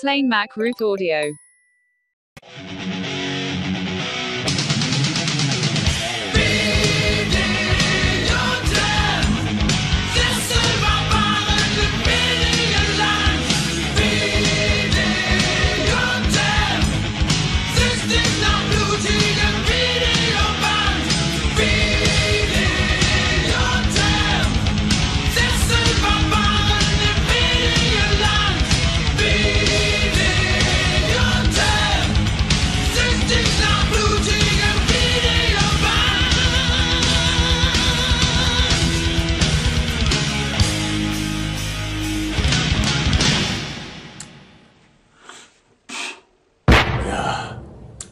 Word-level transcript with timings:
Slane 0.00 0.30
Mac 0.30 0.56
Audio. 0.80 1.34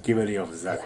Geh 0.08 0.14
mir 0.14 0.24
nicht 0.24 0.38
auf 0.40 0.48
den 0.48 0.56
Sack. 0.56 0.80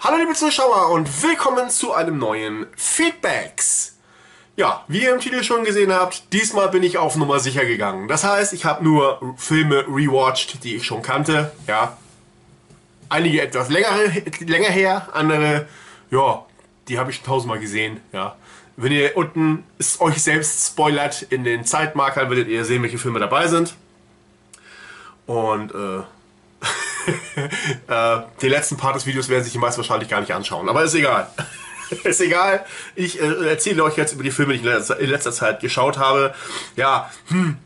Hallo 0.00 0.18
liebe 0.18 0.34
Zuschauer 0.34 0.90
und 0.90 1.22
willkommen 1.22 1.70
zu 1.70 1.94
einem 1.94 2.18
neuen 2.18 2.66
Feedbacks. 2.76 3.96
Ja, 4.56 4.84
wie 4.86 5.04
ihr 5.04 5.14
im 5.14 5.20
Titel 5.20 5.42
schon 5.42 5.64
gesehen 5.64 5.94
habt, 5.94 6.30
diesmal 6.34 6.68
bin 6.68 6.82
ich 6.82 6.98
auf 6.98 7.16
Nummer 7.16 7.40
sicher 7.40 7.64
gegangen. 7.64 8.06
Das 8.06 8.22
heißt, 8.22 8.52
ich 8.52 8.66
habe 8.66 8.84
nur 8.84 9.34
Filme 9.38 9.86
rewatcht, 9.88 10.62
die 10.62 10.76
ich 10.76 10.84
schon 10.84 11.00
kannte. 11.00 11.52
Ja, 11.66 11.96
einige 13.08 13.40
etwas 13.40 13.70
länger, 13.70 13.96
länger 14.40 14.68
her, 14.68 15.08
andere, 15.14 15.66
ja, 16.10 16.44
die 16.86 16.98
habe 16.98 17.12
ich 17.12 17.22
tausendmal 17.22 17.60
gesehen. 17.60 18.02
Ja, 18.12 18.36
wenn 18.76 18.92
ihr 18.92 19.16
unten 19.16 19.64
euch 19.98 20.22
selbst 20.22 20.66
spoilert 20.66 21.22
in 21.22 21.44
den 21.44 21.64
Zeitmarkern, 21.64 22.30
werdet 22.30 22.48
ihr 22.48 22.64
sehen, 22.64 22.82
welche 22.82 22.98
Filme 22.98 23.20
dabei 23.20 23.46
sind. 23.48 23.74
Und 25.26 25.72
äh, 25.72 25.98
äh, 27.88 28.22
den 28.42 28.50
letzten 28.50 28.76
Part 28.76 28.96
des 28.96 29.06
Videos 29.06 29.28
werden 29.28 29.44
sich 29.44 29.52
die 29.52 29.58
meisten 29.58 29.78
wahrscheinlich 29.78 30.08
gar 30.08 30.20
nicht 30.20 30.32
anschauen. 30.32 30.68
Aber 30.68 30.82
ist 30.82 30.94
egal. 30.94 31.30
ist 32.04 32.20
egal. 32.20 32.64
Ich 32.94 33.20
äh, 33.20 33.48
erzähle 33.48 33.84
euch 33.84 33.96
jetzt 33.96 34.12
über 34.12 34.22
die 34.22 34.30
Filme, 34.30 34.52
die 34.52 34.60
ich 34.60 34.64
in 34.64 34.72
letzter, 34.72 34.98
in 34.98 35.10
letzter 35.10 35.32
Zeit 35.32 35.60
geschaut 35.60 35.98
habe. 35.98 36.34
Ja, 36.76 37.10
hm, 37.28 37.58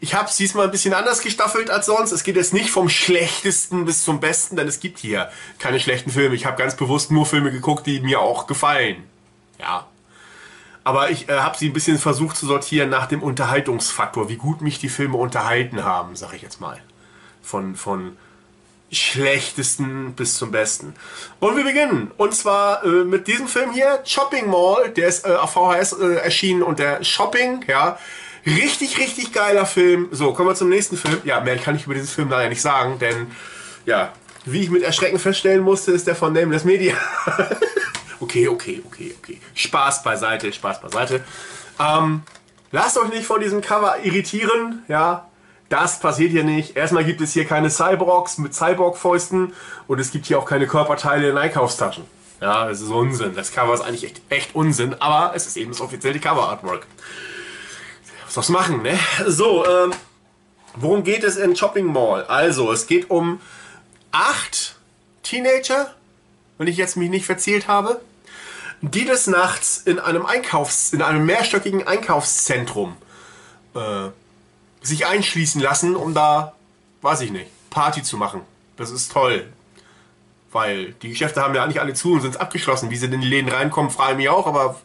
ich 0.00 0.14
habe 0.14 0.28
es 0.28 0.36
diesmal 0.36 0.66
ein 0.66 0.70
bisschen 0.70 0.92
anders 0.92 1.22
gestaffelt 1.22 1.70
als 1.70 1.86
sonst. 1.86 2.12
Es 2.12 2.24
geht 2.24 2.36
jetzt 2.36 2.52
nicht 2.52 2.70
vom 2.70 2.88
schlechtesten 2.88 3.84
bis 3.86 4.04
zum 4.04 4.20
besten, 4.20 4.56
denn 4.56 4.68
es 4.68 4.80
gibt 4.80 4.98
hier 4.98 5.30
keine 5.58 5.80
schlechten 5.80 6.10
Filme. 6.10 6.34
Ich 6.34 6.46
habe 6.46 6.58
ganz 6.58 6.76
bewusst 6.76 7.10
nur 7.10 7.26
Filme 7.26 7.50
geguckt, 7.50 7.86
die 7.86 8.00
mir 8.00 8.20
auch 8.20 8.46
gefallen. 8.46 9.04
Ja, 9.58 9.86
aber 10.84 11.10
ich 11.10 11.28
äh, 11.28 11.38
habe 11.38 11.56
sie 11.56 11.68
ein 11.68 11.72
bisschen 11.72 11.98
versucht 11.98 12.36
zu 12.36 12.46
sortieren 12.46 12.90
nach 12.90 13.06
dem 13.06 13.22
Unterhaltungsfaktor, 13.22 14.28
wie 14.28 14.36
gut 14.36 14.60
mich 14.60 14.78
die 14.78 14.90
Filme 14.90 15.16
unterhalten 15.16 15.82
haben, 15.82 16.14
sag 16.14 16.34
ich 16.34 16.42
jetzt 16.42 16.60
mal. 16.60 16.78
Von, 17.42 17.74
von 17.74 18.16
schlechtesten 18.92 20.12
bis 20.12 20.36
zum 20.36 20.50
besten. 20.50 20.94
Und 21.40 21.56
wir 21.56 21.64
beginnen. 21.64 22.10
Und 22.16 22.34
zwar 22.34 22.84
äh, 22.84 23.04
mit 23.04 23.26
diesem 23.26 23.48
Film 23.48 23.72
hier, 23.72 24.00
Shopping 24.04 24.48
Mall. 24.48 24.90
Der 24.90 25.08
ist 25.08 25.26
äh, 25.26 25.34
auf 25.34 25.52
VHS 25.52 25.94
äh, 25.94 26.14
erschienen 26.16 26.62
und 26.62 26.78
der 26.78 27.02
Shopping, 27.02 27.64
ja. 27.66 27.98
Richtig, 28.46 28.98
richtig 28.98 29.32
geiler 29.32 29.64
Film. 29.64 30.08
So, 30.10 30.34
kommen 30.34 30.50
wir 30.50 30.54
zum 30.54 30.68
nächsten 30.68 30.98
Film. 30.98 31.18
Ja, 31.24 31.40
mehr 31.40 31.56
kann 31.56 31.76
ich 31.76 31.86
über 31.86 31.94
diesen 31.94 32.08
Film 32.08 32.28
leider 32.28 32.50
nicht 32.50 32.60
sagen, 32.60 32.98
denn, 32.98 33.30
ja, 33.86 34.12
wie 34.44 34.60
ich 34.60 34.70
mit 34.70 34.82
Erschrecken 34.82 35.18
feststellen 35.18 35.62
musste, 35.62 35.92
ist 35.92 36.06
der 36.06 36.14
von 36.14 36.34
Nameless 36.34 36.64
Media. 36.64 36.94
Okay, 38.20 38.48
okay, 38.48 38.82
okay, 38.86 39.14
okay. 39.18 39.40
Spaß 39.54 40.02
beiseite, 40.02 40.52
Spaß 40.52 40.80
beiseite. 40.80 41.24
Ähm, 41.80 42.22
lasst 42.72 42.96
euch 42.98 43.10
nicht 43.10 43.26
von 43.26 43.40
diesem 43.40 43.60
Cover 43.60 43.98
irritieren, 44.02 44.82
ja. 44.88 45.28
Das 45.68 45.98
passiert 45.98 46.30
hier 46.30 46.44
nicht. 46.44 46.76
Erstmal 46.76 47.04
gibt 47.04 47.20
es 47.20 47.32
hier 47.32 47.46
keine 47.46 47.70
Cyborgs 47.70 48.38
mit 48.38 48.54
Cyborg-Fäusten 48.54 49.52
und 49.88 49.98
es 49.98 50.12
gibt 50.12 50.26
hier 50.26 50.38
auch 50.38 50.44
keine 50.44 50.66
Körperteile 50.66 51.30
in 51.30 51.38
Einkaufstaschen. 51.38 52.04
Ja, 52.40 52.68
das 52.68 52.80
ist 52.80 52.90
Unsinn. 52.90 53.34
Das 53.34 53.50
Cover 53.50 53.72
ist 53.72 53.80
eigentlich 53.80 54.04
echt, 54.04 54.20
echt 54.28 54.54
Unsinn, 54.54 54.94
aber 55.00 55.34
es 55.34 55.46
ist 55.46 55.56
eben 55.56 55.72
das 55.72 55.80
offizielle 55.80 56.20
Cover-Artwork. 56.20 56.86
Was 58.24 58.34
soll's 58.34 58.48
machen, 58.50 58.82
ne? 58.82 58.98
So, 59.26 59.66
ähm, 59.66 59.92
worum 60.76 61.02
geht 61.02 61.24
es 61.24 61.36
in 61.36 61.56
Shopping 61.56 61.86
Mall? 61.86 62.24
Also, 62.24 62.70
es 62.70 62.86
geht 62.86 63.10
um 63.10 63.40
acht 64.12 64.76
Teenager, 65.22 65.94
wenn 66.58 66.66
ich 66.66 66.76
jetzt 66.76 66.96
mich 66.96 67.10
nicht 67.10 67.26
verzählt 67.26 67.68
habe 67.68 68.00
die 68.92 69.04
des 69.04 69.26
Nachts 69.26 69.78
in 69.78 69.98
einem 69.98 70.26
Einkaufs-, 70.26 70.92
in 70.92 71.02
einem 71.02 71.24
mehrstöckigen 71.24 71.86
Einkaufszentrum 71.86 72.96
äh, 73.74 74.08
sich 74.82 75.06
einschließen 75.06 75.60
lassen, 75.60 75.96
um 75.96 76.14
da, 76.14 76.54
weiß 77.02 77.22
ich 77.22 77.30
nicht, 77.30 77.50
Party 77.70 78.02
zu 78.02 78.16
machen. 78.16 78.42
Das 78.76 78.90
ist 78.90 79.12
toll. 79.12 79.46
Weil 80.52 80.92
die 81.02 81.08
Geschäfte 81.08 81.42
haben 81.42 81.54
ja 81.54 81.66
nicht 81.66 81.80
alle 81.80 81.94
zu 81.94 82.12
und 82.12 82.20
sind 82.20 82.40
abgeschlossen. 82.40 82.90
Wie 82.90 82.96
sie 82.96 83.06
in 83.06 83.20
die 83.20 83.26
Läden 83.26 83.50
reinkommen, 83.50 83.90
frage 83.90 84.12
ich 84.12 84.18
mich 84.18 84.28
auch, 84.28 84.46
aber 84.46 84.78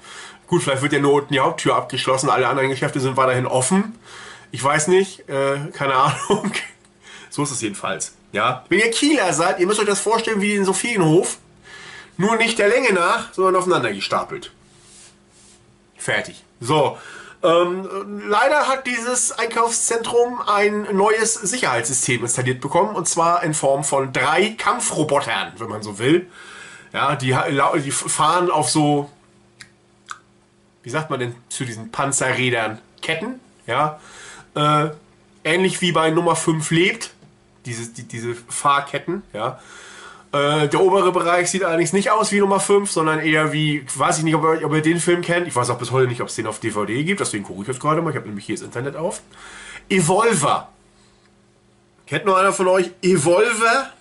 gut, 0.47 0.63
vielleicht 0.63 0.81
wird 0.81 0.93
ja 0.93 0.99
nur 0.99 1.13
unten 1.13 1.33
die 1.33 1.39
Haupttür 1.39 1.75
abgeschlossen, 1.75 2.29
alle 2.29 2.47
anderen 2.47 2.69
Geschäfte 2.69 2.99
sind 2.99 3.17
weiterhin 3.17 3.45
offen. 3.45 3.95
Ich 4.51 4.63
weiß 4.63 4.87
nicht, 4.87 5.27
äh, 5.29 5.57
keine 5.73 5.93
Ahnung. 5.95 6.51
so 7.29 7.43
ist 7.43 7.51
es 7.51 7.61
jedenfalls. 7.61 8.13
Ja. 8.31 8.63
Wenn 8.69 8.79
ihr 8.79 8.91
Kieler 8.91 9.33
seid, 9.33 9.59
ihr 9.59 9.67
müsst 9.67 9.79
euch 9.79 9.85
das 9.85 9.99
vorstellen 9.99 10.41
wie 10.41 10.55
in 10.55 10.65
Sophienhof. 10.65 11.37
Nur 12.19 12.35
nicht 12.35 12.59
der 12.59 12.67
Länge 12.67 12.91
nach, 12.91 13.31
sondern 13.31 13.55
aufeinander 13.55 13.93
gestapelt. 13.93 14.51
Fertig. 15.97 16.43
So. 16.59 16.97
Ähm, 17.41 17.87
leider 18.27 18.67
hat 18.67 18.85
dieses 18.85 19.31
Einkaufszentrum 19.31 20.41
ein 20.45 20.93
neues 20.97 21.35
Sicherheitssystem 21.35 22.21
installiert 22.21 22.59
bekommen 22.59 22.93
und 22.93 23.07
zwar 23.07 23.41
in 23.43 23.53
Form 23.53 23.85
von 23.85 24.11
drei 24.11 24.49
Kampfrobotern, 24.57 25.53
wenn 25.59 25.69
man 25.69 25.81
so 25.81 25.97
will. 25.97 26.27
Ja, 26.91 27.15
die, 27.15 27.33
die 27.85 27.91
fahren 27.91 28.51
auf 28.51 28.69
so, 28.69 29.09
wie 30.83 30.89
sagt 30.89 31.09
man 31.09 31.21
denn 31.21 31.35
zu 31.47 31.63
diesen 31.63 31.89
Panzerrädern? 31.89 32.79
Ketten, 33.01 33.39
ja. 33.65 34.01
Äh, 34.55 34.89
ähnlich 35.45 35.79
wie 35.79 35.93
bei 35.93 36.09
Nummer 36.09 36.35
5 36.35 36.69
lebt, 36.71 37.11
diese, 37.65 37.87
die, 37.93 38.03
diese 38.03 38.35
Fahrketten, 38.35 39.23
ja. 39.31 39.61
Äh, 40.31 40.67
der 40.67 40.79
obere 40.79 41.11
Bereich 41.11 41.49
sieht 41.49 41.63
allerdings 41.63 41.91
nicht 41.91 42.11
aus 42.11 42.31
wie 42.31 42.39
Nummer 42.39 42.59
5, 42.59 42.91
sondern 42.91 43.19
eher 43.19 43.51
wie, 43.51 43.83
weiß 43.95 44.19
ich 44.19 44.23
nicht, 44.23 44.35
ob 44.35 44.43
ihr, 44.43 44.65
ob 44.65 44.73
ihr 44.73 44.81
den 44.81 44.99
Film 44.99 45.21
kennt. 45.21 45.47
Ich 45.47 45.55
weiß 45.55 45.71
auch 45.71 45.79
bis 45.79 45.91
heute 45.91 46.07
nicht, 46.07 46.21
ob 46.21 46.27
es 46.27 46.35
den 46.35 46.45
auf 46.45 46.59
DVD 46.59 47.03
gibt, 47.03 47.19
deswegen 47.19 47.43
gucke 47.43 47.63
ich 47.63 47.67
jetzt 47.67 47.79
gerade 47.79 48.01
mal. 48.01 48.11
Ich 48.11 48.15
habe 48.15 48.27
nämlich 48.27 48.45
hier 48.45 48.55
das 48.55 48.63
Internet 48.63 48.95
auf. 48.95 49.21
Evolver. 49.89 50.69
Kennt 52.05 52.25
nur 52.25 52.37
einer 52.37 52.53
von 52.53 52.67
euch 52.67 52.91
Evolver? 53.01 53.91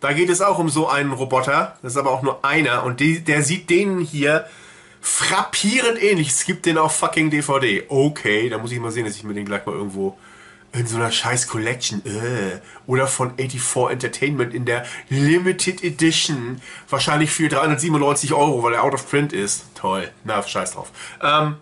Da 0.00 0.12
geht 0.12 0.30
es 0.30 0.40
auch 0.40 0.58
um 0.58 0.68
so 0.68 0.88
einen 0.88 1.12
Roboter. 1.12 1.76
Das 1.82 1.92
ist 1.92 1.98
aber 1.98 2.10
auch 2.10 2.22
nur 2.22 2.44
einer. 2.44 2.84
Und 2.84 3.00
die, 3.00 3.20
der 3.20 3.42
sieht 3.42 3.70
denen 3.70 4.00
hier 4.00 4.46
frappierend 5.00 6.02
ähnlich. 6.02 6.28
Es 6.28 6.44
gibt 6.44 6.66
den 6.66 6.78
auf 6.78 6.96
fucking 6.96 7.30
DVD. 7.30 7.84
Okay, 7.88 8.48
da 8.48 8.58
muss 8.58 8.72
ich 8.72 8.80
mal 8.80 8.90
sehen, 8.90 9.04
dass 9.04 9.16
ich 9.16 9.24
mir 9.24 9.34
den 9.34 9.44
gleich 9.44 9.66
mal 9.66 9.74
irgendwo 9.74 10.18
in 10.72 10.86
so 10.86 10.96
einer 10.96 11.10
scheiß 11.10 11.48
Collection. 11.48 12.02
Äh. 12.04 12.60
Oder 12.86 13.06
von 13.06 13.36
84 13.36 13.90
Entertainment 13.90 14.54
in 14.54 14.64
der 14.64 14.84
Limited 15.08 15.84
Edition. 15.84 16.60
Wahrscheinlich 16.88 17.30
für 17.30 17.48
397 17.48 18.32
Euro, 18.32 18.62
weil 18.62 18.74
er 18.74 18.82
out 18.82 18.94
of 18.94 19.08
print 19.08 19.32
ist. 19.32 19.64
Toll. 19.74 20.10
Na, 20.24 20.42
scheiß 20.42 20.72
drauf. 20.72 20.90
Ähm, 21.22 21.56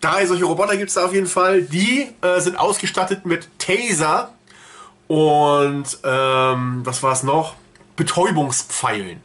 drei 0.00 0.26
solche 0.26 0.44
Roboter 0.44 0.76
gibt 0.76 0.88
es 0.88 0.94
da 0.94 1.04
auf 1.04 1.12
jeden 1.12 1.26
Fall. 1.26 1.62
Die 1.62 2.08
äh, 2.22 2.40
sind 2.40 2.58
ausgestattet 2.58 3.26
mit 3.26 3.48
Taser 3.58 4.32
und 5.08 5.98
ähm, 6.04 6.80
was 6.84 7.02
war 7.02 7.12
es 7.12 7.22
noch? 7.22 7.54
Betäubungspfeilen. 7.96 9.20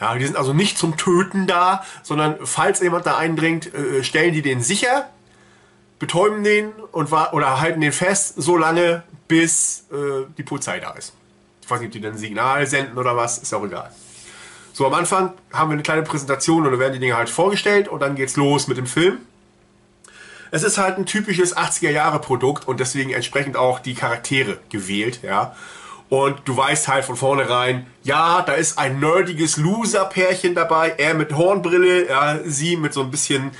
Ja, 0.00 0.14
die 0.16 0.24
sind 0.24 0.36
also 0.36 0.52
nicht 0.52 0.76
zum 0.76 0.96
Töten 0.96 1.46
da, 1.46 1.84
sondern 2.02 2.36
falls 2.42 2.80
jemand 2.80 3.06
da 3.06 3.16
eindringt, 3.16 3.72
äh, 3.74 4.02
stellen 4.02 4.34
die 4.34 4.42
den 4.42 4.62
sicher 4.62 5.08
betäuben 6.04 6.44
den 6.44 6.70
und 6.92 7.10
oder 7.10 7.60
halten 7.60 7.80
den 7.80 7.92
fest, 7.92 8.34
so 8.36 8.58
lange, 8.58 9.02
bis 9.26 9.86
äh, 9.90 10.26
die 10.36 10.42
Polizei 10.42 10.78
da 10.78 10.90
ist. 10.90 11.14
Ich 11.62 11.70
weiß 11.70 11.80
nicht, 11.80 11.88
ob 11.88 11.92
die 11.92 12.00
dann 12.02 12.12
ein 12.12 12.18
Signal 12.18 12.66
senden 12.66 12.98
oder 12.98 13.16
was, 13.16 13.38
ist 13.38 13.54
auch 13.54 13.64
egal. 13.64 13.90
So, 14.74 14.86
am 14.86 14.92
Anfang 14.92 15.32
haben 15.50 15.70
wir 15.70 15.74
eine 15.74 15.82
kleine 15.82 16.02
Präsentation 16.02 16.66
und 16.66 16.72
dann 16.72 16.78
werden 16.78 16.92
die 16.92 16.98
Dinge 16.98 17.16
halt 17.16 17.30
vorgestellt 17.30 17.88
und 17.88 18.00
dann 18.00 18.16
geht's 18.16 18.36
los 18.36 18.68
mit 18.68 18.76
dem 18.76 18.86
Film. 18.86 19.20
Es 20.50 20.62
ist 20.62 20.76
halt 20.76 20.98
ein 20.98 21.06
typisches 21.06 21.56
80er 21.56 21.90
Jahre 21.90 22.18
Produkt 22.18 22.68
und 22.68 22.80
deswegen 22.80 23.10
entsprechend 23.10 23.56
auch 23.56 23.78
die 23.78 23.94
Charaktere 23.94 24.58
gewählt, 24.68 25.20
ja. 25.22 25.56
Und 26.10 26.42
du 26.44 26.54
weißt 26.54 26.86
halt 26.88 27.06
von 27.06 27.16
vornherein, 27.16 27.86
ja, 28.02 28.42
da 28.42 28.52
ist 28.52 28.78
ein 28.78 29.00
nerdiges 29.00 29.56
Loser-Pärchen 29.56 30.54
dabei, 30.54 30.94
er 30.98 31.14
mit 31.14 31.32
Hornbrille, 31.34 32.08
ja, 32.08 32.40
sie 32.44 32.76
mit 32.76 32.92
so 32.92 33.00
ein 33.00 33.10
bisschen 33.10 33.52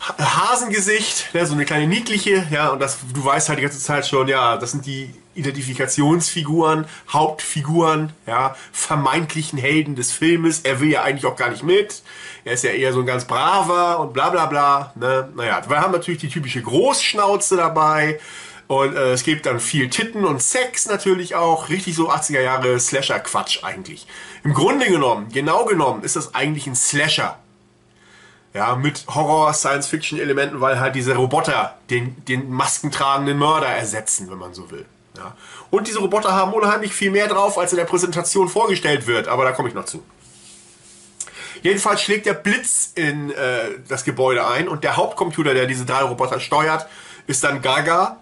Hasengesicht, 0.00 1.34
ne, 1.34 1.44
so 1.44 1.54
eine 1.54 1.64
kleine 1.64 1.86
niedliche, 1.86 2.46
ja, 2.50 2.68
und 2.68 2.80
das, 2.80 2.98
du 3.12 3.24
weißt 3.24 3.48
halt 3.48 3.58
die 3.58 3.62
ganze 3.62 3.80
Zeit 3.80 4.06
schon, 4.06 4.28
ja, 4.28 4.56
das 4.56 4.70
sind 4.70 4.86
die 4.86 5.12
Identifikationsfiguren, 5.34 6.86
Hauptfiguren, 7.12 8.12
ja, 8.26 8.56
vermeintlichen 8.72 9.58
Helden 9.58 9.94
des 9.94 10.12
Filmes. 10.12 10.60
Er 10.60 10.80
will 10.80 10.90
ja 10.90 11.02
eigentlich 11.02 11.26
auch 11.26 11.36
gar 11.36 11.50
nicht 11.50 11.62
mit. 11.62 12.02
Er 12.44 12.54
ist 12.54 12.64
ja 12.64 12.70
eher 12.70 12.92
so 12.92 13.00
ein 13.00 13.06
ganz 13.06 13.24
braver 13.24 14.00
und 14.00 14.12
bla 14.12 14.30
bla 14.30 14.46
bla. 14.46 14.92
Ne? 14.96 15.28
Naja, 15.36 15.62
wir 15.68 15.80
haben 15.80 15.92
natürlich 15.92 16.20
die 16.20 16.28
typische 16.28 16.60
Großschnauze 16.62 17.56
dabei. 17.56 18.18
Und 18.66 18.96
äh, 18.96 19.12
es 19.12 19.22
gibt 19.22 19.46
dann 19.46 19.60
viel 19.60 19.88
Titten 19.88 20.24
und 20.24 20.42
Sex 20.42 20.86
natürlich 20.86 21.34
auch. 21.34 21.70
Richtig 21.70 21.94
so 21.94 22.10
80er 22.10 22.40
Jahre 22.40 22.78
Slasher-Quatsch 22.78 23.64
eigentlich. 23.64 24.06
Im 24.44 24.52
Grunde 24.52 24.86
genommen, 24.86 25.28
genau 25.32 25.64
genommen, 25.64 26.02
ist 26.02 26.16
das 26.16 26.34
eigentlich 26.34 26.66
ein 26.66 26.74
Slasher. 26.74 27.38
Ja, 28.58 28.74
mit 28.74 29.04
Horror, 29.06 29.54
Science-Fiction-Elementen, 29.54 30.60
weil 30.60 30.80
halt 30.80 30.96
diese 30.96 31.14
Roboter 31.14 31.76
den, 31.90 32.24
den 32.24 32.50
maskentragenden 32.50 33.38
Mörder 33.38 33.68
ersetzen, 33.68 34.28
wenn 34.32 34.38
man 34.38 34.52
so 34.52 34.68
will. 34.72 34.84
Ja. 35.16 35.36
Und 35.70 35.86
diese 35.86 36.00
Roboter 36.00 36.32
haben 36.32 36.52
unheimlich 36.52 36.92
viel 36.92 37.12
mehr 37.12 37.28
drauf, 37.28 37.56
als 37.56 37.72
in 37.72 37.76
der 37.76 37.84
Präsentation 37.84 38.48
vorgestellt 38.48 39.06
wird, 39.06 39.28
aber 39.28 39.44
da 39.44 39.52
komme 39.52 39.68
ich 39.68 39.76
noch 39.76 39.84
zu. 39.84 40.02
Jedenfalls 41.62 42.02
schlägt 42.02 42.26
der 42.26 42.34
Blitz 42.34 42.90
in 42.96 43.30
äh, 43.30 43.78
das 43.86 44.02
Gebäude 44.02 44.44
ein 44.44 44.66
und 44.66 44.82
der 44.82 44.96
Hauptcomputer, 44.96 45.54
der 45.54 45.66
diese 45.66 45.86
drei 45.86 46.02
Roboter 46.02 46.40
steuert, 46.40 46.88
ist 47.28 47.44
dann 47.44 47.62
Gaga 47.62 48.16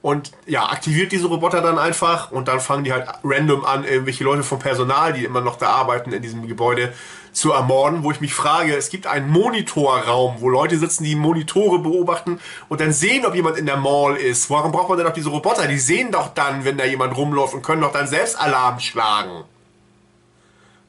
und 0.00 0.30
ja, 0.46 0.64
aktiviert 0.68 1.10
diese 1.10 1.26
Roboter 1.26 1.60
dann 1.60 1.76
einfach 1.76 2.30
und 2.30 2.46
dann 2.46 2.60
fangen 2.60 2.84
die 2.84 2.92
halt 2.92 3.08
random 3.24 3.64
an, 3.64 3.82
irgendwelche 3.82 4.22
Leute 4.22 4.44
vom 4.44 4.60
Personal, 4.60 5.12
die 5.12 5.24
immer 5.24 5.40
noch 5.40 5.56
da 5.58 5.70
arbeiten 5.70 6.12
in 6.12 6.22
diesem 6.22 6.46
Gebäude, 6.46 6.92
zu 7.36 7.52
ermorden, 7.52 8.02
wo 8.02 8.10
ich 8.10 8.22
mich 8.22 8.32
frage, 8.32 8.74
es 8.74 8.88
gibt 8.88 9.06
einen 9.06 9.28
Monitorraum, 9.28 10.36
wo 10.38 10.48
Leute 10.48 10.78
sitzen, 10.78 11.04
die 11.04 11.14
Monitore 11.14 11.78
beobachten 11.78 12.40
und 12.70 12.80
dann 12.80 12.94
sehen, 12.94 13.26
ob 13.26 13.34
jemand 13.34 13.58
in 13.58 13.66
der 13.66 13.76
Mall 13.76 14.16
ist. 14.16 14.48
Warum 14.48 14.72
braucht 14.72 14.88
man 14.88 14.96
denn 14.96 15.06
noch 15.06 15.12
diese 15.12 15.28
Roboter? 15.28 15.66
Die 15.66 15.78
sehen 15.78 16.10
doch 16.10 16.32
dann, 16.32 16.64
wenn 16.64 16.78
da 16.78 16.86
jemand 16.86 17.14
rumläuft 17.14 17.52
und 17.52 17.62
können 17.62 17.82
doch 17.82 17.92
dann 17.92 18.06
selbst 18.06 18.40
Alarm 18.40 18.80
schlagen. 18.80 19.44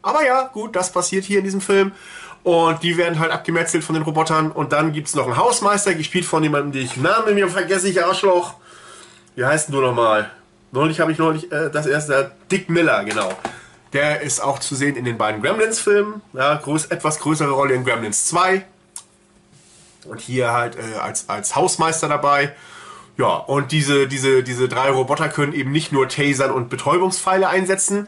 Aber 0.01 0.25
ja, 0.25 0.43
gut, 0.43 0.73
das 0.77 0.93
passiert 0.93 1.25
hier 1.25 1.39
in 1.39 1.43
diesem 1.43 1.59
Film. 1.59 1.91
Und 2.43 2.81
die 2.81 2.95
werden 2.95 3.19
halt 3.19 3.31
abgemetzelt 3.31 3.83
von 3.83 3.95
den 3.95 4.03
Robotern. 4.03 4.49
Und 4.49 4.71
dann 4.71 4.93
gibt 4.93 5.09
es 5.09 5.15
noch 5.15 5.25
einen 5.25 5.35
Hausmeister, 5.35 5.95
gespielt 5.95 6.23
von 6.23 6.41
jemandem, 6.43 6.71
den 6.71 6.85
ich 6.85 6.95
Namen 6.95 7.35
mir 7.35 7.49
vergesse, 7.49 7.89
ich 7.89 8.01
Arschloch. 8.01 8.53
Wie 9.35 9.43
heißt 9.43 9.67
du 9.67 9.81
nochmal? 9.81 10.31
Neulich 10.71 11.01
habe 11.01 11.11
ich 11.11 11.17
neulich 11.17 11.51
äh, 11.51 11.69
das 11.69 11.87
erste, 11.87 12.31
Dick 12.49 12.69
Miller, 12.69 13.03
genau. 13.03 13.33
Der 13.93 14.21
ist 14.21 14.41
auch 14.41 14.59
zu 14.59 14.75
sehen 14.75 14.95
in 14.95 15.05
den 15.05 15.17
beiden 15.17 15.41
Gremlins-Filmen. 15.41 16.21
Ja, 16.33 16.55
groß, 16.55 16.87
etwas 16.87 17.19
größere 17.19 17.51
Rolle 17.51 17.73
in 17.73 17.85
Gremlins 17.85 18.25
2. 18.25 18.65
Und 20.05 20.21
hier 20.21 20.51
halt 20.51 20.75
äh, 20.75 20.97
als, 20.99 21.29
als 21.29 21.55
Hausmeister 21.55 22.07
dabei. 22.07 22.53
Ja, 23.17 23.35
und 23.35 23.71
diese, 23.71 24.07
diese, 24.07 24.43
diese 24.43 24.67
drei 24.69 24.89
Roboter 24.89 25.29
können 25.29 25.53
eben 25.53 25.71
nicht 25.71 25.91
nur 25.91 26.07
Tasern 26.07 26.51
und 26.51 26.69
Betäubungspfeile 26.69 27.47
einsetzen. 27.47 28.07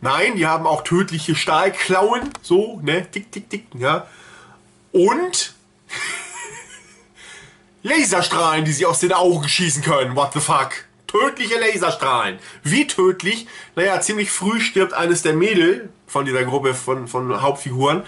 Nein, 0.00 0.36
die 0.36 0.46
haben 0.46 0.66
auch 0.66 0.82
tödliche 0.82 1.34
Stahlklauen. 1.34 2.30
So, 2.42 2.80
ne? 2.82 3.08
Tick, 3.10 3.32
tick, 3.32 3.48
tick, 3.48 3.66
ja. 3.78 4.06
Und 4.92 5.54
Laserstrahlen, 7.82 8.64
die 8.64 8.72
sie 8.72 8.84
aus 8.84 8.98
den 8.98 9.12
Augen 9.12 9.48
schießen 9.48 9.82
können. 9.82 10.16
What 10.16 10.34
the 10.34 10.40
fuck? 10.40 10.72
Tödliche 11.12 11.58
Laserstrahlen. 11.58 12.38
Wie 12.62 12.86
tödlich? 12.86 13.46
Naja, 13.76 14.00
ziemlich 14.00 14.30
früh 14.30 14.60
stirbt 14.60 14.94
eines 14.94 15.22
der 15.22 15.34
Mädel 15.34 15.90
von 16.06 16.24
dieser 16.24 16.44
Gruppe 16.44 16.74
von, 16.74 17.06
von 17.06 17.42
Hauptfiguren. 17.42 18.02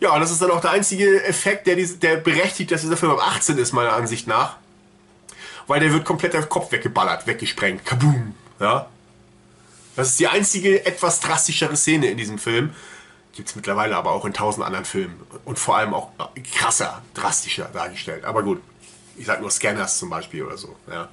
Ja, 0.00 0.14
und 0.14 0.20
das 0.20 0.30
ist 0.30 0.42
dann 0.42 0.50
auch 0.50 0.60
der 0.60 0.70
einzige 0.70 1.22
Effekt, 1.24 1.66
der, 1.66 1.76
der 1.76 2.16
berechtigt, 2.16 2.70
dass 2.70 2.80
dieser 2.80 2.96
Film 2.96 3.12
ab 3.12 3.26
18 3.26 3.58
ist, 3.58 3.72
meiner 3.72 3.92
Ansicht 3.92 4.26
nach. 4.26 4.56
Weil 5.66 5.80
der 5.80 5.92
wird 5.92 6.04
komplett 6.04 6.32
der 6.32 6.44
Kopf 6.44 6.72
weggeballert, 6.72 7.26
weggesprengt. 7.26 7.84
Kaboom. 7.84 8.34
Ja. 8.60 8.86
Das 9.96 10.08
ist 10.08 10.20
die 10.20 10.28
einzige 10.28 10.84
etwas 10.84 11.20
drastischere 11.20 11.76
Szene 11.76 12.08
in 12.08 12.16
diesem 12.16 12.38
Film. 12.38 12.74
Gibt 13.34 13.48
es 13.48 13.56
mittlerweile 13.56 13.96
aber 13.96 14.12
auch 14.12 14.24
in 14.24 14.32
tausend 14.32 14.64
anderen 14.64 14.84
Filmen. 14.84 15.20
Und 15.44 15.58
vor 15.58 15.76
allem 15.76 15.92
auch 15.92 16.10
krasser, 16.54 17.02
drastischer 17.14 17.68
dargestellt. 17.72 18.24
Aber 18.24 18.42
gut. 18.42 18.62
Ich 19.18 19.24
sag 19.24 19.40
nur 19.40 19.50
Scanners 19.50 19.98
zum 19.98 20.10
Beispiel 20.10 20.42
oder 20.42 20.58
so. 20.58 20.76
Ja. 20.90 21.08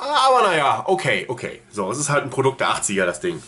Aber 0.00 0.42
naja, 0.42 0.82
okay, 0.86 1.26
okay. 1.28 1.60
So, 1.70 1.90
es 1.90 1.98
ist 1.98 2.08
halt 2.08 2.24
ein 2.24 2.30
Produkt 2.30 2.60
der 2.60 2.68
80er, 2.68 3.04
das 3.04 3.20
Ding. 3.20 3.42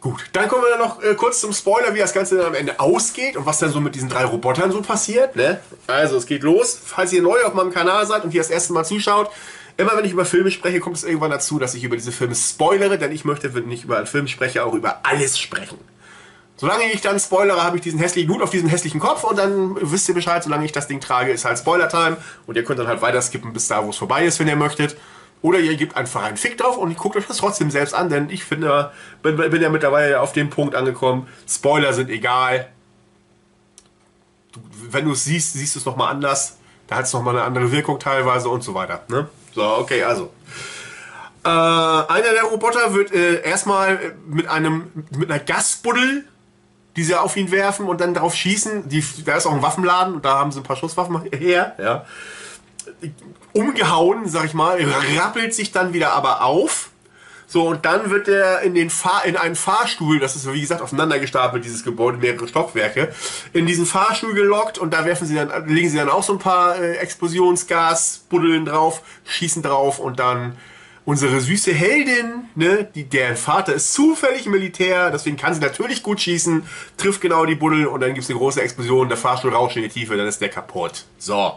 Gut, 0.00 0.26
dann 0.32 0.48
kommen 0.48 0.62
wir 0.62 0.70
dann 0.70 0.78
noch 0.78 1.02
äh, 1.02 1.14
kurz 1.14 1.40
zum 1.40 1.52
Spoiler, 1.52 1.92
wie 1.94 1.98
das 1.98 2.12
Ganze 2.12 2.36
dann 2.36 2.46
am 2.46 2.54
Ende 2.54 2.78
ausgeht 2.78 3.36
und 3.36 3.46
was 3.46 3.58
dann 3.58 3.70
so 3.70 3.80
mit 3.80 3.96
diesen 3.96 4.08
drei 4.08 4.24
Robotern 4.24 4.70
so 4.70 4.80
passiert. 4.80 5.34
Ne? 5.34 5.58
Also, 5.88 6.16
es 6.16 6.26
geht 6.26 6.42
los. 6.42 6.78
Falls 6.84 7.12
ihr 7.12 7.22
neu 7.22 7.42
auf 7.44 7.54
meinem 7.54 7.72
Kanal 7.72 8.06
seid 8.06 8.22
und 8.22 8.30
hier 8.30 8.40
das 8.40 8.50
erste 8.50 8.72
Mal 8.74 8.84
zuschaut, 8.84 9.30
immer 9.76 9.96
wenn 9.96 10.04
ich 10.04 10.12
über 10.12 10.24
Filme 10.24 10.50
spreche, 10.50 10.78
kommt 10.78 10.96
es 10.96 11.04
irgendwann 11.04 11.30
dazu, 11.32 11.58
dass 11.58 11.74
ich 11.74 11.82
über 11.82 11.96
diese 11.96 12.12
Filme 12.12 12.34
spoilere, 12.34 12.98
denn 12.98 13.10
ich 13.10 13.24
möchte, 13.24 13.54
wenn 13.54 13.70
ich 13.72 13.84
über 13.84 13.96
einen 13.96 14.06
Film 14.06 14.28
spreche, 14.28 14.64
auch 14.64 14.74
über 14.74 15.00
alles 15.02 15.38
sprechen. 15.38 15.78
Solange 16.58 16.90
ich 16.92 17.00
dann 17.00 17.20
spoilere, 17.20 17.62
habe 17.62 17.76
ich 17.76 17.82
diesen 17.82 18.00
hässlichen 18.00 18.32
Hut 18.32 18.42
auf 18.42 18.50
diesen 18.50 18.68
hässlichen 18.68 18.98
Kopf 18.98 19.22
und 19.22 19.38
dann 19.38 19.76
wisst 19.80 20.08
ihr 20.08 20.14
Bescheid, 20.14 20.42
solange 20.42 20.64
ich 20.64 20.72
das 20.72 20.88
Ding 20.88 20.98
trage, 21.00 21.30
ist 21.30 21.44
halt 21.44 21.56
Spoiler-Time 21.56 22.16
und 22.48 22.56
ihr 22.56 22.64
könnt 22.64 22.80
dann 22.80 22.88
halt 22.88 23.00
weiter 23.00 23.22
skippen 23.22 23.52
bis 23.52 23.68
da, 23.68 23.84
wo 23.84 23.90
es 23.90 23.96
vorbei 23.96 24.24
ist, 24.24 24.40
wenn 24.40 24.48
ihr 24.48 24.56
möchtet. 24.56 24.96
Oder 25.40 25.60
ihr 25.60 25.76
gebt 25.76 25.96
einfach 25.96 26.24
einen 26.24 26.36
Fick 26.36 26.58
drauf 26.58 26.76
und 26.76 26.96
guckt 26.96 27.16
euch 27.16 27.28
das 27.28 27.36
trotzdem 27.36 27.70
selbst 27.70 27.94
an, 27.94 28.08
denn 28.08 28.28
ich 28.28 28.42
finde, 28.42 28.90
bin, 29.22 29.36
bin 29.36 29.62
ja 29.62 29.68
mittlerweile 29.68 30.20
auf 30.20 30.32
dem 30.32 30.50
Punkt 30.50 30.74
angekommen, 30.74 31.28
Spoiler 31.48 31.92
sind 31.92 32.10
egal. 32.10 32.68
Du, 34.50 34.60
wenn 34.90 35.04
du 35.04 35.12
es 35.12 35.22
siehst, 35.22 35.52
siehst 35.52 35.76
du 35.76 35.78
es 35.78 35.86
nochmal 35.86 36.10
anders. 36.10 36.56
Da 36.88 36.96
hat 36.96 37.04
es 37.04 37.12
nochmal 37.12 37.36
eine 37.36 37.44
andere 37.44 37.70
Wirkung 37.70 38.00
teilweise 38.00 38.48
und 38.48 38.64
so 38.64 38.74
weiter. 38.74 39.04
Ne? 39.06 39.28
So, 39.54 39.62
okay, 39.62 40.02
also. 40.02 40.32
Äh, 41.44 41.48
einer 41.48 42.32
der 42.32 42.42
Roboter 42.50 42.94
wird 42.94 43.12
äh, 43.12 43.42
erstmal 43.42 44.16
mit 44.26 44.48
einem 44.48 44.90
mit 45.16 45.30
einer 45.30 45.38
Gasbuddel 45.38 46.24
die 46.98 47.04
sie 47.04 47.14
auf 47.14 47.36
ihn 47.36 47.52
werfen 47.52 47.86
und 47.86 48.00
dann 48.00 48.12
darauf 48.12 48.34
schießen. 48.34 48.88
Die, 48.88 49.04
da 49.24 49.36
ist 49.36 49.46
auch 49.46 49.52
ein 49.52 49.62
Waffenladen 49.62 50.16
und 50.16 50.24
da 50.24 50.40
haben 50.40 50.50
sie 50.50 50.58
ein 50.58 50.64
paar 50.64 50.74
Schusswaffen 50.74 51.22
her. 51.32 51.76
Ja. 51.78 52.04
Umgehauen, 53.52 54.28
sag 54.28 54.46
ich 54.46 54.54
mal, 54.54 54.80
rappelt 55.16 55.54
sich 55.54 55.70
dann 55.70 55.92
wieder 55.92 56.12
aber 56.12 56.42
auf. 56.44 56.90
So, 57.46 57.68
und 57.68 57.86
dann 57.86 58.10
wird 58.10 58.26
er 58.26 58.62
in, 58.62 58.74
den 58.74 58.90
Fahr 58.90 59.24
in 59.24 59.36
einen 59.36 59.54
Fahrstuhl, 59.54 60.18
das 60.18 60.34
ist 60.34 60.52
wie 60.52 60.60
gesagt 60.60 60.82
aufeinander 60.82 61.18
gestapelt, 61.20 61.64
dieses 61.64 61.84
Gebäude, 61.84 62.18
mehrere 62.18 62.46
Stockwerke, 62.46 63.14
in 63.52 63.64
diesen 63.64 63.86
Fahrstuhl 63.86 64.34
gelockt 64.34 64.76
und 64.76 64.92
da 64.92 65.06
werfen 65.06 65.26
sie 65.26 65.36
dann, 65.36 65.66
legen 65.66 65.88
sie 65.88 65.96
dann 65.96 66.10
auch 66.10 66.24
so 66.24 66.34
ein 66.34 66.38
paar 66.40 66.78
äh, 66.78 66.96
Explosionsgasbuddeln 66.96 68.66
drauf, 68.66 69.02
schießen 69.24 69.62
drauf 69.62 69.98
und 69.98 70.18
dann 70.18 70.58
unsere 71.08 71.40
süße 71.40 71.72
Heldin, 71.72 72.50
ne, 72.54 72.86
die, 72.94 73.04
deren 73.04 73.38
Vater 73.38 73.72
ist 73.72 73.94
zufällig 73.94 74.44
Militär, 74.44 75.10
deswegen 75.10 75.38
kann 75.38 75.54
sie 75.54 75.60
natürlich 75.60 76.02
gut 76.02 76.20
schießen, 76.20 76.64
trifft 76.98 77.22
genau 77.22 77.46
die 77.46 77.54
Buddel 77.54 77.86
und 77.86 78.02
dann 78.02 78.12
gibt 78.12 78.24
es 78.24 78.30
eine 78.30 78.38
große 78.38 78.60
Explosion, 78.60 79.08
der 79.08 79.16
Fahrstuhl 79.16 79.54
rauscht 79.54 79.78
in 79.78 79.84
die 79.84 79.88
Tiefe, 79.88 80.18
dann 80.18 80.26
ist 80.26 80.42
der 80.42 80.50
kaputt. 80.50 81.06
So. 81.16 81.54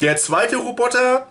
Der 0.00 0.16
zweite 0.16 0.56
Roboter 0.56 1.28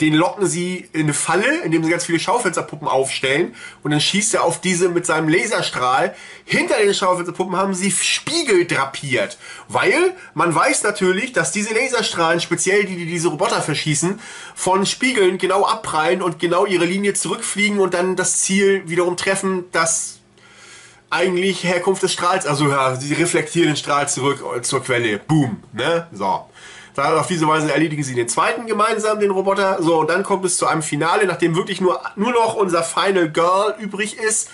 den 0.00 0.14
locken 0.14 0.46
sie 0.46 0.88
in 0.92 1.02
eine 1.02 1.14
Falle, 1.14 1.60
indem 1.62 1.84
sie 1.84 1.90
ganz 1.90 2.06
viele 2.06 2.18
Schaufensterpuppen 2.18 2.88
aufstellen 2.88 3.54
und 3.82 3.90
dann 3.90 4.00
schießt 4.00 4.34
er 4.34 4.44
auf 4.44 4.60
diese 4.60 4.88
mit 4.88 5.06
seinem 5.06 5.28
Laserstrahl. 5.28 6.14
Hinter 6.44 6.78
den 6.78 6.94
Schaufensterpuppen 6.94 7.56
haben 7.56 7.74
sie 7.74 7.90
Spiegel 7.90 8.66
drapiert, 8.66 9.38
weil 9.68 10.14
man 10.34 10.54
weiß 10.54 10.82
natürlich, 10.82 11.32
dass 11.32 11.52
diese 11.52 11.74
Laserstrahlen, 11.74 12.40
speziell 12.40 12.84
die, 12.84 12.96
die 12.96 13.06
diese 13.06 13.28
Roboter 13.28 13.62
verschießen, 13.62 14.18
von 14.54 14.86
Spiegeln 14.86 15.38
genau 15.38 15.64
abprallen 15.64 16.22
und 16.22 16.38
genau 16.38 16.66
ihre 16.66 16.84
Linie 16.84 17.14
zurückfliegen 17.14 17.78
und 17.78 17.94
dann 17.94 18.16
das 18.16 18.40
Ziel 18.40 18.82
wiederum 18.86 19.16
treffen, 19.16 19.64
das 19.72 20.18
eigentlich 21.10 21.62
Herkunft 21.62 22.02
des 22.02 22.14
Strahls, 22.14 22.46
also 22.46 22.70
ja, 22.70 22.96
sie 22.96 23.12
reflektieren 23.12 23.68
den 23.68 23.76
Strahl 23.76 24.08
zurück 24.08 24.42
zur 24.64 24.82
Quelle. 24.82 25.18
Boom, 25.18 25.62
ne? 25.72 26.08
So. 26.10 26.46
Auf 26.96 27.26
diese 27.26 27.48
Weise 27.48 27.72
erledigen 27.72 28.02
sie 28.02 28.14
den 28.14 28.28
zweiten 28.28 28.66
gemeinsam, 28.66 29.18
den 29.18 29.30
Roboter. 29.30 29.82
So, 29.82 30.00
und 30.00 30.10
dann 30.10 30.22
kommt 30.22 30.44
es 30.44 30.58
zu 30.58 30.66
einem 30.66 30.82
Finale, 30.82 31.26
nachdem 31.26 31.56
wirklich 31.56 31.80
nur, 31.80 32.00
nur 32.16 32.32
noch 32.32 32.54
unser 32.54 32.82
Final 32.82 33.30
Girl 33.30 33.74
übrig 33.78 34.18
ist. 34.18 34.50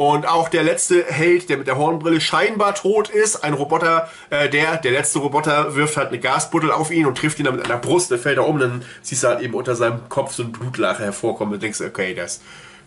Und 0.00 0.26
auch 0.26 0.48
der 0.48 0.62
letzte 0.62 1.04
Held, 1.04 1.50
der 1.50 1.58
mit 1.58 1.66
der 1.66 1.76
Hornbrille 1.76 2.22
scheinbar 2.22 2.74
tot 2.74 3.10
ist, 3.10 3.44
ein 3.44 3.52
Roboter, 3.52 4.08
äh, 4.30 4.48
der, 4.48 4.78
der 4.78 4.92
letzte 4.92 5.18
Roboter 5.18 5.74
wirft 5.74 5.98
halt 5.98 6.08
eine 6.08 6.18
Gasbuddel 6.18 6.72
auf 6.72 6.90
ihn 6.90 7.04
und 7.04 7.18
trifft 7.18 7.38
ihn 7.38 7.44
dann 7.44 7.56
mit 7.56 7.66
einer 7.66 7.76
Brust, 7.76 8.10
der 8.10 8.18
fällt 8.18 8.38
da 8.38 8.42
um, 8.42 8.58
dann 8.58 8.82
siehst 9.02 9.24
du 9.24 9.28
halt 9.28 9.42
eben 9.42 9.52
unter 9.52 9.76
seinem 9.76 10.08
Kopf 10.08 10.32
so 10.32 10.42
ein 10.42 10.52
Blutlache 10.52 11.02
hervorkommen 11.02 11.52
und 11.52 11.62
denkst, 11.62 11.82
okay, 11.82 12.14
das, 12.14 12.40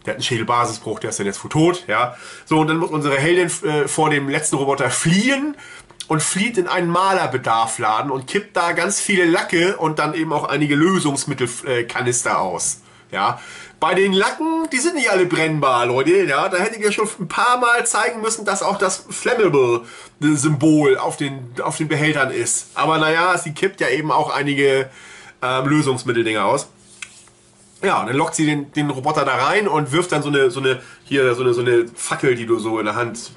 der 0.07 0.13
hat 0.13 0.15
einen 0.15 0.23
Schädelbasisbruch, 0.23 0.97
der 0.97 1.11
ist 1.11 1.19
dann 1.19 1.27
jetzt 1.27 1.39
tot, 1.47 1.83
ja. 1.87 2.17
So, 2.45 2.57
und 2.57 2.67
dann 2.67 2.77
muss 2.77 2.89
unsere 2.89 3.17
Heldin 3.17 3.51
äh, 3.69 3.87
vor 3.87 4.09
dem 4.09 4.27
letzten 4.27 4.55
Roboter 4.55 4.89
fliehen 4.89 5.55
und 6.07 6.21
flieht 6.21 6.57
in 6.57 6.67
einen 6.67 6.89
Malerbedarfladen 6.89 8.11
und 8.11 8.27
kippt 8.27 8.55
da 8.55 8.73
ganz 8.73 8.99
viele 8.99 9.25
Lacke 9.25 9.77
und 9.77 9.99
dann 9.99 10.13
eben 10.13 10.33
auch 10.33 10.45
einige 10.45 10.75
Lösungsmittelkanister 10.75 12.39
aus. 12.39 12.81
Ja, 13.11 13.39
Bei 13.79 13.93
den 13.93 14.11
Lacken, 14.11 14.67
die 14.71 14.79
sind 14.79 14.95
nicht 14.95 15.11
alle 15.11 15.27
brennbar, 15.27 15.85
Leute. 15.85 16.23
Ja, 16.23 16.49
da 16.49 16.57
hättet 16.57 16.79
ihr 16.79 16.91
schon 16.91 17.07
ein 17.19 17.27
paar 17.27 17.59
Mal 17.59 17.85
zeigen 17.85 18.21
müssen, 18.21 18.43
dass 18.43 18.63
auch 18.63 18.79
das 18.79 19.05
Flammable-Symbol 19.09 20.97
auf 20.97 21.17
den, 21.17 21.53
auf 21.61 21.77
den 21.77 21.89
Behältern 21.89 22.31
ist. 22.31 22.69
Aber 22.73 22.97
naja, 22.97 23.37
sie 23.37 23.53
kippt 23.53 23.81
ja 23.81 23.89
eben 23.89 24.11
auch 24.11 24.33
einige 24.33 24.89
ähm, 25.43 25.67
Lösungsmitteldinger 25.67 26.43
aus. 26.43 26.69
Ja, 27.83 27.99
und 27.99 28.07
dann 28.07 28.15
lockt 28.15 28.33
sie 28.33 28.45
den, 28.45 28.71
den 28.71 28.89
Roboter 28.89 29.25
da 29.25 29.35
rein 29.35 29.67
und 29.67 29.91
wirft 29.91 30.11
dann 30.11 30.23
so 30.23 30.29
eine, 30.29 30.49
so 30.49 30.59
eine, 30.61 30.81
hier, 31.03 31.35
so 31.35 31.43
eine, 31.43 31.53
so 31.53 31.61
eine 31.61 31.85
Fackel, 31.93 32.35
die 32.35 32.45
du 32.45 32.57
so 32.57 32.79
in 32.79 32.85
der 32.85 32.95
Hand 32.95 33.31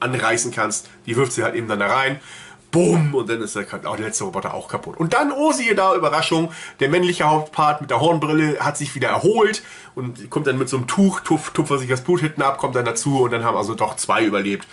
anreißen 0.00 0.52
kannst. 0.52 0.88
Die 1.06 1.16
wirft 1.16 1.32
sie 1.32 1.42
halt 1.42 1.54
eben 1.54 1.68
dann 1.68 1.80
da 1.80 1.86
rein. 1.86 2.20
Bumm! 2.70 3.14
Und 3.14 3.28
dann 3.30 3.40
ist 3.40 3.54
der, 3.54 3.66
auch 3.84 3.96
der 3.96 4.06
letzte 4.06 4.24
Roboter 4.24 4.52
auch 4.52 4.66
kaputt. 4.66 4.96
Und 4.96 5.14
dann, 5.14 5.30
oh 5.30 5.52
siehe 5.52 5.76
da, 5.76 5.94
Überraschung, 5.94 6.52
der 6.80 6.88
männliche 6.88 7.24
Hauptpart 7.24 7.80
mit 7.80 7.90
der 7.90 8.00
Hornbrille 8.00 8.58
hat 8.58 8.76
sich 8.76 8.96
wieder 8.96 9.10
erholt 9.10 9.62
und 9.94 10.28
kommt 10.28 10.48
dann 10.48 10.58
mit 10.58 10.68
so 10.68 10.76
einem 10.76 10.88
Tuch, 10.88 11.20
tupf, 11.20 11.52
sich 11.78 11.88
das 11.88 12.00
Blut 12.00 12.20
hinten 12.20 12.42
ab, 12.42 12.58
kommt 12.58 12.74
dann 12.74 12.84
dazu 12.84 13.22
und 13.22 13.30
dann 13.30 13.44
haben 13.44 13.56
also 13.56 13.76
doch 13.76 13.94
zwei 13.94 14.24
überlebt. 14.24 14.66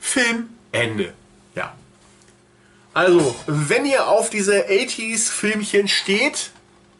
Film, 0.00 0.48
Ende. 0.72 1.12
Ja. 1.54 1.72
Also, 2.94 3.36
wenn 3.46 3.86
ihr 3.86 4.08
auf 4.08 4.28
diese 4.28 4.66
80s-Filmchen 4.66 5.86
steht, 5.86 6.50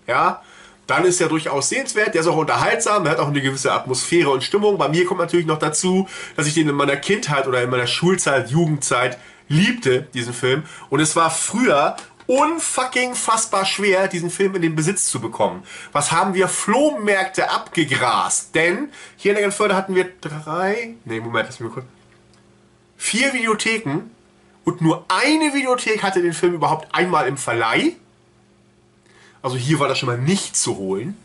ja, 0.07 0.43
dann 0.87 1.05
ist 1.05 1.21
er 1.21 1.29
durchaus 1.29 1.69
sehenswert. 1.69 2.15
Der 2.15 2.21
ist 2.21 2.27
auch 2.27 2.37
unterhaltsam, 2.37 3.05
er 3.07 3.13
hat 3.13 3.19
auch 3.19 3.29
eine 3.29 3.41
gewisse 3.41 3.73
Atmosphäre 3.73 4.31
und 4.31 4.45
Stimmung. 4.45 4.79
Bei 4.79 4.89
mir 4.89 5.05
kommt 5.05 5.21
natürlich 5.21 5.47
noch 5.47 5.59
dazu, 5.59 6.09
dass 6.37 6.47
ich 6.47 6.55
den 6.55 6.69
in 6.69 6.75
meiner 6.75 6.97
Kindheit 6.97 7.47
oder 7.47 7.63
in 7.63 7.71
meiner 7.71 7.87
Schulzeit, 7.87 8.51
Jugendzeit 8.51 9.19
liebte, 9.49 10.09
diesen 10.15 10.33
Film. 10.33 10.65
Und 10.91 11.01
es 11.01 11.17
war 11.17 11.31
früher 11.31 11.97
unfucking 12.27 13.15
fassbar 13.15 13.65
schwer, 13.65 14.09
diesen 14.09 14.31
Film 14.31 14.55
in 14.57 14.63
den 14.63 14.75
Besitz 14.75 15.09
zu 15.09 15.21
bekommen. 15.21 15.63
Was 15.93 16.13
haben 16.13 16.35
wir? 16.35 16.49
Flohmärkte 16.49 17.51
abgegrast. 17.51 18.55
Denn 18.55 18.91
hier 19.17 19.33
in 19.33 19.37
der 19.37 19.45
Genförde 19.45 19.77
hatten 19.77 19.95
wir 19.95 20.11
drei, 20.21 20.95
nee, 21.05 21.21
Moment, 21.21 21.47
lass 21.49 21.61
mich 21.61 21.69
mal 21.69 21.75
kurz. 21.75 21.87
Vier 22.97 23.33
Videotheken 23.33 24.11
und 24.65 24.81
nur 24.81 25.05
eine 25.09 25.55
Videothek 25.55 26.03
hatte 26.03 26.23
den 26.23 26.33
Film 26.33 26.55
überhaupt 26.55 26.93
einmal 26.95 27.29
im 27.29 27.37
Verleih. 27.37 27.95
Also 29.43 29.57
hier 29.57 29.79
war 29.79 29.89
das 29.89 29.99
schon 29.99 30.09
mal 30.09 30.19
nicht 30.19 30.57
zu 30.57 30.77
holen. 30.77 31.17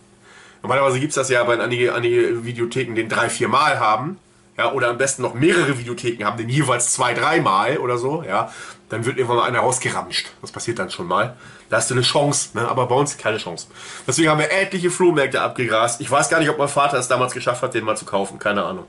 Normalerweise 0.62 1.00
gibt 1.00 1.12
es 1.12 1.16
das 1.16 1.30
ja, 1.30 1.48
weil 1.48 1.60
einige, 1.60 1.94
einige 1.94 2.46
Videotheken 2.46 2.96
den 2.96 3.10
drei, 3.10 3.30
vier 3.30 3.48
Mal 3.48 3.80
haben. 3.80 4.18
Ja, 4.58 4.74
oder 4.74 4.90
am 4.90 4.98
besten 4.98 5.22
noch 5.22 5.34
mehrere 5.34 5.80
Videotheken 5.80 6.26
haben 6.26 6.38
den 6.38 6.50
jeweils 6.50 6.94
zwei, 6.94 7.14
dreimal 7.14 7.78
oder 7.78 7.98
so. 7.98 8.24
Ja, 8.24 8.52
dann 8.90 9.06
wird 9.06 9.18
irgendwann 9.18 9.38
mal 9.38 9.46
einer 9.46 9.60
rausgeramscht. 9.60 10.28
Das 10.42 10.52
passiert 10.52 10.78
dann 10.78 10.92
schon 10.92 11.08
mal. 11.08 11.36
Da 11.70 11.78
hast 11.78 11.90
du 11.90 11.96
eine 11.96 12.04
Chance, 12.04 12.50
ne? 12.54 12.68
aber 12.68 12.86
bei 12.88 12.96
uns 12.96 13.18
keine 13.18 13.38
Chance. 13.38 13.68
Deswegen 14.06 14.30
haben 14.30 14.40
wir 14.40 14.52
etliche 14.52 14.92
Flohmärkte 14.92 15.42
abgegrast. 15.42 16.02
Ich 16.02 16.12
weiß 16.12 16.30
gar 16.30 16.40
nicht, 16.40 16.50
ob 16.50 16.58
mein 16.58 16.68
Vater 16.68 16.98
es 16.98 17.08
damals 17.08 17.34
geschafft 17.34 17.64
hat, 17.64 17.74
den 17.74 17.86
mal 17.86 17.96
zu 17.96 18.06
kaufen. 18.06 18.38
Keine 18.38 18.66
Ahnung. 18.66 18.86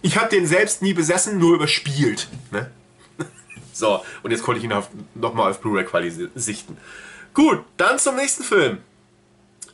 Ich 0.00 0.16
habe 0.16 0.28
den 0.28 0.46
selbst 0.46 0.80
nie 0.80 0.94
besessen, 0.94 1.38
nur 1.38 1.56
überspielt. 1.56 2.28
Ne? 2.52 2.70
so, 3.72 4.04
und 4.22 4.30
jetzt 4.30 4.44
konnte 4.44 4.60
ich 4.60 4.64
ihn 4.64 4.72
nochmal 5.16 5.50
auf 5.50 5.60
Blu-ray-Quali 5.60 6.30
sichten. 6.36 6.76
Gut, 7.34 7.64
dann 7.76 7.98
zum 7.98 8.16
nächsten 8.16 8.42
Film. 8.42 8.78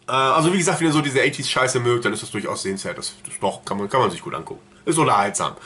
Äh, 0.08 0.12
also 0.12 0.52
wie 0.52 0.58
gesagt, 0.58 0.80
wenn 0.80 0.88
ihr 0.88 0.92
so 0.92 1.00
diese 1.00 1.20
80s-Scheiße 1.20 1.80
mögt, 1.80 2.04
dann 2.04 2.12
ist 2.12 2.22
das 2.22 2.30
durchaus 2.30 2.62
sehenswert. 2.62 2.98
Das, 2.98 3.14
das 3.24 3.34
doch, 3.40 3.64
kann 3.64 3.78
man, 3.78 3.88
kann 3.88 4.00
man 4.00 4.10
sich 4.10 4.20
gut 4.20 4.34
angucken. 4.34 4.60
Ist 4.84 4.98
unterhaltsam. 4.98 5.56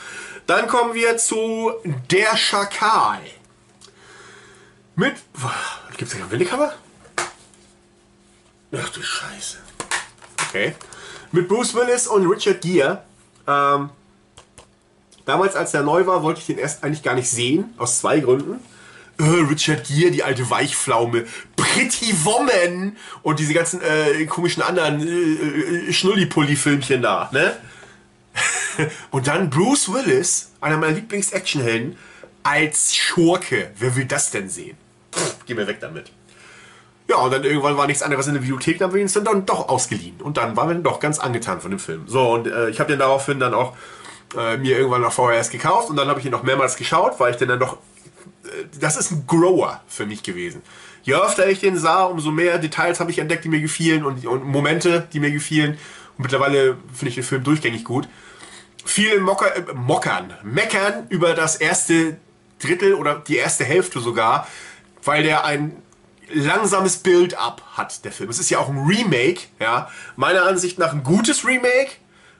Dann 0.47 0.67
kommen 0.67 0.93
wir 0.93 1.17
zu 1.17 1.71
Der 2.09 2.35
Schakal. 2.37 3.21
Mit... 4.95 5.15
Gibt 5.97 6.11
es 6.11 6.17
da 6.17 6.17
kein 6.19 6.31
Willicover? 6.31 6.73
Ach 8.71 8.89
du 8.89 9.01
Scheiße. 9.01 9.57
Okay. 10.47 10.75
Mit 11.31 11.47
Bruce 11.47 11.73
Willis 11.75 12.07
und 12.07 12.25
Richard 12.27 12.61
Gere. 12.61 13.03
Ähm, 13.45 13.89
damals, 15.25 15.55
als 15.55 15.71
der 15.71 15.83
neu 15.83 16.05
war, 16.05 16.23
wollte 16.23 16.39
ich 16.39 16.45
den 16.47 16.57
erst 16.57 16.83
eigentlich 16.83 17.03
gar 17.03 17.15
nicht 17.15 17.29
sehen. 17.29 17.73
Aus 17.77 17.99
zwei 17.99 18.19
Gründen 18.19 18.59
Richard 19.19 19.85
Gere, 19.87 20.11
die 20.11 20.23
alte 20.23 20.49
Weichpflaume, 20.49 21.25
Pretty 21.55 22.13
Woman 22.23 22.95
und 23.21 23.39
diese 23.39 23.53
ganzen 23.53 23.81
äh, 23.81 24.25
komischen 24.25 24.63
anderen 24.63 25.05
äh, 25.05 25.89
äh, 25.89 25.93
Schnullipulli-Filmchen 25.93 27.01
da, 27.01 27.29
ne? 27.33 27.57
und 29.11 29.27
dann 29.27 29.49
Bruce 29.49 29.91
Willis, 29.91 30.51
einer 30.61 30.77
meiner 30.77 30.93
Lieblings-Actionhelden, 30.93 31.97
als 32.43 32.95
Schurke. 32.95 33.71
Wer 33.77 33.95
will 33.95 34.05
das 34.05 34.31
denn 34.31 34.49
sehen? 34.49 34.77
Pff, 35.13 35.37
geh 35.45 35.53
mir 35.53 35.67
weg 35.67 35.79
damit. 35.81 36.11
Ja, 37.09 37.17
und 37.17 37.31
dann 37.31 37.43
irgendwann 37.43 37.75
war 37.75 37.87
nichts 37.87 38.03
anderes 38.03 38.27
in 38.27 38.33
der 38.33 38.41
Bibliothek, 38.41 38.77
dann 38.77 38.89
haben 38.89 38.95
wir 38.95 39.01
ihn 39.01 39.23
dann 39.23 39.45
doch 39.45 39.67
ausgeliehen. 39.67 40.21
Und 40.21 40.37
dann 40.37 40.55
waren 40.55 40.69
wir 40.69 40.75
dann 40.75 40.83
doch 40.83 40.99
ganz 40.99 41.19
angetan 41.19 41.59
von 41.59 41.71
dem 41.71 41.79
Film. 41.79 42.07
So, 42.07 42.31
und 42.31 42.47
äh, 42.47 42.69
ich 42.69 42.79
habe 42.79 42.91
den 42.91 42.99
daraufhin 42.99 43.39
dann 43.39 43.53
auch 43.53 43.75
äh, 44.37 44.57
mir 44.57 44.77
irgendwann 44.77 45.01
nach 45.01 45.11
VHS 45.11 45.49
gekauft 45.49 45.89
und 45.89 45.95
dann 45.95 46.07
habe 46.07 46.19
ich 46.19 46.25
ihn 46.25 46.31
noch 46.31 46.43
mehrmals 46.43 46.75
geschaut, 46.75 47.19
weil 47.19 47.31
ich 47.31 47.37
den 47.37 47.49
dann 47.49 47.59
doch 47.59 47.77
das 48.79 48.97
ist 48.97 49.11
ein 49.11 49.25
Grower 49.27 49.81
für 49.87 50.05
mich 50.05 50.23
gewesen. 50.23 50.61
Je 51.03 51.15
öfter 51.15 51.47
ich 51.47 51.59
den 51.59 51.77
sah, 51.77 52.03
umso 52.03 52.31
mehr 52.31 52.57
Details 52.57 52.99
habe 52.99 53.11
ich 53.11 53.19
entdeckt, 53.19 53.45
die 53.45 53.49
mir 53.49 53.61
gefielen 53.61 54.03
und, 54.03 54.25
und 54.25 54.43
Momente, 54.43 55.07
die 55.13 55.19
mir 55.19 55.31
gefielen. 55.31 55.71
Und 56.17 56.23
mittlerweile 56.23 56.77
finde 56.93 57.09
ich 57.09 57.15
den 57.15 57.23
Film 57.23 57.43
durchgängig 57.43 57.83
gut. 57.83 58.07
Viel 58.85 59.19
Mocker, 59.19 59.55
äh, 59.55 59.73
Mockern, 59.73 60.33
Meckern 60.43 61.07
über 61.09 61.33
das 61.33 61.55
erste 61.55 62.17
Drittel 62.59 62.93
oder 62.93 63.15
die 63.15 63.37
erste 63.37 63.63
Hälfte 63.63 63.99
sogar, 63.99 64.47
weil 65.03 65.23
der 65.23 65.45
ein 65.45 65.81
langsames 66.31 66.97
Build-up 66.97 67.61
hat, 67.73 68.03
der 68.05 68.11
Film. 68.11 68.29
Es 68.29 68.39
ist 68.39 68.49
ja 68.49 68.59
auch 68.59 68.69
ein 68.69 68.77
Remake, 68.77 69.41
ja. 69.59 69.89
Meiner 70.15 70.43
Ansicht 70.43 70.77
nach 70.77 70.93
ein 70.93 71.03
gutes 71.03 71.45
Remake. 71.45 71.91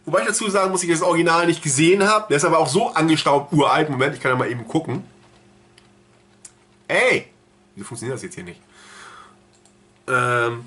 Wobei 0.06 0.22
ich 0.22 0.28
dazu 0.28 0.50
sagen 0.50 0.72
muss, 0.72 0.84
ich 0.84 0.90
das 0.90 1.02
Original 1.02 1.46
nicht 1.46 1.62
gesehen 1.62 2.08
habe. 2.08 2.26
Der 2.30 2.38
ist 2.38 2.46
aber 2.46 2.60
auch 2.60 2.68
so 2.68 2.90
angestaubt, 2.90 3.54
uralt. 3.54 3.90
Moment, 3.90 4.16
ich 4.16 4.22
kann 4.22 4.32
ja 4.32 4.38
mal 4.38 4.50
eben 4.50 4.68
gucken. 4.68 5.04
Ey! 6.90 7.28
Wieso 7.76 7.88
funktioniert 7.88 8.16
das 8.16 8.24
jetzt 8.24 8.36
hier 8.36 8.44
nicht? 8.44 8.60
Ähm, 10.08 10.66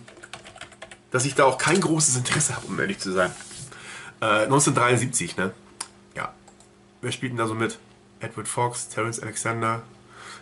dass 1.10 1.24
ich 1.24 1.34
da 1.34 1.44
auch 1.44 1.58
kein 1.58 1.80
großes 1.80 2.16
Interesse 2.16 2.56
habe, 2.56 2.66
um 2.68 2.78
ehrlich 2.80 3.00
zu 3.00 3.12
sein. 3.12 3.32
Äh, 4.20 4.44
1973, 4.44 5.36
ne? 5.36 5.52
Ja. 6.14 6.32
Wer 7.00 7.12
spielt 7.12 7.32
denn 7.32 7.38
da 7.38 7.46
so 7.46 7.54
mit? 7.54 7.78
Edward 8.20 8.46
Fox, 8.46 8.88
Terence 8.88 9.20
Alexander. 9.20 9.82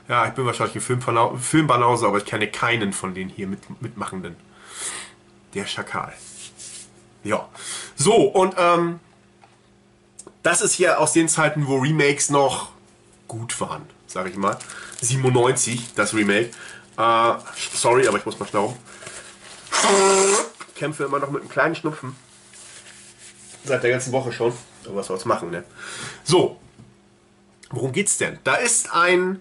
Ja, 0.06 0.26
ich 0.26 0.34
bin 0.34 0.44
wahrscheinlich 0.44 0.76
ein 0.76 1.38
Filmbanause, 1.40 2.06
aber 2.06 2.18
ich 2.18 2.26
kenne 2.26 2.46
keinen 2.49 2.92
von 2.92 3.14
den 3.14 3.30
hier 3.30 3.46
mit, 3.46 3.80
Mitmachenden. 3.80 4.37
Der 5.54 5.64
Schakal. 5.64 6.12
Ja. 7.25 7.49
So, 7.96 8.14
und 8.14 8.54
ähm, 8.58 9.00
das 10.42 10.60
ist 10.60 10.75
hier 10.75 11.00
aus 11.00 11.12
den 11.14 11.28
Zeiten, 11.28 11.66
wo 11.66 11.78
Remakes 11.78 12.28
noch 12.28 12.70
gut 13.28 13.58
waren, 13.60 13.82
sag 14.06 14.28
ich 14.28 14.37
mal. 14.37 14.58
97, 15.00 15.95
das 15.95 16.14
Remake. 16.14 16.50
Äh, 16.97 17.35
sorry, 17.75 18.07
aber 18.07 18.19
ich 18.19 18.26
muss 18.26 18.38
mal 18.38 18.47
schnauben. 18.47 18.76
Kämpfe 20.75 21.04
immer 21.04 21.19
noch 21.19 21.30
mit 21.30 21.42
einem 21.42 21.50
kleinen 21.50 21.75
Schnupfen. 21.75 22.16
Seit 23.64 23.83
der 23.83 23.90
ganzen 23.90 24.12
Woche 24.12 24.33
schon. 24.33 24.52
Aber 24.87 24.97
was 24.97 25.07
soll's 25.07 25.25
machen, 25.25 25.50
ne? 25.50 25.64
So. 26.25 26.59
Worum 27.71 27.92
geht's 27.92 28.19
denn? 28.19 28.38
Da 28.45 28.57
ist 28.57 28.92
ein. 28.92 29.40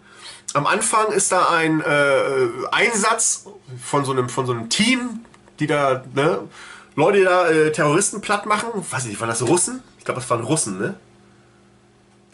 Am 0.54 0.68
Anfang 0.68 1.12
ist 1.12 1.32
da 1.32 1.50
ein 1.50 1.82
äh, 1.82 2.48
Einsatz 2.72 3.46
von 3.84 4.04
so, 4.04 4.12
einem, 4.12 4.30
von 4.30 4.46
so 4.46 4.52
einem 4.52 4.70
Team, 4.70 5.24
die 5.60 5.68
da, 5.68 6.04
ne, 6.16 6.48
Leute 6.96 7.24
da 7.24 7.48
äh, 7.50 7.72
Terroristen 7.72 8.20
platt 8.22 8.46
machen. 8.46 8.70
Weiß 8.90 9.04
ich 9.04 9.10
nicht, 9.10 9.22
waren 9.22 9.30
das 9.30 9.44
Russen? 9.44 9.84
Ich 10.00 10.06
glaube, 10.06 10.20
das 10.20 10.30
waren 10.30 10.44
Russen, 10.44 10.80
ne? 10.80 10.96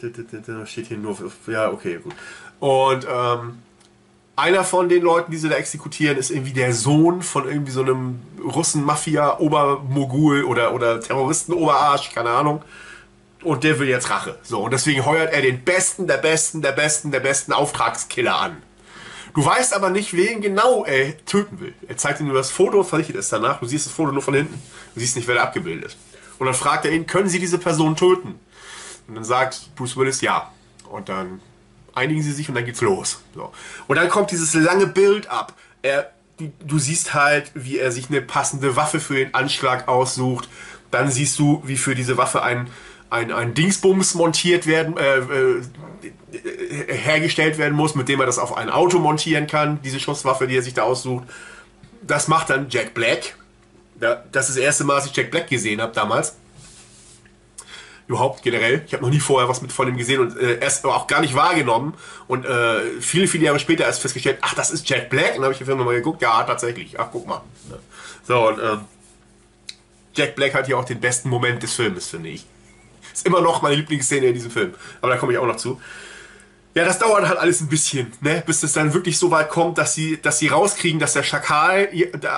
Da 0.00 0.66
steht 0.66 0.86
hier 0.88 0.98
nur. 0.98 1.16
Ja, 1.46 1.70
okay, 1.70 1.98
gut. 2.02 2.14
Und 2.60 3.06
ähm, 3.10 3.58
einer 4.36 4.64
von 4.64 4.88
den 4.88 5.02
Leuten, 5.02 5.30
die 5.30 5.38
sie 5.38 5.48
da 5.48 5.56
exekutieren, 5.56 6.18
ist 6.18 6.30
irgendwie 6.30 6.52
der 6.52 6.74
Sohn 6.74 7.22
von 7.22 7.48
irgendwie 7.48 7.72
so 7.72 7.82
einem 7.82 8.20
Russen-Mafia-Obermogul 8.42 10.44
oder, 10.44 10.74
oder 10.74 11.00
Terroristen-Oberarsch, 11.00 12.12
keine 12.14 12.30
Ahnung. 12.30 12.62
Und 13.42 13.64
der 13.64 13.78
will 13.78 13.88
jetzt 13.88 14.10
Rache. 14.10 14.38
So, 14.42 14.64
und 14.64 14.72
deswegen 14.72 15.04
heuert 15.06 15.32
er 15.32 15.42
den 15.42 15.62
besten, 15.62 16.06
der 16.06 16.18
besten, 16.18 16.62
der 16.62 16.72
besten, 16.72 17.12
der 17.12 17.20
besten 17.20 17.52
Auftragskiller 17.52 18.36
an. 18.36 18.62
Du 19.34 19.44
weißt 19.44 19.74
aber 19.74 19.90
nicht, 19.90 20.14
wen 20.14 20.40
genau 20.40 20.84
er 20.84 21.16
töten 21.26 21.60
will. 21.60 21.74
Er 21.86 21.96
zeigt 21.96 22.20
dir 22.20 22.24
nur 22.24 22.34
das 22.34 22.50
Foto, 22.50 22.82
verrichtet 22.82 23.16
es 23.16 23.28
danach. 23.28 23.60
Du 23.60 23.66
siehst 23.66 23.86
das 23.86 23.92
Foto 23.92 24.10
nur 24.10 24.22
von 24.22 24.34
hinten. 24.34 24.60
Du 24.94 25.00
siehst 25.00 25.14
nicht, 25.14 25.28
wer 25.28 25.34
da 25.34 25.42
abgebildet 25.42 25.92
ist. 25.92 25.98
Und 26.38 26.46
dann 26.46 26.54
fragt 26.54 26.86
er 26.86 26.92
ihn, 26.92 27.06
können 27.06 27.28
Sie 27.28 27.38
diese 27.38 27.58
Person 27.58 27.96
töten? 27.96 28.40
Und 29.06 29.14
dann 29.14 29.24
sagt 29.24 29.74
Bruce 29.76 29.96
Willis 29.96 30.22
ja. 30.22 30.50
Und 30.90 31.08
dann 31.08 31.40
einigen 31.96 32.22
sie 32.22 32.32
sich 32.32 32.48
und 32.48 32.54
dann 32.54 32.64
geht's 32.64 32.80
los. 32.80 33.20
So. 33.34 33.52
Und 33.86 33.96
dann 33.96 34.08
kommt 34.08 34.30
dieses 34.30 34.54
lange 34.54 34.86
Bild 34.86 35.28
ab. 35.28 35.54
Er, 35.82 36.12
du 36.38 36.78
siehst 36.78 37.14
halt, 37.14 37.50
wie 37.54 37.78
er 37.78 37.90
sich 37.90 38.08
eine 38.08 38.22
passende 38.22 38.76
Waffe 38.76 39.00
für 39.00 39.14
den 39.14 39.34
Anschlag 39.34 39.88
aussucht. 39.88 40.48
Dann 40.90 41.10
siehst 41.10 41.38
du, 41.38 41.62
wie 41.64 41.76
für 41.76 41.94
diese 41.94 42.16
Waffe 42.16 42.42
ein, 42.42 42.68
ein, 43.10 43.32
ein 43.32 43.54
Dingsbums 43.54 44.14
montiert 44.14 44.66
werden, 44.66 44.96
äh, 44.96 45.18
äh, 45.18 46.94
hergestellt 46.94 47.58
werden 47.58 47.74
muss, 47.74 47.94
mit 47.94 48.08
dem 48.08 48.20
er 48.20 48.26
das 48.26 48.38
auf 48.38 48.56
ein 48.56 48.70
Auto 48.70 48.98
montieren 48.98 49.46
kann, 49.46 49.80
diese 49.82 49.98
Schusswaffe, 49.98 50.46
die 50.46 50.56
er 50.56 50.62
sich 50.62 50.74
da 50.74 50.82
aussucht. 50.82 51.24
Das 52.02 52.28
macht 52.28 52.50
dann 52.50 52.68
Jack 52.68 52.94
Black. 52.94 53.36
das 53.98 54.48
ist 54.48 54.56
das 54.56 54.64
erste 54.64 54.84
Mal, 54.84 54.96
dass 54.96 55.06
ich 55.06 55.16
Jack 55.16 55.30
Black 55.30 55.48
gesehen 55.48 55.80
habe 55.80 55.92
damals. 55.92 56.36
Überhaupt 58.08 58.42
generell. 58.42 58.82
Ich 58.86 58.92
habe 58.92 59.02
noch 59.02 59.10
nie 59.10 59.18
vorher 59.18 59.48
was 59.48 59.62
mit 59.62 59.72
von 59.72 59.88
ihm 59.88 59.96
gesehen 59.96 60.20
und 60.20 60.38
äh, 60.38 60.60
erst 60.60 60.84
auch 60.84 61.08
gar 61.08 61.20
nicht 61.20 61.34
wahrgenommen. 61.34 61.94
Und 62.28 62.44
äh, 62.44 63.00
viele, 63.00 63.26
viele 63.26 63.46
Jahre 63.46 63.58
später 63.58 63.84
erst 63.84 64.00
festgestellt, 64.00 64.38
ach, 64.42 64.54
das 64.54 64.70
ist 64.70 64.88
Jack 64.88 65.10
Black. 65.10 65.30
Und 65.30 65.36
dann 65.36 65.44
habe 65.44 65.52
ich 65.52 65.58
den 65.58 65.66
Film 65.66 65.78
nochmal 65.78 65.96
geguckt. 65.96 66.22
Ja, 66.22 66.44
tatsächlich. 66.44 66.98
Ach, 67.00 67.08
guck 67.10 67.26
mal. 67.26 67.42
So, 68.26 68.48
und 68.48 68.60
äh, 68.60 68.76
Jack 70.14 70.36
Black 70.36 70.54
hat 70.54 70.66
hier 70.66 70.78
auch 70.78 70.84
den 70.84 71.00
besten 71.00 71.28
Moment 71.28 71.62
des 71.62 71.74
Filmes, 71.74 72.08
finde 72.08 72.28
ich. 72.30 72.46
Ist 73.12 73.26
immer 73.26 73.40
noch 73.40 73.62
meine 73.62 73.74
Lieblingsszene 73.74 74.26
in 74.26 74.34
diesem 74.34 74.50
Film. 74.50 74.74
Aber 75.00 75.12
da 75.12 75.18
komme 75.18 75.32
ich 75.32 75.38
auch 75.38 75.46
noch 75.46 75.56
zu. 75.56 75.80
Ja, 76.76 76.84
das 76.84 76.98
dauert 76.98 77.26
halt 77.26 77.38
alles 77.38 77.62
ein 77.62 77.68
bisschen, 77.68 78.12
ne? 78.20 78.42
bis 78.44 78.62
es 78.62 78.74
dann 78.74 78.92
wirklich 78.92 79.18
so 79.18 79.30
weit 79.30 79.48
kommt, 79.48 79.78
dass 79.78 79.94
sie, 79.94 80.20
dass 80.20 80.38
sie 80.38 80.48
rauskriegen, 80.48 81.00
dass 81.00 81.14
der 81.14 81.22
Schakal 81.22 81.88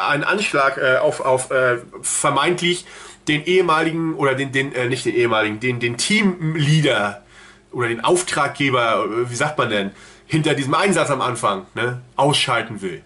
einen 0.07 0.23
Anschlag 0.23 0.79
äh, 0.79 0.99
auf, 0.99 1.21
auf 1.21 1.51
äh, 1.51 1.79
vermeintlich 2.03 2.87
den 3.29 3.45
ehemaligen 3.45 4.15
oder 4.15 4.35
den, 4.35 4.53
den 4.53 4.73
äh, 4.73 4.89
nicht 4.89 5.05
den 5.05 5.15
ehemaligen, 5.15 5.61
den, 5.61 5.81
den 5.81 5.97
Teamleader 5.97 7.23
oder 7.71 7.89
den 7.89 8.03
Auftraggeber, 8.03 9.05
äh, 9.05 9.31
wie 9.31 9.37
sagt 9.37 9.59
man 9.59 9.71
denn, 9.71 9.91
hinter 10.27 10.55
diesem 10.55 10.75
Einsatz 10.75 11.11
am 11.11 11.21
Anfang 11.21 11.67
ne, 11.75 12.01
ausschalten 12.17 12.81
will. 12.81 13.03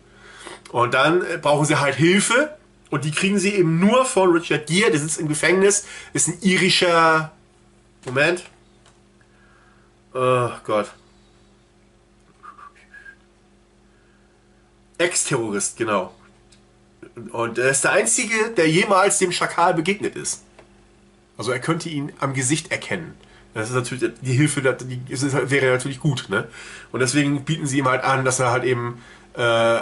Und 0.71 0.95
dann 0.95 1.23
äh, 1.23 1.39
brauchen 1.39 1.67
sie 1.67 1.81
halt 1.81 1.97
Hilfe 1.97 2.57
und 2.91 3.05
die 3.05 3.11
kriegen 3.11 3.39
sie 3.39 3.55
eben 3.55 3.79
nur 3.79 4.05
von 4.05 4.31
Richard 4.33 4.67
Gere, 4.67 4.91
der 4.91 5.01
sitzt 5.01 5.19
im 5.19 5.29
Gefängnis, 5.29 5.87
ist 6.13 6.29
ein 6.29 6.39
irischer. 6.43 7.33
Moment. 8.05 8.45
Oh 10.15 10.51
Gott. 10.65 10.91
Ex-Terrorist, 14.99 15.77
genau. 15.77 16.13
Und 17.33 17.59
er 17.59 17.71
ist 17.71 17.85
der 17.85 17.93
Einzige, 17.93 18.51
der 18.57 18.69
jemals 18.69 19.19
dem 19.19 19.33
Schakal 19.33 19.75
begegnet 19.75 20.17
ist. 20.17 20.43
Also 21.37 21.53
er 21.53 21.59
könnte 21.59 21.89
ihn 21.89 22.13
am 22.21 22.35
Gesicht 22.35 22.71
erkennen. 22.71 23.15
Das 23.55 23.69
ist 23.69 23.75
natürlich, 23.75 24.13
die 24.23 24.33
Hilfe 24.33 24.63
die 24.63 25.01
ist, 25.13 25.51
wäre 25.51 25.73
natürlich 25.73 26.01
gut. 26.01 26.27
Ne? 26.31 26.49
Und 26.91 27.01
deswegen 27.01 27.45
bieten 27.45 27.67
sie 27.67 27.79
ihm 27.79 27.89
halt 27.89 28.03
an, 28.03 28.25
dass 28.25 28.41
er 28.41 28.51
halt 28.51 28.65
eben 28.65 29.03
äh, 29.35 29.81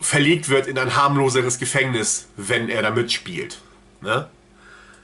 verlegt 0.00 0.48
wird 0.48 0.66
in 0.66 0.78
ein 0.78 0.94
harmloseres 0.96 1.58
Gefängnis, 1.58 2.26
wenn 2.36 2.68
er 2.68 2.82
da 2.82 2.90
mitspielt. 2.90 3.60
Ne? 4.02 4.28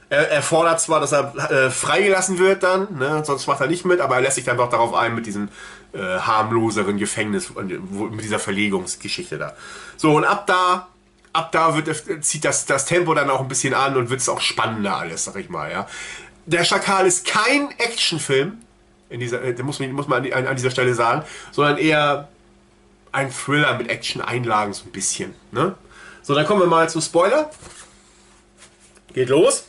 Er, 0.09 0.29
er, 0.29 0.41
fordert 0.41 0.81
zwar, 0.81 0.99
dass 0.99 1.11
er 1.11 1.35
äh, 1.51 1.69
freigelassen 1.69 2.39
wird 2.39 2.63
dann, 2.63 2.97
ne? 2.97 3.23
sonst 3.25 3.45
macht 3.47 3.61
er 3.61 3.67
nicht 3.67 3.85
mit, 3.85 4.01
aber 4.01 4.15
er 4.15 4.21
lässt 4.21 4.35
sich 4.35 4.45
dann 4.45 4.57
doch 4.57 4.69
darauf 4.69 4.93
ein 4.95 5.13
mit 5.13 5.27
diesem 5.27 5.49
äh, 5.93 5.99
harmloseren 5.99 6.97
Gefängnis, 6.97 7.53
mit 7.55 8.23
dieser 8.23 8.39
Verlegungsgeschichte 8.39 9.37
da. 9.37 9.55
So, 9.97 10.15
und 10.15 10.25
ab 10.25 10.47
da 10.47 10.87
ab 11.33 11.51
da 11.51 11.75
wird, 11.75 12.23
zieht 12.23 12.45
das, 12.45 12.65
das 12.65 12.85
Tempo 12.85 13.13
dann 13.13 13.29
auch 13.29 13.41
ein 13.41 13.47
bisschen 13.47 13.73
an 13.73 13.97
und 13.97 14.09
wird 14.09 14.21
es 14.21 14.29
auch 14.29 14.41
spannender 14.41 14.97
alles, 14.97 15.25
sag 15.25 15.35
ich 15.35 15.49
mal, 15.49 15.71
ja. 15.71 15.87
Der 16.45 16.63
Schakal 16.63 17.05
ist 17.05 17.27
kein 17.27 17.69
Actionfilm, 17.77 18.57
in 19.09 19.19
dieser, 19.19 19.43
äh, 19.43 19.61
muss 19.61 19.79
man, 19.79 19.91
muss 19.91 20.07
man 20.07 20.31
an, 20.31 20.47
an 20.47 20.55
dieser 20.55 20.71
Stelle 20.71 20.93
sagen, 20.95 21.23
sondern 21.51 21.77
eher 21.77 22.27
ein 23.11 23.31
Thriller 23.31 23.77
mit 23.77 23.89
Action-Einlagen 23.89 24.73
so 24.73 24.85
ein 24.85 24.91
bisschen, 24.91 25.33
ne? 25.51 25.75
So, 26.21 26.35
dann 26.35 26.45
kommen 26.45 26.61
wir 26.61 26.67
mal 26.67 26.89
zum 26.89 27.01
Spoiler. 27.01 27.49
Geht 29.13 29.29
los. 29.29 29.65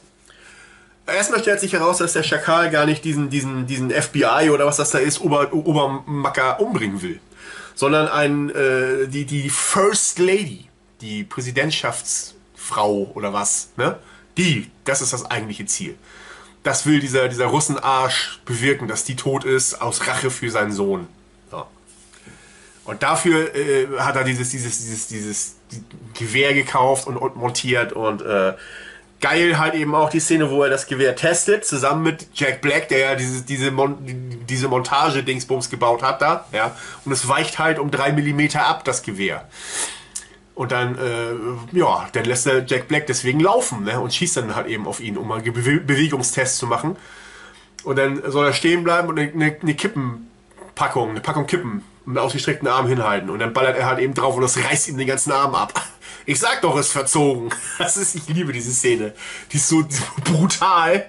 Erstmal 1.06 1.40
stellt 1.40 1.60
sich 1.60 1.72
heraus, 1.72 1.98
dass 1.98 2.12
der 2.12 2.22
Schakal 2.22 2.70
gar 2.70 2.86
nicht 2.86 3.04
diesen, 3.04 3.30
diesen, 3.30 3.66
diesen 3.66 3.90
FBI 3.90 4.50
oder 4.50 4.66
was 4.66 4.76
das 4.76 4.90
da 4.90 4.98
ist, 4.98 5.20
Ober, 5.20 5.52
Obermacker 5.52 6.60
umbringen 6.60 7.02
will, 7.02 7.20
sondern 7.74 8.08
ein, 8.08 8.50
äh, 8.50 9.08
die, 9.08 9.24
die 9.24 9.48
First 9.48 10.18
Lady 10.18 10.69
die 11.00 11.24
Präsidentschaftsfrau 11.24 13.12
oder 13.14 13.32
was, 13.32 13.70
ne? 13.76 13.98
Die, 14.36 14.70
das 14.84 15.02
ist 15.02 15.12
das 15.12 15.30
eigentliche 15.30 15.66
Ziel. 15.66 15.96
Das 16.62 16.86
will 16.86 17.00
dieser, 17.00 17.28
dieser 17.28 17.46
Russenarsch 17.46 18.40
bewirken, 18.44 18.86
dass 18.86 19.04
die 19.04 19.16
tot 19.16 19.44
ist, 19.44 19.80
aus 19.80 20.06
Rache 20.06 20.30
für 20.30 20.50
seinen 20.50 20.72
Sohn. 20.72 21.08
So. 21.50 21.66
Und 22.84 23.02
dafür 23.02 23.54
äh, 23.54 23.88
hat 23.98 24.16
er 24.16 24.24
dieses, 24.24 24.50
dieses, 24.50 24.78
dieses, 24.78 25.08
dieses 25.08 25.56
Gewehr 26.14 26.54
gekauft 26.54 27.06
und, 27.06 27.16
und 27.16 27.36
montiert 27.36 27.92
und 27.92 28.22
äh, 28.22 28.54
geil 29.20 29.58
halt 29.58 29.74
eben 29.74 29.94
auch 29.94 30.10
die 30.10 30.20
Szene, 30.20 30.50
wo 30.50 30.62
er 30.62 30.70
das 30.70 30.86
Gewehr 30.86 31.14
testet, 31.14 31.64
zusammen 31.64 32.02
mit 32.02 32.28
Jack 32.34 32.60
Black, 32.60 32.88
der 32.88 32.98
ja 32.98 33.14
diese, 33.14 33.42
diese, 33.42 33.70
Mon 33.70 33.96
diese 34.48 34.68
Montage-Dingsbums 34.68 35.70
gebaut 35.70 36.02
hat 36.02 36.22
da, 36.22 36.46
ja. 36.52 36.76
Und 37.04 37.12
es 37.12 37.28
weicht 37.28 37.58
halt 37.58 37.78
um 37.78 37.90
drei 37.90 38.12
Millimeter 38.12 38.66
ab, 38.66 38.84
das 38.84 39.02
Gewehr. 39.02 39.48
Und 40.60 40.72
dann, 40.72 40.98
äh, 40.98 41.32
ja, 41.72 42.06
dann 42.12 42.26
lässt 42.26 42.46
er 42.46 42.62
Jack 42.66 42.86
Black 42.86 43.06
deswegen 43.06 43.40
laufen 43.40 43.84
ne? 43.84 43.98
und 43.98 44.12
schießt 44.12 44.36
dann 44.36 44.54
halt 44.54 44.66
eben 44.66 44.86
auf 44.86 45.00
ihn, 45.00 45.16
um 45.16 45.26
mal 45.26 45.38
einen 45.38 45.54
Be 45.54 45.80
Bewegungstest 45.80 46.58
zu 46.58 46.66
machen. 46.66 46.98
Und 47.82 47.96
dann 47.96 48.20
soll 48.30 48.44
er 48.44 48.52
stehen 48.52 48.84
bleiben 48.84 49.08
und 49.08 49.18
eine, 49.18 49.56
eine 49.58 49.74
Kippenpackung, 49.74 51.08
eine 51.08 51.22
Packung 51.22 51.46
Kippen 51.46 51.82
mit 52.04 52.18
ausgestreckten 52.18 52.68
Arm 52.68 52.88
hinhalten. 52.88 53.30
Und 53.30 53.38
dann 53.38 53.54
ballert 53.54 53.78
er 53.78 53.86
halt 53.86 54.00
eben 54.00 54.12
drauf 54.12 54.36
und 54.36 54.42
das 54.42 54.58
reißt 54.58 54.88
ihm 54.88 54.98
den 54.98 55.06
ganzen 55.06 55.32
Arm 55.32 55.54
ab. 55.54 55.72
Ich 56.26 56.38
sag 56.38 56.60
doch, 56.60 56.76
es 56.76 56.88
ist 56.88 56.92
verzogen. 56.92 57.48
Das 57.78 57.96
ist, 57.96 58.14
ich 58.14 58.28
liebe 58.28 58.52
diese 58.52 58.72
Szene. 58.72 59.14
Die 59.52 59.56
ist 59.56 59.66
so, 59.66 59.82
brutal. 60.24 61.08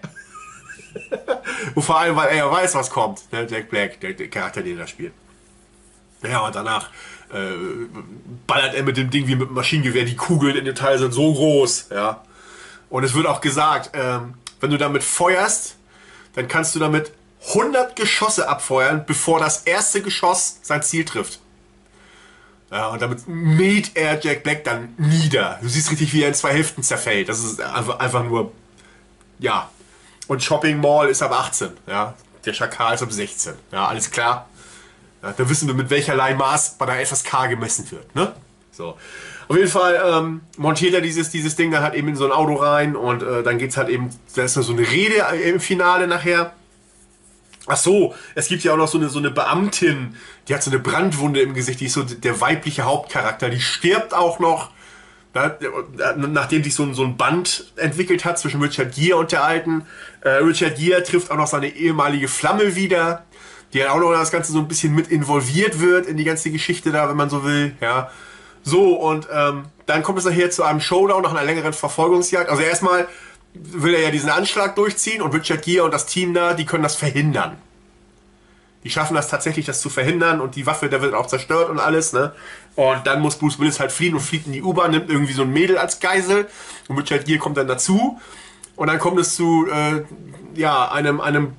und 1.75 1.83
vor 1.83 1.99
allem, 1.99 2.15
weil 2.15 2.29
er 2.29 2.35
ja 2.37 2.49
weiß, 2.49 2.73
was 2.75 2.89
kommt. 2.89 3.29
Ne? 3.33 3.45
Jack 3.51 3.69
Black, 3.69 3.99
der, 3.99 4.13
der 4.13 4.29
Charakter, 4.29 4.61
den 4.61 4.79
er 4.79 4.87
spielt. 4.87 5.11
Ja, 6.23 6.39
und 6.45 6.55
danach 6.55 6.89
äh, 7.33 7.37
ballert 8.47 8.73
er 8.73 8.83
mit 8.83 8.97
dem 8.97 9.09
Ding 9.09 9.27
wie 9.27 9.35
mit 9.35 9.49
dem 9.49 9.55
Maschinengewehr. 9.55 10.05
Die 10.05 10.15
Kugeln 10.15 10.55
in 10.55 10.65
dem 10.65 10.75
Teil 10.75 10.97
sind 10.99 11.13
so 11.13 11.33
groß, 11.33 11.87
ja. 11.91 12.23
Und 12.89 13.03
es 13.03 13.13
wird 13.13 13.25
auch 13.25 13.41
gesagt, 13.41 13.91
ähm, 13.93 14.35
wenn 14.59 14.71
du 14.71 14.77
damit 14.77 15.03
feuerst, 15.03 15.75
dann 16.35 16.47
kannst 16.47 16.75
du 16.75 16.79
damit 16.79 17.11
100 17.49 17.95
Geschosse 17.95 18.47
abfeuern, 18.47 19.03
bevor 19.05 19.39
das 19.39 19.63
erste 19.63 20.01
Geschoss 20.01 20.59
sein 20.61 20.83
Ziel 20.83 21.05
trifft. 21.05 21.39
Ja, 22.69 22.87
und 22.87 23.01
damit 23.01 23.27
mäht 23.27 23.91
er 23.95 24.19
Jack 24.21 24.43
Black 24.43 24.63
dann 24.63 24.93
nieder. 24.97 25.59
Du 25.61 25.67
siehst 25.67 25.91
richtig, 25.91 26.13
wie 26.13 26.21
er 26.21 26.29
in 26.29 26.33
zwei 26.33 26.53
Hälften 26.53 26.83
zerfällt. 26.83 27.27
Das 27.27 27.43
ist 27.43 27.59
einfach, 27.59 27.99
einfach 27.99 28.23
nur, 28.23 28.51
ja. 29.39 29.69
Und 30.27 30.41
Shopping 30.41 30.79
Mall 30.79 31.09
ist 31.09 31.21
ab 31.21 31.31
18, 31.31 31.71
ja. 31.87 32.13
Der 32.45 32.53
Schakal 32.53 32.95
ist 32.95 33.03
ab 33.03 33.11
16. 33.11 33.53
Ja, 33.71 33.87
alles 33.87 34.09
klar. 34.09 34.47
Ja, 35.21 35.33
da 35.35 35.49
wissen 35.49 35.67
wir, 35.67 35.75
mit 35.75 35.89
welcherlei 35.89 36.33
Maß 36.33 36.77
bei 36.77 36.85
der 36.85 37.05
FSK 37.05 37.49
gemessen 37.49 37.89
wird. 37.91 38.15
Ne? 38.15 38.33
So. 38.71 38.97
Auf 39.47 39.57
jeden 39.57 39.69
Fall 39.69 40.01
ähm, 40.03 40.41
montiert 40.57 40.93
er 40.93 41.01
dieses, 41.01 41.29
dieses 41.29 41.55
Ding 41.55 41.71
dann 41.71 41.83
halt 41.83 41.93
eben 41.93 42.07
in 42.07 42.15
so 42.15 42.25
ein 42.25 42.31
Auto 42.31 42.55
rein 42.55 42.95
und 42.95 43.21
äh, 43.21 43.43
dann 43.43 43.59
es 43.59 43.75
halt 43.75 43.89
eben, 43.89 44.09
da 44.35 44.43
ist 44.43 44.53
so 44.53 44.71
eine 44.71 44.89
Rede 44.89 45.15
im 45.43 45.59
Finale 45.59 46.07
nachher. 46.07 46.53
Ach 47.67 47.77
so, 47.77 48.15
es 48.33 48.47
gibt 48.47 48.63
ja 48.63 48.73
auch 48.73 48.77
noch 48.77 48.87
so 48.87 48.97
eine, 48.97 49.09
so 49.09 49.19
eine 49.19 49.29
Beamtin, 49.29 50.15
die 50.47 50.55
hat 50.55 50.63
so 50.63 50.71
eine 50.71 50.79
Brandwunde 50.79 51.41
im 51.41 51.53
Gesicht, 51.53 51.79
die 51.81 51.85
ist 51.85 51.93
so 51.93 52.03
der 52.03 52.41
weibliche 52.41 52.83
Hauptcharakter, 52.83 53.49
die 53.49 53.59
stirbt 53.59 54.13
auch 54.13 54.39
noch, 54.39 54.71
da, 55.33 55.57
nachdem 56.15 56.63
sich 56.63 56.73
so 56.73 56.83
ein, 56.83 56.93
so 56.93 57.03
ein 57.03 57.17
Band 57.17 57.71
entwickelt 57.75 58.25
hat 58.25 58.39
zwischen 58.39 58.61
Richard 58.61 58.95
Gere 58.95 59.17
und 59.17 59.31
der 59.31 59.43
Alten. 59.43 59.85
Äh, 60.21 60.29
Richard 60.29 60.77
Gere 60.77 61.03
trifft 61.03 61.29
auch 61.29 61.37
noch 61.37 61.47
seine 61.47 61.67
ehemalige 61.67 62.27
Flamme 62.27 62.75
wieder, 62.75 63.25
die 63.73 63.79
dann 63.79 63.89
auch 63.89 63.99
noch 63.99 64.11
das 64.11 64.31
Ganze 64.31 64.51
so 64.51 64.59
ein 64.59 64.67
bisschen 64.67 64.93
mit 64.93 65.07
involviert 65.07 65.79
wird 65.79 66.05
in 66.05 66.17
die 66.17 66.23
ganze 66.23 66.51
Geschichte 66.51 66.91
da, 66.91 67.09
wenn 67.09 67.17
man 67.17 67.29
so 67.29 67.43
will. 67.43 67.75
Ja. 67.81 68.09
So, 68.63 68.95
und 68.95 69.27
ähm, 69.31 69.65
dann 69.85 70.03
kommt 70.03 70.19
es 70.19 70.25
nachher 70.25 70.51
zu 70.51 70.63
einem 70.63 70.81
Showdown 70.81 71.23
nach 71.23 71.31
einer 71.31 71.43
längeren 71.43 71.73
Verfolgungsjagd. 71.73 72.49
Also 72.49 72.61
erstmal 72.61 73.07
will 73.53 73.93
er 73.93 74.01
ja 74.01 74.11
diesen 74.11 74.29
Anschlag 74.29 74.75
durchziehen 74.75 75.21
und 75.21 75.33
Richard 75.33 75.63
Gere 75.63 75.83
und 75.83 75.93
das 75.93 76.05
Team 76.05 76.33
da, 76.33 76.53
die 76.53 76.65
können 76.65 76.83
das 76.83 76.95
verhindern. 76.95 77.57
Die 78.83 78.89
schaffen 78.89 79.13
das 79.13 79.27
tatsächlich, 79.27 79.65
das 79.65 79.79
zu 79.79 79.89
verhindern 79.89 80.41
und 80.41 80.55
die 80.55 80.65
Waffe, 80.65 80.89
der 80.89 81.01
wird 81.01 81.13
auch 81.13 81.27
zerstört 81.27 81.69
und 81.69 81.79
alles, 81.79 82.13
ne? 82.13 82.33
Und 82.75 83.05
dann 83.05 83.21
muss 83.21 83.35
Bruce 83.35 83.59
Willis 83.59 83.79
halt 83.79 83.91
fliehen 83.91 84.15
und 84.15 84.21
fliegt 84.21 84.47
in 84.47 84.53
die 84.53 84.63
U-Bahn, 84.63 84.91
nimmt 84.91 85.09
irgendwie 85.09 85.33
so 85.33 85.43
ein 85.43 85.51
Mädel 85.51 85.77
als 85.77 85.99
Geisel 85.99 86.47
und 86.87 86.97
Richard 86.97 87.25
Gere 87.25 87.37
kommt 87.37 87.57
dann 87.57 87.67
dazu 87.67 88.19
und 88.75 88.87
dann 88.87 88.97
kommt 88.97 89.19
es 89.19 89.35
zu, 89.35 89.67
äh, 89.67 90.03
ja, 90.55 90.89
einem, 90.91 91.21
einem 91.21 91.53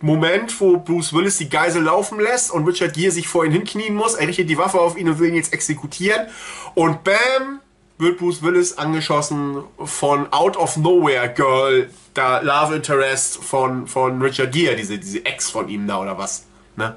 Moment, 0.00 0.60
wo 0.60 0.76
Bruce 0.76 1.12
Willis 1.12 1.38
die 1.38 1.48
Geisel 1.48 1.82
laufen 1.82 2.20
lässt 2.20 2.52
und 2.52 2.66
Richard 2.66 2.94
Gere 2.94 3.10
sich 3.10 3.26
vor 3.26 3.44
ihn 3.44 3.52
hinknien 3.52 3.94
muss. 3.94 4.14
Er 4.14 4.28
richtet 4.28 4.48
die 4.48 4.58
Waffe 4.58 4.80
auf 4.80 4.96
ihn 4.96 5.08
und 5.08 5.18
will 5.18 5.30
ihn 5.30 5.34
jetzt 5.34 5.52
exekutieren. 5.52 6.28
Und 6.74 7.02
bam, 7.02 7.60
wird 7.98 8.18
Bruce 8.18 8.42
Willis 8.42 8.78
angeschossen 8.78 9.64
von 9.84 10.32
Out 10.32 10.56
of 10.56 10.76
Nowhere 10.76 11.28
Girl, 11.28 11.90
da 12.14 12.38
Love 12.40 12.76
Interest 12.76 13.42
von, 13.42 13.88
von 13.88 14.22
Richard 14.22 14.52
Gere, 14.52 14.76
diese, 14.76 14.98
diese 14.98 15.24
Ex 15.26 15.50
von 15.50 15.68
ihm 15.68 15.88
da 15.88 16.00
oder 16.00 16.16
was. 16.16 16.44
Ne? 16.76 16.96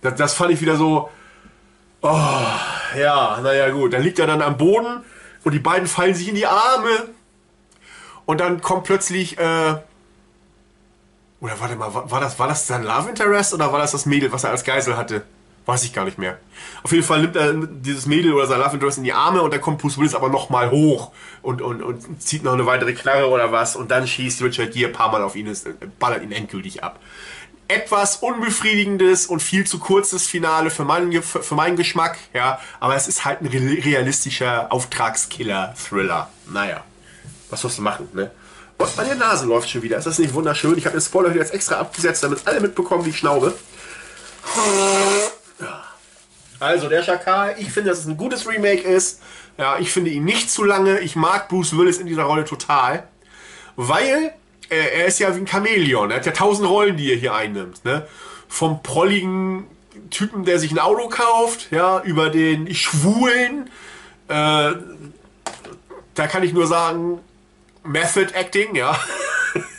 Das, 0.00 0.14
das 0.14 0.34
fand 0.34 0.52
ich 0.52 0.60
wieder 0.60 0.76
so. 0.76 1.10
Oh, 2.00 2.06
ja, 2.96 3.40
naja, 3.42 3.70
gut. 3.70 3.92
Dann 3.92 4.02
liegt 4.02 4.20
er 4.20 4.28
dann 4.28 4.40
am 4.40 4.56
Boden 4.56 5.02
und 5.42 5.52
die 5.52 5.58
beiden 5.58 5.88
fallen 5.88 6.14
sich 6.14 6.28
in 6.28 6.36
die 6.36 6.46
Arme. 6.46 7.08
Und 8.24 8.38
dann 8.40 8.60
kommt 8.60 8.84
plötzlich. 8.84 9.36
Äh, 9.36 9.78
oder 11.40 11.58
warte 11.60 11.76
mal, 11.76 11.92
war 11.92 12.20
das, 12.20 12.38
war 12.38 12.48
das 12.48 12.66
sein 12.66 12.82
Love 12.82 13.10
Interest 13.10 13.54
oder 13.54 13.72
war 13.72 13.78
das 13.78 13.92
das 13.92 14.06
Mädel, 14.06 14.32
was 14.32 14.44
er 14.44 14.50
als 14.50 14.64
Geisel 14.64 14.96
hatte? 14.96 15.22
Weiß 15.66 15.84
ich 15.84 15.92
gar 15.92 16.04
nicht 16.04 16.18
mehr. 16.18 16.38
Auf 16.82 16.92
jeden 16.92 17.04
Fall 17.04 17.20
nimmt 17.20 17.36
er 17.36 17.52
dieses 17.52 18.06
Mädel 18.06 18.32
oder 18.32 18.46
sein 18.46 18.58
Love 18.58 18.74
Interest 18.74 18.98
in 18.98 19.04
die 19.04 19.12
Arme 19.12 19.42
und 19.42 19.52
dann 19.52 19.60
kommt 19.60 19.78
Bruce 19.78 19.98
Willis 19.98 20.14
aber 20.14 20.30
nochmal 20.30 20.70
hoch 20.70 21.12
und, 21.42 21.62
und, 21.62 21.82
und 21.82 22.22
zieht 22.22 22.42
noch 22.42 22.54
eine 22.54 22.66
weitere 22.66 22.94
Knarre 22.94 23.28
oder 23.28 23.52
was 23.52 23.76
und 23.76 23.90
dann 23.90 24.06
schießt 24.06 24.42
Richard 24.42 24.72
Gere 24.72 24.88
ein 24.88 24.94
paar 24.94 25.12
Mal 25.12 25.22
auf 25.22 25.36
ihn, 25.36 25.46
und 25.46 25.98
ballert 25.98 26.22
ihn 26.22 26.32
endgültig 26.32 26.82
ab. 26.82 26.98
Etwas 27.68 28.16
unbefriedigendes 28.16 29.26
und 29.26 29.40
viel 29.40 29.66
zu 29.66 29.78
kurzes 29.78 30.26
Finale 30.26 30.70
für 30.70 30.84
meinen, 30.84 31.22
für 31.22 31.54
meinen 31.54 31.76
Geschmack, 31.76 32.16
ja, 32.32 32.58
aber 32.80 32.96
es 32.96 33.06
ist 33.06 33.26
halt 33.26 33.42
ein 33.42 33.46
realistischer 33.46 34.72
Auftragskiller-Thriller. 34.72 36.30
Naja, 36.50 36.82
was 37.50 37.60
sollst 37.60 37.76
du 37.76 37.82
machen, 37.82 38.08
ne? 38.14 38.30
Und 38.78 38.96
meine 38.96 39.16
Nase 39.16 39.46
läuft 39.46 39.68
schon 39.68 39.82
wieder. 39.82 39.98
Ist 39.98 40.06
das 40.06 40.18
nicht 40.18 40.32
wunderschön? 40.34 40.78
Ich 40.78 40.86
habe 40.86 40.96
den 40.96 41.02
Spoiler 41.02 41.34
jetzt 41.34 41.52
extra 41.52 41.76
abgesetzt, 41.76 42.22
damit 42.22 42.46
alle 42.46 42.60
mitbekommen, 42.60 43.04
wie 43.04 43.10
ich 43.10 43.18
schnaube. 43.18 43.54
Also, 46.60 46.88
der 46.88 47.02
Schakal, 47.02 47.56
ich 47.58 47.72
finde, 47.72 47.90
dass 47.90 48.00
es 48.00 48.06
ein 48.06 48.16
gutes 48.16 48.48
Remake 48.48 48.82
ist. 48.82 49.20
Ja, 49.58 49.78
ich 49.78 49.90
finde 49.90 50.10
ihn 50.10 50.24
nicht 50.24 50.50
zu 50.50 50.64
lange. 50.64 51.00
Ich 51.00 51.16
mag 51.16 51.48
Bruce 51.48 51.76
Willis 51.76 51.98
in 51.98 52.06
dieser 52.06 52.22
Rolle 52.22 52.44
total. 52.44 53.08
Weil 53.74 54.32
äh, 54.70 55.00
er 55.00 55.06
ist 55.06 55.18
ja 55.18 55.34
wie 55.34 55.40
ein 55.40 55.46
Chamäleon. 55.46 56.10
Er 56.10 56.18
hat 56.18 56.26
ja 56.26 56.32
tausend 56.32 56.68
Rollen, 56.68 56.96
die 56.96 57.12
er 57.12 57.16
hier 57.16 57.34
einnimmt. 57.34 57.84
Ne? 57.84 58.06
Vom 58.48 58.82
prolligen 58.82 59.66
Typen, 60.10 60.44
der 60.44 60.58
sich 60.58 60.70
ein 60.70 60.78
Auto 60.78 61.08
kauft, 61.08 61.70
ja, 61.70 62.00
über 62.02 62.30
den 62.30 62.72
Schwulen. 62.74 63.70
Äh, 64.28 64.72
da 66.14 66.26
kann 66.26 66.42
ich 66.42 66.52
nur 66.52 66.66
sagen, 66.66 67.20
Method 67.88 68.32
Acting, 68.34 68.74
ja. 68.74 68.98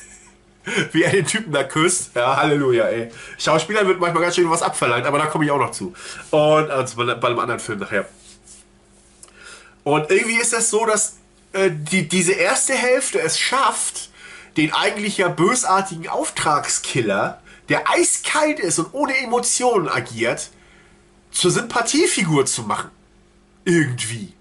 wie 0.92 1.04
er 1.04 1.12
den 1.12 1.26
Typen 1.26 1.52
da 1.52 1.64
küsst. 1.64 2.16
Ja, 2.16 2.38
Halleluja, 2.38 2.86
ey. 2.86 3.12
Schauspielern 3.38 3.88
wird 3.88 4.00
manchmal 4.00 4.24
ganz 4.24 4.36
schön 4.36 4.50
was 4.50 4.62
abverlangt, 4.62 5.06
aber 5.06 5.18
da 5.18 5.26
komme 5.28 5.46
ich 5.46 5.52
auch 5.52 5.60
noch 5.60 5.72
zu. 5.72 5.94
Und 6.32 6.70
also 6.70 6.98
bei, 6.98 7.14
bei 7.16 7.28
einem 7.28 7.40
anderen 7.40 7.60
Film 7.60 7.80
nachher. 7.80 8.08
Und 9.84 10.12
irgendwie 10.12 10.40
ist 10.40 10.54
das 10.54 10.70
so, 10.70 10.86
dass 10.86 11.18
äh, 11.54 11.72
die, 11.72 12.08
diese 12.08 12.34
erste 12.34 12.74
Hälfte 12.74 13.20
es 13.20 13.40
schafft, 13.40 14.10
den 14.58 14.74
eigentlich 14.74 15.18
ja 15.18 15.30
bösartigen 15.30 16.08
Auftragskiller, 16.08 17.42
der 17.70 17.90
eiskalt 17.90 18.60
ist 18.60 18.80
und 18.80 18.94
ohne 18.94 19.18
Emotionen 19.18 19.88
agiert, 19.88 20.50
zur 21.32 21.52
Sympathiefigur 21.52 22.46
zu 22.46 22.64
machen. 22.64 22.90
Irgendwie. 23.64 24.34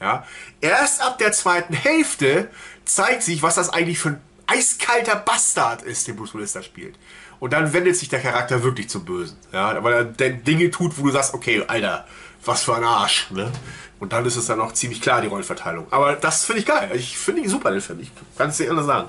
Ja. 0.00 0.26
Erst 0.60 1.00
ab 1.00 1.18
der 1.18 1.32
zweiten 1.32 1.74
Hälfte 1.74 2.50
zeigt 2.84 3.22
sich, 3.22 3.42
was 3.42 3.54
das 3.54 3.70
eigentlich 3.70 3.98
für 3.98 4.10
ein 4.10 4.20
eiskalter 4.46 5.16
Bastard 5.16 5.82
ist, 5.82 6.08
den 6.08 6.16
Bruce 6.16 6.34
Willis 6.34 6.52
da 6.52 6.62
spielt. 6.62 6.96
Und 7.40 7.52
dann 7.52 7.72
wendet 7.72 7.96
sich 7.96 8.08
der 8.08 8.20
Charakter 8.20 8.62
wirklich 8.62 8.88
zum 8.88 9.04
Bösen. 9.04 9.36
Ja, 9.52 9.82
weil 9.82 9.92
er 9.94 10.04
Dinge 10.04 10.70
tut, 10.70 10.98
wo 10.98 11.06
du 11.06 11.10
sagst, 11.10 11.34
okay, 11.34 11.64
Alter, 11.66 12.06
was 12.44 12.62
für 12.62 12.76
ein 12.76 12.84
Arsch. 12.84 13.30
Ne? 13.30 13.50
Und 13.98 14.12
dann 14.12 14.26
ist 14.26 14.36
es 14.36 14.46
dann 14.46 14.60
auch 14.60 14.72
ziemlich 14.72 15.00
klar, 15.00 15.20
die 15.20 15.28
Rollenverteilung. 15.28 15.86
Aber 15.90 16.14
das 16.16 16.44
finde 16.44 16.60
ich 16.60 16.66
geil. 16.66 16.90
Ich 16.94 17.16
finde 17.16 17.42
ihn 17.42 17.48
super, 17.48 17.70
den 17.70 17.80
Film. 17.80 18.00
Ich 18.00 18.10
kann 18.36 18.50
es 18.50 18.58
nicht 18.58 18.68
anders 18.68 18.86
sagen. 18.86 19.08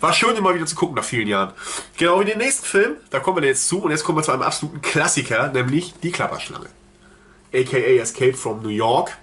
War 0.00 0.12
schön, 0.12 0.36
immer 0.36 0.54
wieder 0.54 0.66
zu 0.66 0.76
gucken 0.76 0.96
nach 0.96 1.04
vielen 1.04 1.28
Jahren. 1.28 1.52
Genau 1.96 2.20
wie 2.20 2.26
den 2.26 2.38
nächsten 2.38 2.66
Film, 2.66 2.96
da 3.10 3.20
kommen 3.20 3.40
wir 3.40 3.48
jetzt 3.48 3.68
zu. 3.68 3.80
Und 3.80 3.90
jetzt 3.90 4.04
kommen 4.04 4.18
wir 4.18 4.22
zu 4.22 4.32
einem 4.32 4.42
absoluten 4.42 4.82
Klassiker, 4.82 5.48
nämlich 5.48 5.94
Die 6.02 6.12
Klapperschlange. 6.12 6.68
AKA 7.54 8.00
Escape 8.00 8.34
from 8.34 8.62
New 8.62 8.68
York. 8.68 9.16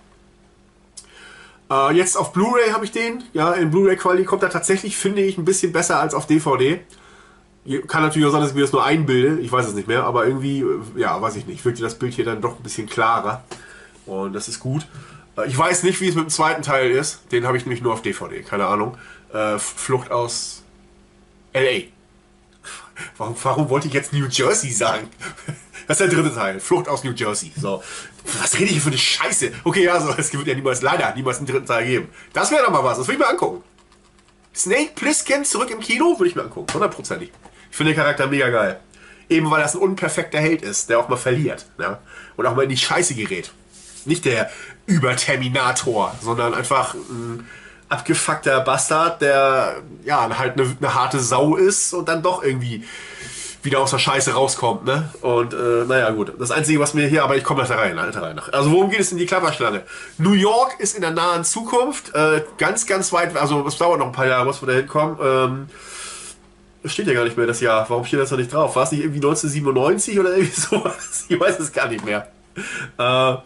Äh, 1.71 1.93
jetzt 1.93 2.17
auf 2.17 2.33
Blu-ray 2.33 2.71
habe 2.71 2.83
ich 2.83 2.91
den. 2.91 3.23
Ja, 3.33 3.53
in 3.53 3.71
Blu-ray-Qualität 3.71 4.27
kommt 4.27 4.43
er 4.43 4.49
tatsächlich, 4.49 4.97
finde 4.97 5.21
ich, 5.21 5.37
ein 5.37 5.45
bisschen 5.45 5.71
besser 5.71 5.99
als 5.99 6.13
auf 6.13 6.27
DVD. 6.27 6.81
Kann 7.87 8.01
natürlich 8.01 8.27
auch 8.27 8.31
sein, 8.31 8.41
dass 8.41 8.49
ich 8.49 8.55
mir 8.55 8.63
das 8.63 8.73
nur 8.73 8.83
einbilde. 8.83 9.39
Ich 9.39 9.51
weiß 9.51 9.67
es 9.67 9.73
nicht 9.73 9.87
mehr. 9.87 10.03
Aber 10.03 10.25
irgendwie, 10.25 10.61
äh, 10.61 10.81
ja, 10.97 11.21
weiß 11.21 11.37
ich 11.37 11.45
nicht. 11.45 11.63
Wirkte 11.63 11.81
das 11.81 11.97
Bild 11.97 12.13
hier 12.13 12.25
dann 12.25 12.41
doch 12.41 12.57
ein 12.57 12.63
bisschen 12.63 12.87
klarer. 12.87 13.43
Und 14.05 14.33
das 14.33 14.49
ist 14.49 14.59
gut. 14.59 14.85
Äh, 15.37 15.47
ich 15.47 15.57
weiß 15.57 15.83
nicht, 15.83 16.01
wie 16.01 16.09
es 16.09 16.15
mit 16.15 16.25
dem 16.25 16.29
zweiten 16.29 16.61
Teil 16.61 16.91
ist. 16.91 17.31
Den 17.31 17.47
habe 17.47 17.55
ich 17.55 17.65
nämlich 17.65 17.81
nur 17.81 17.93
auf 17.93 18.01
DVD. 18.01 18.41
Keine 18.41 18.65
Ahnung. 18.65 18.97
Äh, 19.31 19.57
Flucht 19.57 20.11
aus 20.11 20.63
L.A. 21.53 21.83
Warum, 23.17 23.35
warum 23.43 23.69
wollte 23.69 23.87
ich 23.87 23.93
jetzt 23.93 24.11
New 24.11 24.27
Jersey 24.27 24.71
sagen? 24.71 25.07
Das 25.87 25.99
ist 25.99 26.09
der 26.09 26.21
dritte 26.21 26.33
Teil. 26.33 26.59
Flucht 26.61 26.87
aus 26.87 27.03
New 27.03 27.11
Jersey. 27.11 27.51
So. 27.59 27.83
Was 28.39 28.53
rede 28.55 28.65
ich 28.65 28.71
hier 28.71 28.81
für 28.81 28.89
eine 28.89 28.97
Scheiße? 28.97 29.51
Okay, 29.63 29.87
also, 29.89 30.13
es 30.17 30.33
wird 30.33 30.47
ja 30.47 30.55
niemals, 30.55 30.81
leider, 30.81 31.13
niemals 31.15 31.37
einen 31.37 31.47
dritten 31.47 31.65
Teil 31.65 31.85
geben. 31.85 32.09
Das 32.33 32.51
wäre 32.51 32.63
doch 32.63 32.71
mal 32.71 32.83
was. 32.83 32.97
Das 32.97 33.07
würde 33.07 33.13
ich 33.13 33.19
mir 33.19 33.29
angucken. 33.29 33.63
Snake 34.53 34.91
Plissken 34.95 35.45
zurück 35.45 35.69
im 35.71 35.79
Kino 35.79 36.17
würde 36.17 36.29
ich 36.29 36.35
mir 36.35 36.43
angucken. 36.43 36.73
Hundertprozentig. 36.73 37.31
Ich 37.69 37.77
finde 37.77 37.93
den 37.93 37.97
Charakter 37.97 38.27
mega 38.27 38.49
geil. 38.49 38.79
Eben 39.29 39.49
weil 39.49 39.61
das 39.61 39.75
ein 39.75 39.81
unperfekter 39.81 40.39
Held 40.39 40.61
ist, 40.61 40.89
der 40.89 40.99
auch 40.99 41.07
mal 41.07 41.15
verliert. 41.15 41.65
Ja? 41.79 41.99
Und 42.35 42.45
auch 42.45 42.55
mal 42.55 42.63
in 42.63 42.69
die 42.69 42.77
Scheiße 42.77 43.15
gerät. 43.15 43.51
Nicht 44.05 44.25
der 44.25 44.51
Überterminator, 44.87 46.15
sondern 46.21 46.53
einfach 46.53 46.95
ein 46.95 47.47
abgefuckter 47.87 48.61
Bastard, 48.61 49.21
der 49.21 49.81
ja 50.03 50.37
halt 50.37 50.59
eine, 50.59 50.75
eine 50.79 50.93
harte 50.93 51.19
Sau 51.19 51.55
ist 51.55 51.93
und 51.93 52.09
dann 52.09 52.21
doch 52.21 52.43
irgendwie 52.43 52.85
wieder 53.63 53.79
aus 53.79 53.91
der 53.91 53.99
Scheiße 53.99 54.33
rauskommt, 54.33 54.85
ne? 54.85 55.09
Und 55.21 55.53
äh, 55.53 55.85
naja, 55.87 56.09
gut. 56.11 56.33
Das 56.39 56.51
Einzige, 56.51 56.79
was 56.79 56.93
mir 56.93 57.07
hier, 57.07 57.23
aber 57.23 57.35
ich 57.35 57.43
komme 57.43 57.63
da 57.63 57.75
rein, 57.75 57.99
Alter, 57.99 58.23
rein. 58.23 58.39
Also 58.51 58.71
worum 58.71 58.89
geht 58.89 58.99
es 58.99 59.11
in 59.11 59.17
die 59.17 59.25
Klapperschlange? 59.25 59.83
New 60.17 60.33
York 60.33 60.79
ist 60.79 60.95
in 60.95 61.01
der 61.01 61.11
nahen 61.11 61.43
Zukunft, 61.43 62.13
äh, 62.15 62.43
ganz, 62.57 62.87
ganz 62.87 63.13
weit, 63.13 63.35
also 63.37 63.65
es 63.67 63.77
dauert 63.77 63.99
noch 63.99 64.07
ein 64.07 64.11
paar 64.11 64.27
Jahre, 64.27 64.47
bis 64.47 64.61
wir 64.61 64.67
da 64.67 64.73
hinkommen. 64.73 65.17
Ähm, 65.21 65.69
steht 66.89 67.07
ja 67.07 67.13
gar 67.13 67.23
nicht 67.23 67.37
mehr 67.37 67.45
das 67.45 67.61
Jahr. 67.61 67.87
Warum 67.89 68.05
steht 68.05 68.19
das 68.19 68.29
da 68.29 68.37
nicht 68.37 68.51
drauf? 68.51 68.75
War 68.75 68.83
es 68.83 68.91
nicht 68.91 69.01
irgendwie 69.01 69.19
1997 69.19 70.19
oder 70.19 70.35
irgendwie 70.35 70.51
sowas? 70.61 71.25
Ich 71.27 71.39
weiß 71.39 71.59
es 71.59 71.71
gar 71.71 71.87
nicht 71.87 72.03
mehr. 72.03 72.27
Äh, 72.97 73.37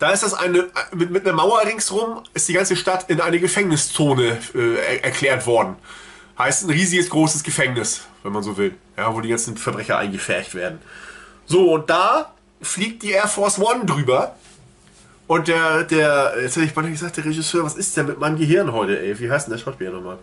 da 0.00 0.10
ist 0.12 0.22
das 0.22 0.34
eine, 0.34 0.68
mit, 0.94 1.10
mit 1.10 1.26
einer 1.26 1.34
Mauer 1.34 1.62
ringsrum, 1.64 2.22
ist 2.32 2.48
die 2.48 2.54
ganze 2.54 2.74
Stadt 2.76 3.10
in 3.10 3.20
eine 3.20 3.38
Gefängniszone 3.38 4.38
äh, 4.54 4.96
erklärt 5.02 5.46
worden. 5.46 5.76
Heißt 6.38 6.64
ein 6.64 6.70
riesiges, 6.70 7.10
großes 7.10 7.42
Gefängnis, 7.42 8.02
wenn 8.22 8.32
man 8.32 8.42
so 8.42 8.56
will. 8.56 8.74
Ja, 8.96 9.14
wo 9.14 9.20
die 9.20 9.28
ganzen 9.28 9.56
Verbrecher 9.56 9.98
eingefärcht 9.98 10.54
werden. 10.54 10.78
So, 11.46 11.72
und 11.72 11.90
da 11.90 12.34
fliegt 12.62 13.02
die 13.02 13.10
Air 13.10 13.28
Force 13.28 13.58
One 13.58 13.84
drüber. 13.84 14.34
Und 15.26 15.48
der, 15.48 15.84
der, 15.84 16.34
jetzt 16.42 16.56
hätte 16.56 16.66
ich 16.66 16.74
mal 16.74 16.90
gesagt, 16.90 17.16
der 17.16 17.24
Regisseur, 17.24 17.64
was 17.64 17.76
ist 17.76 17.96
denn 17.96 18.06
mit 18.06 18.18
meinem 18.18 18.36
Gehirn 18.36 18.72
heute, 18.72 19.00
ey? 19.00 19.18
Wie 19.18 19.30
heißt 19.30 19.46
denn 19.46 19.52
der 19.52 19.62
Schauspieler 19.62 19.92
nochmal? 19.92 20.18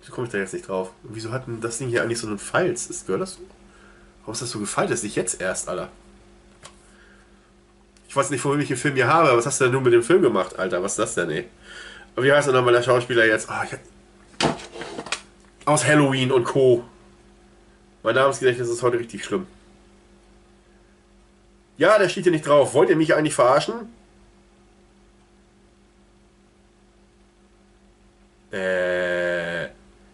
Wieso 0.00 0.12
komme 0.12 0.26
ich 0.26 0.32
da 0.32 0.38
jetzt 0.38 0.52
nicht 0.52 0.68
drauf? 0.68 0.90
Und 1.02 1.14
wieso 1.14 1.32
hat 1.32 1.46
denn 1.46 1.60
das 1.60 1.78
Ding 1.78 1.88
hier 1.88 2.02
eigentlich 2.02 2.18
so 2.18 2.26
einen 2.26 2.38
Falz? 2.38 2.86
Ist, 2.86 3.06
gehört 3.06 3.22
das 3.22 3.34
so? 3.34 3.40
Warum 4.20 4.34
ist 4.34 4.42
das 4.42 4.50
so 4.50 4.58
gefaltet? 4.58 4.92
Das 4.92 4.98
ist 5.00 5.04
nicht 5.04 5.16
jetzt 5.16 5.40
erst, 5.40 5.68
Alter. 5.68 5.88
Ich 8.08 8.16
weiß 8.16 8.30
nicht, 8.30 8.40
von 8.40 8.60
ich 8.60 8.68
den 8.68 8.76
Film 8.76 8.94
hier 8.94 9.08
habe, 9.08 9.28
aber 9.28 9.38
was 9.38 9.46
hast 9.46 9.60
du 9.60 9.64
denn 9.64 9.72
nun 9.72 9.82
mit 9.82 9.92
dem 9.92 10.02
Film 10.02 10.22
gemacht, 10.22 10.58
Alter? 10.58 10.82
Was 10.82 10.92
ist 10.92 10.98
das 10.98 11.14
denn, 11.14 11.30
ey? 11.30 11.48
Wie 12.16 12.32
heißt 12.32 12.48
denn 12.48 12.54
nochmal 12.54 12.72
der 12.72 12.82
Schauspieler 12.82 13.24
jetzt? 13.26 13.48
Oh, 13.50 13.64
ich 13.64 13.72
aus 15.68 15.84
Halloween 15.84 16.32
und 16.32 16.44
Co. 16.44 16.82
Mein 18.02 18.14
Namensgedächtnis 18.14 18.68
ist 18.68 18.82
heute 18.82 18.98
richtig 18.98 19.24
schlimm. 19.24 19.46
Ja, 21.76 21.98
der 21.98 22.08
steht 22.08 22.24
hier 22.24 22.32
nicht 22.32 22.46
drauf. 22.46 22.74
Wollt 22.74 22.88
ihr 22.88 22.96
mich 22.96 23.14
eigentlich 23.14 23.34
verarschen? 23.34 23.92
Äh. 28.50 29.68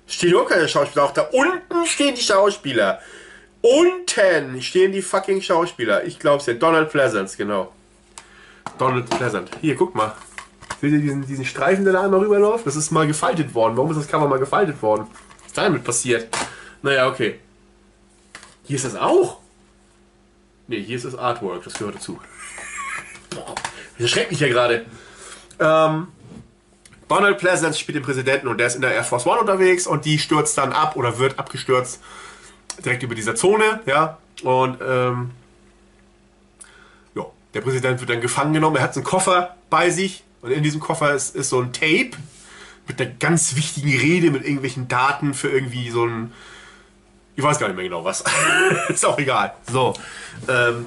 Steht 0.07 0.35
auch 0.35 0.49
keine 0.49 0.69
Schauspieler. 0.69 1.05
Auch 1.05 1.13
da 1.13 1.23
unten 1.23 1.87
stehen 1.87 2.15
die 2.15 2.21
Schauspieler. 2.21 3.01
Unten 3.63 4.61
stehen 4.61 4.93
die 4.93 5.03
fucking 5.03 5.41
Schauspieler. 5.41 6.05
Ich 6.05 6.19
glaub's 6.19 6.47
ja. 6.47 6.55
Donald 6.55 6.91
Pleasant, 6.91 7.35
genau. 7.39 7.73
Donald 8.77 9.09
Pleasant. 9.09 9.51
Hier, 9.61 9.77
guck 9.77 9.95
mal. 9.95 10.13
Seht 10.81 10.93
ihr 10.93 10.99
diesen, 10.99 11.27
diesen 11.27 11.45
Streifen, 11.45 11.85
der 11.85 11.95
da 11.95 12.03
einmal 12.03 12.21
rüberläuft? 12.21 12.67
Das 12.67 12.77
ist 12.77 12.91
mal 12.91 13.07
gefaltet 13.07 13.55
worden. 13.55 13.77
Warum 13.77 13.91
ist 13.93 13.99
das 13.99 14.09
Cover 14.09 14.29
mal 14.29 14.39
gefaltet 14.39 14.83
worden? 14.83 15.07
Ist 15.55 15.59
damit 15.59 15.85
passiert? 15.85 16.27
Naja, 16.83 17.07
okay. 17.07 17.39
Hier 18.65 18.75
ist 18.75 18.85
das 18.85 18.97
auch? 18.97 19.39
Ne, 20.67 20.79
hier 20.79 20.97
ist 20.97 21.05
das 21.05 21.15
Artwork. 21.15 21.63
Das 21.63 21.75
gehört 21.75 21.95
dazu. 21.95 22.19
Boah, 23.31 23.55
das 23.97 24.11
schreckt 24.11 24.33
mich 24.33 24.41
ja 24.41 24.49
gerade. 24.49 24.85
Ähm, 25.61 26.09
Donald 27.07 27.39
Pleasant 27.39 27.77
spielt 27.77 27.95
den 27.95 28.03
Präsidenten 28.03 28.49
und 28.49 28.59
der 28.59 28.67
ist 28.67 28.75
in 28.75 28.81
der 28.81 28.95
Air 28.95 29.05
Force 29.05 29.27
One 29.27 29.39
unterwegs 29.39 29.87
und 29.87 30.05
die 30.05 30.19
stürzt 30.19 30.59
dann 30.59 30.73
ab 30.73 30.97
oder 30.97 31.21
wird 31.21 31.39
abgestürzt 31.39 32.01
direkt 32.85 33.05
über 33.05 33.15
dieser 33.15 33.37
Zone, 33.37 33.81
ja. 33.87 34.19
Und 34.43 34.79
ähm, 34.85 35.31
ja, 37.15 37.27
der 37.55 37.61
Präsident 37.61 38.01
wird 38.01 38.11
dann 38.11 38.21
gefangen 38.21 38.55
genommen. 38.55 38.75
Er 38.75 38.83
hat 38.83 38.97
einen 38.97 39.05
Koffer 39.05 39.55
bei 39.71 39.89
sich 39.91 40.25
und 40.43 40.51
in 40.51 40.65
diesem 40.65 40.81
Koffer 40.81 41.15
ist, 41.15 41.37
ist 41.37 41.51
so 41.51 41.61
ein 41.61 41.73
Tape 41.73 42.11
mit 42.87 43.01
einer 43.01 43.11
ganz 43.11 43.57
wichtigen 43.57 43.97
Rede, 43.99 44.31
mit 44.31 44.43
irgendwelchen 44.43 44.89
Daten 44.89 45.35
für 45.35 45.49
irgendwie 45.49 45.91
so 45.91 46.07
ein. 46.07 46.33
Ich 47.37 47.43
weiß 47.43 47.59
gar 47.59 47.67
nicht 47.67 47.77
mehr 47.77 47.85
genau 47.85 48.05
was. 48.05 48.23
ist 48.89 49.05
auch 49.05 49.19
egal. 49.19 49.55
So. 49.71 49.95
Ähm, 50.49 50.87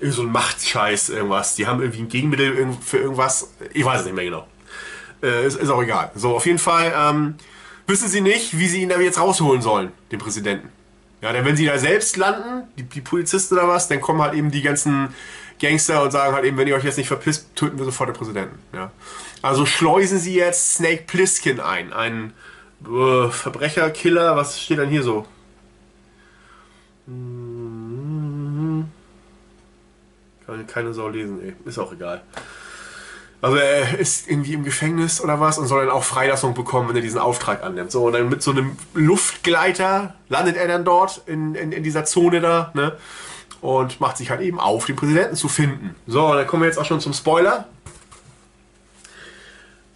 so 0.00 0.22
ein 0.22 0.32
Machtscheiß, 0.32 1.10
irgendwas. 1.10 1.54
Die 1.54 1.66
haben 1.66 1.80
irgendwie 1.80 2.02
ein 2.02 2.08
Gegenmittel 2.08 2.76
für 2.84 2.98
irgendwas. 2.98 3.50
Ich 3.72 3.84
weiß 3.84 4.00
es 4.00 4.06
nicht 4.06 4.14
mehr 4.14 4.24
genau. 4.24 4.46
Äh, 5.22 5.46
ist, 5.46 5.56
ist 5.56 5.70
auch 5.70 5.82
egal. 5.82 6.10
So, 6.14 6.36
auf 6.36 6.44
jeden 6.44 6.58
Fall 6.58 6.92
ähm, 6.96 7.34
wissen 7.86 8.08
sie 8.08 8.20
nicht, 8.20 8.58
wie 8.58 8.68
sie 8.68 8.82
ihn 8.82 8.88
da 8.88 8.98
jetzt 9.00 9.18
rausholen 9.18 9.62
sollen, 9.62 9.92
den 10.12 10.18
Präsidenten. 10.18 10.68
Ja, 11.22 11.32
denn 11.32 11.44
wenn 11.44 11.56
sie 11.56 11.64
da 11.64 11.78
selbst 11.78 12.16
landen, 12.16 12.68
die, 12.76 12.82
die 12.82 13.00
Polizisten 13.00 13.54
oder 13.54 13.68
was, 13.68 13.88
dann 13.88 14.00
kommen 14.00 14.20
halt 14.20 14.34
eben 14.34 14.50
die 14.50 14.62
ganzen 14.62 15.14
Gangster 15.60 16.02
und 16.02 16.10
sagen 16.10 16.34
halt 16.34 16.44
eben, 16.44 16.56
wenn 16.58 16.68
ihr 16.68 16.76
euch 16.76 16.84
jetzt 16.84 16.98
nicht 16.98 17.08
verpisst, 17.08 17.54
töten 17.56 17.78
wir 17.78 17.86
sofort 17.86 18.10
den 18.10 18.16
Präsidenten. 18.16 18.58
Ja. 18.74 18.90
Also 19.42 19.66
schleusen 19.66 20.18
sie 20.18 20.34
jetzt 20.34 20.74
Snake 20.74 21.04
Plissken 21.06 21.60
ein, 21.60 21.92
einen 21.92 22.32
äh, 22.84 23.28
Verbrecherkiller, 23.28 24.36
was 24.36 24.60
steht 24.60 24.78
denn 24.78 24.88
hier 24.88 25.02
so? 25.02 25.26
Hm. 27.06 28.88
Kann 30.46 30.66
keine 30.66 30.92
Sau 30.92 31.08
lesen, 31.08 31.40
ey. 31.42 31.54
Ist 31.64 31.78
auch 31.78 31.92
egal. 31.92 32.22
Also 33.42 33.58
er 33.58 33.98
ist 33.98 34.28
irgendwie 34.28 34.54
im 34.54 34.64
Gefängnis 34.64 35.20
oder 35.20 35.38
was 35.40 35.58
und 35.58 35.66
soll 35.66 35.84
dann 35.84 35.94
auch 35.94 36.04
Freilassung 36.04 36.54
bekommen, 36.54 36.88
wenn 36.88 36.96
er 36.96 37.02
diesen 37.02 37.20
Auftrag 37.20 37.62
annimmt. 37.62 37.92
So, 37.92 38.06
und 38.06 38.12
dann 38.12 38.28
mit 38.28 38.42
so 38.42 38.52
einem 38.52 38.76
Luftgleiter 38.94 40.14
landet 40.28 40.56
er 40.56 40.68
dann 40.68 40.84
dort 40.84 41.22
in, 41.26 41.54
in, 41.54 41.72
in 41.72 41.82
dieser 41.82 42.04
Zone 42.04 42.40
da, 42.40 42.72
ne? 42.74 42.96
Und 43.60 44.00
macht 44.00 44.16
sich 44.16 44.30
halt 44.30 44.40
eben 44.40 44.60
auf, 44.60 44.86
den 44.86 44.96
Präsidenten 44.96 45.34
zu 45.34 45.48
finden. 45.48 45.94
So, 46.06 46.34
dann 46.34 46.46
kommen 46.46 46.62
wir 46.62 46.68
jetzt 46.68 46.78
auch 46.78 46.84
schon 46.84 47.00
zum 47.00 47.12
Spoiler. 47.12 47.66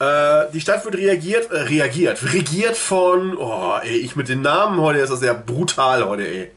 Äh, 0.00 0.50
die 0.54 0.62
Stadt 0.62 0.82
wird 0.86 0.96
reagiert, 0.96 1.50
äh, 1.50 1.60
reagiert, 1.60 2.32
regiert 2.32 2.76
von, 2.76 3.36
oh, 3.36 3.76
ey, 3.82 3.98
ich 3.98 4.16
mit 4.16 4.30
den 4.30 4.40
Namen 4.40 4.80
heute 4.80 5.00
ist 5.00 5.10
das 5.10 5.20
sehr 5.20 5.34
brutal 5.34 6.06
heute, 6.06 6.26
ey. 6.26 6.50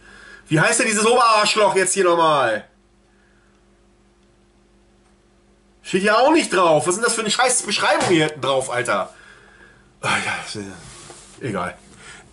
Wie 0.47 0.61
heißt 0.61 0.79
denn 0.79 0.87
dieses 0.87 1.05
Oberarschloch 1.05 1.75
jetzt 1.75 1.93
hier 1.93 2.05
nochmal? 2.05 2.63
Steht 5.81 6.03
ja 6.03 6.15
auch 6.19 6.31
nicht 6.31 6.53
drauf. 6.53 6.87
Was 6.87 6.95
sind 6.95 7.05
das 7.05 7.15
für 7.15 7.21
eine 7.21 7.31
scheiß 7.31 7.63
Beschreibung 7.63 8.07
hier 8.07 8.27
hinten 8.27 8.39
drauf, 8.39 8.69
Alter? 8.69 9.13
Ach 10.01 10.17
ja, 10.25 10.61
äh, 10.61 11.47
egal. 11.49 11.75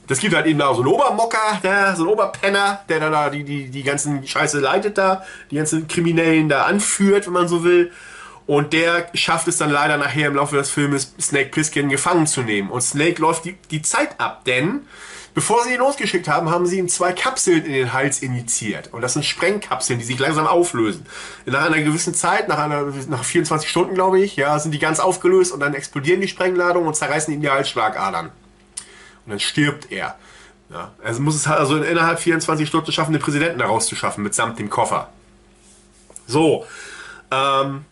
Das 0.07 0.21
gibt 0.21 0.35
halt 0.35 0.47
eben 0.47 0.61
da 0.61 0.73
so 0.75 0.83
einen 0.83 0.93
Obermocker, 0.93 1.59
der, 1.65 1.97
so 1.97 2.03
einen 2.03 2.13
Oberpenner, 2.13 2.85
der 2.89 3.01
dann 3.01 3.13
da 3.13 3.31
die, 3.31 3.43
die, 3.43 3.69
die 3.69 3.83
ganzen 3.83 4.25
Scheiße 4.25 4.61
leitet 4.61 4.97
da, 4.97 5.25
die 5.51 5.57
ganzen 5.57 5.89
Kriminellen 5.89 6.49
da 6.49 6.65
anführt, 6.65 7.27
wenn 7.27 7.33
man 7.33 7.49
so 7.49 7.65
will. 7.65 7.91
Und 8.51 8.73
der 8.73 9.07
schafft 9.15 9.47
es 9.47 9.59
dann 9.59 9.71
leider 9.71 9.97
nachher 9.97 10.27
im 10.27 10.35
Laufe 10.35 10.57
des 10.57 10.71
Filmes, 10.71 11.15
Snake 11.21 11.51
Plissken 11.51 11.89
gefangen 11.89 12.27
zu 12.27 12.43
nehmen. 12.43 12.69
Und 12.69 12.81
Snake 12.81 13.23
läuft 13.23 13.45
die, 13.45 13.57
die 13.71 13.81
Zeit 13.81 14.19
ab, 14.19 14.45
denn 14.45 14.89
Bevor 15.33 15.63
sie 15.63 15.75
ihn 15.75 15.79
losgeschickt 15.79 16.27
haben, 16.27 16.51
haben 16.51 16.67
sie 16.67 16.81
ihm 16.81 16.89
zwei 16.89 17.13
Kapseln 17.13 17.65
in 17.65 17.73
den 17.73 17.93
Hals 17.93 18.21
injiziert. 18.21 18.93
Und 18.93 19.03
das 19.03 19.13
sind 19.13 19.25
Sprengkapseln, 19.25 20.01
die 20.01 20.05
sich 20.05 20.19
langsam 20.19 20.49
auflösen. 20.49 21.07
Nach 21.47 21.65
einer 21.65 21.81
gewissen 21.81 22.15
Zeit, 22.15 22.49
nach, 22.49 22.59
einer, 22.59 22.93
nach 23.09 23.23
24 23.23 23.71
Stunden, 23.71 23.95
glaube 23.95 24.19
ich, 24.19 24.35
ja, 24.35 24.59
sind 24.59 24.73
die 24.73 24.81
ganz 24.81 24.99
aufgelöst 24.99 25.53
und 25.53 25.61
dann 25.61 25.73
explodieren 25.75 26.21
die 26.21 26.27
Sprengladungen 26.27 26.89
und 26.89 26.97
zerreißen 26.97 27.33
ihm 27.33 27.41
die 27.43 27.49
Halsschlagadern. 27.49 28.27
Und 28.27 29.31
dann 29.31 29.39
stirbt 29.39 29.93
er. 29.93 30.17
Ja, 30.69 30.91
also 31.05 31.23
muss 31.23 31.37
es 31.37 31.47
also 31.47 31.77
innerhalb 31.77 32.19
24 32.19 32.67
Stunden 32.67 32.91
schaffen, 32.91 33.13
den 33.13 33.23
Präsidenten 33.23 33.61
da 33.61 33.67
rauszuschaffen, 33.67 34.25
mitsamt 34.25 34.59
dem 34.59 34.69
Koffer. 34.69 35.13
So. 36.27 36.67
Ähm, 37.31 37.85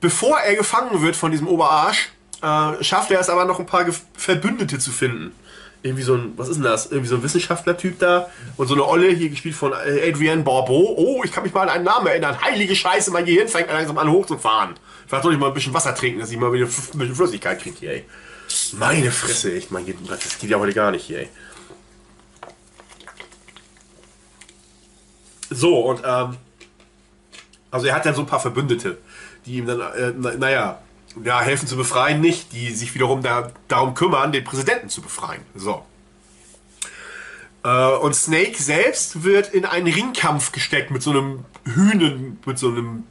bevor 0.00 0.38
er 0.38 0.56
gefangen 0.56 1.02
wird 1.02 1.16
von 1.16 1.30
diesem 1.30 1.48
Oberarsch, 1.48 2.10
äh, 2.42 2.82
schafft 2.82 3.10
er 3.10 3.20
es 3.20 3.28
aber 3.28 3.44
noch 3.44 3.58
ein 3.58 3.66
paar 3.66 3.86
Verbündete 4.16 4.78
zu 4.78 4.90
finden 4.90 5.32
irgendwie 5.84 6.02
so 6.02 6.14
ein, 6.14 6.32
was 6.36 6.48
ist 6.48 6.56
denn 6.56 6.64
das? 6.64 6.86
Irgendwie 6.86 7.08
so 7.08 7.16
ein 7.16 7.22
Wissenschaftler-Typ 7.22 7.98
da 7.98 8.30
und 8.56 8.66
so 8.66 8.72
eine 8.72 8.88
Olle, 8.88 9.10
hier 9.10 9.28
gespielt 9.28 9.54
von 9.54 9.72
äh, 9.72 10.08
Adrienne 10.08 10.42
Barbeau. 10.42 10.94
Oh, 10.96 11.20
ich 11.22 11.30
kann 11.30 11.42
mich 11.42 11.52
mal 11.52 11.64
an 11.64 11.68
einen 11.68 11.84
Namen 11.84 12.06
erinnern. 12.06 12.40
Heilige 12.40 12.74
Scheiße, 12.74 13.10
mein 13.10 13.26
Gehirn 13.26 13.48
fängt 13.48 13.68
langsam 13.68 13.98
an 13.98 14.10
hochzufahren. 14.10 14.76
Vielleicht 15.06 15.22
sollte 15.22 15.36
ich 15.36 15.40
mal 15.40 15.48
ein 15.48 15.54
bisschen 15.54 15.74
Wasser 15.74 15.94
trinken, 15.94 16.20
dass 16.20 16.30
ich 16.30 16.38
mal 16.38 16.50
wieder 16.54 16.64
ein 16.64 16.98
bisschen 16.98 17.14
Flüssigkeit 17.14 17.60
kriege 17.60 17.76
hier, 17.78 17.90
ey. 17.90 18.04
Meine 18.72 19.10
Fresse, 19.10 19.54
echt, 19.54 19.70
mein 19.70 19.84
das 20.08 20.38
geht 20.38 20.48
ja 20.48 20.58
heute 20.58 20.72
gar 20.72 20.90
nicht 20.90 21.04
hier, 21.04 21.18
ey. 21.18 21.28
So, 25.50 25.80
und, 25.80 26.00
ähm, 26.02 26.38
also 27.70 27.86
er 27.86 27.94
hat 27.94 28.06
dann 28.06 28.14
so 28.14 28.22
ein 28.22 28.26
paar 28.26 28.40
Verbündete, 28.40 28.96
die 29.46 29.56
ihm 29.56 29.66
dann, 29.66 29.80
äh, 29.80 30.36
naja, 30.38 30.78
ja, 31.22 31.40
helfen 31.40 31.68
zu 31.68 31.76
befreien 31.76 32.20
nicht, 32.20 32.52
die 32.52 32.70
sich 32.70 32.94
wiederum 32.94 33.22
da, 33.22 33.52
darum 33.68 33.94
kümmern, 33.94 34.32
den 34.32 34.44
Präsidenten 34.44 34.88
zu 34.88 35.00
befreien. 35.00 35.42
So. 35.54 35.84
Äh, 37.62 37.96
und 37.96 38.14
Snake 38.14 38.60
selbst 38.60 39.22
wird 39.22 39.52
in 39.52 39.64
einen 39.64 39.86
Ringkampf 39.86 40.52
gesteckt 40.52 40.90
mit 40.90 41.02
so 41.02 41.10
einem 41.10 41.44
Hühnen, 41.64 42.38
mit 42.44 42.58
so 42.58 42.68
einem, 42.68 43.04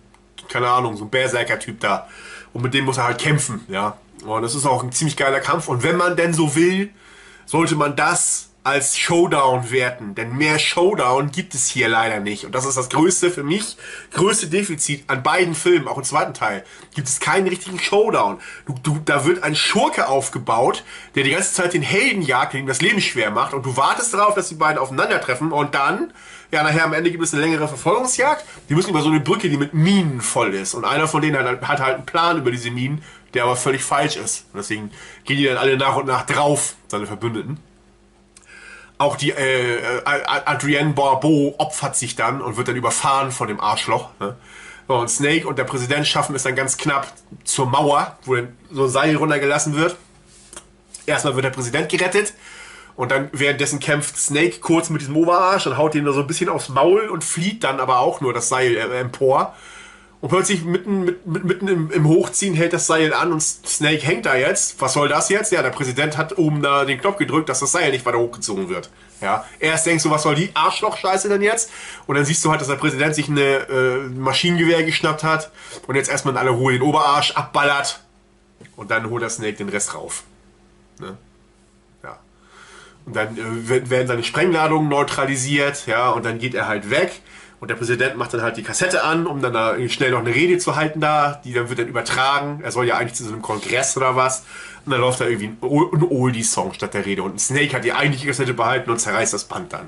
keine 0.49 0.69
Ahnung, 0.69 0.95
so 0.95 1.03
einem 1.03 1.11
Berserker-Typ 1.11 1.79
da. 1.79 2.07
Und 2.51 2.61
mit 2.61 2.73
dem 2.73 2.85
muss 2.85 2.97
er 2.97 3.05
halt 3.05 3.19
kämpfen, 3.19 3.61
ja. 3.67 3.97
Und 4.25 4.41
das 4.41 4.55
ist 4.55 4.65
auch 4.65 4.83
ein 4.83 4.91
ziemlich 4.91 5.17
geiler 5.17 5.39
Kampf. 5.39 5.67
Und 5.67 5.83
wenn 5.83 5.97
man 5.97 6.15
denn 6.15 6.33
so 6.33 6.55
will, 6.55 6.91
sollte 7.45 7.75
man 7.75 7.95
das 7.95 8.49
als 8.63 8.97
Showdown 8.97 9.71
werten. 9.71 10.15
Denn 10.15 10.35
mehr 10.35 10.57
Showdown 10.57 11.31
gibt 11.31 11.53
es 11.53 11.67
hier 11.67 11.89
leider 11.89 12.19
nicht. 12.19 12.45
Und 12.45 12.55
das 12.55 12.65
ist 12.65 12.77
das 12.77 12.89
größte 12.89 13.29
für 13.29 13.43
mich, 13.43 13.77
größte 14.13 14.47
Defizit 14.47 15.03
an 15.07 15.21
beiden 15.21 15.53
Filmen, 15.53 15.87
auch 15.87 15.97
im 15.97 16.03
zweiten 16.03 16.33
Teil. 16.33 16.63
Gibt 16.95 17.07
es 17.07 17.19
keinen 17.19 17.47
richtigen 17.47 17.79
Showdown. 17.79 18.39
Du, 18.65 18.75
du, 18.81 18.99
da 19.03 19.25
wird 19.25 19.43
ein 19.43 19.55
Schurke 19.55 20.07
aufgebaut, 20.07 20.83
der 21.15 21.23
die 21.23 21.31
ganze 21.31 21.53
Zeit 21.53 21.73
den 21.73 21.81
Helden 21.81 22.21
jagt, 22.21 22.53
dem 22.53 22.65
das 22.65 22.81
Leben 22.81 23.01
schwer 23.01 23.31
macht. 23.31 23.53
Und 23.53 23.65
du 23.65 23.75
wartest 23.75 24.13
darauf, 24.13 24.33
dass 24.33 24.49
die 24.49 24.55
beiden 24.55 24.77
aufeinandertreffen. 24.77 25.51
Und 25.51 25.75
dann, 25.75 26.13
ja, 26.51 26.63
nachher 26.63 26.85
am 26.85 26.93
Ende 26.93 27.11
gibt 27.11 27.23
es 27.23 27.33
eine 27.33 27.43
längere 27.43 27.67
Verfolgungsjagd. 27.67 28.45
Die 28.69 28.75
müssen 28.75 28.91
über 28.91 29.01
so 29.01 29.09
eine 29.09 29.19
Brücke, 29.19 29.49
die 29.49 29.57
mit 29.57 29.73
Minen 29.73 30.21
voll 30.21 30.53
ist. 30.53 30.73
Und 30.73 30.85
einer 30.85 31.07
von 31.07 31.21
denen 31.21 31.37
hat, 31.37 31.61
hat 31.67 31.79
halt 31.81 31.95
einen 31.95 32.05
Plan 32.05 32.37
über 32.37 32.51
diese 32.51 32.71
Minen, 32.71 33.03
der 33.33 33.43
aber 33.43 33.57
völlig 33.57 33.83
falsch 33.83 34.15
ist. 34.15 34.45
Und 34.53 34.59
deswegen 34.59 34.91
gehen 35.25 35.37
die 35.37 35.45
dann 35.45 35.57
alle 35.57 35.75
nach 35.75 35.97
und 35.97 36.05
nach 36.05 36.25
drauf, 36.25 36.75
seine 36.87 37.07
Verbündeten. 37.07 37.72
Auch 39.03 39.17
die 39.17 39.31
äh, 39.31 39.79
äh 39.79 40.01
Adrienne 40.05 40.93
Barbeau 40.93 41.55
opfert 41.57 41.97
sich 41.97 42.15
dann 42.15 42.41
und 42.41 42.55
wird 42.55 42.69
dann 42.69 42.77
überfahren 42.77 43.31
von 43.31 43.49
dem 43.49 43.59
Arschloch. 43.59 44.09
Ne? 44.21 44.37
Und 44.87 45.09
Snake 45.09 45.45
und 45.45 45.59
der 45.59 45.65
Präsident 45.65 46.07
schaffen 46.07 46.33
es 46.35 46.43
dann 46.43 46.55
ganz 46.55 46.77
knapp 46.77 47.11
zur 47.43 47.65
Mauer, 47.65 48.17
wo 48.23 48.37
so 48.71 48.83
ein 48.83 48.89
Seil 48.89 49.17
runtergelassen 49.17 49.75
wird. 49.75 49.97
Erstmal 51.05 51.35
wird 51.35 51.43
der 51.43 51.49
Präsident 51.49 51.89
gerettet 51.89 52.33
und 52.95 53.11
dann 53.11 53.29
währenddessen 53.33 53.81
kämpft 53.81 54.15
Snake 54.15 54.59
kurz 54.61 54.89
mit 54.89 55.01
diesem 55.01 55.17
Oberarsch 55.17 55.67
und 55.67 55.77
haut 55.77 55.95
ihn 55.95 56.05
da 56.05 56.13
so 56.13 56.21
ein 56.21 56.27
bisschen 56.27 56.47
aufs 56.47 56.69
Maul 56.69 57.09
und 57.09 57.25
flieht 57.25 57.65
dann 57.65 57.81
aber 57.81 57.99
auch 57.99 58.21
nur 58.21 58.33
das 58.33 58.47
Seil 58.47 58.77
äh, 58.77 58.99
empor. 58.99 59.53
Und 60.23 60.29
plötzlich 60.29 60.63
mitten, 60.63 61.03
mit, 61.03 61.43
mitten 61.43 61.67
im, 61.67 61.91
im, 61.91 62.07
Hochziehen 62.07 62.53
hält 62.53 62.71
das 62.71 62.87
Seil 62.87 63.13
an 63.13 63.33
und 63.33 63.41
Snake 63.41 64.03
hängt 64.03 64.25
da 64.25 64.37
jetzt. 64.37 64.79
Was 64.79 64.93
soll 64.93 65.09
das 65.09 65.27
jetzt? 65.27 65.51
Ja, 65.51 65.61
der 65.61 65.71
Präsident 65.71 66.15
hat 66.15 66.37
oben 66.37 66.61
da 66.61 66.85
den 66.85 66.97
Knopf 66.97 67.17
gedrückt, 67.17 67.49
dass 67.49 67.59
das 67.59 67.73
Seil 67.73 67.91
nicht 67.91 68.05
weiter 68.05 68.19
hochgezogen 68.19 68.69
wird. 68.69 68.89
Ja, 69.19 69.43
erst 69.59 69.85
denkst 69.85 70.01
du, 70.01 70.11
was 70.11 70.23
soll 70.23 70.35
die 70.35 70.49
Arschloch-Scheiße 70.53 71.27
denn 71.27 71.41
jetzt? 71.41 71.71
Und 72.07 72.15
dann 72.15 72.23
siehst 72.23 72.45
du 72.45 72.51
halt, 72.51 72.61
dass 72.61 72.69
der 72.69 72.77
Präsident 72.77 73.15
sich 73.15 73.27
eine 73.27 73.41
äh, 73.41 73.97
Maschinengewehr 74.17 74.83
geschnappt 74.83 75.23
hat 75.25 75.51
und 75.87 75.95
jetzt 75.95 76.09
erstmal 76.09 76.35
in 76.35 76.37
aller 76.37 76.51
Ruhe 76.51 76.71
den 76.71 76.83
Oberarsch 76.83 77.31
abballert. 77.31 77.99
Und 78.77 78.91
dann 78.91 79.09
holt 79.09 79.23
der 79.23 79.29
Snake 79.29 79.57
den 79.57 79.67
Rest 79.67 79.93
rauf. 79.93 80.23
Ne? 80.99 81.17
Ja. 82.01 82.17
Und 83.05 83.13
dann 83.17 83.37
äh, 83.37 83.89
werden 83.89 84.07
seine 84.07 84.23
Sprengladungen 84.23 84.87
neutralisiert, 84.87 85.85
ja, 85.85 86.11
und 86.11 86.23
dann 86.23 86.39
geht 86.39 86.55
er 86.55 86.69
halt 86.69 86.89
weg. 86.89 87.11
Und 87.63 87.69
der 87.69 87.75
Präsident 87.75 88.17
macht 88.17 88.33
dann 88.33 88.41
halt 88.41 88.57
die 88.57 88.61
Kassette 88.61 89.05
an, 89.05 89.25
um 89.25 89.41
dann 89.41 89.53
da 89.53 89.77
schnell 89.87 90.11
noch 90.11 90.19
eine 90.19 90.35
Rede 90.35 90.57
zu 90.57 90.75
halten 90.75 90.99
da. 90.99 91.39
Die 91.45 91.53
dann 91.53 91.69
wird 91.69 91.79
dann 91.79 91.87
übertragen. 91.87 92.59
Er 92.61 92.73
soll 92.73 92.85
ja 92.85 92.97
eigentlich 92.97 93.13
zu 93.13 93.23
so 93.23 93.31
einem 93.31 93.41
Kongress 93.41 93.95
oder 93.95 94.17
was. 94.17 94.43
Und 94.85 94.91
dann 94.91 94.99
läuft 94.99 95.21
da 95.21 95.27
irgendwie 95.27 95.45
ein 95.45 95.57
Oldie-Song 95.61 96.73
statt 96.73 96.93
der 96.93 97.05
Rede. 97.05 97.23
Und 97.23 97.39
Snake 97.39 97.73
hat 97.73 97.85
die 97.85 97.93
eigentliche 97.93 98.27
Kassette 98.27 98.53
behalten 98.53 98.91
und 98.91 98.99
zerreißt 98.99 99.33
das 99.33 99.45
Band 99.45 99.71
dann. 99.71 99.87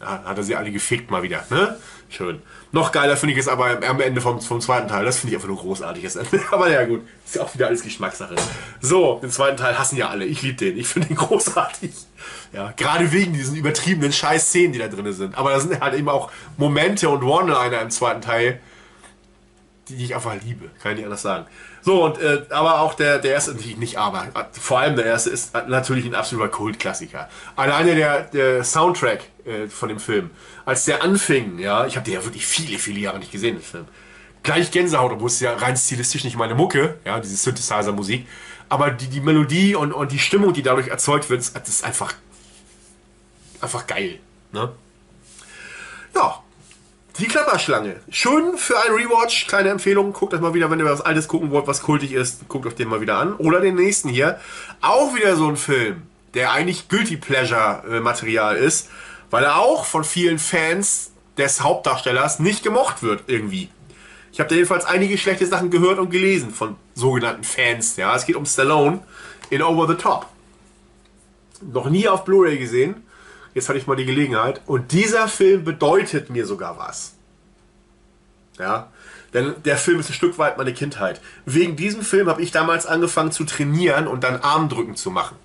Ja, 0.00 0.24
hat 0.24 0.36
er 0.36 0.42
sie 0.42 0.56
alle 0.56 0.72
gefickt 0.72 1.08
mal 1.12 1.22
wieder, 1.22 1.44
ne? 1.48 1.76
Schön. 2.08 2.42
Noch 2.72 2.92
geiler 2.92 3.16
finde 3.16 3.34
ich 3.34 3.40
es 3.40 3.48
aber 3.48 3.80
am 3.86 4.00
Ende 4.00 4.20
vom, 4.20 4.40
vom 4.40 4.60
zweiten 4.60 4.88
Teil. 4.88 5.04
Das 5.04 5.18
finde 5.18 5.32
ich 5.32 5.36
einfach 5.36 5.48
nur 5.48 5.58
großartig. 5.58 6.04
aber 6.50 6.70
ja 6.70 6.84
gut, 6.84 7.02
ist 7.24 7.36
ja 7.36 7.42
auch 7.42 7.54
wieder 7.54 7.68
alles 7.68 7.82
Geschmackssache. 7.82 8.34
So, 8.80 9.18
den 9.22 9.30
zweiten 9.30 9.56
Teil 9.56 9.78
hassen 9.78 9.96
ja 9.96 10.08
alle. 10.08 10.24
Ich 10.24 10.42
liebe 10.42 10.56
den. 10.56 10.76
Ich 10.76 10.88
finde 10.88 11.08
den 11.08 11.16
großartig. 11.16 11.92
Ja, 12.52 12.72
gerade 12.76 13.12
wegen 13.12 13.32
diesen 13.32 13.56
übertriebenen 13.56 14.12
Scheiß-Szenen, 14.12 14.72
die 14.72 14.78
da 14.78 14.88
drin 14.88 15.12
sind. 15.12 15.38
Aber 15.38 15.50
da 15.50 15.60
sind 15.60 15.80
halt 15.80 15.94
eben 15.94 16.08
auch 16.08 16.30
Momente 16.56 17.08
und 17.08 17.22
One-Liner 17.22 17.80
im 17.80 17.90
zweiten 17.90 18.20
Teil, 18.20 18.60
die 19.88 20.04
ich 20.04 20.14
einfach 20.14 20.34
liebe. 20.44 20.68
Kann 20.82 20.92
ich 20.92 20.98
nicht 20.98 21.04
anders 21.04 21.22
sagen. 21.22 21.46
So, 21.82 22.04
und 22.04 22.18
äh, 22.18 22.42
aber 22.50 22.80
auch 22.80 22.94
der, 22.94 23.20
der 23.20 23.34
erste, 23.34 23.54
nicht 23.54 23.96
aber, 23.96 24.26
vor 24.50 24.80
allem 24.80 24.96
der 24.96 25.04
erste 25.04 25.30
ist 25.30 25.54
natürlich 25.68 26.04
ein 26.04 26.16
absoluter 26.16 26.48
Kultklassiker. 26.48 27.28
Alleine 27.54 27.94
der, 27.94 28.22
der 28.22 28.64
Soundtrack 28.64 29.20
äh, 29.44 29.68
von 29.68 29.88
dem 29.88 30.00
Film, 30.00 30.30
als 30.66 30.84
der 30.84 31.02
anfing, 31.02 31.58
ja, 31.58 31.86
ich 31.86 31.96
habe 31.96 32.04
den 32.04 32.14
ja 32.14 32.24
wirklich 32.24 32.44
viele, 32.44 32.78
viele 32.78 33.00
Jahre 33.00 33.18
nicht 33.18 33.32
gesehen, 33.32 33.54
den 33.54 33.62
Film. 33.62 33.86
Gleich 34.42 34.70
Gänsehaut, 34.70 35.12
obwohl 35.12 35.28
es 35.28 35.40
ja 35.40 35.54
rein 35.54 35.76
stilistisch 35.76 36.24
nicht 36.24 36.36
meine 36.36 36.54
Mucke, 36.54 36.98
ja, 37.04 37.18
diese 37.18 37.36
Synthesizer-Musik. 37.36 38.26
Aber 38.68 38.90
die, 38.90 39.06
die 39.06 39.20
Melodie 39.20 39.74
und, 39.74 39.92
und 39.92 40.12
die 40.12 40.18
Stimmung, 40.18 40.52
die 40.52 40.62
dadurch 40.62 40.88
erzeugt 40.88 41.30
wird, 41.30 41.40
das 41.40 41.68
ist 41.68 41.84
einfach 41.84 42.12
einfach 43.60 43.86
geil. 43.86 44.18
Ne? 44.52 44.70
Ja, 46.14 46.42
die 47.18 47.26
Klapperschlange. 47.26 48.00
Schön 48.10 48.58
für 48.58 48.78
einen 48.80 48.94
Rewatch. 48.94 49.46
Kleine 49.46 49.70
Empfehlung. 49.70 50.12
Guckt 50.12 50.34
euch 50.34 50.40
mal 50.40 50.52
wieder, 50.52 50.70
wenn 50.70 50.78
ihr 50.78 50.84
was 50.84 51.00
Altes 51.00 51.28
gucken 51.28 51.50
wollt, 51.50 51.66
was 51.66 51.82
kultig 51.82 52.12
ist. 52.12 52.48
Guckt 52.48 52.66
euch 52.66 52.74
den 52.74 52.88
mal 52.88 53.00
wieder 53.00 53.18
an. 53.18 53.34
Oder 53.34 53.60
den 53.60 53.76
nächsten 53.76 54.08
hier. 54.08 54.38
Auch 54.80 55.14
wieder 55.14 55.36
so 55.36 55.48
ein 55.48 55.56
Film. 55.56 56.02
der 56.36 56.52
eigentlich 56.52 56.88
Guilty 56.88 57.16
Pleasure 57.16 58.00
Material 58.02 58.56
ist, 58.56 58.90
weil 59.30 59.44
er 59.44 59.58
auch 59.58 59.84
von 59.84 60.04
vielen 60.04 60.38
Fans 60.38 61.12
des 61.36 61.62
Hauptdarstellers 61.62 62.38
nicht 62.38 62.62
gemocht 62.62 63.02
wird 63.02 63.24
irgendwie. 63.26 63.68
Ich 64.32 64.40
habe 64.40 64.48
da 64.48 64.54
jedenfalls 64.54 64.84
einige 64.84 65.16
schlechte 65.16 65.46
Sachen 65.46 65.70
gehört 65.70 65.98
und 65.98 66.10
gelesen 66.10 66.50
von 66.50 66.76
sogenannten 66.94 67.44
Fans. 67.44 67.96
Ja, 67.96 68.14
es 68.14 68.26
geht 68.26 68.36
um 68.36 68.44
Stallone 68.44 69.00
in 69.50 69.62
Over 69.62 69.88
the 69.88 69.94
Top. 69.94 70.26
Noch 71.62 71.88
nie 71.88 72.06
auf 72.06 72.24
Blu-ray 72.24 72.58
gesehen. 72.58 73.02
Jetzt 73.54 73.70
hatte 73.70 73.78
ich 73.78 73.86
mal 73.86 73.96
die 73.96 74.04
Gelegenheit. 74.04 74.60
Und 74.66 74.92
dieser 74.92 75.28
Film 75.28 75.64
bedeutet 75.64 76.28
mir 76.28 76.44
sogar 76.44 76.78
was. 76.78 77.14
Ja, 78.58 78.90
denn 79.32 79.54
der 79.64 79.76
Film 79.76 80.00
ist 80.00 80.10
ein 80.10 80.14
Stück 80.14 80.38
weit 80.38 80.58
meine 80.58 80.74
Kindheit. 80.74 81.20
Wegen 81.46 81.76
diesem 81.76 82.02
Film 82.02 82.28
habe 82.28 82.42
ich 82.42 82.50
damals 82.52 82.86
angefangen 82.86 83.32
zu 83.32 83.44
trainieren 83.44 84.06
und 84.06 84.24
dann 84.24 84.40
Armdrücken 84.40 84.96
zu 84.96 85.10
machen. 85.10 85.36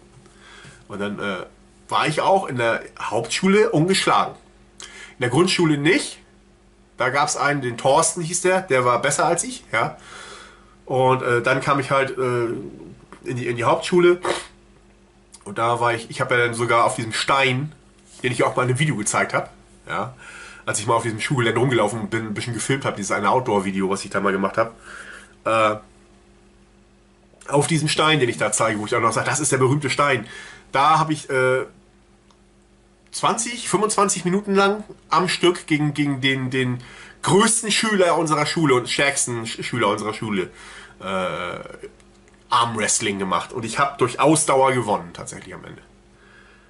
Und 0.88 1.00
dann 1.00 1.20
äh, 1.20 1.46
war 1.92 2.08
ich 2.08 2.22
auch 2.22 2.48
in 2.48 2.56
der 2.56 2.82
Hauptschule 3.00 3.70
ungeschlagen. 3.70 4.34
In 5.18 5.22
der 5.22 5.30
Grundschule 5.30 5.78
nicht. 5.78 6.20
Da 6.98 7.10
gab 7.10 7.28
es 7.28 7.38
einen, 7.38 7.62
den 7.62 7.78
Thorsten 7.78 8.22
hieß 8.22 8.42
der, 8.42 8.62
der 8.62 8.86
war 8.86 9.02
besser 9.02 9.26
als 9.26 9.44
ich. 9.44 9.64
Ja. 9.72 9.98
Und 10.86 11.22
äh, 11.22 11.42
dann 11.42 11.62
kam 11.62 11.80
ich 11.80 11.92
halt 11.92 12.18
äh, 12.18 12.46
in, 13.24 13.38
die, 13.38 13.48
in 13.48 13.58
die 13.58 13.64
Hauptschule. 13.64 14.20
Und 15.44 15.58
da 15.58 15.80
war 15.80 15.94
ich, 15.94 16.10
ich 16.10 16.22
habe 16.22 16.36
ja 16.36 16.46
dann 16.46 16.54
sogar 16.54 16.86
auf 16.86 16.96
diesem 16.96 17.14
Stein, 17.14 17.72
den 18.24 18.32
ich 18.32 18.44
auch 18.44 18.56
mal 18.56 18.64
in 18.64 18.70
einem 18.70 18.80
Video 18.80 18.96
gezeigt 18.96 19.34
habe, 19.34 19.50
ja, 19.88 20.14
als 20.66 20.80
ich 20.80 20.88
mal 20.88 20.96
auf 20.96 21.04
diesem 21.04 21.20
Schulgelände 21.20 21.60
rumgelaufen 21.60 22.10
bin, 22.10 22.28
ein 22.28 22.34
bisschen 22.34 22.54
gefilmt 22.54 22.86
habe, 22.86 22.96
dieses 22.96 23.12
eine 23.12 23.30
Outdoor-Video, 23.30 23.90
was 23.90 24.06
ich 24.06 24.12
da 24.12 24.20
mal 24.20 24.32
gemacht 24.32 24.58
habe, 24.58 24.72
äh, 25.46 27.52
auf 27.52 27.68
diesem 27.68 27.88
Stein, 27.88 28.20
den 28.20 28.30
ich 28.30 28.38
da 28.38 28.52
zeige, 28.52 28.80
wo 28.80 28.86
ich 28.86 28.96
auch 28.96 29.02
noch 29.02 29.12
sage, 29.12 29.28
das 29.28 29.40
ist 29.40 29.52
der 29.52 29.58
berühmte 29.58 29.90
Stein, 29.90 30.28
da 30.72 31.00
habe 31.00 31.14
ich 31.14 31.30
äh, 31.30 31.66
20, 33.12 33.70
25 33.70 34.26
Minuten 34.26 34.56
lang 34.56 34.84
am 35.10 35.28
Stück 35.28 35.68
gegen, 35.68 35.94
gegen 35.94 36.22
den, 36.22 36.50
den 36.50 36.84
größten 37.22 37.72
Schüler 37.72 38.18
unserer 38.18 38.46
Schule 38.46 38.76
und 38.76 38.90
stärksten 38.90 39.46
Schüler 39.46 39.90
unserer 39.90 40.14
Schule 40.14 40.50
äh, 41.00 41.60
Armwrestling 42.50 43.20
gemacht. 43.20 43.54
Und 43.54 43.66
ich 43.66 43.80
habe 43.80 43.98
durch 43.98 44.20
Ausdauer 44.20 44.72
gewonnen, 44.74 45.12
tatsächlich 45.14 45.54
am 45.54 45.66
Ende. 45.66 45.82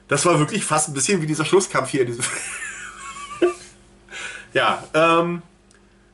Das 0.07 0.25
war 0.25 0.39
wirklich 0.39 0.65
fast 0.65 0.89
ein 0.89 0.93
bisschen 0.93 1.21
wie 1.21 1.27
dieser 1.27 1.45
Schlusskampf 1.45 1.89
hier 1.89 2.05
Ja, 4.53 4.83
ähm, 4.93 5.41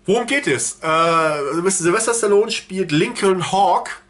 worum 0.05 0.27
geht 0.27 0.45
es? 0.45 0.77
Äh, 0.81 1.69
Sylvester 1.69 2.13
Stallone 2.13 2.51
spielt 2.51 2.91
Lincoln 2.91 3.51
Hawk, 3.51 4.01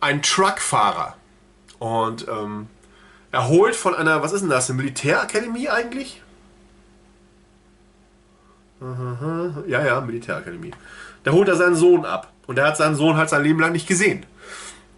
ein 0.00 0.22
Truckfahrer. 0.22 1.16
Und 1.78 2.26
ähm, 2.28 2.68
er 3.32 3.48
holt 3.48 3.74
von 3.74 3.94
einer, 3.94 4.22
was 4.22 4.32
ist 4.32 4.42
denn 4.42 4.50
das, 4.50 4.68
eine 4.70 4.76
Militärakademie 4.76 5.68
eigentlich? 5.68 6.22
Ja, 9.66 9.84
ja, 9.84 10.00
Militärakademie. 10.00 10.72
Da 11.24 11.32
holt 11.32 11.48
er 11.48 11.56
seinen 11.56 11.76
Sohn 11.76 12.04
ab. 12.04 12.32
Und 12.46 12.58
er 12.58 12.66
hat 12.66 12.76
seinen 12.76 12.96
Sohn 12.96 13.16
halt 13.16 13.30
sein 13.30 13.42
Leben 13.42 13.60
lang 13.60 13.72
nicht 13.72 13.86
gesehen. 13.86 14.26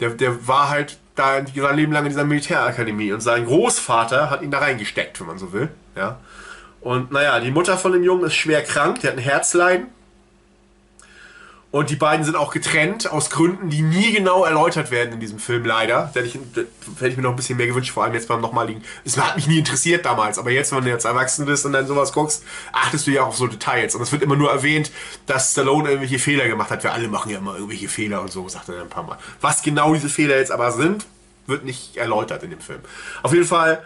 Der, 0.00 0.10
der 0.10 0.48
war 0.48 0.70
halt 0.70 0.98
da 1.14 1.44
sein 1.46 1.76
Leben 1.76 1.92
lang 1.92 2.04
in 2.04 2.10
dieser 2.10 2.24
Militärakademie. 2.24 3.12
Und 3.12 3.20
sein 3.20 3.46
Großvater 3.46 4.30
hat 4.30 4.42
ihn 4.42 4.50
da 4.50 4.58
reingesteckt, 4.58 5.20
wenn 5.20 5.26
man 5.26 5.38
so 5.38 5.52
will. 5.52 5.68
Ja. 5.94 6.18
Und 6.80 7.12
naja, 7.12 7.38
die 7.40 7.50
Mutter 7.50 7.78
von 7.78 7.92
dem 7.92 8.02
Jungen 8.02 8.24
ist 8.24 8.34
schwer 8.34 8.62
krank, 8.62 9.00
die 9.00 9.06
hat 9.06 9.14
ein 9.14 9.20
Herzleiden. 9.20 9.86
Und 11.74 11.90
die 11.90 11.96
beiden 11.96 12.24
sind 12.24 12.36
auch 12.36 12.52
getrennt 12.52 13.10
aus 13.10 13.30
Gründen, 13.30 13.68
die 13.68 13.82
nie 13.82 14.12
genau 14.12 14.44
erläutert 14.44 14.92
werden 14.92 15.14
in 15.14 15.18
diesem 15.18 15.40
Film, 15.40 15.64
leider. 15.64 16.08
Da 16.14 16.20
hätte 16.20 16.28
ich, 16.28 16.34
hätte 16.34 17.08
ich 17.08 17.16
mir 17.16 17.24
noch 17.24 17.30
ein 17.30 17.36
bisschen 17.36 17.56
mehr 17.56 17.66
gewünscht, 17.66 17.90
vor 17.90 18.04
allem 18.04 18.14
jetzt 18.14 18.28
beim 18.28 18.40
nochmaligen. 18.40 18.80
Es 19.04 19.18
hat 19.18 19.34
mich 19.34 19.48
nie 19.48 19.58
interessiert 19.58 20.06
damals, 20.06 20.38
aber 20.38 20.52
jetzt, 20.52 20.70
wenn 20.70 20.84
du 20.84 20.90
jetzt 20.90 21.04
erwachsen 21.04 21.46
bist 21.46 21.66
und 21.66 21.72
dann 21.72 21.88
sowas 21.88 22.12
guckst, 22.12 22.44
achtest 22.72 23.08
du 23.08 23.10
ja 23.10 23.24
auch 23.24 23.26
auf 23.30 23.36
so 23.36 23.48
Details. 23.48 23.96
Und 23.96 24.02
es 24.02 24.12
wird 24.12 24.22
immer 24.22 24.36
nur 24.36 24.52
erwähnt, 24.52 24.92
dass 25.26 25.50
Stallone 25.50 25.88
irgendwelche 25.88 26.20
Fehler 26.20 26.46
gemacht 26.46 26.70
hat. 26.70 26.84
Wir 26.84 26.92
alle 26.92 27.08
machen 27.08 27.32
ja 27.32 27.38
immer 27.38 27.54
irgendwelche 27.54 27.88
Fehler 27.88 28.20
und 28.20 28.30
so, 28.30 28.48
sagt 28.48 28.68
er 28.68 28.80
ein 28.80 28.88
paar 28.88 29.02
Mal. 29.02 29.18
Was 29.40 29.60
genau 29.62 29.94
diese 29.94 30.08
Fehler 30.08 30.38
jetzt 30.38 30.52
aber 30.52 30.70
sind, 30.70 31.06
wird 31.48 31.64
nicht 31.64 31.96
erläutert 31.96 32.44
in 32.44 32.50
dem 32.50 32.60
Film. 32.60 32.82
Auf 33.24 33.32
jeden 33.32 33.46
Fall 33.46 33.82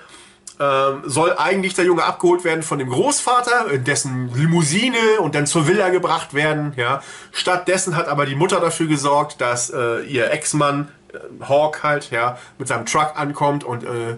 ähm, 0.61 1.03
soll 1.05 1.37
eigentlich 1.37 1.75
der 1.75 1.85
Junge 1.85 2.05
abgeholt 2.05 2.43
werden 2.43 2.63
von 2.63 2.79
dem 2.79 2.89
Großvater, 2.89 3.71
in 3.71 3.85
dessen 3.85 4.35
Limousine 4.35 5.21
und 5.21 5.35
dann 5.35 5.47
zur 5.47 5.69
Villa 5.69 5.89
gebracht 5.91 6.35
werden. 6.35 6.73
Ja. 6.77 7.03
Stattdessen 7.33 7.95
hat 7.95 8.09
aber 8.09 8.27
die 8.27 8.35
Mutter 8.35 8.61
dafür 8.61 8.89
gesorgt, 8.89 9.41
dass 9.41 9.71
äh, 9.71 10.01
ihr 10.01 10.31
Ex-Mann, 10.33 10.89
äh, 11.13 11.45
Hawk 11.45 11.85
halt, 11.85 12.11
ja, 12.11 12.39
mit 12.59 12.67
seinem 12.67 12.87
Truck 12.87 13.13
ankommt 13.15 13.63
und 13.63 13.85
äh, 13.85 14.17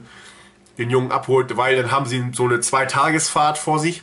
den 0.79 0.89
Jungen 0.89 1.13
abholt, 1.13 1.57
weil 1.59 1.77
dann 1.77 1.91
haben 1.91 2.07
sie 2.07 2.31
so 2.33 2.45
eine 2.45 2.61
Zweitagesfahrt 2.61 3.59
vor 3.59 3.79
sich. 3.79 4.03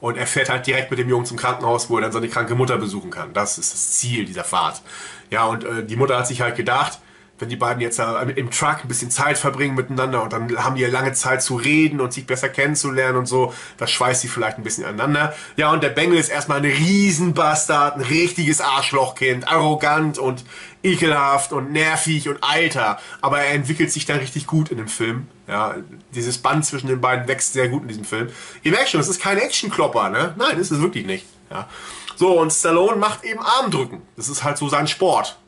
Und 0.00 0.16
er 0.16 0.26
fährt 0.26 0.48
halt 0.48 0.66
direkt 0.66 0.90
mit 0.90 0.98
dem 0.98 1.08
Jungen 1.08 1.26
zum 1.26 1.36
Krankenhaus, 1.36 1.90
wo 1.90 1.96
er 1.96 2.02
dann 2.02 2.12
seine 2.12 2.28
kranke 2.28 2.54
Mutter 2.54 2.78
besuchen 2.78 3.10
kann. 3.10 3.32
Das 3.32 3.58
ist 3.58 3.72
das 3.72 3.92
Ziel 3.92 4.24
dieser 4.24 4.44
Fahrt. 4.44 4.82
Ja, 5.30 5.44
und 5.46 5.64
äh, 5.64 5.84
die 5.84 5.96
Mutter 5.96 6.18
hat 6.18 6.26
sich 6.26 6.40
halt 6.42 6.56
gedacht, 6.56 6.98
wenn 7.40 7.48
die 7.48 7.56
beiden 7.56 7.80
jetzt 7.80 7.98
im 7.98 8.50
Truck 8.50 8.84
ein 8.84 8.88
bisschen 8.88 9.10
Zeit 9.10 9.38
verbringen 9.38 9.74
miteinander 9.74 10.22
und 10.22 10.32
dann 10.32 10.56
haben 10.62 10.76
die 10.76 10.82
ja 10.82 10.88
lange 10.88 11.12
Zeit 11.14 11.42
zu 11.42 11.56
reden 11.56 12.00
und 12.00 12.12
sich 12.12 12.26
besser 12.26 12.48
kennenzulernen 12.48 13.18
und 13.18 13.26
so, 13.26 13.54
das 13.78 13.90
schweißt 13.90 14.20
sie 14.20 14.28
vielleicht 14.28 14.58
ein 14.58 14.62
bisschen 14.62 14.84
aneinander. 14.84 15.34
Ja, 15.56 15.72
und 15.72 15.82
der 15.82 15.88
Bengel 15.88 16.18
ist 16.18 16.28
erstmal 16.28 16.58
ein 16.58 16.64
Riesenbastard, 16.66 17.96
ein 17.96 18.02
richtiges 18.02 18.60
Arschlochkind, 18.60 19.48
arrogant 19.48 20.18
und 20.18 20.44
ekelhaft 20.82 21.52
und 21.52 21.72
nervig 21.72 22.28
und 22.28 22.42
alter, 22.42 22.98
aber 23.20 23.40
er 23.40 23.54
entwickelt 23.54 23.90
sich 23.90 24.06
dann 24.06 24.18
richtig 24.18 24.46
gut 24.46 24.70
in 24.70 24.76
dem 24.76 24.88
Film. 24.88 25.26
Ja, 25.48 25.74
dieses 26.14 26.38
Band 26.38 26.64
zwischen 26.64 26.86
den 26.86 27.00
beiden 27.00 27.26
wächst 27.26 27.54
sehr 27.54 27.68
gut 27.68 27.82
in 27.82 27.88
diesem 27.88 28.04
Film. 28.04 28.28
Ihr 28.62 28.70
merkt 28.70 28.90
schon, 28.90 29.00
es 29.00 29.08
ist 29.08 29.20
kein 29.20 29.38
Actionklopper, 29.38 30.10
ne? 30.10 30.34
Nein, 30.36 30.58
ist 30.58 30.70
es 30.70 30.80
wirklich 30.80 31.06
nicht. 31.06 31.26
Ja. 31.50 31.68
So, 32.16 32.38
und 32.38 32.52
Stallone 32.52 32.96
macht 32.96 33.24
eben 33.24 33.40
Armdrücken. 33.40 34.02
Das 34.16 34.28
ist 34.28 34.44
halt 34.44 34.58
so 34.58 34.68
sein 34.68 34.86
Sport 34.86 35.39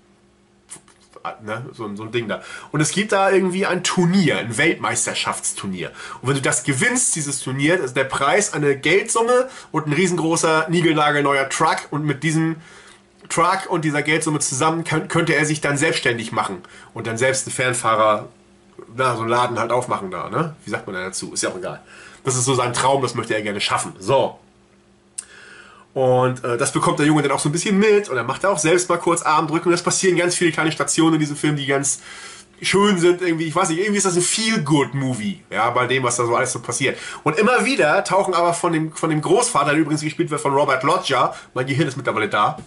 ne? 1.42 1.66
so, 1.72 1.94
so 1.94 2.02
ein 2.04 2.12
Ding 2.12 2.28
da. 2.28 2.42
Und 2.70 2.80
es 2.80 2.92
gibt 2.92 3.12
da 3.12 3.30
irgendwie 3.30 3.66
ein 3.66 3.82
Turnier, 3.82 4.38
ein 4.38 4.56
Weltmeisterschaftsturnier. 4.56 5.90
Und 6.20 6.28
wenn 6.28 6.36
du 6.36 6.42
das 6.42 6.64
gewinnst, 6.64 7.14
dieses 7.16 7.40
Turnier, 7.40 7.80
ist 7.80 7.96
der 7.96 8.04
Preis 8.04 8.52
eine 8.52 8.76
Geldsumme 8.76 9.48
und 9.70 9.86
ein 9.86 9.92
riesengroßer, 9.92 10.66
niegelnagelneuer 10.68 11.48
Truck. 11.48 11.88
Und 11.90 12.04
mit 12.04 12.22
diesem 12.22 12.56
Truck 13.28 13.68
und 13.68 13.84
dieser 13.84 14.02
Geldsumme 14.02 14.40
zusammen 14.40 14.84
könnte 14.84 15.34
er 15.34 15.46
sich 15.46 15.60
dann 15.60 15.76
selbstständig 15.76 16.32
machen 16.32 16.62
und 16.92 17.06
dann 17.06 17.16
selbst 17.16 17.46
einen 17.46 17.54
Fernfahrer, 17.54 18.28
na, 18.94 19.14
so 19.14 19.22
einen 19.22 19.30
Laden 19.30 19.58
halt 19.58 19.72
aufmachen 19.72 20.10
da, 20.10 20.28
ne? 20.28 20.54
Wie 20.64 20.70
sagt 20.70 20.86
man 20.86 20.94
da 20.94 21.04
dazu? 21.04 21.32
Ist 21.32 21.42
ja 21.42 21.50
auch 21.50 21.56
egal. 21.56 21.80
Das 22.24 22.36
ist 22.36 22.44
so 22.44 22.54
sein 22.54 22.72
Traum, 22.72 23.02
das 23.02 23.14
möchte 23.14 23.34
er 23.34 23.42
gerne 23.42 23.60
schaffen. 23.60 23.94
So. 23.98 24.38
Und 25.94 26.42
äh, 26.42 26.56
das 26.56 26.72
bekommt 26.72 26.98
der 26.98 27.06
Junge 27.06 27.22
dann 27.22 27.32
auch 27.32 27.40
so 27.40 27.48
ein 27.48 27.52
bisschen 27.52 27.78
mit 27.78 28.08
und 28.08 28.16
dann 28.16 28.26
macht 28.26 28.44
er 28.44 28.50
auch 28.50 28.58
selbst 28.58 28.88
mal 28.88 28.96
kurz 28.96 29.22
Armdrücken. 29.22 29.68
Und 29.68 29.74
es 29.74 29.82
passieren 29.82 30.16
ganz 30.16 30.34
viele 30.34 30.52
kleine 30.52 30.72
Stationen 30.72 31.14
in 31.14 31.20
diesem 31.20 31.36
Film, 31.36 31.56
die 31.56 31.66
ganz 31.66 32.00
schön 32.62 32.98
sind. 32.98 33.20
Irgendwie, 33.20 33.44
ich 33.44 33.54
weiß 33.54 33.68
nicht, 33.68 33.80
irgendwie 33.80 33.98
ist 33.98 34.06
das 34.06 34.16
ein 34.16 34.22
Feel-Good-Movie, 34.22 35.42
ja, 35.50 35.68
bei 35.70 35.86
dem, 35.86 36.02
was 36.02 36.16
da 36.16 36.24
so 36.24 36.34
alles 36.34 36.52
so 36.52 36.60
passiert. 36.60 36.98
Und 37.24 37.38
immer 37.38 37.64
wieder 37.66 38.02
tauchen 38.04 38.32
aber 38.32 38.54
von 38.54 38.72
dem, 38.72 38.92
von 38.92 39.10
dem 39.10 39.20
Großvater, 39.20 39.72
der 39.72 39.80
übrigens 39.80 40.00
gespielt 40.00 40.30
wird 40.30 40.40
von 40.40 40.54
Robert 40.54 40.82
Loggia, 40.82 41.34
mein 41.54 41.66
Gehirn 41.66 41.88
ist 41.88 41.96
mittlerweile 41.96 42.28
da, 42.28 42.58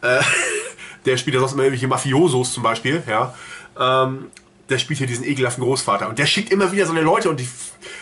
äh, 0.00 0.20
der 1.04 1.16
spielt 1.16 1.34
ja 1.34 1.40
sonst 1.40 1.52
immer 1.52 1.64
irgendwelche 1.64 1.88
Mafiosos 1.88 2.52
zum 2.52 2.62
Beispiel, 2.62 3.02
ja, 3.06 3.34
ähm, 3.78 4.26
der 4.70 4.78
spielt 4.78 4.98
hier 4.98 5.06
diesen 5.06 5.24
ekelhaften 5.24 5.64
Großvater. 5.64 6.08
Und 6.08 6.18
der 6.18 6.26
schickt 6.26 6.52
immer 6.52 6.70
wieder 6.70 6.86
so 6.86 6.92
eine 6.92 7.02
Leute 7.02 7.28
und 7.28 7.40
die 7.40 7.48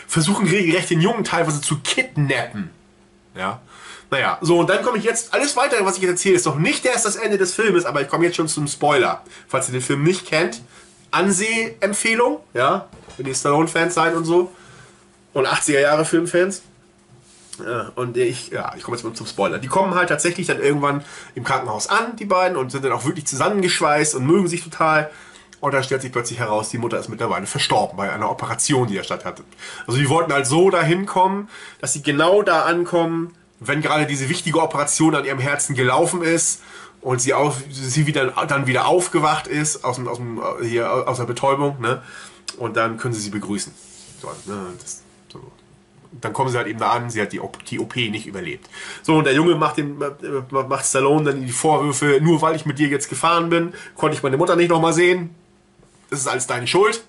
versuchen 0.07 0.47
regelrecht 0.47 0.89
den 0.91 1.01
Jungen 1.01 1.23
teilweise 1.23 1.61
zu 1.61 1.79
kidnappen. 1.79 2.69
Ja. 3.35 3.59
Naja, 4.11 4.39
so 4.41 4.59
und 4.59 4.69
dann 4.69 4.83
komme 4.83 4.97
ich 4.97 5.03
jetzt, 5.03 5.33
alles 5.33 5.55
weitere, 5.55 5.85
was 5.85 5.97
ich 5.97 6.01
jetzt 6.01 6.11
erzähle, 6.11 6.35
ist 6.35 6.45
noch 6.45 6.57
nicht 6.57 6.83
erst 6.85 7.05
das 7.05 7.15
Ende 7.15 7.37
des 7.37 7.53
Filmes, 7.53 7.85
aber 7.85 8.01
ich 8.01 8.07
komme 8.07 8.25
jetzt 8.25 8.37
schon 8.37 8.47
zum 8.47 8.67
Spoiler. 8.67 9.23
Falls 9.47 9.69
ihr 9.69 9.73
den 9.73 9.81
Film 9.81 10.03
nicht 10.03 10.25
kennt, 10.25 10.61
Anseh-Empfehlung, 11.11 12.39
ja, 12.53 12.87
wenn 13.17 13.27
ihr 13.27 13.35
Stallone-Fans 13.35 13.93
seid 13.93 14.15
und 14.15 14.25
so. 14.25 14.51
Und 15.33 15.45
80er-Jahre-Filmfans. 15.45 16.63
Ja, 17.63 17.91
und 17.95 18.17
ich, 18.17 18.49
ja, 18.49 18.73
ich 18.77 18.83
komme 18.83 18.97
jetzt 18.97 19.03
mal 19.03 19.13
zum 19.13 19.27
Spoiler. 19.27 19.59
Die 19.59 19.67
kommen 19.67 19.93
halt 19.93 20.09
tatsächlich 20.09 20.47
dann 20.47 20.59
irgendwann 20.59 21.03
im 21.35 21.43
Krankenhaus 21.43 21.87
an, 21.87 22.15
die 22.15 22.25
beiden, 22.25 22.57
und 22.57 22.71
sind 22.71 22.85
dann 22.85 22.93
auch 22.93 23.05
wirklich 23.05 23.27
zusammengeschweißt 23.27 24.15
und 24.15 24.25
mögen 24.25 24.47
sich 24.47 24.63
total. 24.63 25.09
Und 25.59 25.73
dann 25.73 25.83
stellt 25.83 26.01
sich 26.01 26.11
plötzlich 26.11 26.39
heraus, 26.39 26.69
die 26.69 26.77
Mutter 26.77 26.97
ist 26.97 27.09
mittlerweile 27.09 27.45
verstorben 27.45 27.97
bei 27.97 28.11
einer 28.11 28.31
Operation, 28.31 28.87
die 28.87 28.97
er 28.97 29.03
statt 29.03 29.25
hatte. 29.25 29.43
Also 29.85 29.99
die 29.99 30.07
wollten 30.07 30.31
halt 30.31 30.47
so 30.47 30.69
dahin 30.69 31.05
kommen, 31.05 31.49
dass 31.81 31.93
sie 31.93 32.01
genau 32.01 32.43
da 32.43 32.63
ankommen, 32.63 33.35
wenn 33.59 33.81
gerade 33.81 34.05
diese 34.05 34.29
wichtige 34.29 34.61
Operation 34.61 35.15
an 35.15 35.25
ihrem 35.25 35.39
Herzen 35.39 35.75
gelaufen 35.75 36.21
ist 36.21 36.61
und 37.01 37.19
sie, 37.21 37.33
auf, 37.33 37.57
sie 37.69 38.07
wieder, 38.07 38.27
dann 38.47 38.67
wieder 38.67 38.87
aufgewacht 38.87 39.47
ist 39.47 39.83
aus, 39.83 39.95
dem, 39.95 40.07
aus, 40.07 40.17
dem, 40.17 40.41
hier, 40.63 41.07
aus 41.07 41.17
der 41.17 41.25
Betäubung, 41.25 41.79
ne? 41.79 42.01
und 42.57 42.77
dann 42.77 42.97
können 42.97 43.13
sie 43.13 43.21
sie 43.21 43.29
begrüßen. 43.29 43.73
So, 44.21 44.27
ne? 44.45 44.73
das, 44.79 45.01
so. 45.31 45.51
Dann 46.21 46.33
kommen 46.33 46.49
sie 46.49 46.57
halt 46.57 46.67
eben 46.67 46.79
da 46.79 46.89
an, 46.89 47.09
sie 47.09 47.21
hat 47.21 47.31
die, 47.33 47.41
die 47.69 47.79
OP 47.79 47.95
nicht 47.95 48.25
überlebt. 48.25 48.67
So, 49.03 49.15
und 49.15 49.25
der 49.25 49.33
Junge 49.33 49.55
macht, 49.55 49.77
den, 49.77 49.97
macht 50.49 50.85
Stallone 50.85 51.31
dann 51.31 51.45
die 51.45 51.51
Vorwürfe, 51.51 52.19
nur 52.21 52.41
weil 52.41 52.55
ich 52.55 52.65
mit 52.65 52.79
dir 52.79 52.87
jetzt 52.87 53.09
gefahren 53.09 53.49
bin, 53.49 53.73
konnte 53.95 54.17
ich 54.17 54.23
meine 54.23 54.37
Mutter 54.37 54.55
nicht 54.55 54.69
nochmal 54.69 54.93
sehen. 54.93 55.35
Das 56.09 56.19
ist 56.19 56.27
alles 56.27 56.47
deine 56.47 56.65
Schuld. 56.65 57.03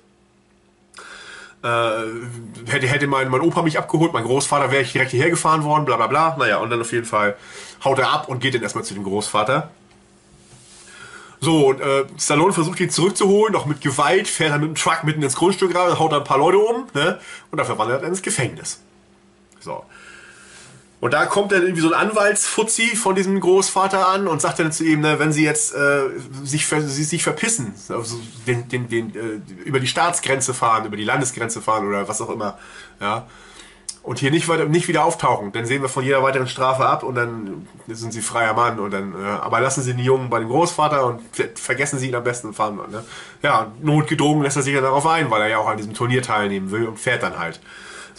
Äh, 1.62 2.70
hätte, 2.70 2.86
hätte 2.86 3.06
mein, 3.06 3.28
mein 3.28 3.40
Opa 3.40 3.62
mich 3.62 3.78
abgeholt, 3.78 4.12
mein 4.12 4.24
Großvater 4.24 4.70
wäre 4.70 4.82
ich 4.82 4.92
direkt 4.92 5.10
hierher 5.10 5.30
gefahren 5.30 5.64
worden, 5.64 5.84
bla 5.84 5.96
bla 5.96 6.06
bla. 6.06 6.36
Naja, 6.38 6.58
und 6.58 6.70
dann 6.70 6.80
auf 6.80 6.92
jeden 6.92 7.06
Fall 7.06 7.36
haut 7.84 7.98
er 7.98 8.10
ab 8.10 8.28
und 8.28 8.40
geht 8.40 8.54
dann 8.54 8.62
erstmal 8.62 8.84
zu 8.84 8.94
dem 8.94 9.04
Großvater. 9.04 9.70
So, 11.42 11.68
und 11.68 11.80
äh, 11.80 12.04
Stallone 12.18 12.52
versucht 12.52 12.80
ihn 12.80 12.90
zurückzuholen, 12.90 13.52
noch 13.52 13.64
mit 13.64 13.80
Gewalt, 13.80 14.28
fährt 14.28 14.52
dann 14.52 14.60
mit 14.60 14.70
dem 14.70 14.74
Truck 14.74 15.04
mitten 15.04 15.22
ins 15.22 15.36
Grundstück 15.36 15.74
rein, 15.74 15.98
haut 15.98 16.12
dann 16.12 16.20
ein 16.20 16.24
paar 16.24 16.38
Leute 16.38 16.58
um, 16.58 16.86
ne? 16.92 17.18
Und 17.50 17.58
dafür 17.58 17.78
wandert 17.78 18.02
er 18.02 18.08
ins 18.08 18.20
Gefängnis. 18.20 18.82
So. 19.58 19.84
Und 21.00 21.14
da 21.14 21.24
kommt 21.24 21.50
dann 21.50 21.62
irgendwie 21.62 21.80
so 21.80 21.92
ein 21.92 22.08
Anwaltsfuzzi 22.08 22.94
von 22.94 23.14
diesem 23.14 23.40
Großvater 23.40 24.08
an 24.08 24.28
und 24.28 24.42
sagt 24.42 24.58
dann 24.58 24.70
zu 24.70 24.84
ihm, 24.84 25.00
ne, 25.00 25.18
wenn 25.18 25.32
sie 25.32 25.44
jetzt 25.44 25.74
äh, 25.74 26.10
sich, 26.44 26.66
sie 26.66 27.04
sich 27.04 27.22
verpissen, 27.22 27.74
also 27.88 28.20
den, 28.46 28.68
den, 28.68 28.88
den, 28.88 29.14
äh, 29.14 29.62
über 29.64 29.80
die 29.80 29.86
Staatsgrenze 29.86 30.52
fahren, 30.52 30.84
über 30.84 30.98
die 30.98 31.04
Landesgrenze 31.04 31.62
fahren 31.62 31.88
oder 31.88 32.06
was 32.06 32.20
auch 32.20 32.28
immer, 32.28 32.58
ja, 33.00 33.26
und 34.02 34.18
hier 34.18 34.30
nicht, 34.30 34.48
weiter, 34.48 34.64
nicht 34.64 34.88
wieder 34.88 35.04
auftauchen, 35.04 35.52
dann 35.52 35.66
sehen 35.66 35.82
wir 35.82 35.88
von 35.88 36.04
jeder 36.04 36.22
weiteren 36.22 36.48
Strafe 36.48 36.86
ab 36.86 37.02
und 37.02 37.14
dann 37.14 37.66
sind 37.86 38.12
sie 38.12 38.22
freier 38.22 38.54
Mann 38.54 38.78
und 38.78 38.92
dann, 38.92 39.14
äh, 39.14 39.26
aber 39.26 39.60
lassen 39.60 39.82
sie 39.82 39.92
den 39.92 40.04
Jungen 40.04 40.28
bei 40.28 40.38
dem 40.38 40.48
Großvater 40.48 41.04
und 41.06 41.22
vergessen 41.54 41.98
sie 41.98 42.08
ihn 42.08 42.14
am 42.14 42.24
besten 42.24 42.52
fahren. 42.52 42.78
Ne? 42.90 43.04
Ja, 43.42 43.72
notgedrungen 43.82 44.42
lässt 44.42 44.56
er 44.56 44.62
sich 44.62 44.74
ja 44.74 44.80
darauf 44.80 45.06
ein, 45.06 45.30
weil 45.30 45.42
er 45.42 45.48
ja 45.48 45.58
auch 45.58 45.68
an 45.68 45.76
diesem 45.76 45.94
Turnier 45.94 46.22
teilnehmen 46.22 46.70
will 46.70 46.86
und 46.86 46.98
fährt 46.98 47.22
dann 47.22 47.38
halt. 47.38 47.60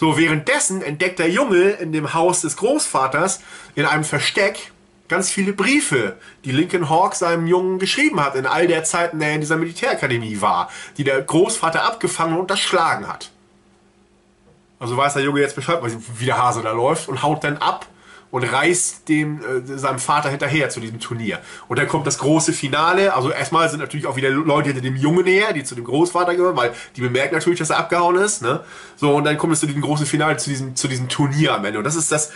So, 0.02 0.18
währenddessen 0.18 0.82
entdeckt 0.82 1.20
der 1.20 1.30
Junge 1.30 1.74
in 1.74 1.92
dem 1.92 2.16
Haus 2.16 2.42
des 2.42 2.58
Großvaters 2.58 3.40
in 3.76 3.86
einem 3.86 4.04
Versteck 4.04 4.72
ganz 5.08 5.30
viele 5.30 5.54
Briefe, 5.54 6.18
die 6.44 6.52
Lincoln 6.52 6.90
Hawk 6.90 7.14
seinem 7.14 7.46
Jungen 7.46 7.78
geschrieben 7.78 8.20
hat 8.20 8.34
in 8.34 8.48
all 8.48 8.66
der 8.66 8.84
Zeit, 8.84 9.14
in 9.14 9.20
der 9.20 9.30
er 9.30 9.36
in 9.36 9.42
dieser 9.42 9.58
Militärakademie 9.58 10.42
war, 10.42 10.72
die 10.98 11.04
der 11.04 11.22
Großvater 11.22 11.84
abgefangen 11.84 12.40
und 12.40 12.50
erschlagen 12.50 13.08
hat. 13.08 13.30
Also 14.80 14.98
weiß 14.98 15.14
der 15.14 15.22
Junge 15.22 15.42
jetzt 15.42 15.56
Bescheid, 15.56 15.80
wie 15.84 16.26
der 16.26 16.40
Hase 16.40 16.64
da 16.64 16.72
läuft 16.72 17.08
und 17.08 17.22
haut 17.22 17.44
dann 17.44 17.58
ab 17.58 17.86
und 18.32 18.44
reist 18.44 19.08
dem, 19.10 19.40
äh, 19.40 19.78
seinem 19.78 20.00
Vater 20.00 20.30
hinterher 20.30 20.70
zu 20.70 20.80
diesem 20.80 21.00
Turnier. 21.00 21.40
Und 21.68 21.78
dann 21.78 21.88
kommt 21.88 22.08
das 22.08 22.18
große 22.18 22.54
Finale. 22.54 23.14
Also 23.14 23.30
erstmal 23.30 23.70
sind 23.70 23.80
natürlich 23.80 24.08
auch 24.08 24.16
wieder 24.16 24.30
Leute 24.30 24.70
hinter 24.70 24.82
dem 24.82 24.96
Jungen 24.96 25.26
näher, 25.26 25.54
die 25.54 25.64
zu 25.64 25.76
dem 25.76 25.84
Großvater 25.84 26.36
gehören, 26.36 26.56
weil 26.56 26.74
die 26.96 27.02
bemerken 27.02 27.36
natürlich, 27.36 27.60
dass 27.60 27.70
er 27.70 27.78
abgehauen 27.78 28.16
ist. 28.16 28.42
Ne? 28.42 28.62
So, 28.96 29.14
und 29.14 29.26
dann 29.26 29.38
kommt 29.38 29.54
es 29.54 29.60
zu 29.60 29.68
diesem 29.68 29.82
großen 29.82 30.06
Finale, 30.06 30.38
zu 30.38 30.50
diesem, 30.50 30.76
zu 30.76 30.88
diesem 30.88 31.10
Turnier 31.10 31.54
am 31.54 31.66
Ende. 31.66 31.78
Und 31.78 31.86
das 31.86 31.96
ist 31.96 32.12
das 32.12 32.32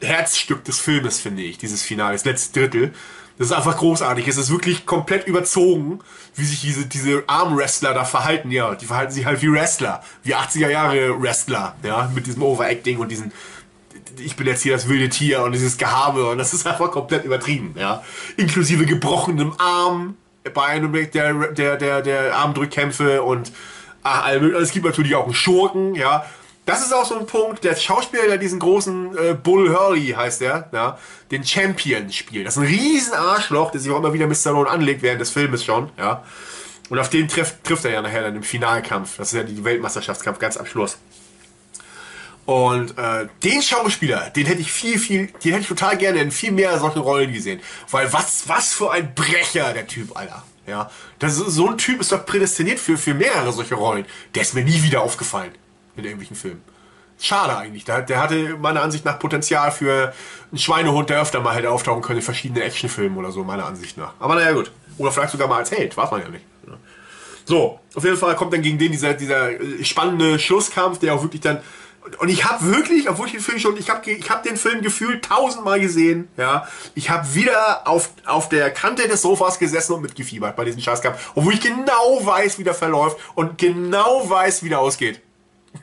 Herzstück 0.00 0.64
des 0.64 0.78
Filmes, 0.78 1.20
finde 1.20 1.42
ich, 1.42 1.58
dieses 1.58 1.82
Finale, 1.82 2.12
das 2.12 2.24
letzte 2.24 2.60
Drittel. 2.60 2.92
Das 3.38 3.46
ist 3.46 3.52
einfach 3.54 3.78
großartig. 3.78 4.28
Es 4.28 4.36
ist 4.36 4.50
wirklich 4.50 4.84
komplett 4.84 5.26
überzogen, 5.26 6.00
wie 6.34 6.44
sich 6.44 6.60
diese, 6.60 6.86
diese 6.86 7.24
Armwrestler 7.26 7.94
da 7.94 8.04
verhalten. 8.04 8.50
Ja, 8.50 8.74
die 8.74 8.84
verhalten 8.84 9.12
sich 9.12 9.24
halt 9.24 9.40
wie 9.42 9.50
Wrestler, 9.50 10.02
wie 10.22 10.34
80er 10.34 10.68
Jahre 10.68 11.20
Wrestler, 11.20 11.74
ja, 11.82 12.10
mit 12.14 12.26
diesem 12.26 12.42
Overacting 12.42 12.98
und 12.98 13.08
diesen 13.08 13.32
ich 14.18 14.36
bin 14.36 14.46
jetzt 14.46 14.62
hier 14.62 14.72
das 14.72 14.88
wilde 14.88 15.08
Tier 15.08 15.42
und 15.42 15.52
dieses 15.52 15.78
Gehabe 15.78 16.28
und 16.30 16.38
das 16.38 16.52
ist 16.52 16.66
einfach 16.66 16.90
komplett 16.90 17.24
übertrieben, 17.24 17.74
ja. 17.78 18.02
Inklusive 18.36 18.86
gebrochenem 18.86 19.52
Arm 19.58 20.16
bei 20.54 20.64
einem 20.64 20.92
der, 20.92 21.52
der, 21.52 21.76
der, 21.76 22.02
der 22.02 22.36
Armdrückkämpfe 22.36 23.22
und 23.22 23.52
ach, 24.02 24.28
es 24.30 24.72
gibt 24.72 24.84
natürlich 24.84 25.14
auch 25.14 25.24
einen 25.24 25.34
Schurken, 25.34 25.94
ja. 25.94 26.24
Das 26.64 26.80
ist 26.80 26.94
auch 26.94 27.04
so 27.04 27.18
ein 27.18 27.26
Punkt, 27.26 27.64
der 27.64 27.74
Schauspieler, 27.74 28.26
der 28.28 28.38
diesen 28.38 28.60
großen 28.60 29.18
äh, 29.18 29.34
Bull 29.34 29.76
Hurley 29.76 30.14
heißt 30.16 30.40
der, 30.42 30.68
ja, 30.72 30.96
den 31.32 31.44
Champion 31.44 32.12
spielt. 32.12 32.46
Das 32.46 32.56
ist 32.56 32.62
ein 32.62 32.68
riesen 32.68 33.14
Arschloch, 33.14 33.72
der 33.72 33.80
sich 33.80 33.90
auch 33.90 33.98
immer 33.98 34.12
wieder 34.12 34.28
mit 34.28 34.36
Stallone 34.36 34.70
anlegt 34.70 35.02
während 35.02 35.20
des 35.20 35.30
Filmes 35.30 35.64
schon, 35.64 35.90
ja. 35.98 36.22
Und 36.88 36.98
auf 36.98 37.08
den 37.08 37.26
trifft, 37.26 37.64
trifft 37.64 37.84
er 37.84 37.92
ja 37.92 38.02
nachher 38.02 38.22
dann 38.22 38.36
im 38.36 38.42
Finalkampf. 38.42 39.16
Das 39.16 39.32
ist 39.32 39.38
ja 39.38 39.44
die 39.44 39.64
Weltmeisterschaftskampf 39.64 40.38
ganz 40.38 40.56
am 40.56 40.66
Schluss. 40.66 40.98
Und 42.44 42.98
äh, 42.98 43.28
den 43.44 43.62
Schauspieler, 43.62 44.30
den 44.30 44.46
hätte 44.46 44.60
ich 44.60 44.72
viel, 44.72 44.98
viel, 44.98 45.28
den 45.44 45.52
hätte 45.52 45.62
ich 45.62 45.68
total 45.68 45.96
gerne 45.96 46.20
in 46.20 46.30
viel 46.30 46.50
mehr 46.50 46.76
solche 46.78 46.98
Rollen 46.98 47.32
gesehen. 47.32 47.60
Weil 47.90 48.12
was, 48.12 48.48
was 48.48 48.72
für 48.72 48.90
ein 48.90 49.14
Brecher, 49.14 49.72
der 49.72 49.86
Typ, 49.86 50.16
Alter. 50.16 50.42
Ja, 50.66 50.90
das 51.18 51.38
ist, 51.38 51.54
so 51.54 51.68
ein 51.68 51.78
Typ 51.78 52.00
ist 52.00 52.12
doch 52.12 52.24
prädestiniert 52.24 52.78
für, 52.78 52.96
für 52.96 53.14
mehrere 53.14 53.52
solche 53.52 53.74
Rollen. 53.74 54.06
Der 54.34 54.42
ist 54.42 54.54
mir 54.54 54.64
nie 54.64 54.82
wieder 54.82 55.02
aufgefallen 55.02 55.52
in 55.96 56.04
irgendwelchen 56.04 56.36
Filmen. 56.36 56.62
Schade 57.20 57.56
eigentlich. 57.56 57.84
Der, 57.84 58.02
der 58.02 58.20
hatte 58.20 58.56
meiner 58.56 58.82
Ansicht 58.82 59.04
nach 59.04 59.18
Potenzial 59.18 59.70
für 59.70 60.12
einen 60.50 60.58
Schweinehund, 60.58 61.10
der 61.10 61.20
öfter 61.20 61.40
mal 61.40 61.54
hätte 61.54 61.70
auftauchen 61.70 62.02
können 62.02 62.18
in 62.18 62.24
verschiedenen 62.24 62.62
Actionfilmen 62.62 63.16
oder 63.18 63.30
so, 63.30 63.44
meiner 63.44 63.66
Ansicht 63.66 63.96
nach. 63.96 64.14
Aber 64.18 64.34
naja, 64.34 64.52
gut. 64.52 64.72
Oder 64.98 65.12
vielleicht 65.12 65.32
sogar 65.32 65.46
mal 65.46 65.58
als 65.58 65.70
Held, 65.70 65.96
weiß 65.96 66.10
man 66.10 66.22
ja 66.22 66.28
nicht. 66.28 66.44
So, 67.44 67.80
auf 67.94 68.04
jeden 68.04 68.16
Fall 68.16 68.36
kommt 68.36 68.52
dann 68.52 68.62
gegen 68.62 68.78
den 68.78 68.92
dieser, 68.92 69.14
dieser 69.14 69.50
spannende 69.82 70.38
Schlusskampf, 70.38 70.98
der 70.98 71.14
auch 71.14 71.22
wirklich 71.22 71.40
dann 71.40 71.58
und 72.18 72.28
ich 72.28 72.44
habe 72.44 72.64
wirklich, 72.66 73.08
obwohl 73.08 73.26
ich 73.26 73.32
den 73.32 73.40
Film 73.40 73.58
schon, 73.58 73.76
ich 73.76 73.90
habe 73.90 74.10
ich 74.10 74.30
hab 74.30 74.42
den 74.42 74.56
Film 74.56 74.82
gefühlt 74.82 75.24
tausendmal 75.24 75.80
gesehen, 75.80 76.28
ja. 76.36 76.66
Ich 76.94 77.10
habe 77.10 77.34
wieder 77.34 77.86
auf, 77.86 78.10
auf 78.26 78.48
der 78.48 78.70
Kante 78.70 79.08
des 79.08 79.22
Sofas 79.22 79.58
gesessen 79.58 79.94
und 79.94 80.02
mitgefiebert 80.02 80.56
bei 80.56 80.64
diesem 80.64 80.80
Scheißkampf, 80.80 81.32
obwohl 81.34 81.54
ich 81.54 81.60
genau 81.60 82.20
weiß, 82.24 82.58
wie 82.58 82.64
der 82.64 82.74
verläuft 82.74 83.18
und 83.34 83.58
genau 83.58 84.28
weiß, 84.28 84.62
wie 84.62 84.68
der 84.68 84.80
ausgeht. 84.80 85.20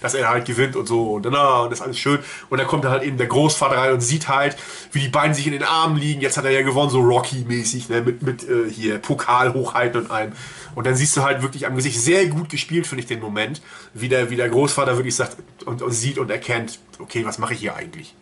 Dass 0.00 0.14
er 0.14 0.28
halt 0.28 0.44
gewinnt 0.44 0.76
und 0.76 0.86
so 0.86 1.12
und, 1.12 1.26
na, 1.30 1.60
und 1.62 1.70
das 1.70 1.80
ist 1.80 1.84
alles 1.84 1.98
schön. 1.98 2.18
Und 2.50 2.58
dann 2.58 2.66
kommt 2.66 2.84
halt 2.84 3.02
eben 3.02 3.16
der 3.16 3.26
Großvater 3.26 3.76
rein 3.76 3.92
und 3.92 4.00
sieht 4.00 4.28
halt, 4.28 4.56
wie 4.92 5.00
die 5.00 5.08
beiden 5.08 5.34
sich 5.34 5.46
in 5.46 5.52
den 5.52 5.64
Armen 5.64 5.96
liegen. 5.96 6.20
Jetzt 6.20 6.36
hat 6.36 6.44
er 6.44 6.50
ja 6.50 6.62
gewonnen, 6.62 6.90
so 6.90 7.00
Rocky-mäßig, 7.00 7.88
ne, 7.88 8.00
mit, 8.00 8.22
mit 8.22 8.48
äh, 8.48 8.68
hier 8.70 8.98
Pokal 8.98 9.54
hochhalten 9.54 10.02
und 10.02 10.10
allem. 10.10 10.32
Und 10.74 10.86
dann 10.86 10.94
siehst 10.94 11.16
du 11.16 11.22
halt 11.22 11.42
wirklich 11.42 11.66
am 11.66 11.76
Gesicht 11.76 12.00
sehr 12.00 12.26
gut 12.26 12.48
gespielt, 12.48 12.86
finde 12.86 13.02
ich, 13.02 13.08
den 13.08 13.20
Moment, 13.20 13.60
wie 13.94 14.08
der, 14.08 14.30
wie 14.30 14.36
der 14.36 14.48
Großvater 14.48 14.96
wirklich 14.96 15.14
sagt 15.14 15.36
und, 15.66 15.82
und 15.82 15.92
sieht 15.92 16.18
und 16.18 16.30
erkennt, 16.30 16.78
okay, 16.98 17.24
was 17.24 17.38
mache 17.38 17.54
ich 17.54 17.60
hier 17.60 17.76
eigentlich? 17.76 18.14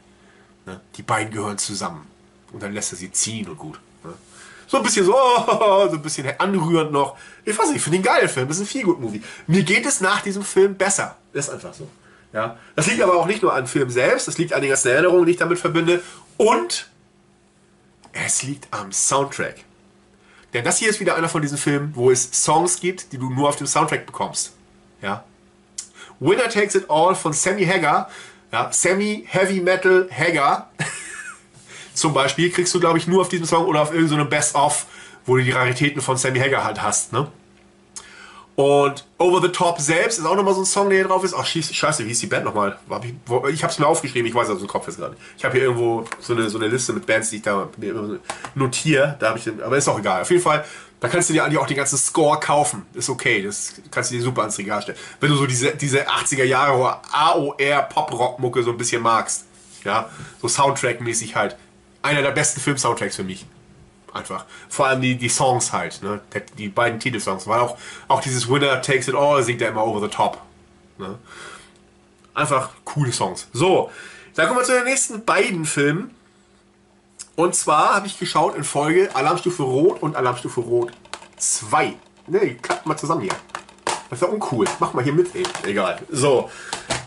Ne? 0.66 0.80
Die 0.96 1.03
beiden 1.03 1.32
gehören 1.32 1.59
zusammen. 1.59 2.07
Und 2.53 2.62
dann 2.62 2.72
lässt 2.72 2.92
er 2.92 2.98
sie 2.98 3.12
ziehen 3.12 3.48
und 3.48 3.59
gut. 3.59 3.80
Ne? 4.03 4.12
So 4.66 4.78
ein 4.78 4.82
bisschen 4.82 5.07
so, 5.07 5.12
so 5.46 5.92
ein 5.92 6.03
bisschen 6.03 6.28
anrührend 6.38 6.92
noch. 6.92 7.16
Ich 7.44 7.57
weiß 7.57 7.68
nicht, 7.68 7.76
ich 7.76 7.82
finde 7.82 7.98
den 7.98 8.05
geil, 8.05 8.28
Film. 8.28 8.48
Das 8.48 8.57
ist 8.57 8.64
ein 8.64 8.66
viel 8.66 8.84
gut 8.84 9.01
Movie. 9.01 9.22
Mir 9.46 9.62
geht 9.62 9.86
es 9.86 10.01
nach 10.01 10.20
diesem 10.22 10.42
Film 10.42 10.74
besser. 10.74 11.16
Das 11.32 11.48
ist 11.48 11.55
einfach 11.55 11.74
so. 11.74 11.88
Ja. 12.32 12.59
Das 12.76 12.86
liegt 12.86 13.03
aber 13.03 13.14
auch 13.14 13.26
nicht 13.26 13.42
nur 13.42 13.55
an 13.55 13.66
Film 13.66 13.90
selbst, 13.90 14.28
das 14.28 14.38
liegt 14.38 14.53
an 14.53 14.61
den 14.61 14.70
ganzen 14.70 14.88
Erinnerungen, 14.88 15.26
die 15.26 15.32
ich 15.32 15.38
damit 15.38 15.59
verbinde. 15.59 16.03
Und 16.36 16.88
es 18.12 18.42
liegt 18.42 18.68
am 18.72 18.92
Soundtrack. 18.92 19.64
Denn 20.53 20.64
das 20.64 20.78
hier 20.78 20.90
ist 20.90 21.01
wieder 21.01 21.16
einer 21.16 21.28
von 21.28 21.42
diesen 21.42 21.59
Filmen, 21.59 21.92
wo 21.94 22.11
es 22.11 22.28
Songs 22.32 22.80
gibt, 22.80 23.12
die 23.12 23.18
du 23.18 23.30
nur 23.30 23.48
auf 23.48 23.57
dem 23.57 23.66
Soundtrack 23.66 24.07
bekommst. 24.07 24.53
Ja. 25.01 25.24
Winner 26.18 26.48
Takes 26.48 26.74
It 26.74 26.90
All 26.90 27.14
von 27.14 27.32
Sammy 27.32 27.64
Hagar. 27.64 28.11
Ja, 28.53 28.70
Sammy 28.72 29.24
Heavy 29.28 29.61
Metal 29.61 30.09
Hagar. 30.11 30.70
Zum 31.94 32.12
Beispiel 32.12 32.51
kriegst 32.51 32.74
du, 32.74 32.80
glaube 32.80 32.98
ich, 32.98 33.07
nur 33.07 33.22
auf 33.22 33.28
diesem 33.28 33.46
Song 33.46 33.66
oder 33.66 33.82
auf 33.82 33.94
irgendeinem 33.94 34.28
Best-of, 34.28 34.86
wo 35.24 35.36
du 35.36 35.44
die 35.44 35.51
Raritäten 35.53 36.03
von 36.03 36.16
Sammy 36.16 36.40
Hagar 36.40 36.64
halt 36.64 36.82
hast. 36.82 37.12
Ne? 37.12 37.30
Und 38.57 39.07
Over 39.16 39.40
the 39.40 39.48
Top 39.48 39.80
selbst 39.80 40.18
ist 40.18 40.26
auch 40.26 40.34
nochmal 40.34 40.55
so 40.55 40.61
ein 40.61 40.66
Song, 40.66 40.90
der 40.90 40.98
hier 40.98 41.09
drauf 41.09 41.24
ist. 41.24 41.34
Ach, 41.34 41.46
scheiße, 41.46 42.05
wie 42.05 42.09
hieß 42.09 42.20
die 42.20 42.26
Band 42.26 42.44
nochmal? 42.44 42.78
Ich, 43.51 43.62
es 43.62 43.78
mir 43.78 43.86
aufgeschrieben, 43.86 44.26
ich 44.28 44.34
weiß 44.34 44.51
aus 44.51 44.59
dem 44.59 44.68
Kopf 44.68 44.86
jetzt 44.86 44.98
gerade. 44.98 45.16
Ich 45.38 45.44
habe 45.44 45.55
hier 45.55 45.64
irgendwo 45.64 46.05
so 46.20 46.34
eine, 46.34 46.51
so 46.51 46.59
eine 46.59 46.68
Liste 46.68 46.92
mit 46.92 47.07
Bands, 47.07 47.30
die 47.30 47.36
ich 47.36 47.42
da 47.42 47.68
notiere. 48.55 49.16
Da 49.18 49.34
ich, 49.34 49.48
aber 49.48 49.76
ist 49.76 49.88
auch 49.88 49.98
egal. 49.98 50.22
Auf 50.22 50.30
jeden 50.30 50.42
Fall, 50.42 50.64
da 51.01 51.09
kannst 51.09 51.30
du 51.30 51.32
dir 51.32 51.44
eigentlich 51.44 51.59
auch 51.59 51.66
den 51.66 51.76
ganzen 51.76 51.96
Score 51.96 52.38
kaufen. 52.38 52.84
Ist 52.92 53.09
okay, 53.09 53.42
das 53.42 53.74
kannst 53.90 54.11
du 54.11 54.16
dir 54.16 54.22
super 54.22 54.42
ans 54.42 54.59
Regal 54.59 54.82
stellen. 54.82 54.98
Wenn 55.20 55.30
du 55.30 55.36
so 55.36 55.46
diese, 55.46 55.74
diese 55.74 56.09
80er 56.09 56.44
Jahre 56.44 56.98
AOR 57.12 57.82
Pop-Rock-Mucke 57.88 58.62
so 58.62 58.70
ein 58.70 58.78
bisschen 58.78 59.03
magst. 59.03 59.46
Ja, 59.84 60.11
so 60.42 60.48
Soundtrack-mäßig 60.48 61.34
halt. 61.34 61.57
Einer 62.03 62.20
der 62.20 62.32
besten 62.32 62.61
Film-Soundtracks 62.61 63.16
für 63.16 63.24
mich. 63.24 63.46
Einfach. 64.12 64.44
Vor 64.68 64.86
allem 64.86 65.00
die, 65.00 65.16
die 65.16 65.28
Songs 65.28 65.72
halt, 65.72 66.02
ne? 66.02 66.20
Die 66.58 66.68
beiden 66.68 66.98
Titelsongs. 66.98 67.46
Weil 67.46 67.61
auch, 67.61 67.76
auch 68.08 68.20
dieses 68.20 68.48
Winner 68.48 68.82
Takes 68.82 69.08
It 69.08 69.14
All 69.14 69.42
singt 69.42 69.62
er 69.62 69.68
immer 69.68 69.86
over 69.86 70.00
the 70.00 70.08
top. 70.08 70.38
Ne? 70.98 71.18
Einfach 72.34 72.70
coole 72.84 73.12
Songs. 73.12 73.48
So, 73.52 73.90
dann 74.34 74.46
kommen 74.46 74.61
wir 74.61 74.64
zu 74.64 74.72
den 74.72 74.84
nächsten 74.84 75.24
beiden 75.24 75.64
Filmen. 75.64 76.14
Und 77.36 77.54
zwar 77.54 77.94
habe 77.94 78.06
ich 78.06 78.18
geschaut 78.18 78.54
in 78.54 78.64
Folge 78.64 79.08
Alarmstufe 79.14 79.62
Rot 79.62 80.02
und 80.02 80.16
Alarmstufe 80.16 80.61
Rot 80.61 80.92
2. 81.38 81.94
Ne, 82.26 82.56
klappt 82.56 82.86
mal 82.86 82.96
zusammen 82.96 83.22
hier. 83.22 83.34
Das 84.11 84.20
ist 84.20 84.26
ja 84.26 84.32
uncool. 84.32 84.66
Mach 84.78 84.92
mal 84.92 85.02
hier 85.02 85.12
mit, 85.12 85.34
ey. 85.34 85.44
Egal. 85.64 86.00
So. 86.11 86.50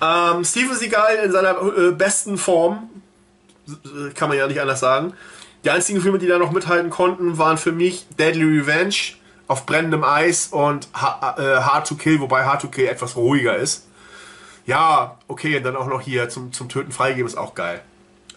Ähm, 0.01 0.43
Steven 0.43 0.75
Seagal 0.75 1.17
in 1.17 1.31
seiner 1.31 1.61
äh, 1.61 1.91
besten 1.91 2.37
Form. 2.37 2.89
Kann 4.15 4.29
man 4.29 4.37
ja 4.37 4.47
nicht 4.47 4.59
anders 4.59 4.79
sagen. 4.79 5.13
Die 5.63 5.69
einzigen 5.69 6.01
Filme, 6.01 6.19
die 6.19 6.27
da 6.27 6.37
noch 6.37 6.51
mithalten 6.51 6.89
konnten, 6.89 7.37
waren 7.37 7.57
für 7.57 7.71
mich 7.71 8.05
Deadly 8.19 8.59
Revenge 8.59 8.95
auf 9.47 9.65
brennendem 9.65 10.03
Eis 10.03 10.47
und 10.47 10.87
äh, 10.93 10.97
Hard 10.97 11.87
to 11.87 11.95
Kill, 11.95 12.19
wobei 12.19 12.45
Hard 12.45 12.61
to 12.61 12.67
Kill 12.67 12.87
etwas 12.87 13.15
ruhiger 13.15 13.55
ist. 13.55 13.87
Ja, 14.65 15.17
okay, 15.27 15.57
und 15.57 15.63
dann 15.63 15.75
auch 15.75 15.87
noch 15.87 16.01
hier 16.01 16.29
zum, 16.29 16.53
zum 16.53 16.69
Töten 16.69 16.91
freigeben 16.91 17.27
ist 17.27 17.37
auch 17.37 17.53
geil. 17.53 17.81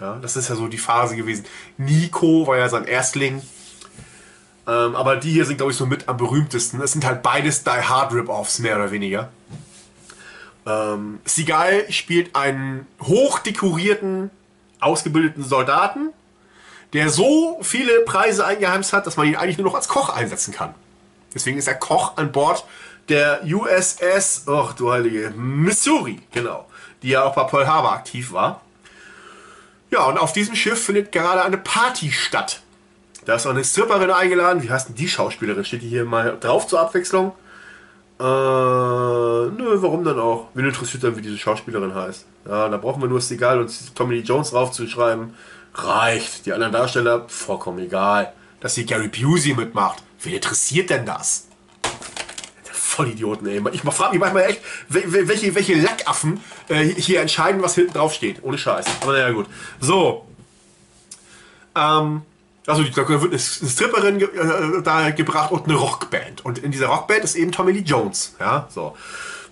Ja, 0.00 0.18
das 0.20 0.36
ist 0.36 0.48
ja 0.48 0.56
so 0.56 0.68
die 0.68 0.78
Phase 0.78 1.16
gewesen. 1.16 1.44
Nico 1.78 2.46
war 2.46 2.58
ja 2.58 2.68
sein 2.68 2.84
Erstling. 2.84 3.40
Ähm, 4.68 4.96
aber 4.96 5.16
die 5.16 5.30
hier 5.30 5.46
sind, 5.46 5.56
glaube 5.56 5.72
ich, 5.72 5.78
so 5.78 5.86
mit 5.86 6.08
am 6.08 6.16
berühmtesten. 6.16 6.80
Es 6.80 6.92
sind 6.92 7.06
halt 7.06 7.22
beides 7.22 7.64
Die 7.64 7.70
Hard 7.70 8.12
Rip-Offs, 8.12 8.58
mehr 8.58 8.76
oder 8.76 8.90
weniger. 8.90 9.30
Ähm, 10.66 11.20
Seagal 11.24 11.90
spielt 11.90 12.34
einen 12.34 12.86
hochdekorierten, 13.00 14.30
ausgebildeten 14.80 15.44
Soldaten, 15.44 16.10
der 16.96 17.10
so 17.10 17.58
viele 17.62 18.00
Preise 18.00 18.44
eingeheimst 18.44 18.92
hat, 18.92 19.06
dass 19.06 19.16
man 19.16 19.26
ihn 19.26 19.36
eigentlich 19.36 19.58
nur 19.58 19.66
noch 19.66 19.74
als 19.74 19.88
Koch 19.88 20.08
einsetzen 20.08 20.52
kann. 20.52 20.74
Deswegen 21.34 21.58
ist 21.58 21.68
er 21.68 21.74
Koch 21.74 22.16
an 22.16 22.32
Bord 22.32 22.64
der 23.08 23.42
USS, 23.44 24.44
ach 24.48 24.72
du 24.72 24.90
heilige, 24.90 25.30
Missouri, 25.36 26.20
genau, 26.32 26.66
die 27.02 27.10
ja 27.10 27.24
auch 27.24 27.34
bei 27.34 27.44
Pearl 27.44 27.66
Harbor 27.66 27.92
aktiv 27.92 28.32
war. 28.32 28.62
Ja, 29.90 30.04
und 30.06 30.18
auf 30.18 30.32
diesem 30.32 30.56
Schiff 30.56 30.84
findet 30.84 31.12
gerade 31.12 31.42
eine 31.44 31.58
Party 31.58 32.10
statt. 32.10 32.62
Da 33.24 33.34
ist 33.34 33.46
auch 33.46 33.50
eine 33.50 33.64
Stripperin 33.64 34.10
eingeladen. 34.10 34.62
Wie 34.62 34.70
heißt 34.70 34.88
denn 34.88 34.96
die 34.96 35.08
Schauspielerin? 35.08 35.64
Steht 35.64 35.82
die 35.82 35.88
hier 35.88 36.04
mal 36.04 36.36
drauf 36.40 36.66
zur 36.66 36.80
Abwechslung? 36.80 37.32
Äh, 38.18 38.22
nö, 38.22 39.76
warum 39.82 40.04
dann 40.04 40.18
auch? 40.18 40.48
Wen 40.54 40.64
interessiert 40.64 41.04
dann, 41.04 41.16
wie 41.16 41.22
diese 41.22 41.36
Schauspielerin 41.36 41.94
heißt? 41.94 42.24
Ja, 42.48 42.68
da 42.68 42.76
brauchen 42.78 43.02
wir 43.02 43.08
nur 43.08 43.20
Seagal 43.20 43.60
und 43.60 43.94
Tommy 43.94 44.16
Lee 44.16 44.22
Jones 44.22 44.50
draufzuschreiben. 44.50 45.34
Reicht. 45.76 46.46
Die 46.46 46.52
anderen 46.52 46.72
Darsteller, 46.72 47.28
vollkommen 47.28 47.78
egal. 47.78 48.32
Dass 48.60 48.74
hier 48.74 48.84
Gary 48.84 49.08
Busey 49.08 49.54
mitmacht. 49.54 50.02
Wen 50.22 50.34
interessiert 50.34 50.90
denn 50.90 51.06
das? 51.06 51.46
Vollidioten, 52.72 53.46
ey. 53.46 53.62
Ich 53.72 53.82
frage 53.82 54.12
mich 54.12 54.20
manchmal 54.20 54.44
echt, 54.44 54.60
welche, 54.88 55.54
welche 55.54 55.74
Lackaffen 55.74 56.42
äh, 56.68 56.84
hier 56.84 57.20
entscheiden, 57.20 57.62
was 57.62 57.74
hinten 57.74 57.92
drauf 57.92 58.14
steht. 58.14 58.42
Ohne 58.42 58.56
Scheiß. 58.56 58.86
Aber 59.02 59.12
naja, 59.12 59.30
gut. 59.30 59.46
So. 59.80 60.26
Ähm, 61.74 62.22
also 62.66 62.82
da 62.82 63.08
wird 63.08 63.30
eine 63.30 63.38
Stripperin 63.38 64.20
äh, 64.20 64.82
da 64.82 65.10
gebracht 65.10 65.52
und 65.52 65.64
eine 65.64 65.74
Rockband. 65.74 66.44
Und 66.44 66.58
in 66.58 66.72
dieser 66.72 66.86
Rockband 66.86 67.24
ist 67.24 67.36
eben 67.36 67.52
Tommy 67.52 67.72
Lee 67.72 67.80
Jones. 67.80 68.34
Ja, 68.40 68.66
so. 68.70 68.96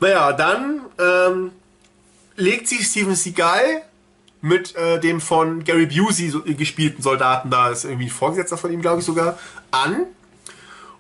Naja, 0.01 0.33
dann 0.33 0.81
ähm, 0.99 1.53
legt 2.37 2.67
sich 2.67 2.87
Steven 2.87 3.15
Seagal 3.15 3.83
mit 4.45 4.77
äh, 4.77 5.01
dem 5.01 5.23
von 5.23 5.65
Gary 5.65 5.87
Busey 5.87 6.29
so, 6.29 6.43
gespielten 6.43 7.03
Soldaten, 7.03 7.51
da 7.51 7.71
ist 7.71 7.85
irgendwie 7.85 8.05
ein 8.05 8.11
Vorgesetzter 8.11 8.59
von 8.59 8.71
ihm, 8.71 8.83
glaube 8.83 9.01
ich 9.01 9.07
sogar, 9.07 9.39
an. 9.71 10.05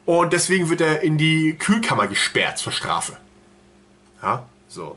Und 0.06 0.32
deswegen 0.32 0.70
wird 0.70 0.80
er 0.80 1.02
in 1.02 1.18
die 1.18 1.54
Kühlkammer 1.58 2.06
gesperrt 2.06 2.56
zur 2.56 2.72
Strafe. 2.72 3.18
Ja, 4.22 4.44
so. 4.68 4.96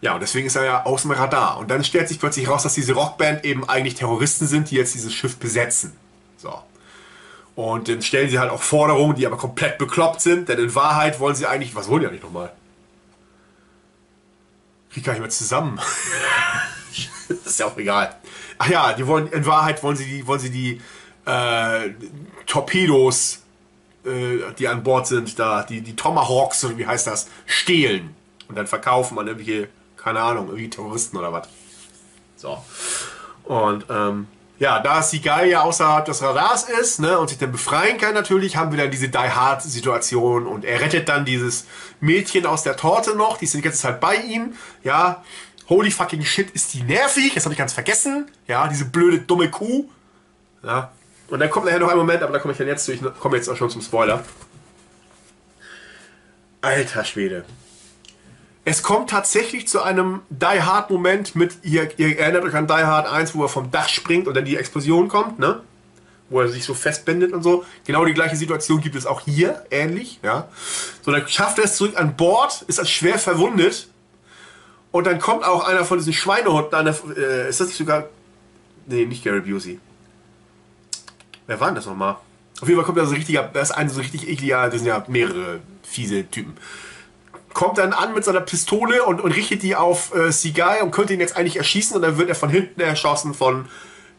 Ja, 0.00 0.14
und 0.14 0.20
deswegen 0.22 0.48
ist 0.48 0.56
er 0.56 0.64
ja 0.64 0.86
aus 0.86 1.02
dem 1.02 1.12
Radar. 1.12 1.56
Und 1.58 1.70
dann 1.70 1.84
stellt 1.84 2.08
sich 2.08 2.18
plötzlich 2.18 2.48
raus, 2.48 2.64
dass 2.64 2.74
diese 2.74 2.94
Rockband 2.94 3.44
eben 3.44 3.68
eigentlich 3.68 3.94
Terroristen 3.94 4.48
sind, 4.48 4.72
die 4.72 4.74
jetzt 4.74 4.94
dieses 4.94 5.14
Schiff 5.14 5.36
besetzen. 5.36 5.92
So. 6.36 6.52
Und 7.54 7.88
dann 7.88 8.02
stellen 8.02 8.28
sie 8.28 8.40
halt 8.40 8.50
auch 8.50 8.62
Forderungen, 8.62 9.14
die 9.14 9.24
aber 9.24 9.36
komplett 9.36 9.78
bekloppt 9.78 10.20
sind, 10.20 10.48
denn 10.48 10.58
in 10.58 10.74
Wahrheit 10.74 11.20
wollen 11.20 11.36
sie 11.36 11.46
eigentlich, 11.46 11.76
was 11.76 11.88
wollen 11.88 12.00
die 12.00 12.08
eigentlich 12.08 12.24
nochmal? 12.24 12.50
Krieg 14.92 15.04
gar 15.04 15.12
nicht 15.12 15.20
mehr 15.20 15.30
zusammen. 15.30 15.80
ist 17.28 17.60
ja 17.60 17.66
auch 17.66 17.76
egal. 17.76 18.14
Ach 18.58 18.68
ja, 18.68 18.92
die 18.92 19.06
wollen, 19.06 19.28
in 19.28 19.46
Wahrheit 19.46 19.82
wollen 19.82 19.96
sie 19.96 20.04
die, 20.04 20.26
wollen 20.26 20.40
sie 20.40 20.50
die 20.50 20.80
äh, 21.26 21.90
Torpedos, 22.46 23.42
äh, 24.04 24.52
die 24.58 24.68
an 24.68 24.82
Bord 24.82 25.06
sind, 25.06 25.38
da, 25.38 25.62
die, 25.62 25.80
die 25.80 25.96
Tomahawks, 25.96 26.64
oder 26.64 26.76
wie 26.76 26.86
heißt 26.86 27.06
das, 27.06 27.28
stehlen 27.46 28.14
und 28.48 28.56
dann 28.56 28.66
verkaufen 28.66 29.18
an 29.18 29.26
irgendwelche 29.26 29.68
keine 30.00 30.20
Ahnung, 30.20 30.46
irgendwie 30.46 30.70
Terroristen 30.70 31.16
oder 31.16 31.32
was. 31.32 31.48
So. 32.36 32.62
Und 33.44 33.84
ähm, 33.90 34.26
ja, 34.60 34.78
da 34.78 35.02
Seagal 35.02 35.48
ja 35.48 35.62
außerhalb 35.62 36.04
des 36.04 36.22
Radars 36.22 36.64
ist 36.64 37.00
ne, 37.00 37.18
und 37.18 37.28
sich 37.28 37.38
dann 37.38 37.50
befreien 37.50 37.96
kann 37.96 38.12
natürlich, 38.12 38.56
haben 38.56 38.70
wir 38.70 38.78
dann 38.78 38.90
diese 38.90 39.08
Die 39.08 39.16
Hard 39.16 39.62
Situation 39.62 40.46
und 40.46 40.66
er 40.66 40.80
rettet 40.82 41.08
dann 41.08 41.24
dieses 41.24 41.66
Mädchen 42.00 42.44
aus 42.44 42.62
der 42.62 42.76
Torte 42.76 43.16
noch, 43.16 43.38
die 43.38 43.46
ist 43.46 43.54
die 43.54 43.62
ganze 43.62 43.78
Zeit 43.78 44.00
bei 44.00 44.16
ihm, 44.16 44.52
ja. 44.84 45.24
Holy 45.70 45.90
fucking 45.90 46.24
shit, 46.24 46.50
ist 46.50 46.74
die 46.74 46.82
nervig, 46.82 47.32
das 47.32 47.44
habe 47.44 47.54
ich 47.54 47.58
ganz 47.58 47.72
vergessen, 47.72 48.30
ja, 48.46 48.68
diese 48.68 48.84
blöde 48.84 49.20
dumme 49.20 49.50
Kuh, 49.50 49.88
ja. 50.62 50.92
Und 51.28 51.40
dann 51.40 51.48
kommt 51.48 51.64
nachher 51.64 51.78
noch 51.78 51.88
ein 51.88 51.96
Moment, 51.96 52.22
aber 52.22 52.34
da 52.34 52.38
komme 52.38 52.52
ich 52.52 52.58
dann 52.58 52.66
jetzt 52.66 52.86
durch, 52.86 53.00
komme 53.18 53.38
jetzt 53.38 53.48
auch 53.48 53.56
schon 53.56 53.70
zum 53.70 53.80
Spoiler. 53.80 54.22
Alter 56.60 57.04
Schwede 57.04 57.46
es 58.64 58.82
kommt 58.82 59.10
tatsächlich 59.10 59.68
zu 59.68 59.82
einem 59.82 60.20
Die 60.28 60.62
Hard 60.62 60.90
Moment 60.90 61.34
mit, 61.34 61.54
ihr, 61.62 61.98
ihr, 61.98 62.18
erinnert 62.18 62.44
euch 62.44 62.54
an 62.54 62.66
Die 62.66 62.72
Hard 62.74 63.06
1, 63.06 63.34
wo 63.34 63.42
er 63.42 63.48
vom 63.48 63.70
Dach 63.70 63.88
springt 63.88 64.28
und 64.28 64.34
dann 64.34 64.44
die 64.44 64.56
Explosion 64.56 65.08
kommt, 65.08 65.38
ne? 65.38 65.60
Wo 66.28 66.40
er 66.40 66.48
sich 66.48 66.64
so 66.64 66.74
festbindet 66.74 67.32
und 67.32 67.42
so. 67.42 67.64
Genau 67.84 68.04
die 68.04 68.12
gleiche 68.12 68.36
Situation 68.36 68.80
gibt 68.80 68.94
es 68.96 69.06
auch 69.06 69.22
hier, 69.22 69.64
ähnlich, 69.70 70.20
ja? 70.22 70.48
So, 71.02 71.10
dann 71.10 71.26
schafft 71.26 71.58
er 71.58 71.64
es 71.64 71.76
zurück 71.76 71.98
an 71.98 72.16
Bord, 72.16 72.62
ist 72.68 72.78
als 72.78 72.90
schwer 72.90 73.18
verwundet 73.18 73.88
und 74.92 75.06
dann 75.06 75.18
kommt 75.20 75.44
auch 75.44 75.66
einer 75.66 75.84
von 75.84 75.98
diesen 75.98 76.12
Schweinehunden, 76.12 76.74
einer, 76.74 76.94
äh, 77.16 77.48
ist 77.48 77.60
das 77.60 77.68
nicht 77.68 77.78
sogar, 77.78 78.08
nee, 78.86 79.06
nicht 79.06 79.24
Gary 79.24 79.40
Busey. 79.40 79.80
Wer 81.46 81.58
war 81.60 81.68
denn 81.68 81.76
das 81.76 81.86
nochmal? 81.86 82.16
Auf 82.60 82.68
jeden 82.68 82.76
Fall 82.78 82.84
kommt 82.84 82.98
da 82.98 83.06
so 83.06 83.14
richtiger, 83.14 83.50
das 83.54 83.70
ist 83.70 83.76
ein 83.76 83.88
so 83.88 84.00
richtig 84.00 84.28
ekliger, 84.28 84.66
das 84.66 84.80
sind 84.80 84.86
ja 84.86 85.02
mehrere 85.08 85.60
fiese 85.82 86.28
Typen 86.30 86.56
kommt 87.52 87.78
dann 87.78 87.92
an 87.92 88.14
mit 88.14 88.24
seiner 88.24 88.40
Pistole 88.40 89.02
und, 89.02 89.20
und 89.20 89.32
richtet 89.32 89.62
die 89.62 89.76
auf 89.76 90.14
äh, 90.14 90.30
Seaguy 90.30 90.82
und 90.82 90.90
könnte 90.90 91.14
ihn 91.14 91.20
jetzt 91.20 91.36
eigentlich 91.36 91.56
erschießen 91.56 91.96
und 91.96 92.02
dann 92.02 92.18
wird 92.18 92.28
er 92.28 92.34
von 92.34 92.48
hinten 92.48 92.80
erschossen 92.80 93.34
von 93.34 93.68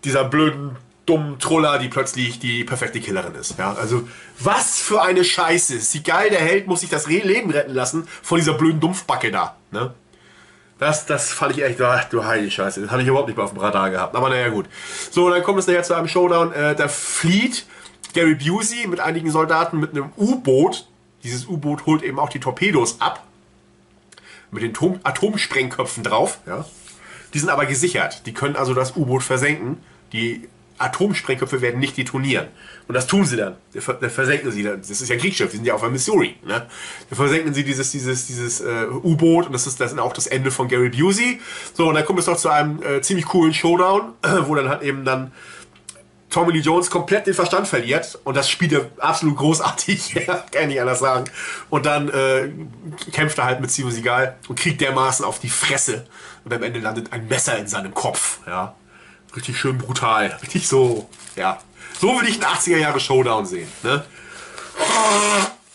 dieser 0.03 0.23
blöden, 0.25 0.75
dummen 1.05 1.39
Troller, 1.39 1.79
die 1.79 1.87
plötzlich 1.87 2.39
die 2.39 2.63
perfekte 2.63 2.99
Killerin 2.99 3.35
ist. 3.35 3.57
Ja, 3.57 3.73
also 3.73 4.07
was 4.39 4.79
für 4.79 5.01
eine 5.01 5.23
Scheiße. 5.23 5.79
Seaguy, 5.79 6.29
der 6.29 6.39
Held, 6.39 6.67
muss 6.67 6.81
sich 6.81 6.89
das 6.89 7.07
Leben 7.07 7.51
retten 7.51 7.73
lassen 7.73 8.07
von 8.21 8.37
dieser 8.37 8.53
blöden 8.53 8.79
Dumpfbacke 8.79 9.31
da. 9.31 9.55
Ne? 9.71 9.93
Das, 10.81 11.05
das 11.05 11.31
fand 11.31 11.55
ich 11.55 11.63
echt, 11.63 11.79
ach, 11.79 12.05
du 12.05 12.25
heilige 12.25 12.49
Scheiße. 12.49 12.81
Das 12.81 12.89
hatte 12.89 13.03
ich 13.03 13.07
überhaupt 13.07 13.27
nicht 13.27 13.37
mehr 13.37 13.45
auf 13.45 13.53
dem 13.53 13.59
Radar 13.59 13.91
gehabt. 13.91 14.15
Aber 14.15 14.29
naja, 14.29 14.49
gut. 14.49 14.65
So, 15.11 15.29
dann 15.29 15.43
kommt 15.43 15.59
es 15.59 15.67
nachher 15.67 15.83
zu 15.83 15.93
einem 15.93 16.07
Showdown. 16.07 16.51
Äh, 16.53 16.75
da 16.75 16.87
flieht 16.87 17.65
Gary 18.13 18.35
Busey 18.35 18.87
mit 18.87 18.99
einigen 18.99 19.29
Soldaten 19.29 19.79
mit 19.79 19.91
einem 19.91 20.11
U-Boot 20.17 20.87
dieses 21.23 21.47
U-Boot 21.47 21.85
holt 21.85 22.03
eben 22.03 22.19
auch 22.19 22.29
die 22.29 22.39
Torpedos 22.39 22.99
ab. 22.99 23.25
Mit 24.51 24.63
den 24.63 24.73
Tom 24.73 24.99
Atomsprengköpfen 25.03 26.03
drauf. 26.03 26.39
Ja. 26.45 26.65
Die 27.33 27.39
sind 27.39 27.49
aber 27.49 27.65
gesichert. 27.65 28.25
Die 28.25 28.33
können 28.33 28.55
also 28.55 28.73
das 28.73 28.97
U-Boot 28.97 29.23
versenken. 29.23 29.77
Die 30.11 30.47
Atomsprengköpfe 30.81 31.61
werden 31.61 31.79
nicht 31.79 31.95
detonieren. 31.95 32.47
Und 32.87 32.95
das 32.95 33.07
tun 33.07 33.25
sie 33.25 33.37
dann. 33.37 33.55
Da 33.73 34.09
versenken 34.09 34.51
sie 34.51 34.63
dann. 34.63 34.79
Das 34.79 34.89
ist 34.89 35.07
ja 35.07 35.15
ein 35.15 35.21
Kriegsschiff, 35.21 35.51
die 35.51 35.57
sind 35.57 35.65
ja 35.65 35.75
auf 35.75 35.81
der 35.81 35.89
Missouri. 35.89 36.35
Ne? 36.45 36.65
Da 37.09 37.15
versenken 37.15 37.53
sie 37.53 37.63
dieses, 37.63 37.91
dieses, 37.91 38.27
dieses 38.27 38.61
äh, 38.61 38.87
U-Boot 39.03 39.45
und 39.45 39.53
das 39.53 39.67
ist 39.67 39.79
ist 39.79 39.99
auch 39.99 40.13
das 40.13 40.27
Ende 40.27 40.51
von 40.51 40.67
Gary 40.67 40.89
Busey. 40.89 41.39
So, 41.73 41.87
und 41.87 41.95
dann 41.95 42.05
kommt 42.05 42.19
es 42.19 42.27
noch 42.27 42.37
zu 42.37 42.49
einem 42.49 42.81
äh, 42.83 43.01
ziemlich 43.01 43.25
coolen 43.25 43.53
Showdown, 43.53 44.13
wo 44.45 44.55
dann 44.55 44.69
halt 44.69 44.81
eben 44.81 45.05
dann 45.05 45.31
Tommy 46.31 46.53
Lee 46.53 46.59
Jones 46.59 46.89
komplett 46.89 47.27
den 47.27 47.33
Verstand 47.33 47.67
verliert 47.67 48.17
und 48.23 48.35
das 48.35 48.49
spielt 48.49 48.71
er 48.71 48.89
absolut 48.97 49.37
großartig, 49.37 50.15
kann 50.51 50.71
ich 50.71 50.79
anders 50.79 50.99
sagen. 50.99 51.25
Und 51.69 51.85
dann 51.85 52.09
äh, 52.09 52.49
kämpft 53.11 53.37
er 53.37 53.45
halt 53.45 53.59
mit 53.61 53.69
Steven 53.69 53.91
Seagal 53.91 54.37
und 54.47 54.57
kriegt 54.57 54.81
dermaßen 54.81 55.25
auf 55.25 55.39
die 55.39 55.49
Fresse 55.49 56.07
und 56.45 56.53
am 56.53 56.63
Ende 56.63 56.79
landet 56.79 57.11
ein 57.11 57.27
Messer 57.27 57.57
in 57.57 57.67
seinem 57.67 57.93
Kopf, 57.93 58.39
ja. 58.47 58.75
Richtig 59.35 59.57
schön 59.57 59.77
brutal, 59.77 60.37
richtig 60.41 60.67
so, 60.67 61.07
ja. 61.35 61.59
So 61.99 62.19
will 62.19 62.27
ich 62.27 62.43
einen 62.43 62.55
80er 62.55 62.77
Jahre 62.77 62.99
Showdown 62.99 63.45
sehen, 63.45 63.71
ne? 63.83 64.03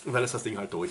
Und 0.04 0.12
dann 0.12 0.24
ist 0.24 0.34
das 0.34 0.42
Ding 0.42 0.57
halt 0.57 0.72
durch. 0.72 0.90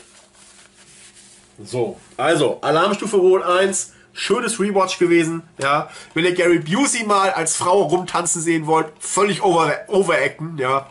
So, 1.63 1.99
also 2.17 2.59
Alarmstufe 2.61 3.17
Rot 3.17 3.43
1, 3.43 3.93
schönes 4.15 4.59
Rewatch 4.59 4.97
gewesen. 4.97 5.43
Ja, 5.61 5.89
wenn 6.13 6.25
ihr 6.25 6.33
Gary 6.33 6.59
Busey 6.59 7.03
mal 7.03 7.31
als 7.31 7.57
Frau 7.57 7.83
rumtanzen 7.83 8.41
sehen 8.41 8.65
wollt, 8.65 8.87
völlig 8.99 9.43
over, 9.43 9.77
overacten, 9.87 10.57
ja, 10.57 10.89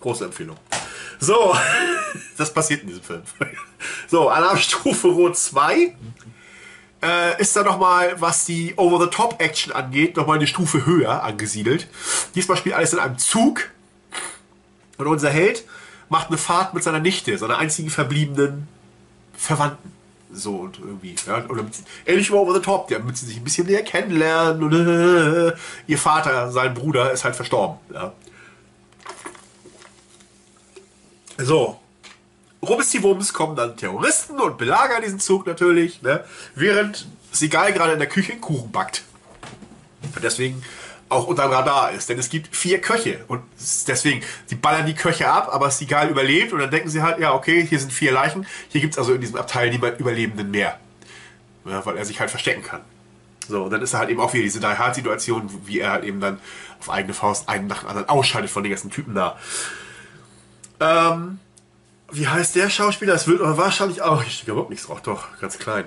große 0.00 0.24
Empfehlung. 0.24 0.56
So, 1.18 1.54
das 2.38 2.54
passiert 2.54 2.82
in 2.82 2.88
diesem 2.88 3.02
Film. 3.02 3.22
So, 4.08 4.28
Alarmstufe 4.28 5.08
Rot 5.08 5.36
2 5.36 5.94
äh, 7.02 7.40
ist 7.40 7.54
da 7.56 7.62
nochmal, 7.62 8.20
was 8.20 8.44
die 8.44 8.74
Over-the-Top-Action 8.76 9.72
angeht, 9.72 10.16
nochmal 10.16 10.36
eine 10.36 10.46
Stufe 10.46 10.86
höher 10.86 11.22
angesiedelt. 11.22 11.88
Diesmal 12.34 12.56
spielt 12.56 12.76
alles 12.76 12.92
in 12.92 12.98
einem 12.98 13.18
Zug 13.18 13.70
und 14.96 15.06
unser 15.06 15.30
Held 15.30 15.64
macht 16.08 16.28
eine 16.28 16.38
Fahrt 16.38 16.74
mit 16.74 16.82
seiner 16.82 17.00
Nichte, 17.00 17.36
seiner 17.36 17.58
einzigen 17.58 17.90
verbliebenen 17.90 18.68
Verwandten. 19.34 19.99
So 20.32 20.56
und 20.56 20.78
irgendwie, 20.78 21.14
ja, 21.26 21.44
oder 21.48 21.64
ähnlich 22.06 22.30
wie 22.30 22.34
Over 22.34 22.54
the 22.54 22.60
Top, 22.60 22.88
damit 22.88 23.16
sie 23.16 23.26
sich 23.26 23.36
ein 23.36 23.44
bisschen 23.44 23.66
näher 23.66 23.82
kennenlernen 23.82 24.62
und 24.62 24.72
äh, 24.72 25.52
ihr 25.86 25.98
Vater, 25.98 26.50
sein 26.52 26.74
Bruder, 26.74 27.10
ist 27.12 27.24
halt 27.24 27.36
verstorben. 27.36 27.78
Ja. 27.92 28.12
So. 31.38 31.78
Rubis 32.62 33.02
Wumms 33.02 33.32
kommen 33.32 33.56
dann 33.56 33.76
Terroristen 33.76 34.38
und 34.38 34.58
belagern 34.58 35.02
diesen 35.02 35.18
Zug 35.18 35.46
natürlich, 35.46 36.02
ne? 36.02 36.24
während 36.54 37.06
Sigal 37.32 37.72
gerade 37.72 37.92
in 37.92 37.98
der 37.98 38.08
Küche 38.08 38.32
einen 38.32 38.40
Kuchen 38.40 38.70
backt. 38.70 39.02
Und 40.14 40.22
deswegen 40.22 40.62
auch 41.10 41.26
unter 41.26 41.42
dem 41.42 41.52
Radar 41.52 41.92
ist. 41.92 42.08
Denn 42.08 42.18
es 42.18 42.30
gibt 42.30 42.54
vier 42.56 42.80
Köche 42.80 43.24
und 43.28 43.42
deswegen, 43.86 44.22
die 44.48 44.54
ballern 44.54 44.86
die 44.86 44.94
Köche 44.94 45.28
ab, 45.28 45.50
aber 45.52 45.70
Seagal 45.70 46.08
überlebt 46.08 46.52
und 46.52 46.60
dann 46.60 46.70
denken 46.70 46.88
sie 46.88 47.02
halt, 47.02 47.18
ja 47.18 47.34
okay, 47.34 47.66
hier 47.66 47.78
sind 47.78 47.92
vier 47.92 48.12
Leichen, 48.12 48.46
hier 48.68 48.80
gibt 48.80 48.94
es 48.94 48.98
also 48.98 49.12
in 49.12 49.20
diesem 49.20 49.36
Abteil 49.36 49.70
niemand 49.70 50.00
Überlebenden 50.00 50.50
mehr. 50.50 50.78
Ja, 51.66 51.84
weil 51.84 51.96
er 51.98 52.04
sich 52.06 52.20
halt 52.20 52.30
verstecken 52.30 52.62
kann. 52.62 52.80
So, 53.46 53.64
und 53.64 53.70
dann 53.70 53.82
ist 53.82 53.92
er 53.92 53.98
halt 53.98 54.10
eben 54.10 54.20
auch 54.20 54.32
wieder 54.32 54.44
diese 54.44 54.60
Die 54.60 54.66
Hard-Situation, 54.66 55.50
wie 55.66 55.80
er 55.80 55.90
halt 55.90 56.04
eben 56.04 56.20
dann 56.20 56.38
auf 56.78 56.88
eigene 56.88 57.12
Faust 57.12 57.48
einen 57.48 57.66
nach 57.66 57.80
dem 57.80 57.88
anderen 57.88 58.08
ausscheidet 58.08 58.48
von 58.48 58.62
den 58.62 58.70
ganzen 58.70 58.90
Typen 58.90 59.14
da. 59.14 59.36
Ähm, 60.78 61.38
wie 62.12 62.26
heißt 62.26 62.56
der 62.56 62.70
Schauspieler? 62.70 63.12
Das 63.12 63.26
wird 63.26 63.40
wahrscheinlich 63.42 64.02
auch. 64.02 64.24
Ich 64.24 64.38
stehe 64.38 64.52
überhaupt 64.52 64.70
nichts 64.70 64.86
drauf, 64.86 65.02
doch, 65.02 65.26
ganz 65.40 65.58
klein. 65.58 65.84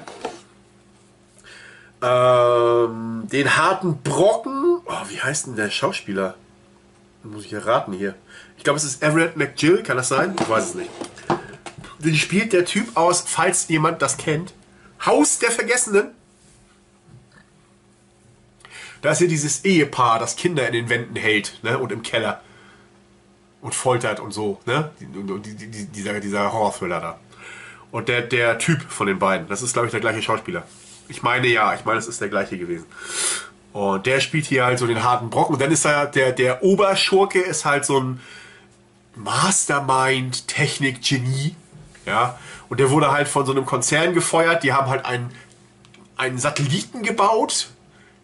Ähm, 2.03 3.27
den 3.31 3.55
harten 3.55 4.01
Brocken. 4.01 4.81
Oh, 4.85 5.09
wie 5.09 5.21
heißt 5.21 5.47
denn 5.47 5.55
der 5.55 5.69
Schauspieler? 5.69 6.35
Muss 7.23 7.45
ich 7.45 7.53
erraten 7.53 7.93
hier. 7.93 8.15
Ich 8.57 8.65
glaube, 8.65 8.77
es 8.77 8.83
ist 8.83 9.01
Everett 9.01 9.37
McGill, 9.37 9.83
kann 9.83 9.95
das 9.95 10.09
sein? 10.09 10.35
Ich 10.37 10.49
weiß 10.49 10.69
es 10.69 10.75
nicht. 10.75 10.89
Den 11.99 12.15
spielt 12.15 12.51
der 12.51 12.65
Typ 12.65 12.97
aus, 12.97 13.23
falls 13.25 13.69
jemand 13.69 14.01
das 14.01 14.17
kennt. 14.17 14.53
Haus 15.05 15.39
der 15.39 15.51
Vergessenen. 15.51 16.11
Da 19.01 19.11
ist 19.11 19.21
ja 19.21 19.27
dieses 19.27 19.63
Ehepaar, 19.63 20.19
das 20.19 20.35
Kinder 20.35 20.67
in 20.67 20.73
den 20.73 20.89
Wänden 20.89 21.15
hält 21.15 21.59
ne, 21.63 21.77
und 21.77 21.93
im 21.93 22.03
Keller. 22.03 22.41
Und 23.61 23.73
foltert 23.73 24.19
und 24.19 24.31
so. 24.31 24.59
Ne? 24.65 24.91
Die, 24.99 25.05
die, 25.05 25.55
die, 25.55 25.85
dieser, 25.85 26.19
dieser 26.19 26.51
Horrorthriller 26.51 26.99
da. 26.99 27.19
Und 27.91 28.09
der, 28.09 28.23
der 28.23 28.59
Typ 28.59 28.81
von 28.81 29.07
den 29.07 29.19
beiden, 29.19 29.47
das 29.47 29.61
ist, 29.61 29.71
glaube 29.71 29.87
ich, 29.87 29.91
der 29.91 30.01
gleiche 30.01 30.21
Schauspieler. 30.21 30.63
Ich 31.07 31.23
meine 31.23 31.47
ja, 31.47 31.73
ich 31.73 31.85
meine, 31.85 31.99
es 31.99 32.07
ist 32.07 32.21
der 32.21 32.29
gleiche 32.29 32.57
gewesen. 32.57 32.85
Und 33.73 34.05
der 34.05 34.19
spielt 34.19 34.45
hier 34.45 34.65
halt 34.65 34.79
so 34.79 34.87
den 34.87 35.03
harten 35.03 35.29
Brocken. 35.29 35.55
Und 35.55 35.61
dann 35.61 35.71
ist 35.71 35.85
er, 35.85 36.05
der, 36.05 36.31
der 36.31 36.63
Oberschurke 36.63 37.39
ist 37.39 37.65
halt 37.65 37.85
so 37.85 37.99
ein 37.99 38.21
Mastermind, 39.15 40.47
Technik, 40.47 41.01
Genie. 41.01 41.55
Ja. 42.05 42.37
Und 42.69 42.79
der 42.79 42.91
wurde 42.91 43.11
halt 43.11 43.27
von 43.27 43.45
so 43.45 43.51
einem 43.51 43.65
Konzern 43.65 44.13
gefeuert. 44.13 44.63
Die 44.63 44.73
haben 44.73 44.89
halt 44.89 45.05
einen, 45.05 45.31
einen 46.17 46.37
Satelliten 46.37 47.01
gebaut, 47.01 47.69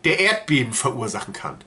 der 0.03 0.19
Erdbeben 0.19 0.73
verursachen 0.73 1.34
kann. 1.34 1.57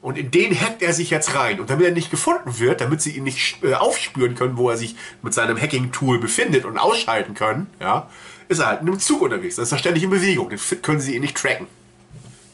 Und 0.00 0.16
in 0.16 0.30
den 0.30 0.58
hackt 0.58 0.80
er 0.80 0.92
sich 0.92 1.10
jetzt 1.10 1.34
rein. 1.34 1.58
Und 1.58 1.70
damit 1.70 1.86
er 1.86 1.92
nicht 1.92 2.10
gefunden 2.10 2.60
wird, 2.60 2.80
damit 2.80 3.02
sie 3.02 3.16
ihn 3.16 3.24
nicht 3.24 3.62
äh, 3.64 3.74
aufspüren 3.74 4.36
können, 4.36 4.56
wo 4.56 4.70
er 4.70 4.76
sich 4.76 4.94
mit 5.22 5.34
seinem 5.34 5.60
Hacking-Tool 5.60 6.20
befindet 6.20 6.64
und 6.64 6.78
ausschalten 6.78 7.34
können, 7.34 7.66
ja, 7.80 8.08
ist 8.48 8.58
er 8.60 8.66
halt 8.66 8.80
in 8.80 8.88
einem 8.88 8.98
Zug 8.98 9.22
unterwegs. 9.22 9.56
Das 9.56 9.68
ist 9.68 9.72
er 9.72 9.78
ständig 9.78 10.02
in 10.02 10.10
Bewegung. 10.10 10.48
Den 10.48 10.58
können 10.82 11.00
sie 11.00 11.14
ihn 11.14 11.22
nicht 11.22 11.36
tracken. 11.36 11.66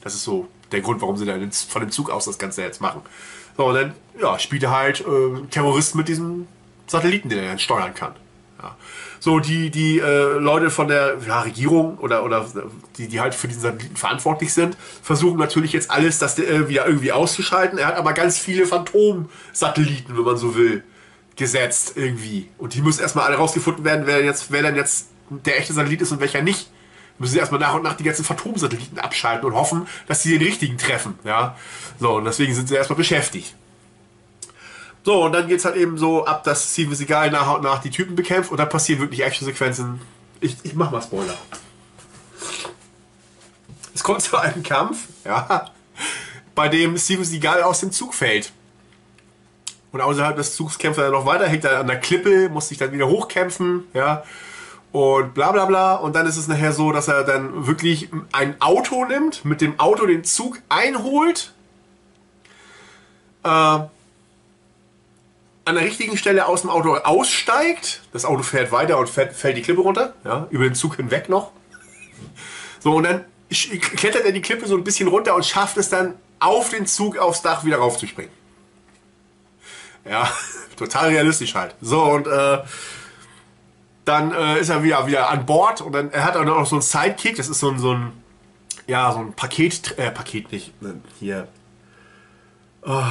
Das 0.03 0.15
ist 0.15 0.25
so 0.25 0.49
der 0.73 0.81
Grund, 0.81 1.01
warum 1.01 1.17
sie 1.17 1.25
dann 1.25 1.51
von 1.53 1.81
dem 1.81 1.91
Zug 1.91 2.11
aus 2.11 2.25
das 2.25 2.39
Ganze 2.39 2.63
jetzt 2.63 2.81
machen. 2.81 3.03
So, 3.57 3.67
und 3.67 3.75
dann 3.75 3.95
ja, 4.21 4.39
spielt 4.39 4.63
er 4.65 4.71
halt 4.71 5.01
äh, 5.01 5.47
Terrorist 5.51 5.95
mit 5.95 6.09
diesem 6.09 6.47
Satelliten, 6.87 7.29
den 7.29 7.39
er 7.39 7.49
dann 7.49 7.59
steuern 7.59 7.95
kann. 7.95 8.15
Ja. 8.61 8.77
So, 9.21 9.39
die, 9.39 9.71
die 9.71 10.01
äh, 10.01 10.39
Leute 10.39 10.71
von 10.71 10.89
der 10.89 11.17
ja, 11.27 11.41
Regierung 11.43 11.99
oder, 11.99 12.25
oder 12.25 12.47
die, 12.99 13.09
die 13.09 13.21
halt 13.21 13.35
für 13.35 13.49
diesen 13.49 13.63
Satelliten 13.63 13.97
verantwortlich 13.97 14.53
sind, 14.53 14.77
versuchen 15.03 15.39
natürlich 15.39 15.73
jetzt 15.73 15.91
alles, 15.91 16.19
das 16.19 16.39
äh, 16.39 16.69
wieder 16.69 16.87
irgendwie 16.87 17.13
auszuschalten. 17.13 17.79
Er 17.79 17.87
hat 17.87 17.97
aber 17.97 18.13
ganz 18.13 18.39
viele 18.39 18.67
Phantom-Satelliten, 18.67 20.17
wenn 20.17 20.25
man 20.25 20.37
so 20.37 20.57
will, 20.57 20.83
gesetzt 21.37 21.93
irgendwie. 21.97 22.49
Und 22.59 22.75
die 22.75 22.83
müssen 22.83 23.01
erstmal 23.01 23.27
alle 23.27 23.37
rausgefunden 23.37 23.85
werden, 23.85 24.03
wer, 24.07 24.23
jetzt, 24.23 24.51
wer 24.51 24.63
denn 24.63 24.77
jetzt 24.77 25.09
der 25.31 25.59
echte 25.59 25.73
Satellit 25.73 26.03
ist 26.03 26.13
und 26.13 26.21
welcher 26.21 26.43
nicht. 26.43 26.71
Müssen 27.19 27.33
sie 27.33 27.39
erstmal 27.39 27.61
nach 27.61 27.75
und 27.75 27.83
nach 27.83 27.95
die 27.95 28.03
ganzen 28.03 28.25
Phantom-Satelliten 28.25 28.99
abschalten 28.99 29.47
und 29.47 29.55
hoffen, 29.55 29.87
dass 30.09 30.23
sie 30.23 30.37
den 30.37 30.47
richtigen 30.47 30.79
treffen. 30.79 31.19
Ja? 31.25 31.57
So, 32.01 32.17
und 32.17 32.25
deswegen 32.25 32.55
sind 32.55 32.69
sie 32.69 32.75
erstmal 32.75 32.97
beschäftigt. 32.97 33.55
So, 35.05 35.23
und 35.23 35.33
dann 35.33 35.47
geht 35.47 35.59
es 35.59 35.65
halt 35.65 35.77
eben 35.77 35.97
so 35.97 36.25
ab, 36.25 36.45
dass 36.45 36.73
Steven 36.73 36.95
Seagal 36.95 37.31
nach 37.31 37.55
und 37.55 37.63
nach 37.63 37.81
die 37.81 37.91
Typen 37.91 38.17
bekämpft 38.17 38.51
und 38.51 38.57
dann 38.57 38.69
passieren 38.69 39.01
wirklich 39.01 39.23
Action-Sequenzen. 39.23 40.01
Ich, 40.41 40.57
ich 40.65 40.75
mach 40.75 40.91
mal 40.91 41.03
Spoiler. 41.03 41.37
Es 43.95 44.03
kommt 44.03 44.23
zu 44.23 44.37
einem 44.37 44.63
Kampf, 44.63 45.07
ja, 45.25 45.71
bei 46.55 46.69
dem 46.69 46.99
Steven 46.99 47.25
Seagal 47.25 47.63
aus 47.63 47.81
dem 47.81 47.93
Zug 47.93 48.15
fällt. 48.15 48.51
Und 49.93 50.01
außerhalb 50.01 50.35
des 50.35 50.57
Zugs 50.57 50.79
kämpft 50.79 50.99
er 50.99 51.11
noch 51.11 51.27
weiter, 51.27 51.47
hängt 51.47 51.65
er 51.65 51.79
an 51.79 51.87
der 51.87 52.01
Klippe, 52.01 52.49
muss 52.49 52.69
sich 52.69 52.79
dann 52.79 52.91
wieder 52.91 53.07
hochkämpfen, 53.07 53.85
ja 53.95 54.25
und 54.95 55.35
bla 55.35 55.51
bla 55.51 55.65
bla. 55.65 55.97
Und 55.97 56.15
dann 56.15 56.25
ist 56.25 56.37
es 56.37 56.47
nachher 56.47 56.73
so, 56.73 56.93
dass 56.93 57.09
er 57.09 57.25
dann 57.25 57.67
wirklich 57.67 58.11
ein 58.31 58.61
Auto 58.61 59.05
nimmt, 59.05 59.45
mit 59.45 59.61
dem 59.61 59.81
Auto 59.81 60.07
den 60.07 60.23
Zug 60.23 60.61
einholt, 60.69 61.53
äh, 63.43 63.49
an 63.49 63.91
der 65.67 65.81
richtigen 65.81 66.17
Stelle 66.17 66.47
aus 66.47 66.61
dem 66.61 66.71
Auto 66.71 66.95
aussteigt, 66.95 68.03
das 68.13 68.25
Auto 68.25 68.45
fährt 68.45 68.71
weiter 68.71 68.99
und 68.99 69.09
fährt, 69.09 69.35
fällt 69.35 69.57
die 69.57 69.63
Klippe 69.63 69.81
runter, 69.81 70.15
ja, 70.25 70.47
über 70.51 70.63
den 70.63 70.77
Zug 70.77 70.95
hinweg 70.95 71.29
noch. 71.29 71.51
So, 72.79 72.95
und 72.95 73.03
dann 73.03 73.25
klettert 73.51 74.25
er 74.25 74.31
die 74.31 74.43
Klippe 74.43 74.69
so 74.69 74.77
ein 74.77 74.85
bisschen 74.85 75.09
runter 75.09 75.35
und 75.35 75.45
schafft 75.45 75.77
es 75.77 75.89
dann 75.89 76.15
auf 76.39 76.69
den 76.69 76.87
Zug 76.87 77.19
aufs 77.19 77.43
Dach 77.43 77.65
wieder 77.65 77.79
raufzuspringen. 77.79 78.31
Ja, 80.09 80.31
total 80.77 81.09
realistisch 81.09 81.57
halt. 81.57 81.75
So, 81.81 82.01
und 82.01 82.29
äh, 82.29 82.59
dann 84.05 84.33
äh, 84.33 84.59
ist 84.61 84.69
er 84.69 84.83
wieder, 84.83 85.07
wieder 85.07 85.31
an 85.31 85.47
Bord 85.47 85.81
und 85.81 85.93
dann 85.93 86.11
er 86.11 86.25
hat 86.25 86.37
auch 86.37 86.45
noch 86.45 86.67
so 86.67 86.77
einen 86.77 86.83
Sidekick, 86.83 87.37
das 87.37 87.49
ist 87.49 87.61
so 87.61 87.71
ein, 87.71 87.79
so 87.79 87.93
ein 87.95 88.13
ja, 88.87 89.13
so 89.13 89.21
ein 89.21 89.33
Paket, 89.33 89.99
äh, 89.99 90.11
Paket 90.11 90.53
nicht, 90.53 90.81
ne, 90.83 91.01
hier, 91.19 91.49
oh, 92.83 93.03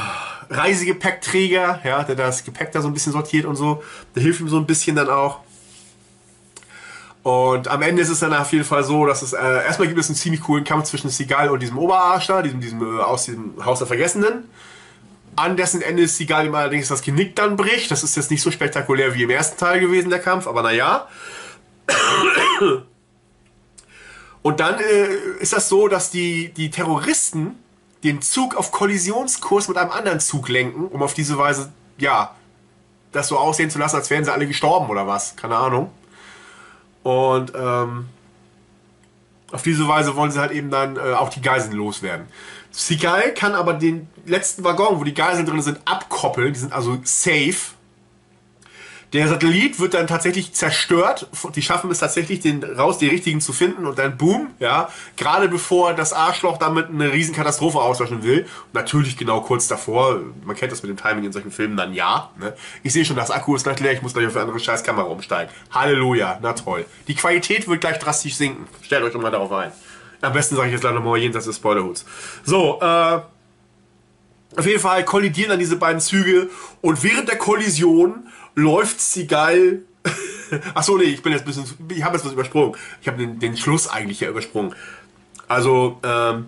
Reisegepäckträger, 0.50 1.82
ja, 1.84 2.04
der 2.04 2.16
das 2.16 2.44
Gepäck 2.44 2.72
da 2.72 2.82
so 2.82 2.88
ein 2.88 2.94
bisschen 2.94 3.12
sortiert 3.12 3.46
und 3.46 3.56
so. 3.56 3.84
Der 4.16 4.24
hilft 4.24 4.40
ihm 4.40 4.50
so 4.50 4.58
ein 4.58 4.66
bisschen 4.66 4.96
dann 4.96 5.10
auch. 5.10 5.40
Und 7.24 7.70
am 7.70 7.82
Ende 7.82 8.02
ist 8.02 8.10
es 8.10 8.20
dann 8.20 8.34
auf 8.34 8.52
jeden 8.52 8.66
Fall 8.66 8.84
so, 8.84 9.06
dass 9.06 9.22
es, 9.22 9.32
äh, 9.32 9.64
erstmal 9.64 9.88
gibt 9.88 10.00
es 10.00 10.10
einen 10.10 10.18
ziemlich 10.18 10.42
coolen 10.42 10.66
Kampf 10.66 10.86
zwischen 10.90 11.10
Seagal 11.10 11.50
und 11.50 11.62
diesem 11.62 11.78
Oberarsch 11.78 12.28
da, 12.28 12.42
diesem, 12.42 12.60
diesem, 12.60 12.82
äh, 12.82 13.02
aus 13.02 13.26
diesem 13.26 13.64
Haus 13.64 13.80
der 13.80 13.88
Vergessenen. 13.88 14.50
An 15.36 15.58
dessen 15.58 15.82
Ende 15.82 16.04
ist 16.04 16.18
Seagal 16.18 16.46
ihm 16.46 16.56
allerdings 16.56 16.88
das 16.88 17.02
Genick 17.02 17.36
dann 17.36 17.56
bricht. 17.58 17.92
Das 17.92 18.04
ist 18.04 18.16
jetzt 18.16 18.32
nicht 18.32 18.42
so 18.42 18.52
spektakulär 18.52 19.14
wie 19.16 19.24
im 19.24 19.30
ersten 19.30 19.58
Teil 19.58 19.80
gewesen, 19.80 20.10
der 20.10 20.20
Kampf, 20.20 20.48
aber 20.48 20.62
naja. 20.62 21.08
Und 24.42 24.60
dann 24.60 24.80
äh, 24.80 25.08
ist 25.40 25.54
das 25.54 25.70
so, 25.70 25.88
dass 25.88 26.12
die, 26.12 26.54
die 26.54 26.70
Terroristen 26.70 27.56
den 28.04 28.22
Zug 28.22 28.56
auf 28.56 28.72
Kollisionskurs 28.72 29.70
mit 29.70 29.78
einem 29.78 29.92
anderen 29.92 30.20
Zug 30.20 30.50
lenken, 30.50 30.88
um 30.88 31.02
auf 31.02 31.14
diese 31.14 31.38
Weise, 31.38 31.72
ja, 31.98 32.36
das 33.14 33.30
so 33.30 33.38
aussehen 33.38 33.70
zu 33.70 33.80
lassen, 33.80 33.96
als 33.96 34.10
wären 34.10 34.26
sie 34.26 34.34
alle 34.34 34.48
gestorben 34.48 34.90
oder 34.90 35.08
was. 35.08 35.36
Keine 35.36 35.56
Ahnung. 35.56 35.92
Und 37.04 37.54
ähm, 37.56 38.08
auf 39.52 39.62
diese 39.62 39.88
Weise 39.88 40.16
wollen 40.16 40.32
sie 40.32 40.40
halt 40.40 40.52
eben 40.52 40.70
dann 40.70 40.98
äh, 40.98 41.14
auch 41.14 41.30
die 41.30 41.42
Geiseln 41.42 41.74
loswerden. 41.74 42.28
Seagal 42.74 43.34
kann 43.36 43.54
aber 43.54 43.74
den 43.74 44.08
letzten 44.26 44.64
Waggon, 44.64 45.00
wo 45.00 45.04
die 45.04 45.14
Geiseln 45.14 45.46
drin 45.46 45.62
sind, 45.62 45.80
abkoppeln. 45.86 46.54
Die 46.54 46.60
sind 46.60 46.74
also 46.74 47.00
safe. 47.04 47.74
Der 49.14 49.28
Satellit 49.28 49.80
wird 49.80 49.94
dann 49.94 50.08
tatsächlich 50.08 50.54
zerstört. 50.54 51.28
Die 51.54 51.62
schaffen 51.62 51.92
es 51.92 52.00
tatsächlich, 52.00 52.40
den 52.40 52.64
raus, 52.64 52.98
die 52.98 53.08
richtigen 53.08 53.42
zu 53.42 53.54
finden 53.54 53.86
und 53.86 54.00
dann 54.00 54.18
boom, 54.18 54.50
ja. 54.58 54.90
Gerade 55.18 55.50
bevor 55.50 55.94
das 55.94 56.14
Arschloch 56.14 56.58
damit 56.58 56.90
eine 56.90 57.14
Riesenkatastrophe 57.14 57.78
auslöschen 57.78 58.24
will. 58.24 58.42
Und 58.42 58.74
natürlich 58.74 59.16
genau 59.16 59.42
kurz 59.42 59.68
davor. 59.68 60.20
Man 60.44 60.56
kennt 60.56 60.72
das 60.72 60.82
mit 60.82 60.90
dem 60.90 60.98
Timing 60.98 61.26
in 61.26 61.32
solchen 61.32 61.52
Filmen 61.52 61.78
dann 61.78 61.94
ja. 61.94 62.32
Ne? 62.40 62.56
Ich 62.82 62.92
sehe 62.92 63.06
schon, 63.06 63.16
das 63.16 63.30
Akku 63.30 63.56
ist 63.56 63.66
gleich 63.66 63.80
leer. 63.80 63.94
Ich 63.94 64.02
muss 64.02 64.14
gleich 64.14 64.26
auf 64.26 64.34
eine 64.34 64.46
andere 64.46 64.60
Scheißkamera 64.60 65.06
umsteigen. 65.06 65.54
Halleluja, 65.70 66.40
na 66.42 66.54
toll. 66.54 66.84
Die 67.08 67.14
Qualität 67.14 67.68
wird 67.68 67.82
gleich 67.82 68.00
drastisch 68.00 68.36
sinken. 68.36 68.68
Stellt 68.82 69.04
euch 69.04 69.14
doch 69.14 69.22
mal 69.22 69.30
darauf 69.30 69.52
ein. 69.52 69.72
Am 70.24 70.34
besten 70.34 70.56
sage 70.56 70.68
ich 70.70 70.74
jetzt 70.74 70.84
leider 70.84 71.00
mal 71.02 71.18
jenseits 71.18 71.46
des 71.46 71.58
Spoilerhuts. 71.58 72.06
So, 72.46 72.80
äh, 72.82 73.20
auf 74.56 74.66
jeden 74.66 74.80
Fall 74.80 75.04
kollidieren 75.04 75.50
dann 75.50 75.60
diese 75.60 75.76
beiden 75.76 76.00
Züge 76.00 76.50
und 76.82 77.04
während 77.04 77.28
der 77.28 77.38
Kollision 77.38 78.28
läuft 78.56 79.02
sie 79.02 79.28
geil. 79.28 79.82
Achso, 80.74 80.98
nee, 80.98 81.06
ich 81.06 81.22
bin 81.22 81.34
jetzt 81.34 81.42
ein 81.42 81.46
bisschen, 81.46 81.66
ich 81.90 82.04
habe 82.04 82.16
jetzt 82.16 82.26
was 82.26 82.34
übersprungen. 82.34 82.76
Ich 83.02 83.08
habe 83.08 83.18
den, 83.18 83.40
den 83.40 83.58
Schluss 83.58 83.90
eigentlich 83.90 84.22
ja 84.22 84.30
übersprungen. 84.30 84.74
Also, 85.48 86.00
ähm, 86.04 86.46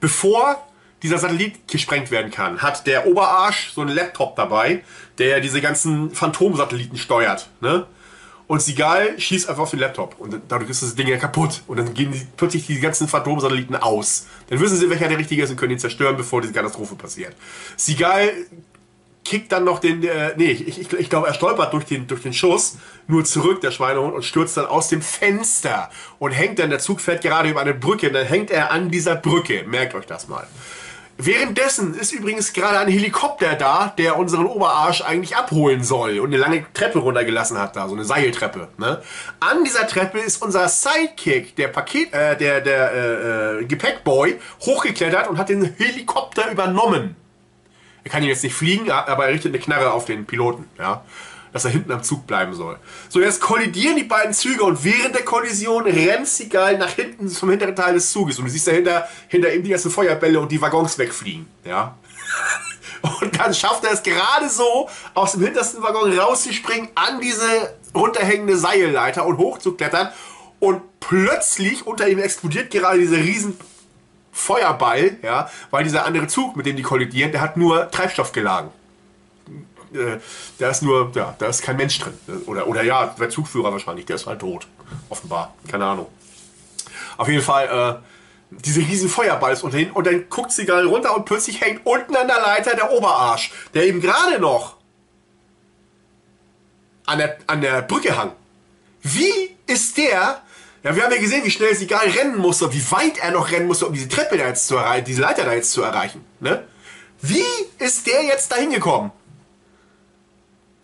bevor 0.00 0.66
dieser 1.02 1.18
Satellit 1.18 1.68
gesprengt 1.68 2.10
werden 2.10 2.30
kann, 2.30 2.62
hat 2.62 2.86
der 2.86 3.06
Oberarsch 3.06 3.72
so 3.74 3.82
einen 3.82 3.94
Laptop 3.94 4.36
dabei, 4.36 4.82
der 5.18 5.40
diese 5.40 5.60
ganzen 5.60 6.12
Phantomsatelliten 6.12 6.96
steuert. 6.96 7.50
Ne? 7.60 7.86
Und 8.48 8.62
Sigal 8.62 9.20
schießt 9.20 9.48
einfach 9.48 9.64
auf 9.64 9.70
den 9.70 9.78
Laptop 9.78 10.16
und 10.18 10.40
dadurch 10.48 10.70
ist 10.70 10.82
das 10.82 10.94
Ding 10.94 11.06
ja 11.06 11.18
kaputt. 11.18 11.62
Und 11.66 11.76
dann 11.76 11.92
gehen 11.92 12.10
die, 12.10 12.26
plötzlich 12.36 12.66
die 12.66 12.80
ganzen 12.80 13.06
Phantom-Satelliten 13.06 13.76
aus. 13.76 14.26
Dann 14.48 14.58
wissen 14.58 14.76
sie, 14.78 14.88
welcher 14.88 15.08
der 15.08 15.18
richtige 15.18 15.42
ist 15.42 15.50
und 15.50 15.56
können 15.56 15.72
ihn 15.72 15.78
zerstören, 15.78 16.16
bevor 16.16 16.40
diese 16.40 16.54
Katastrophe 16.54 16.94
passiert. 16.94 17.36
Sigal 17.76 18.30
kickt 19.22 19.52
dann 19.52 19.64
noch 19.64 19.80
den, 19.80 20.02
äh, 20.02 20.32
nee, 20.36 20.50
ich, 20.50 20.80
ich, 20.80 20.92
ich 20.94 21.10
glaube, 21.10 21.26
er 21.26 21.34
stolpert 21.34 21.74
durch 21.74 21.84
den, 21.84 22.06
durch 22.06 22.22
den 22.22 22.32
Schuss 22.32 22.78
nur 23.06 23.26
zurück, 23.26 23.60
der 23.60 23.70
Schweinehund, 23.70 24.14
und 24.14 24.24
stürzt 24.24 24.56
dann 24.56 24.64
aus 24.64 24.88
dem 24.88 25.02
Fenster 25.02 25.90
und 26.18 26.30
hängt 26.30 26.58
dann, 26.58 26.70
der 26.70 26.78
Zug 26.78 27.02
fährt 27.02 27.22
gerade 27.22 27.50
über 27.50 27.60
eine 27.60 27.74
Brücke, 27.74 28.10
dann 28.10 28.26
hängt 28.26 28.50
er 28.50 28.72
an 28.72 28.90
dieser 28.90 29.16
Brücke. 29.16 29.64
Merkt 29.66 29.94
euch 29.94 30.06
das 30.06 30.28
mal. 30.28 30.46
Währenddessen 31.20 31.94
ist 31.94 32.12
übrigens 32.12 32.52
gerade 32.52 32.78
ein 32.78 32.86
Helikopter 32.86 33.56
da, 33.56 33.92
der 33.98 34.16
unseren 34.18 34.46
Oberarsch 34.46 35.02
eigentlich 35.02 35.34
abholen 35.34 35.82
soll 35.82 36.20
und 36.20 36.28
eine 36.28 36.36
lange 36.36 36.64
Treppe 36.72 37.00
runtergelassen 37.00 37.58
hat 37.58 37.74
da, 37.74 37.88
so 37.88 37.94
eine 37.96 38.04
Seiltreppe. 38.04 38.68
Ne? 38.78 39.02
An 39.40 39.64
dieser 39.64 39.88
Treppe 39.88 40.20
ist 40.20 40.40
unser 40.40 40.68
Sidekick, 40.68 41.56
der 41.56 41.68
Paket, 41.68 42.12
äh, 42.12 42.36
der, 42.36 42.60
der 42.60 42.92
äh, 42.92 43.62
äh, 43.62 43.64
Gepäckboy, 43.64 44.38
hochgeklettert 44.60 45.26
und 45.28 45.38
hat 45.38 45.48
den 45.48 45.74
Helikopter 45.76 46.52
übernommen. 46.52 47.16
Er 48.04 48.10
kann 48.12 48.22
ihn 48.22 48.28
jetzt 48.28 48.44
nicht 48.44 48.54
fliegen, 48.54 48.88
aber 48.88 49.26
er 49.26 49.34
richtet 49.34 49.52
eine 49.52 49.62
Knarre 49.62 49.92
auf 49.92 50.04
den 50.04 50.24
Piloten, 50.24 50.66
ja. 50.78 51.04
Dass 51.52 51.64
er 51.64 51.70
hinten 51.70 51.92
am 51.92 52.02
Zug 52.02 52.26
bleiben 52.26 52.54
soll. 52.54 52.78
So, 53.08 53.20
jetzt 53.20 53.40
kollidieren 53.40 53.96
die 53.96 54.04
beiden 54.04 54.32
Züge 54.32 54.62
und 54.64 54.84
während 54.84 55.14
der 55.14 55.24
Kollision 55.24 55.84
rennt 55.84 56.26
Seagal 56.26 56.78
nach 56.78 56.90
hinten 56.90 57.28
zum 57.28 57.50
hinteren 57.50 57.74
Teil 57.74 57.94
des 57.94 58.12
Zuges. 58.12 58.38
Und 58.38 58.46
du 58.46 58.50
siehst 58.50 58.66
dahinter 58.66 59.08
hinter 59.28 59.52
ihm 59.52 59.62
die 59.62 59.72
ersten 59.72 59.90
Feuerbälle 59.90 60.40
und 60.40 60.52
die 60.52 60.60
Waggons 60.60 60.98
wegfliegen, 60.98 61.46
ja. 61.64 61.96
Und 63.20 63.38
dann 63.38 63.54
schafft 63.54 63.84
er 63.84 63.92
es 63.92 64.02
gerade 64.02 64.48
so, 64.48 64.88
aus 65.14 65.32
dem 65.32 65.42
hintersten 65.42 65.82
Waggon 65.82 66.18
rauszuspringen, 66.18 66.88
an 66.96 67.20
diese 67.20 67.74
runterhängende 67.94 68.56
Seilleiter 68.56 69.24
und 69.24 69.38
hochzuklettern. 69.38 70.08
Und 70.58 70.82
plötzlich 71.00 71.86
unter 71.86 72.08
ihm 72.08 72.18
explodiert 72.18 72.70
gerade 72.70 72.98
diese 72.98 73.16
riesen 73.16 73.56
Feuerball, 74.32 75.16
ja, 75.22 75.50
weil 75.70 75.84
dieser 75.84 76.04
andere 76.04 76.26
Zug, 76.26 76.56
mit 76.56 76.66
dem 76.66 76.76
die 76.76 76.82
kollidieren, 76.82 77.32
der 77.32 77.40
hat 77.40 77.56
nur 77.56 77.90
Treibstoff 77.90 78.32
geladen. 78.32 78.70
Äh, 79.92 80.18
da 80.58 80.70
ist 80.70 80.82
nur, 80.82 81.12
ja, 81.14 81.34
da 81.38 81.46
ist 81.46 81.62
kein 81.62 81.76
Mensch 81.76 81.98
drin. 81.98 82.14
Oder, 82.46 82.66
oder 82.66 82.82
ja, 82.82 83.14
der 83.18 83.30
Zugführer 83.30 83.72
wahrscheinlich, 83.72 84.06
der 84.06 84.16
ist 84.16 84.26
halt 84.26 84.40
tot. 84.40 84.66
Offenbar. 85.08 85.54
Keine 85.70 85.84
Ahnung. 85.84 86.06
Auf 87.16 87.28
jeden 87.28 87.42
Fall, 87.42 88.00
äh, 88.00 88.04
diese 88.50 88.80
riesen 88.80 89.08
Feuerball 89.08 89.52
ist 89.52 89.62
unter 89.62 89.78
hin 89.78 89.90
und 89.90 90.06
dann 90.06 90.28
guckt 90.30 90.52
sie 90.52 90.64
gerade 90.64 90.86
runter 90.86 91.14
und 91.14 91.24
plötzlich 91.24 91.60
hängt 91.60 91.84
unten 91.84 92.16
an 92.16 92.26
der 92.26 92.40
Leiter 92.40 92.74
der 92.74 92.90
Oberarsch, 92.92 93.52
der 93.74 93.84
eben 93.84 94.00
gerade 94.00 94.38
noch 94.38 94.76
an 97.04 97.18
der, 97.18 97.38
an 97.46 97.60
der 97.60 97.82
Brücke 97.82 98.16
hang. 98.16 98.32
Wie 99.02 99.56
ist 99.66 99.96
der 99.98 100.42
ja, 100.82 100.94
wir 100.94 101.02
haben 101.02 101.12
ja 101.12 101.20
gesehen, 101.20 101.44
wie 101.44 101.50
schnell 101.50 101.74
Sigal 101.74 102.08
rennen 102.08 102.38
musste, 102.38 102.72
wie 102.72 102.90
weit 102.90 103.18
er 103.18 103.32
noch 103.32 103.50
rennen 103.50 103.66
musste, 103.66 103.86
um 103.86 103.92
diese 103.92 104.08
Treppe 104.08 104.38
da 104.38 104.46
jetzt 104.46 104.68
zu 104.68 104.76
erreichen, 104.76 105.04
diese 105.04 105.22
Leiter 105.22 105.44
da 105.44 105.52
jetzt 105.52 105.72
zu 105.72 105.82
erreichen. 105.82 106.24
Ne? 106.40 106.64
Wie 107.20 107.44
ist 107.78 108.06
der 108.06 108.24
jetzt 108.24 108.52
da 108.52 108.56
hingekommen? 108.56 109.10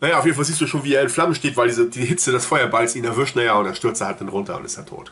Naja, 0.04 0.18
auf 0.18 0.26
jeden 0.26 0.36
Fall 0.36 0.44
siehst 0.44 0.60
du 0.60 0.66
schon, 0.66 0.84
wie 0.84 0.92
er 0.92 1.00
in 1.00 1.08
Flammen 1.08 1.34
steht, 1.34 1.56
weil 1.56 1.68
diese, 1.68 1.88
die 1.88 2.04
Hitze 2.04 2.30
des 2.30 2.44
Feuerballs 2.44 2.94
ihn 2.94 3.06
erwischt. 3.06 3.36
Naja, 3.36 3.54
und 3.54 3.64
dann 3.64 3.74
stürzt 3.74 4.02
er 4.02 4.08
halt 4.08 4.20
dann 4.20 4.28
runter 4.28 4.58
und 4.58 4.66
ist 4.66 4.76
er 4.76 4.84
tot. 4.84 5.10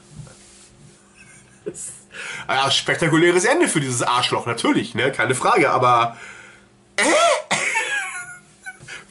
Ja, 2.46 2.70
spektakuläres 2.70 3.46
Ende 3.46 3.68
für 3.68 3.80
dieses 3.80 4.02
Arschloch, 4.02 4.44
natürlich, 4.44 4.94
ne? 4.94 5.10
Keine 5.12 5.34
Frage, 5.34 5.70
aber. 5.70 6.18
Äh? 6.96 7.04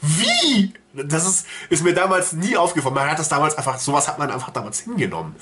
Wie? 0.00 0.72
Das 0.92 1.26
ist, 1.26 1.46
ist 1.68 1.82
mir 1.82 1.94
damals 1.94 2.32
nie 2.32 2.56
aufgefallen. 2.56 2.94
Man 2.94 3.10
hat 3.10 3.18
das 3.18 3.28
damals 3.28 3.58
einfach, 3.58 3.78
sowas 3.80 4.06
hat 4.06 4.20
man 4.20 4.30
einfach 4.30 4.50
damals 4.50 4.80
hingenommen. 4.80 5.34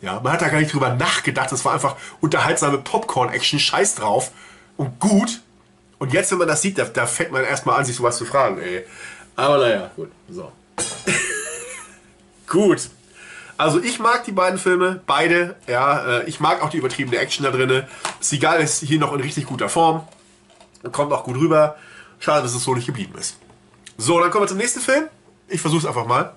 Ja, 0.00 0.20
man 0.20 0.32
hat 0.32 0.42
da 0.42 0.48
gar 0.48 0.60
nicht 0.60 0.72
drüber 0.72 0.94
nachgedacht. 0.94 1.50
Das 1.50 1.64
war 1.64 1.74
einfach 1.74 1.96
unterhaltsame 2.20 2.78
Popcorn-Action, 2.78 3.58
scheiß 3.58 3.96
drauf 3.96 4.30
und 4.76 5.00
gut. 5.00 5.40
Und 5.98 6.12
jetzt, 6.12 6.30
wenn 6.30 6.38
man 6.38 6.48
das 6.48 6.62
sieht, 6.62 6.78
da, 6.78 6.84
da 6.84 7.06
fängt 7.06 7.32
man 7.32 7.42
erstmal 7.42 7.80
an, 7.80 7.84
sich 7.84 7.96
sowas 7.96 8.16
zu 8.16 8.26
fragen, 8.26 8.60
ey. 8.60 8.84
Aber 9.38 9.58
naja, 9.58 9.88
gut. 9.94 10.10
So. 10.28 10.50
gut. 12.48 12.90
Also 13.56 13.80
ich 13.80 14.00
mag 14.00 14.24
die 14.24 14.32
beiden 14.32 14.58
Filme, 14.58 15.00
beide, 15.06 15.54
ja. 15.68 16.18
Äh, 16.18 16.24
ich 16.24 16.40
mag 16.40 16.60
auch 16.60 16.70
die 16.70 16.78
übertriebene 16.78 17.18
Action 17.18 17.44
da 17.44 17.52
drin. 17.52 17.84
Seagal 18.18 18.60
ist 18.60 18.82
hier 18.82 18.98
noch 18.98 19.12
in 19.12 19.20
richtig 19.20 19.46
guter 19.46 19.68
Form. 19.68 20.06
Kommt 20.90 21.12
auch 21.12 21.22
gut 21.22 21.36
rüber. 21.36 21.76
Schade, 22.18 22.42
dass 22.42 22.54
es 22.54 22.64
so 22.64 22.74
nicht 22.74 22.86
geblieben 22.86 23.14
ist. 23.16 23.36
So, 23.96 24.18
dann 24.18 24.32
kommen 24.32 24.42
wir 24.42 24.48
zum 24.48 24.58
nächsten 24.58 24.80
Film. 24.80 25.04
Ich 25.46 25.60
versuche 25.60 25.82
es 25.82 25.86
einfach 25.86 26.06
mal. 26.06 26.34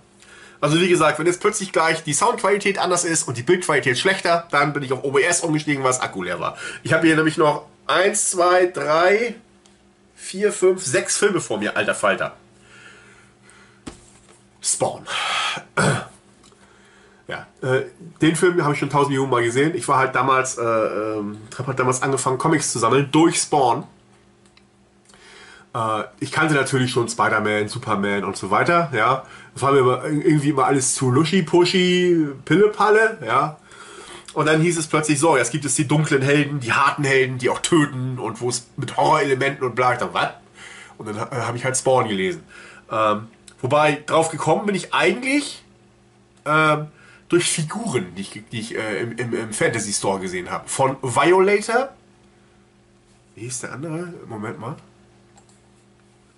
Also 0.60 0.80
wie 0.80 0.88
gesagt, 0.88 1.18
wenn 1.18 1.26
jetzt 1.26 1.41
plötzlich 1.41 1.72
gleich 1.72 2.04
die 2.04 2.14
Soundqualität 2.14 2.78
anders 2.78 3.04
ist 3.04 3.28
und 3.28 3.36
die 3.36 3.41
Bildqualität 3.41 3.97
schlechter, 3.97 4.47
dann 4.52 4.74
bin 4.74 4.84
ich 4.84 4.93
auf 4.93 5.04
OBS 5.04 5.41
umgestiegen, 5.41 5.84
weil 5.84 5.89
das 5.89 6.02
Akku 6.02 6.22
leer 6.22 6.39
war. 6.39 6.56
Ich 6.84 6.93
habe 6.93 7.08
hier 7.08 7.16
nämlich 7.16 7.38
noch 7.38 7.66
1, 7.88 8.30
2, 8.30 8.68
3, 8.68 9.36
4, 10.16 10.54
5, 10.54 10.86
6 10.86 11.18
Filme 11.18 11.41
vor 11.41 11.58
mir, 11.58 11.76
alter 11.76 11.95
Falter. 11.95 12.36
Spawn. 14.62 15.05
Ja, 17.28 17.47
äh, 17.62 17.86
den 18.22 18.36
Film 18.36 18.62
habe 18.64 18.74
ich 18.74 18.80
schon 18.80 18.89
tausend 18.89 19.09
Millionen 19.09 19.32
Mal 19.32 19.43
gesehen. 19.43 19.74
Ich 19.76 19.88
war 19.88 19.97
halt 19.97 20.16
damals, 20.16 20.57
äh, 20.57 20.62
äh, 20.62 21.24
habe 21.57 21.68
halt 21.68 21.80
damals 21.80 22.01
angefangen, 22.01 22.38
Comics 22.38 22.72
zu 22.72 22.80
sammeln 22.80 23.09
durch 23.12 23.38
Spawn. 23.38 23.86
Äh, 25.74 26.03
ich 26.20 26.32
kannte 26.32 26.53
natürlich 26.53 26.91
schon 26.91 27.07
Spider-Man, 27.07 27.70
Superman 27.70 28.26
und 28.26 28.36
so 28.36 28.51
weiter, 28.51 28.91
ja. 28.93 29.26
Das 29.53 29.64
war 29.64 29.72
mir 29.72 29.80
immer, 29.80 30.03
irgendwie 30.03 30.49
immer 30.49 30.66
alles 30.66 30.93
zu 30.93 31.09
luschi-puschi, 31.09 32.28
Pille-Palle, 32.45 33.20
ja. 33.26 33.57
Und 34.34 34.45
dann 34.47 34.62
hieß 34.62 34.78
es 34.78 34.88
plötzlich 34.88 35.20
so, 35.20 35.36
jetzt 35.38 35.51
gibt 35.51 35.66
es 35.66 35.76
die 35.76 35.88
dunklen 35.88 36.22
Helden, 36.22 36.59
die 36.59 36.72
harten 36.72 37.03
Helden, 37.03 37.38
die 37.38 37.49
auch 37.49 37.59
töten 37.59 38.18
und 38.18 38.41
wo 38.41 38.49
es 38.49 38.68
mit 38.78 38.95
Horrorelementen 38.95 39.66
und 39.66 39.76
bla, 39.76 39.93
ich 39.93 39.99
dachte, 39.99 40.14
was? 40.14 40.30
Und 40.97 41.07
dann 41.07 41.16
äh, 41.16 41.41
habe 41.41 41.57
ich 41.57 41.66
halt 41.66 41.78
Spawn 41.78 42.07
gelesen. 42.07 42.43
Ähm, 42.91 43.28
wobei, 43.62 44.03
drauf 44.05 44.30
gekommen 44.30 44.66
bin 44.66 44.76
ich 44.76 44.93
eigentlich 44.93 45.64
ähm, 46.45 46.88
durch 47.30 47.49
Figuren, 47.49 48.14
die 48.16 48.22
ich, 48.22 48.43
die 48.51 48.59
ich 48.59 48.76
äh, 48.76 49.01
im, 49.01 49.18
im, 49.18 49.34
im 49.34 49.53
Fantasy 49.53 49.93
Store 49.93 50.20
gesehen 50.20 50.49
habe. 50.49 50.68
Von 50.68 50.97
Violator. 51.01 51.89
Wie 53.36 53.41
hieß 53.41 53.62
der 53.62 53.74
andere? 53.74 54.14
Moment 54.28 54.59
mal. 54.59 54.76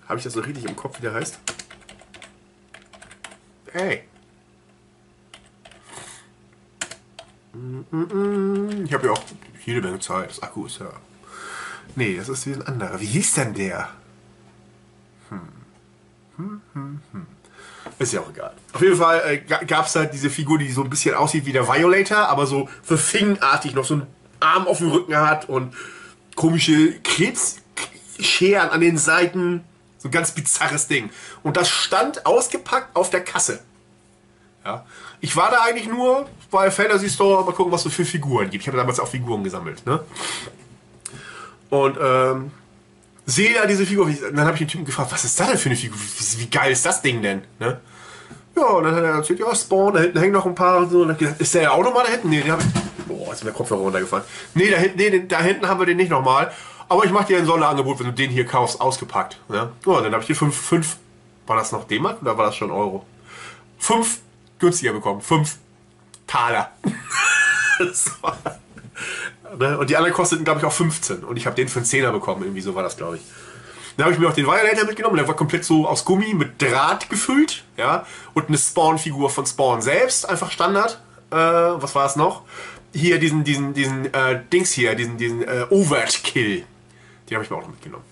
Habe 0.08 0.18
ich 0.20 0.24
das 0.24 0.36
noch 0.36 0.46
richtig 0.46 0.66
im 0.66 0.76
Kopf, 0.76 0.98
wie 1.00 1.02
der 1.02 1.14
heißt? 1.14 1.40
Hey. 3.72 4.04
Ich 7.54 8.94
habe 8.94 9.06
ja 9.08 9.12
auch 9.12 9.22
jede 9.66 9.82
Menge 9.82 10.00
Zeit. 10.00 10.30
Das 10.30 10.44
Akku 10.44 10.66
ist 10.66 10.80
ja. 10.80 10.92
Nee, 11.96 12.18
das 12.18 12.30
ist 12.30 12.46
ein 12.48 12.62
anderer. 12.62 13.00
Wie 13.00 13.06
hieß 13.06 13.34
denn 13.36 13.54
der? 13.54 13.90
Hm. 16.38 16.62
Hm, 16.74 17.00
hm. 17.12 17.26
Ist 18.00 18.14
ja 18.14 18.22
auch 18.22 18.30
egal. 18.30 18.54
Auf 18.74 18.82
jeden 18.82 18.98
Fall 18.98 19.22
äh, 19.26 19.66
gab 19.66 19.86
es 19.86 19.94
da 19.94 20.06
diese 20.06 20.30
Figur, 20.30 20.58
die 20.58 20.72
so 20.72 20.84
ein 20.84 20.90
bisschen 20.90 21.16
aussieht 21.16 21.46
wie 21.46 21.52
der 21.52 21.68
Violator, 21.68 22.30
aber 22.30 22.46
so 22.46 22.70
verfingenartig 22.82 23.76
noch 23.76 23.86
so 23.86 23.96
einen 23.96 24.08
Arm 24.40 24.68
auf 24.68 24.80
dem 24.80 24.90
Rücken 24.90 25.16
hat 25.16 25.50
und 25.50 25.74
komische 26.36 27.00
Krebsscheren 27.02 28.70
an 28.70 28.82
den 28.82 28.98
Seiten. 28.98 29.64
So 29.98 30.10
ein 30.10 30.12
ganz 30.12 30.32
bizarres 30.32 30.88
Ding. 30.88 31.10
Und 31.44 31.56
das 31.56 31.70
stand 31.70 32.26
ausgepackt 32.26 32.96
auf 32.96 33.10
der 33.10 33.24
Kasse. 33.24 33.62
Ja. 34.66 34.86
Ich 35.22 35.36
war 35.36 35.50
da 35.52 35.62
eigentlich 35.64 35.88
nur 35.88 36.28
bei 36.52 36.70
Fantasy 36.72 37.10
Store, 37.10 37.46
mal 37.46 37.54
gucken, 37.54 37.72
was 37.72 37.86
es 37.86 37.94
für 37.94 38.04
Figuren 38.04 38.50
gibt. 38.50 38.64
Ich 38.64 38.68
habe 38.68 38.78
damals 38.78 39.00
auch 39.00 39.08
Figuren 39.08 39.44
gesammelt. 39.44 39.86
Ne? 39.86 40.02
Und 41.70 41.98
ähm, 42.02 42.52
sehe 43.26 43.54
da 43.54 43.66
diese 43.66 43.86
Figur. 43.86 44.10
Dann 44.10 44.46
habe 44.46 44.54
ich 44.54 44.60
den 44.60 44.68
Typen 44.68 44.86
gefragt, 44.86 45.12
was 45.12 45.24
ist 45.24 45.40
das 45.40 45.48
denn 45.48 45.58
für 45.58 45.70
eine 45.70 45.78
Figur? 45.78 45.98
Wie, 46.38 46.50
geil 46.50 46.72
ist 46.72 46.86
das 46.86 47.02
Ding 47.02 47.22
denn? 47.22 47.42
Ne? 47.60 47.80
Ja, 48.56 48.66
und 48.66 48.84
dann 48.84 48.96
hat 48.96 49.04
er 49.04 49.16
erzählt, 49.16 49.40
ja, 49.40 49.54
Spawn, 49.56 49.94
da 49.94 50.02
hinten 50.02 50.20
hängen 50.20 50.34
noch 50.34 50.46
ein 50.46 50.56
paar 50.56 50.78
und 50.78 50.92
so. 50.92 51.02
Und 51.02 51.18
gesagt, 51.18 51.42
ist 51.42 51.54
der 51.54 51.74
auch 51.74 51.84
nochmal 51.84 52.06
da 52.06 52.12
hinten? 52.12 52.30
Nee, 52.30 52.42
den 52.42 52.52
habe 52.52 52.62
ich. 52.62 53.08
Boah, 53.08 53.28
jetzt 53.28 53.36
ist 53.36 53.44
mir 53.44 53.52
der 53.52 53.58
Kopfhörer 53.58 53.82
runtergefallen. 53.82 54.26
Nee, 54.54 54.70
da 54.70 54.78
hinten, 54.78 54.98
nee, 54.98 55.26
da 55.28 55.42
hinten 55.42 55.68
haben 55.68 55.80
wir 55.80 55.86
den 55.86 55.98
nicht 55.98 56.12
nochmal. 56.12 56.52
Aber 56.90 57.06
ich 57.06 57.12
mache 57.12 57.26
dir 57.26 57.38
ein 57.38 57.46
Sonderangebot, 57.46 58.00
wenn 58.00 58.08
du 58.08 58.14
den 58.14 58.30
hier 58.30 58.46
kaufst, 58.46 58.80
ausgepackt. 58.80 59.40
Ja, 59.50 59.72
ja 59.86 60.02
dann 60.02 60.14
habe 60.14 60.22
ich 60.22 60.28
hier 60.28 60.36
5, 60.36 60.56
5, 60.56 60.98
war 61.48 61.56
das 61.58 61.72
noch 61.72 61.86
D-Mark 61.86 62.22
oder 62.22 62.38
war 62.38 62.46
das 62.46 62.56
schon 62.56 62.72
Euro? 62.72 63.06
5 63.80 64.20
günstiger 64.60 64.94
bekommen. 64.94 65.22
5 65.22 65.58
Taler. 66.28 66.72
Ne, 69.58 69.78
und 69.78 69.90
die 69.90 69.96
anderen 69.96 70.14
kosteten, 70.14 70.46
glaube 70.46 70.60
ich, 70.60 70.66
auch 70.66 70.72
15. 70.72 71.24
Und 71.24 71.38
ich 71.38 71.46
habe 71.46 71.56
den 71.56 71.68
für 71.68 71.80
einen 71.80 71.86
Zehner 71.86 72.12
bekommen. 72.12 72.44
Irgendwie 72.44 72.62
so 72.62 72.76
war 72.76 72.84
das, 72.84 72.98
glaube 72.98 73.18
ich. 73.18 73.24
Dann 73.98 74.06
habe 74.06 74.14
ich 74.14 74.20
mir 74.20 74.28
auch 74.28 74.34
den 74.34 74.46
Violator 74.46 74.86
mitgenommen. 74.86 75.18
Der 75.18 75.28
war 75.28 75.36
komplett 75.36 75.66
so 75.66 75.88
aus 75.88 76.04
Gummi 76.06 76.34
mit 76.34 76.62
Draht 76.62 77.10
gefüllt. 77.10 77.64
Ja. 77.78 78.06
Und 78.34 78.48
eine 78.48 78.58
Spawn-Figur 78.58 79.30
von 79.30 79.46
Spawn 79.46 79.82
selbst. 79.82 80.28
Einfach 80.28 80.52
Standard. 80.52 81.00
Äh, 81.30 81.36
was 81.36 81.94
war 81.94 82.06
es 82.06 82.16
noch? 82.16 82.44
Hier 82.94 83.20
diesen, 83.20 83.44
diesen, 83.44 83.74
diesen 83.74 84.14
äh, 84.14 84.42
Dings 84.52 84.72
hier, 84.72 84.96
diesen, 84.96 85.18
diesen 85.18 85.44
äh, 85.44 85.66
Overkill. 85.70 86.64
Die 87.30 87.36
habe 87.36 87.44
ich 87.44 87.50
mir 87.50 87.58
auch 87.58 87.62
noch 87.62 87.70
mitgenommen. 87.70 88.04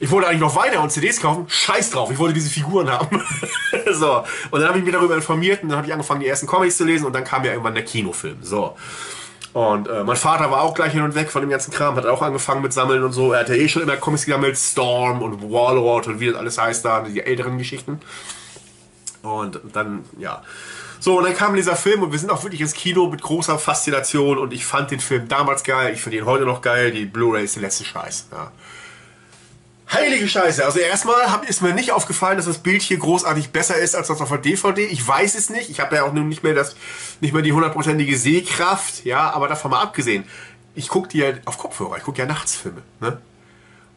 Ich 0.00 0.10
wollte 0.10 0.28
eigentlich 0.28 0.40
noch 0.40 0.56
weiter 0.56 0.82
und 0.82 0.90
CDs 0.90 1.20
kaufen. 1.20 1.46
Scheiß 1.48 1.90
drauf, 1.90 2.10
ich 2.10 2.18
wollte 2.18 2.34
diese 2.34 2.50
Figuren 2.50 2.90
haben. 2.90 3.22
so. 3.92 4.24
Und 4.50 4.60
dann 4.60 4.68
habe 4.68 4.78
ich 4.78 4.84
mich 4.84 4.92
darüber 4.92 5.14
informiert 5.14 5.62
und 5.62 5.68
dann 5.68 5.78
habe 5.78 5.86
ich 5.86 5.92
angefangen, 5.92 6.20
die 6.20 6.26
ersten 6.26 6.46
Comics 6.46 6.76
zu 6.76 6.84
lesen 6.84 7.06
und 7.06 7.12
dann 7.12 7.24
kam 7.24 7.44
ja 7.44 7.52
irgendwann 7.52 7.74
der 7.74 7.84
Kinofilm. 7.84 8.38
So. 8.42 8.76
Und 9.54 9.86
äh, 9.86 10.02
mein 10.02 10.16
Vater 10.16 10.50
war 10.50 10.62
auch 10.62 10.74
gleich 10.74 10.92
hin 10.92 11.02
und 11.02 11.14
weg 11.14 11.30
von 11.30 11.40
dem 11.40 11.48
ganzen 11.48 11.72
Kram, 11.72 11.94
hat 11.94 12.06
auch 12.06 12.22
angefangen 12.22 12.60
mit 12.60 12.72
Sammeln 12.72 13.04
und 13.04 13.12
so. 13.12 13.32
Er 13.32 13.40
hatte 13.40 13.56
eh 13.56 13.68
schon 13.68 13.82
immer 13.82 13.96
Comics 13.96 14.26
gesammelt, 14.26 14.58
Storm 14.58 15.22
und 15.22 15.42
Warlord 15.42 16.08
und 16.08 16.18
wie 16.18 16.26
das 16.26 16.34
alles 16.34 16.58
heißt 16.58 16.84
da, 16.84 17.00
die 17.02 17.20
älteren 17.20 17.56
Geschichten. 17.56 18.00
Und 19.22 19.60
dann, 19.72 20.04
ja. 20.18 20.42
So, 20.98 21.18
und 21.18 21.24
dann 21.24 21.36
kam 21.36 21.54
dieser 21.54 21.76
Film 21.76 22.02
und 22.02 22.10
wir 22.10 22.18
sind 22.18 22.30
auch 22.30 22.42
wirklich 22.42 22.62
ins 22.62 22.72
Kino 22.72 23.06
mit 23.06 23.22
großer 23.22 23.56
Faszination 23.60 24.38
und 24.38 24.52
ich 24.52 24.66
fand 24.66 24.90
den 24.90 24.98
Film 24.98 25.28
damals 25.28 25.62
geil, 25.62 25.92
ich 25.94 26.00
finde 26.00 26.18
ihn 26.18 26.26
heute 26.26 26.46
noch 26.46 26.60
geil, 26.60 26.90
die 26.90 27.04
Blu-ray 27.04 27.44
ist 27.44 27.54
der 27.54 27.62
letzte 27.62 27.84
Scheiß. 27.84 28.26
Ja. 28.32 28.50
Heilige 29.92 30.26
Scheiße. 30.26 30.64
Also 30.64 30.78
erstmal 30.78 31.30
hab, 31.30 31.48
ist 31.48 31.62
mir 31.62 31.74
nicht 31.74 31.92
aufgefallen, 31.92 32.36
dass 32.36 32.46
das 32.46 32.58
Bild 32.58 32.82
hier 32.82 32.98
großartig 32.98 33.50
besser 33.50 33.76
ist 33.76 33.94
als 33.94 34.08
das 34.08 34.20
auf 34.20 34.28
der 34.28 34.38
DVD. 34.38 34.86
Ich 34.86 35.06
weiß 35.06 35.34
es 35.34 35.50
nicht. 35.50 35.70
Ich 35.70 35.80
habe 35.80 35.96
ja 35.96 36.04
auch 36.04 36.12
nun 36.12 36.28
nicht 36.28 36.42
mehr 36.42 36.54
das, 36.54 36.74
nicht 37.20 37.34
mehr 37.34 37.42
die 37.42 37.52
hundertprozentige 37.52 38.16
Sehkraft. 38.16 39.04
Ja, 39.04 39.30
aber 39.30 39.48
davon 39.48 39.70
mal 39.70 39.82
abgesehen. 39.82 40.24
Ich 40.74 40.88
gucke 40.88 41.08
die 41.08 41.18
ja 41.18 41.32
auf 41.44 41.58
Kopfhörer. 41.58 41.98
Ich 41.98 42.02
gucke 42.02 42.18
ja 42.18 42.26
nachts 42.26 42.56
Filme. 42.56 42.82
Ne? 43.00 43.18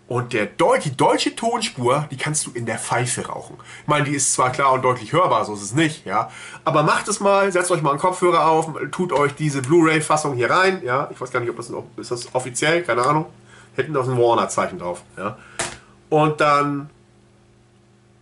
Und 0.08 0.32
der 0.32 0.46
Deu 0.46 0.78
die 0.78 0.96
deutsche 0.96 1.36
Tonspur, 1.36 2.08
die 2.12 2.18
kannst 2.18 2.46
du 2.46 2.52
in 2.52 2.66
der 2.66 2.78
Pfeife 2.78 3.28
rauchen. 3.28 3.58
Ich 3.82 3.88
meine, 3.88 4.06
die 4.06 4.16
ist 4.16 4.32
zwar 4.34 4.52
klar 4.52 4.72
und 4.72 4.82
deutlich 4.82 5.12
hörbar, 5.12 5.44
so 5.44 5.54
ist 5.54 5.62
es 5.62 5.74
nicht, 5.74 6.06
ja. 6.06 6.32
Aber 6.64 6.84
macht 6.84 7.10
es 7.10 7.20
mal, 7.20 7.52
setzt 7.52 7.72
euch 7.72 7.82
mal 7.82 7.90
einen 7.90 8.00
Kopfhörer 8.00 8.48
auf, 8.48 8.70
tut 8.92 9.12
euch 9.12 9.36
diese 9.36 9.62
Blu-ray-Fassung 9.62 10.36
hier 10.36 10.50
rein, 10.50 10.82
ja. 10.84 11.10
Ich 11.12 11.20
weiß 11.20 11.32
gar 11.32 11.42
nicht, 11.42 11.50
ob 11.50 11.58
das 11.58 11.70
ist 11.98 12.12
das 12.12 12.34
offiziell, 12.34 12.84
keine 12.84 13.04
Ahnung. 13.04 13.26
Hätten 13.76 13.94
da 13.94 14.02
ein 14.02 14.18
Warner-Zeichen 14.18 14.80
drauf, 14.80 15.04
ja. 15.18 15.38
Und 16.10 16.42
dann 16.42 16.90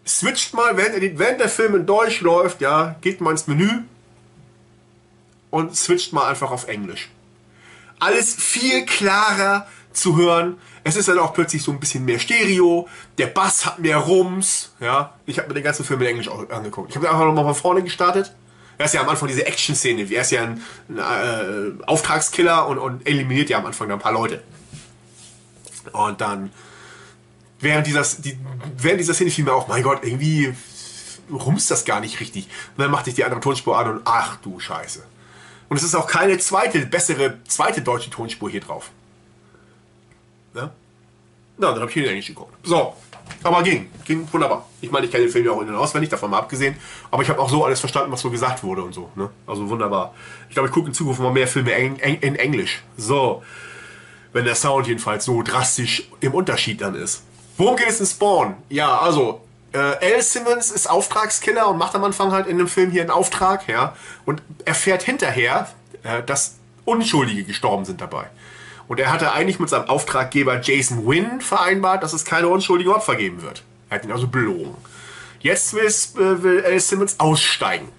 switcht 0.08 0.54
mal, 0.54 0.78
während, 0.78 1.20
während 1.20 1.40
der 1.40 1.50
Film 1.50 1.76
in 1.76 1.86
Deutsch 1.86 2.22
läuft, 2.22 2.62
ja, 2.62 2.96
geht 3.02 3.22
mal 3.22 3.32
ins 3.32 3.48
Menü 3.48 3.70
und 5.50 5.76
switcht 5.76 6.14
mal 6.14 6.28
einfach 6.28 6.52
auf 6.52 6.68
Englisch. 6.68 7.10
Alles 8.00 8.36
viel 8.36 8.86
klarer 8.86 9.68
zu 9.94 10.18
hören 10.18 10.58
es 10.88 10.96
ist 10.96 11.08
dann 11.08 11.18
auch 11.18 11.34
plötzlich 11.34 11.64
so 11.64 11.72
ein 11.72 11.80
bisschen 11.80 12.06
mehr 12.06 12.20
Stereo. 12.20 12.88
Der 13.18 13.26
Bass 13.26 13.66
hat 13.66 13.80
mehr 13.80 13.98
Rums. 13.98 14.72
Ja, 14.80 15.16
ich 15.26 15.40
habe 15.40 15.48
mir 15.48 15.56
den 15.56 15.64
ganzen 15.64 15.84
Film 15.84 16.00
in 16.02 16.08
Englisch 16.10 16.30
angeguckt. 16.30 16.92
Ich 16.92 16.96
habe 16.96 17.10
einfach 17.10 17.26
nochmal 17.26 17.44
von 17.44 17.56
vorne 17.56 17.82
gestartet. 17.82 18.32
Er 18.78 18.86
ist 18.86 18.94
ja 18.94 19.02
am 19.02 19.10
Anfang 19.10 19.28
diese 19.28 19.48
Action-Szene. 19.48 20.04
Er 20.04 20.22
ist 20.22 20.30
ja 20.30 20.44
ein, 20.44 20.62
ein 20.90 21.80
äh, 21.80 21.84
Auftragskiller 21.88 22.68
und, 22.68 22.78
und 22.78 23.08
eliminiert 23.08 23.50
ja 23.50 23.58
am 23.58 23.66
Anfang 23.66 23.92
ein 23.92 23.98
paar 23.98 24.12
Leute. 24.12 24.44
Und 25.92 26.22
dann 26.22 26.52
während 27.60 27.88
dieser, 27.88 28.04
die, 28.20 28.38
während 28.78 29.00
dieser 29.00 29.14
Szene 29.14 29.32
fiel 29.32 29.46
mir 29.46 29.54
auch, 29.54 29.68
mein 29.68 29.84
Gott, 29.84 30.04
irgendwie 30.04 30.54
rumst 31.32 31.72
das 31.72 31.86
gar 31.86 32.00
nicht 32.00 32.20
richtig. 32.20 32.46
Und 32.76 32.84
dann 32.84 32.92
machte 32.92 33.10
ich 33.10 33.16
die 33.16 33.24
andere 33.24 33.40
Tonspur 33.40 33.78
an 33.78 33.90
und 33.90 34.02
ach 34.06 34.38
du 34.38 34.60
Scheiße. 34.60 35.04
Und 35.70 35.78
es 35.78 35.84
ist 35.84 35.96
auch 35.96 36.08
keine 36.08 36.38
zweite, 36.38 36.86
bessere, 36.86 37.40
zweite 37.48 37.82
deutsche 37.82 38.10
Tonspur 38.10 38.50
hier 38.50 38.62
drauf. 38.62 38.92
Ne? 40.54 40.70
Na, 41.58 41.72
dann 41.72 41.82
habe 41.82 41.90
ich 41.90 41.98
ihn 41.98 42.06
Englisch 42.06 42.28
geguckt. 42.28 42.54
So, 42.64 42.94
aber 43.44 43.64
ging, 43.64 43.90
ging 44.06 44.28
wunderbar. 44.32 44.68
Ich 44.82 44.92
meine, 44.92 45.06
ich 45.06 45.12
kenne 45.12 45.26
den 45.26 45.32
Film 45.32 45.46
ja 45.46 45.52
auch 45.52 45.62
in- 45.62 45.70
und 45.70 45.76
auswendig, 45.76 46.10
davon 46.10 46.30
mal 46.30 46.40
abgesehen. 46.40 46.76
Aber 47.12 47.24
ich 47.24 47.30
habe 47.30 47.40
auch 47.40 47.50
so 47.50 47.64
alles 47.66 47.80
verstanden, 47.80 48.12
was 48.12 48.22
so 48.22 48.30
gesagt 48.30 48.64
wurde 48.64 48.84
und 48.84 48.94
so. 48.94 49.10
Ne? 49.16 49.30
Also 49.48 49.68
wunderbar. 49.70 50.14
Ich 50.50 50.54
glaube, 50.54 50.68
ich 50.68 50.74
gucke 50.74 50.88
in 50.88 50.94
Zukunft 50.94 51.20
mal 51.20 51.32
mehr 51.32 51.48
Filme 51.48 51.74
eng, 51.74 51.98
eng, 52.00 52.20
in 52.22 52.36
Englisch. 52.36 52.84
So, 52.98 53.44
wenn 54.34 54.46
der 54.46 54.56
Sound 54.56 54.88
jedenfalls 54.88 55.26
so 55.26 55.42
drastisch 55.42 56.10
im 56.20 56.34
Unterschied 56.34 56.82
dann 56.82 56.96
ist. 56.96 57.24
Worum 57.58 57.76
geht 57.76 57.90
es 57.90 58.00
in 58.00 58.06
Spawn? 58.06 58.56
Ja, 58.70 59.00
also 59.00 59.42
äh, 59.72 59.78
Al 59.78 60.22
Simmons 60.22 60.72
ist 60.72 60.90
Auftragskiller 60.90 61.68
und 61.70 61.78
macht 61.78 61.96
am 61.96 62.04
Anfang 62.04 62.32
halt 62.32 62.48
in 62.48 62.58
dem 62.58 62.68
Film 62.68 62.92
hier 62.92 63.02
einen 63.02 63.12
Auftrag, 63.12 63.68
ja, 63.68 63.96
und 64.26 64.42
erfährt 64.66 65.04
hinterher, 65.04 65.70
äh, 66.04 66.24
dass 66.24 66.56
Unschuldige 66.86 67.44
gestorben 67.44 67.86
sind 67.86 68.02
dabei. 68.02 68.28
Und 68.88 69.00
er 69.00 69.12
hatte 69.12 69.32
eigentlich 69.32 69.60
mit 69.60 69.70
seinem 69.70 69.90
Auftraggeber 69.90 70.62
Jason 70.62 71.08
Wynn 71.08 71.42
vereinbart, 71.42 72.04
dass 72.04 72.14
es 72.14 72.24
keine 72.24 72.48
unschuldigen 72.48 72.94
Opfer 72.94 73.16
geben 73.16 73.42
wird. 73.42 73.64
Er 73.90 73.98
hat 73.98 74.06
ihn 74.06 74.12
also 74.12 74.28
belogen. 74.28 74.76
Jetzt 75.40 75.74
will, 75.74 75.86
äh, 75.86 76.44
will 76.44 76.64
Al 76.66 76.80
Simmons 76.80 77.20
aussteigen. 77.20 77.90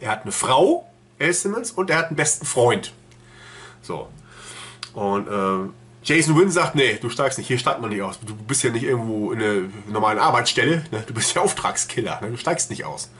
Er 0.00 0.10
hat 0.10 0.22
eine 0.22 0.32
Frau, 0.32 0.86
Al 1.18 1.32
Simmons, 1.32 1.70
und 1.70 1.90
er 1.90 1.98
hat 1.98 2.06
einen 2.08 2.16
besten 2.16 2.46
Freund. 2.46 2.92
So. 3.82 4.08
Und 4.92 5.28
äh, 5.28 5.70
Jason 6.06 6.38
Wynn 6.38 6.50
sagt, 6.50 6.76
nee, 6.76 6.98
du 7.00 7.10
steigst 7.10 7.36
nicht, 7.36 7.48
hier 7.48 7.58
steigt 7.58 7.80
man 7.80 7.90
nicht 7.90 8.00
aus. 8.00 8.20
Du 8.24 8.32
bist 8.34 8.62
ja 8.62 8.70
nicht 8.70 8.84
irgendwo 8.84 9.32
in 9.32 9.42
einer 9.42 9.62
normalen 9.88 10.20
Arbeitsstelle, 10.20 10.84
ne? 10.92 11.02
du 11.04 11.12
bist 11.12 11.34
ja 11.34 11.42
Auftragskiller, 11.42 12.20
ne? 12.22 12.30
du 12.30 12.36
steigst 12.36 12.70
nicht 12.70 12.84
aus. 12.84 13.10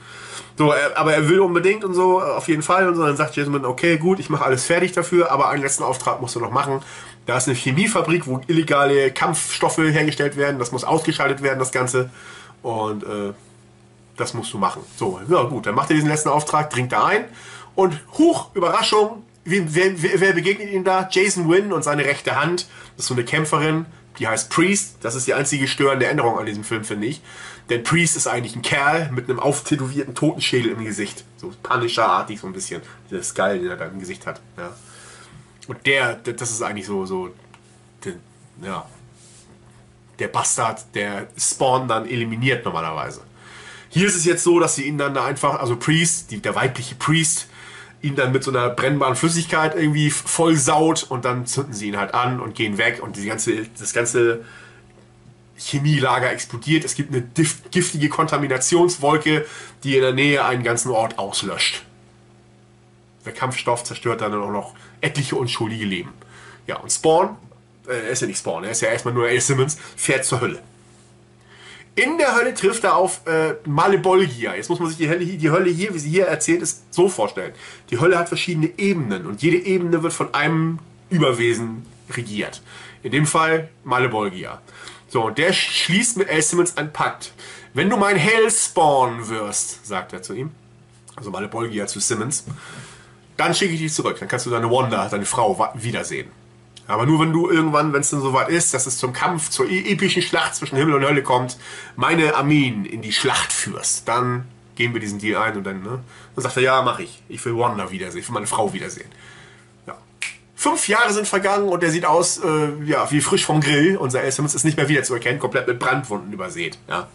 So, 0.57 0.70
er, 0.70 0.97
aber 0.97 1.12
er 1.12 1.28
will 1.28 1.41
unbedingt 1.41 1.84
und 1.84 1.95
so, 1.95 2.22
auf 2.22 2.47
jeden 2.47 2.62
Fall. 2.62 2.89
Und 2.89 2.95
so, 2.95 3.05
dann 3.05 3.16
sagt 3.16 3.34
Jason 3.34 3.53
Wynn, 3.53 3.64
okay, 3.64 3.99
gut, 3.99 4.20
ich 4.20 4.30
mache 4.30 4.45
alles 4.45 4.64
fertig 4.64 4.93
dafür, 4.93 5.32
aber 5.32 5.49
einen 5.49 5.62
letzten 5.62 5.82
Auftrag 5.82 6.20
musst 6.20 6.37
du 6.37 6.41
noch 6.41 6.53
machen. 6.53 6.80
Da 7.26 7.37
ist 7.37 7.49
eine 7.49 7.57
Chemiefabrik, 7.57 8.28
wo 8.28 8.41
illegale 8.47 9.11
Kampfstoffe 9.11 9.78
hergestellt 9.78 10.37
werden. 10.37 10.61
Das 10.61 10.70
muss 10.70 10.84
ausgeschaltet 10.84 11.43
werden, 11.43 11.59
das 11.59 11.72
Ganze. 11.72 12.11
Und 12.62 13.03
äh, 13.03 13.32
das 14.16 14.32
musst 14.32 14.53
du 14.53 14.59
machen. 14.59 14.82
So, 14.97 15.20
ja 15.28 15.43
gut, 15.43 15.66
dann 15.66 15.74
macht 15.74 15.91
er 15.91 15.95
diesen 15.95 16.09
letzten 16.09 16.28
Auftrag, 16.28 16.70
dringt 16.70 16.93
da 16.93 17.05
ein. 17.05 17.24
Und 17.74 18.01
huch, 18.16 18.55
Überraschung, 18.55 19.24
wer, 19.47 20.20
wer, 20.20 20.32
begegnet 20.32 20.70
ihm 20.70 20.84
da? 20.84 21.09
Jason 21.11 21.49
Wynn 21.49 21.72
und 21.72 21.82
seine 21.82 22.05
rechte 22.05 22.36
Hand. 22.40 22.66
Das 22.97 23.05
ist 23.05 23.09
so 23.09 23.14
eine 23.14 23.24
Kämpferin, 23.24 23.86
die 24.18 24.26
heißt 24.26 24.51
Priest. 24.51 24.97
Das 25.01 25.14
ist 25.14 25.26
die 25.26 25.34
einzige 25.34 25.68
störende 25.68 26.07
Änderung 26.07 26.38
an 26.38 26.47
diesem 26.47 26.64
Film, 26.64 26.84
finde 26.84 27.07
ich. 27.07 27.22
Denn 27.70 27.82
Priest 27.82 28.16
ist 28.16 28.26
eigentlich 28.26 28.55
ein 28.55 28.62
Kerl 28.62 29.11
mit 29.12 29.28
einem 29.28 29.40
auftätowierten 29.40 30.14
Totenschädel 30.14 30.72
im 30.72 30.84
Gesicht. 30.84 31.24
So 31.36 31.53
Punisher-artig 31.62 32.40
so 32.40 32.47
ein 32.47 32.53
bisschen. 32.53 32.82
Dieser 33.11 33.22
Skull, 33.22 33.59
den 33.59 33.68
er 33.68 33.76
da 33.76 33.86
im 33.86 33.99
Gesicht 33.99 34.26
hat. 34.26 34.40
Ja. 34.57 34.74
Und 35.66 35.84
der, 35.86 36.14
der, 36.14 36.34
das 36.34 36.51
ist 36.51 36.62
eigentlich 36.62 36.86
so, 36.86 37.07
so 37.07 37.30
der, 38.05 38.14
ja, 38.62 38.86
der 40.18 40.28
Bastard, 40.28 40.94
der 40.94 41.28
Spawn 41.36 41.88
dann 41.88 42.07
eliminiert 42.07 42.64
normalerweise. 42.64 43.22
Hier 43.88 44.07
ist 44.07 44.16
es 44.16 44.24
jetzt 44.24 44.44
so, 44.44 44.61
dass 44.61 44.76
sie 44.76 44.84
ihn 44.84 44.99
dann 44.99 45.14
da 45.14 45.24
einfach, 45.24 45.59
also 45.59 45.76
Priest, 45.76 46.30
die, 46.30 46.40
der 46.40 46.55
weibliche 46.55 46.94
Priest, 46.94 47.49
ihn 48.07 48.16
dann 48.16 48.32
mit 48.32 48.44
so 48.44 48.50
einer 48.50 48.70
brennbaren 48.70 49.16
Flüssigkeit 49.16 49.74
irgendwie 49.74 50.11
voll 50.11 50.57
saut 50.57 51.04
und 51.09 51.24
dann 51.24 51.46
zünden 51.46 51.74
sie 51.74 51.88
ihn 51.88 51.96
halt 51.96 52.14
an 52.14 52.40
und 52.40 52.54
gehen 52.54 52.78
weg 52.78 53.02
und 53.02 53.16
die 53.16 53.26
ganze, 53.26 53.66
das 53.78 53.92
ganze 53.92 54.44
Chemielager 55.57 56.30
explodiert. 56.30 56.84
Es 56.84 56.94
gibt 56.94 57.12
eine 57.12 57.22
giftige 57.70 58.09
Kontaminationswolke, 58.09 59.46
die 59.82 59.96
in 59.96 60.02
der 60.02 60.12
Nähe 60.12 60.44
einen 60.44 60.62
ganzen 60.62 60.90
Ort 60.90 61.18
auslöscht. 61.18 61.82
Der 63.24 63.32
Kampfstoff 63.32 63.82
zerstört 63.84 64.20
dann 64.20 64.34
auch 64.34 64.50
noch 64.50 64.74
etliche 65.00 65.36
unschuldige 65.36 65.84
Leben. 65.84 66.12
Ja, 66.66 66.76
und 66.76 66.90
Spawn, 66.90 67.36
äh, 67.86 67.92
er 67.92 68.09
ist 68.11 68.20
ja 68.20 68.28
nicht 68.28 68.38
Spawn, 68.38 68.64
er 68.64 68.70
ist 68.70 68.82
ja 68.82 68.88
erstmal 68.88 69.14
nur 69.14 69.26
A. 69.26 69.40
Simmons, 69.40 69.78
fährt 69.96 70.24
zur 70.24 70.40
Hölle. 70.40 70.62
In 71.97 72.18
der 72.18 72.36
Hölle 72.36 72.53
trifft 72.53 72.84
er 72.84 72.94
auf 72.94 73.26
äh, 73.26 73.55
Malebolgia. 73.64 74.55
Jetzt 74.55 74.68
muss 74.68 74.78
man 74.78 74.88
sich 74.88 74.99
die 74.99 75.09
Hölle, 75.09 75.24
die 75.24 75.51
Hölle 75.51 75.70
hier, 75.70 75.94
wie 75.94 75.99
sie 75.99 76.11
hier 76.11 76.26
erzählt 76.26 76.61
ist, 76.61 76.92
so 76.92 77.09
vorstellen. 77.09 77.55
Die 77.90 77.99
Hölle 77.99 78.18
hat 78.18 78.28
verschiedene 78.28 78.70
Ebenen 78.76 79.24
und 79.24 79.42
jede 79.42 79.57
Ebene 79.57 80.03
wird 80.03 80.12
von 80.12 80.34
einem 80.34 80.78
Überwesen 81.09 81.86
regiert. 82.11 82.61
In 83.03 83.12
dem 83.12 83.24
Fall 83.24 83.70
Malebolgia. 83.82 84.61
So, 85.09 85.24
und 85.24 85.38
der 85.38 85.55
schließt 85.55 86.18
mit 86.18 86.28
Al 86.28 86.42
Simmons 86.42 86.76
einen 86.76 86.92
Pakt. 86.92 87.32
Wenn 87.72 87.88
du 87.88 87.97
mein 87.97 88.16
Hellspawn 88.16 89.30
wirst, 89.30 89.86
sagt 89.86 90.12
er 90.12 90.22
zu 90.22 90.34
ihm, 90.34 90.51
also 91.14 91.30
Malebolgia 91.30 91.86
zu 91.86 91.99
Simmons, 91.99 92.44
dann 93.38 93.55
schicke 93.55 93.72
ich 93.72 93.80
dich 93.80 93.94
zurück. 93.94 94.18
Dann 94.18 94.28
kannst 94.28 94.44
du 94.44 94.51
deine 94.51 94.70
Wanda, 94.70 95.09
deine 95.09 95.24
Frau, 95.24 95.72
wiedersehen. 95.74 96.28
Aber 96.89 97.07
nur 97.07 97.20
wenn 97.20 97.32
du 97.32 97.51
irgendwann, 97.51 97.93
wenn 97.93 98.01
es 98.01 98.11
dann 98.11 98.20
soweit 98.20 98.49
ist, 98.49 98.72
dass 98.72 98.87
es 98.87 98.99
zum 98.99 99.12
Kampf, 99.12 99.51
zur 99.51 99.68
e- 99.68 99.91
epischen 99.93 100.22
Schlacht 100.22 100.55
zwischen 100.55 100.76
Himmel 100.76 100.95
und 100.95 101.05
Hölle 101.05 101.22
kommt, 101.22 101.59
meine 101.97 102.34
Armeen 102.37 102.84
in 102.84 103.03
die 103.03 103.12
Schlacht 103.12 103.53
führst, 103.53 104.07
dann 104.07 104.47
gehen 104.76 104.93
wir 104.93 105.01
diesen 105.01 105.18
Deal 105.18 105.43
ein 105.43 105.57
und 105.57 105.64
dann, 105.64 105.82
ne? 105.82 106.01
Dann 106.34 106.43
sagt 106.43 106.57
er, 106.57 106.62
ja, 106.62 106.82
mach 106.82 106.99
ich. 107.01 107.22
Ich 107.28 107.45
will 107.45 107.57
Wanda 107.57 107.91
wiedersehen, 107.91 108.20
ich 108.20 108.28
will 108.28 108.34
meine 108.34 108.47
Frau 108.47 108.72
wiedersehen. 108.72 109.11
Ja. 109.87 109.97
Fünf 110.55 110.87
Jahre 110.87 111.12
sind 111.12 111.26
vergangen 111.26 111.68
und 111.68 111.82
er 111.82 111.91
sieht 111.91 112.05
aus, 112.05 112.39
äh, 112.39 112.68
ja, 112.84 113.11
wie 113.11 113.20
frisch 113.20 113.45
vom 113.45 113.61
Grill. 113.61 113.97
Unser 113.97 114.30
Simmons 114.30 114.55
ist 114.55 114.64
nicht 114.64 114.76
mehr 114.76 114.89
wiederzuerkennen, 114.89 115.41
komplett 115.41 115.66
mit 115.66 115.78
Brandwunden 115.78 116.32
übersät, 116.32 116.78
ja. 116.89 117.09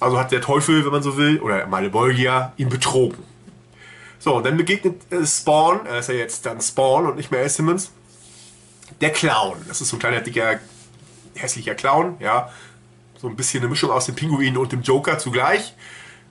Also 0.00 0.18
hat 0.18 0.32
der 0.32 0.40
Teufel, 0.40 0.84
wenn 0.84 0.92
man 0.92 1.02
so 1.02 1.16
will, 1.16 1.40
oder 1.40 1.66
Malebolgia, 1.66 2.52
ihn 2.56 2.68
betrogen. 2.68 3.22
So, 4.18 4.36
und 4.36 4.46
dann 4.46 4.56
begegnet 4.56 5.00
äh, 5.10 5.26
Spawn, 5.26 5.84
er 5.84 5.98
ist 5.98 6.08
ja 6.08 6.14
jetzt 6.14 6.46
dann 6.46 6.60
Spawn 6.60 7.06
und 7.06 7.16
nicht 7.16 7.30
mehr 7.30 7.40
Al 7.40 7.48
Simmons, 7.48 7.90
der 9.00 9.10
Clown. 9.10 9.56
Das 9.68 9.80
ist 9.80 9.88
so 9.88 9.96
ein 9.96 10.00
kleiner, 10.00 10.20
dicker, 10.20 10.58
hässlicher 11.34 11.74
Clown, 11.74 12.16
ja. 12.20 12.50
So 13.20 13.28
ein 13.28 13.36
bisschen 13.36 13.60
eine 13.60 13.70
Mischung 13.70 13.90
aus 13.90 14.06
dem 14.06 14.14
Pinguin 14.14 14.56
und 14.56 14.72
dem 14.72 14.82
Joker 14.82 15.18
zugleich. 15.18 15.74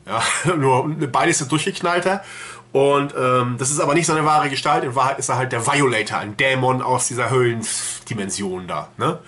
Ja, 0.06 0.22
nur 0.56 0.90
beides 1.12 1.40
sind 1.40 1.52
durchgeknallter. 1.52 2.24
Und 2.72 3.14
ähm, 3.16 3.56
das 3.60 3.70
ist 3.70 3.80
aber 3.80 3.94
nicht 3.94 4.08
seine 4.08 4.26
wahre 4.26 4.50
Gestalt. 4.50 4.84
In 4.84 4.96
Wahrheit 4.96 5.20
ist 5.20 5.30
er 5.30 5.38
halt 5.38 5.52
der 5.52 5.66
Violator, 5.66 6.18
ein 6.18 6.36
Dämon 6.38 6.82
aus 6.82 7.08
dieser 7.08 7.30
Höllendimension 7.30 8.68
da. 8.68 8.90
Ne? 8.98 9.20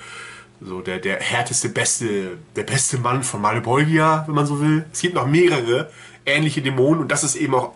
So 0.61 0.81
der, 0.81 0.97
der 0.97 1.19
härteste, 1.19 1.69
beste, 1.69 2.37
der 2.55 2.63
beste 2.63 2.97
Mann 2.97 3.23
von 3.23 3.41
Malebolgia, 3.41 4.23
wenn 4.25 4.33
man 4.33 4.47
so 4.47 4.59
will. 4.59 4.85
Es 4.91 5.01
gibt 5.01 5.13
noch 5.13 5.27
mehrere 5.27 5.91
ähnliche 6.25 6.63
Dämonen 6.63 7.01
und 7.01 7.11
das 7.11 7.23
ist 7.23 7.35
eben 7.35 7.53
auch, 7.53 7.73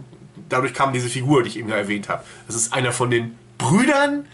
dadurch 0.49 0.73
kam 0.73 0.91
diese 0.91 1.07
Figur, 1.07 1.43
die 1.43 1.49
ich 1.49 1.59
eben 1.59 1.69
ja 1.69 1.75
erwähnt 1.75 2.09
habe. 2.09 2.23
Das 2.47 2.55
ist 2.55 2.73
einer 2.73 2.91
von 2.91 3.11
den 3.11 3.37
Brüdern 3.59 4.25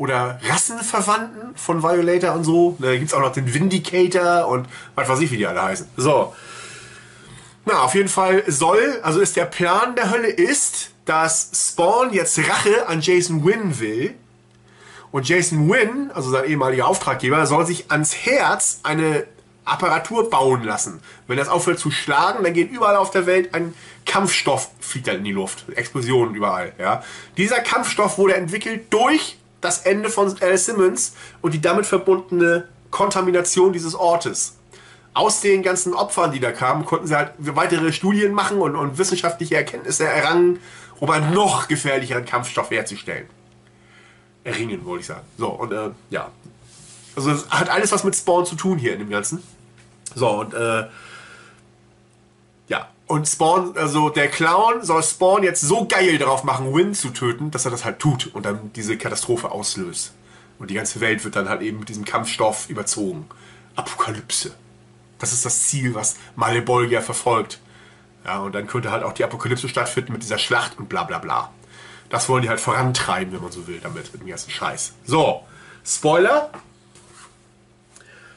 oder 0.00 0.40
Rassenverwandten 0.48 1.54
von 1.56 1.82
Violator 1.82 2.32
und 2.32 2.44
so. 2.44 2.74
Da 2.78 2.96
gibt 2.96 3.08
es 3.08 3.12
auch 3.12 3.20
noch 3.20 3.32
den 3.32 3.52
Vindicator 3.52 4.48
und 4.48 4.66
was 4.94 5.06
weiß 5.10 5.20
ich, 5.20 5.30
wie 5.30 5.36
die 5.36 5.46
alle 5.46 5.62
heißen. 5.62 5.86
So. 5.98 6.34
Na, 7.66 7.82
auf 7.82 7.94
jeden 7.94 8.08
Fall 8.08 8.42
soll, 8.46 8.98
also 9.02 9.20
ist 9.20 9.36
der 9.36 9.44
Plan 9.44 9.94
der 9.96 10.10
Hölle 10.10 10.28
ist, 10.28 10.92
dass 11.04 11.50
Spawn 11.54 12.14
jetzt 12.14 12.38
Rache 12.38 12.88
an 12.88 13.02
Jason 13.02 13.44
Wynn 13.44 13.78
will. 13.78 14.14
Und 15.12 15.28
Jason 15.28 15.68
Wynn, 15.68 16.10
also 16.14 16.30
sein 16.30 16.46
ehemaliger 16.46 16.88
Auftraggeber, 16.88 17.44
soll 17.44 17.66
sich 17.66 17.90
ans 17.90 18.16
Herz 18.16 18.80
eine 18.82 19.26
Apparatur 19.66 20.30
bauen 20.30 20.64
lassen. 20.64 21.02
Wenn 21.26 21.36
das 21.36 21.48
aufhört 21.48 21.78
zu 21.78 21.90
schlagen, 21.90 22.42
dann 22.42 22.54
geht 22.54 22.70
überall 22.70 22.96
auf 22.96 23.10
der 23.10 23.26
Welt 23.26 23.54
ein 23.54 23.74
Kampfstoff, 24.06 24.70
fliegt 24.80 25.08
dann 25.08 25.16
in 25.16 25.24
die 25.24 25.32
Luft. 25.32 25.66
Explosionen 25.76 26.34
überall. 26.34 26.72
Ja. 26.78 27.04
Dieser 27.36 27.60
Kampfstoff 27.60 28.16
wurde 28.16 28.36
entwickelt 28.36 28.86
durch 28.88 29.36
das 29.60 29.80
Ende 29.80 30.08
von 30.10 30.34
Al 30.40 30.56
Simmons 30.56 31.14
und 31.42 31.54
die 31.54 31.60
damit 31.60 31.86
verbundene 31.86 32.68
Kontamination 32.90 33.72
dieses 33.72 33.94
Ortes. 33.94 34.56
Aus 35.12 35.40
den 35.40 35.62
ganzen 35.62 35.92
Opfern, 35.92 36.32
die 36.32 36.40
da 36.40 36.52
kamen, 36.52 36.84
konnten 36.84 37.06
sie 37.06 37.16
halt 37.16 37.32
weitere 37.38 37.92
Studien 37.92 38.32
machen 38.32 38.58
und, 38.58 38.76
und 38.76 38.96
wissenschaftliche 38.96 39.56
Erkenntnisse 39.56 40.04
errangen, 40.04 40.60
um 41.00 41.10
einen 41.10 41.34
noch 41.34 41.68
gefährlicheren 41.68 42.24
Kampfstoff 42.24 42.70
herzustellen. 42.70 43.26
Erringen, 44.44 44.84
wollte 44.84 45.00
ich 45.00 45.06
sagen. 45.06 45.26
So, 45.36 45.48
und 45.48 45.72
äh, 45.72 45.90
ja. 46.10 46.30
Also 47.16 47.32
es 47.32 47.50
hat 47.50 47.68
alles 47.68 47.92
was 47.92 48.04
mit 48.04 48.14
Spawn 48.14 48.46
zu 48.46 48.54
tun 48.54 48.78
hier 48.78 48.92
in 48.92 49.00
dem 49.00 49.10
Ganzen. 49.10 49.42
So, 50.14 50.28
und 50.28 50.54
äh. 50.54 50.84
Und 53.10 53.26
Spawn, 53.26 53.76
also 53.76 54.08
der 54.08 54.28
Clown 54.28 54.84
soll 54.84 55.02
Spawn 55.02 55.42
jetzt 55.42 55.62
so 55.62 55.84
geil 55.84 56.16
darauf 56.16 56.44
machen, 56.44 56.72
Win 56.72 56.94
zu 56.94 57.10
töten, 57.10 57.50
dass 57.50 57.64
er 57.64 57.72
das 57.72 57.84
halt 57.84 57.98
tut 57.98 58.30
und 58.34 58.46
dann 58.46 58.72
diese 58.74 58.96
Katastrophe 58.96 59.50
auslöst. 59.50 60.12
Und 60.60 60.70
die 60.70 60.74
ganze 60.74 61.00
Welt 61.00 61.24
wird 61.24 61.34
dann 61.34 61.48
halt 61.48 61.60
eben 61.60 61.80
mit 61.80 61.88
diesem 61.88 62.04
Kampfstoff 62.04 62.70
überzogen. 62.70 63.26
Apokalypse. 63.74 64.52
Das 65.18 65.32
ist 65.32 65.44
das 65.44 65.66
Ziel, 65.66 65.96
was 65.96 66.18
Malebolgia 66.36 67.00
verfolgt. 67.00 67.58
Ja, 68.24 68.38
und 68.38 68.54
dann 68.54 68.68
könnte 68.68 68.92
halt 68.92 69.02
auch 69.02 69.12
die 69.12 69.24
Apokalypse 69.24 69.68
stattfinden 69.68 70.12
mit 70.12 70.22
dieser 70.22 70.38
Schlacht 70.38 70.78
und 70.78 70.88
bla 70.88 71.02
bla 71.02 71.18
bla. 71.18 71.50
Das 72.10 72.28
wollen 72.28 72.42
die 72.42 72.48
halt 72.48 72.60
vorantreiben, 72.60 73.32
wenn 73.32 73.42
man 73.42 73.50
so 73.50 73.66
will, 73.66 73.80
damit, 73.82 74.12
mit 74.12 74.22
dem 74.22 74.28
ganzen 74.28 74.52
Scheiß. 74.52 74.92
So, 75.04 75.42
Spoiler. 75.84 76.52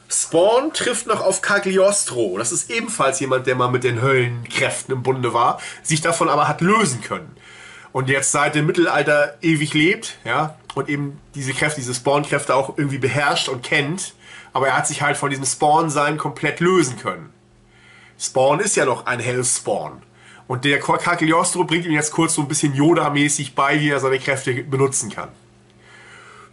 Spawn 0.08 0.72
trifft 0.72 1.06
noch 1.06 1.20
auf 1.20 1.42
Cagliostro. 1.42 2.36
Das 2.38 2.52
ist 2.52 2.70
ebenfalls 2.70 3.20
jemand, 3.20 3.46
der 3.46 3.54
mal 3.54 3.70
mit 3.70 3.84
den 3.84 4.02
Höllenkräften 4.02 4.94
im 4.94 5.02
Bunde 5.02 5.32
war, 5.32 5.60
sich 5.82 6.00
davon 6.00 6.28
aber 6.28 6.48
hat 6.48 6.60
lösen 6.60 7.00
können. 7.00 7.36
Und 7.92 8.08
jetzt 8.08 8.32
seit 8.32 8.54
dem 8.54 8.66
Mittelalter 8.66 9.36
ewig 9.40 9.72
lebt, 9.72 10.18
ja, 10.24 10.56
und 10.74 10.88
eben 10.88 11.20
diese 11.34 11.52
Kräfte, 11.52 11.80
diese 11.80 11.94
Spawn-Kräfte 11.94 12.54
auch 12.54 12.76
irgendwie 12.76 12.98
beherrscht 12.98 13.48
und 13.48 13.62
kennt. 13.62 14.14
Aber 14.52 14.68
er 14.68 14.76
hat 14.76 14.86
sich 14.86 15.02
halt 15.02 15.16
von 15.16 15.30
diesem 15.30 15.46
Spawn-Sein 15.46 16.18
komplett 16.18 16.60
lösen 16.60 16.98
können. 16.98 17.32
Spawn 18.18 18.60
ist 18.60 18.76
ja 18.76 18.84
noch 18.84 19.06
ein 19.06 19.20
Hellspawn. 19.20 20.02
Und 20.46 20.64
der 20.64 20.78
Cagliostro 20.78 21.64
bringt 21.64 21.86
ihm 21.86 21.92
jetzt 21.92 22.12
kurz 22.12 22.34
so 22.34 22.42
ein 22.42 22.48
bisschen 22.48 22.74
Yoda-mäßig 22.74 23.54
bei, 23.54 23.80
wie 23.80 23.88
er 23.88 24.00
seine 24.00 24.18
Kräfte 24.18 24.52
benutzen 24.64 25.10
kann. 25.10 25.28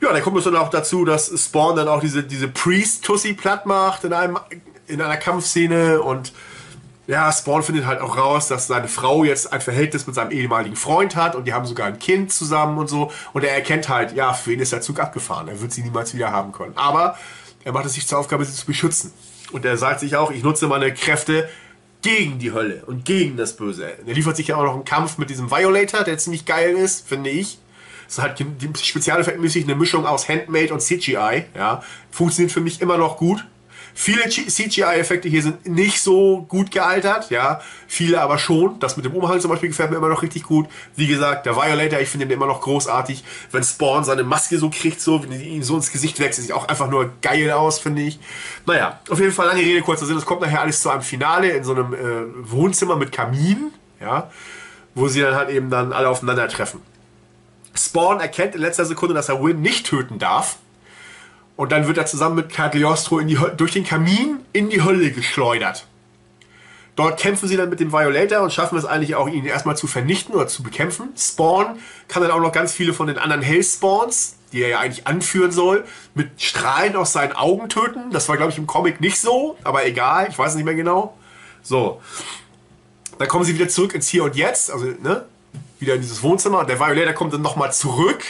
Ja, 0.02 0.12
dann 0.12 0.22
kommt 0.24 0.38
es 0.38 0.46
dann 0.46 0.56
auch 0.56 0.70
dazu, 0.70 1.06
dass 1.06 1.32
Spawn 1.46 1.76
dann 1.76 1.88
auch 1.88 2.02
diese, 2.02 2.24
diese 2.24 2.48
Priest-Tussi 2.48 3.34
platt 3.34 3.68
macht 3.68 4.04
in, 4.04 4.14
einem, 4.14 4.40
in 4.88 5.02
einer 5.02 5.18
Kampfszene 5.18 6.02
und 6.02 6.34
ja, 7.08 7.32
Spawn 7.32 7.62
findet 7.62 7.86
halt 7.86 8.00
auch 8.00 8.18
raus, 8.18 8.48
dass 8.48 8.68
seine 8.68 8.88
Frau 8.88 9.24
jetzt 9.24 9.52
ein 9.52 9.62
Verhältnis 9.62 10.08
mit 10.08 10.16
seinem 10.16 10.32
ehemaligen 10.32 10.76
Freund 10.76 11.16
hat 11.16 11.36
und 11.36 11.46
die 11.46 11.54
haben 11.54 11.66
sogar 11.66 11.88
ein 11.88 12.00
Kind 12.00 12.32
zusammen 12.32 12.78
und 12.78 12.88
so. 12.90 13.12
Und 13.34 13.44
er 13.44 13.54
erkennt 13.54 13.90
halt, 13.90 14.16
ja, 14.16 14.34
für 14.34 14.54
ihn 14.54 14.60
ist 14.60 14.72
der 14.72 14.82
Zug 14.82 15.00
abgefahren. 15.00 15.48
Er 15.48 15.62
wird 15.62 15.72
sie 15.74 15.82
niemals 15.82 16.14
wieder 16.14 16.32
haben 16.32 16.52
können. 16.52 16.74
Aber 16.78 17.18
er 17.64 17.74
macht 17.74 17.86
es 17.86 17.94
sich 17.94 18.08
zur 18.08 18.20
Aufgabe, 18.20 18.46
sie 18.46 18.54
zu 18.54 18.66
beschützen. 18.66 19.12
Und 19.52 19.66
er 19.66 19.78
sagt 19.78 20.00
sich 20.00 20.16
auch, 20.16 20.32
ich 20.32 20.44
nutze 20.44 20.68
meine 20.68 20.94
Kräfte 20.94 21.50
gegen 22.02 22.40
die 22.40 22.54
Hölle 22.54 22.84
und 22.86 23.04
gegen 23.04 23.36
das 23.36 23.56
Böse. 23.56 23.92
Er 24.06 24.14
liefert 24.14 24.38
sich 24.38 24.48
ja 24.48 24.56
auch 24.56 24.64
noch 24.64 24.76
einen 24.76 24.86
Kampf 24.86 25.18
mit 25.18 25.30
diesem 25.30 25.52
Violator, 25.52 26.04
der 26.04 26.18
ziemlich 26.18 26.46
geil 26.46 26.76
ist, 26.76 27.08
finde 27.08 27.30
ich. 27.30 27.60
Das 28.12 28.18
ist 28.18 28.24
halt 28.24 28.44
spezialeffektmäßig 28.82 29.64
eine 29.64 29.76
Mischung 29.76 30.06
aus 30.06 30.28
Handmade 30.28 30.74
und 30.74 30.82
CGI. 30.82 31.46
Ja. 31.56 31.82
Funktioniert 32.12 32.52
für 32.52 32.60
mich 32.60 32.82
immer 32.82 32.98
noch 32.98 33.16
gut. 33.16 33.46
Viele 33.94 34.28
CGI-Effekte 34.28 35.30
hier 35.30 35.42
sind 35.42 35.66
nicht 35.66 36.02
so 36.02 36.42
gut 36.50 36.72
gealtert, 36.72 37.30
ja. 37.30 37.62
Viele 37.88 38.22
aber 38.22 38.38
schon. 38.38 38.80
Das 38.80 38.98
mit 38.98 39.06
dem 39.06 39.14
Umhang 39.14 39.40
zum 39.40 39.50
Beispiel 39.50 39.70
gefällt 39.70 39.92
mir 39.92 39.98
immer 39.98 40.10
noch 40.10 40.24
richtig 40.24 40.44
gut. 40.44 40.68
Wie 40.98 41.08
gesagt, 41.08 41.46
der 41.46 41.56
Violator, 41.56 42.02
ich 42.02 42.10
finde 42.10 42.26
den 42.26 42.36
immer 42.36 42.48
noch 42.48 42.60
großartig. 42.60 43.24
Wenn 43.52 43.64
Spawn 43.64 44.04
seine 44.04 44.24
Maske 44.24 44.58
so 44.58 44.70
kriegt, 44.70 45.00
so, 45.00 45.24
wenn 45.24 45.32
ihm 45.32 45.64
so 45.64 45.78
ins 45.78 45.90
Gesicht 45.90 46.20
wächst, 46.20 46.42
sieht 46.42 46.52
auch 46.52 46.68
einfach 46.68 46.90
nur 46.90 47.12
geil 47.22 47.50
aus, 47.52 47.80
finde 47.80 48.02
ich. 48.02 48.20
Naja, 48.66 49.00
auf 49.10 49.22
jeden 49.22 49.32
Fall 49.32 49.48
lange 49.48 49.62
Rede, 49.62 49.82
kurzer 49.82 50.06
Sinn. 50.06 50.18
Es 50.18 50.26
kommt 50.26 50.42
nachher 50.42 50.60
alles 50.60 50.82
zu 50.82 50.90
einem 50.90 51.02
Finale 51.02 51.52
in 51.52 51.64
so 51.64 51.74
einem 51.74 51.94
äh, 51.94 52.52
Wohnzimmer 52.52 52.98
mit 52.98 53.14
Kamin, 53.14 53.72
ja. 54.02 54.30
Wo 54.96 55.08
sie 55.08 55.22
dann 55.22 55.36
halt 55.36 55.50
eben 55.50 55.70
dann 55.70 55.94
alle 55.94 56.10
aufeinandertreffen. 56.10 56.91
Spawn 57.74 58.20
erkennt 58.20 58.56
in 58.56 58.62
letzter 58.62 58.86
Sekunde, 58.86 59.14
dass 59.14 59.30
er 59.30 59.44
Win 59.44 59.62
nicht 59.62 59.86
töten 59.88 60.20
darf 60.20 60.58
und 61.56 61.72
dann 61.72 61.88
wird 61.88 61.98
er 61.98 62.06
zusammen 62.06 62.36
mit 62.36 62.50
Cagliostro 62.50 63.20
in 63.20 63.28
die, 63.28 63.38
durch 63.58 63.72
den 63.72 63.84
Kamin 63.84 64.40
in 64.54 64.70
die 64.70 64.84
Hölle 64.84 65.12
geschleudert. 65.12 65.86
Dort 66.96 67.20
kämpfen 67.20 67.48
sie 67.48 67.56
dann 67.56 67.70
mit 67.70 67.80
dem 67.80 67.94
Violator 67.94 68.42
und 68.42 68.52
schaffen 68.52 68.78
es 68.78 68.86
eigentlich 68.86 69.16
auch, 69.16 69.28
ihn 69.28 69.46
erstmal 69.46 69.78
zu 69.78 69.88
vernichten 69.88 70.36
oder 70.36 70.48
zu 70.48 70.62
bekämpfen. 70.62 71.10
Spawn 71.18 71.80
kann 72.08 72.22
dann 72.22 72.32
auch 72.32 72.42
noch 72.42 72.52
ganz 72.52 72.74
viele 72.74 72.94
von 72.94 73.08
den 73.08 73.18
anderen 73.18 73.42
Hellspawns, 73.42 74.36
die 74.52 74.62
er 74.62 74.70
ja 74.70 74.80
eigentlich 74.80 75.08
anführen 75.08 75.52
soll, 75.52 75.86
mit 76.16 76.42
Strahlen 76.42 76.96
aus 76.96 77.14
seinen 77.14 77.34
Augen 77.34 77.70
töten. 77.70 78.12
Das 78.12 78.28
war, 78.28 78.38
glaube 78.38 78.52
ich, 78.52 78.58
im 78.58 78.68
Comic 78.68 79.00
nicht 79.00 79.20
so, 79.20 79.58
aber 79.64 79.86
egal, 79.86 80.28
ich 80.30 80.38
weiß 80.38 80.56
nicht 80.56 80.66
mehr 80.66 80.76
genau. 80.76 81.18
So. 81.64 82.02
Dann 83.18 83.28
kommen 83.28 83.46
sie 83.46 83.54
wieder 83.54 83.70
zurück 83.70 83.94
ins 83.94 84.10
Hier 84.10 84.24
und 84.24 84.36
Jetzt, 84.36 84.72
also, 84.72 84.86
ne? 84.86 85.26
Wieder 85.82 85.96
in 85.96 86.02
dieses 86.02 86.22
Wohnzimmer. 86.22 86.64
Der 86.64 86.80
Violator 86.80 87.14
kommt 87.14 87.34
dann 87.34 87.42
nochmal 87.42 87.74
zurück 87.74 88.24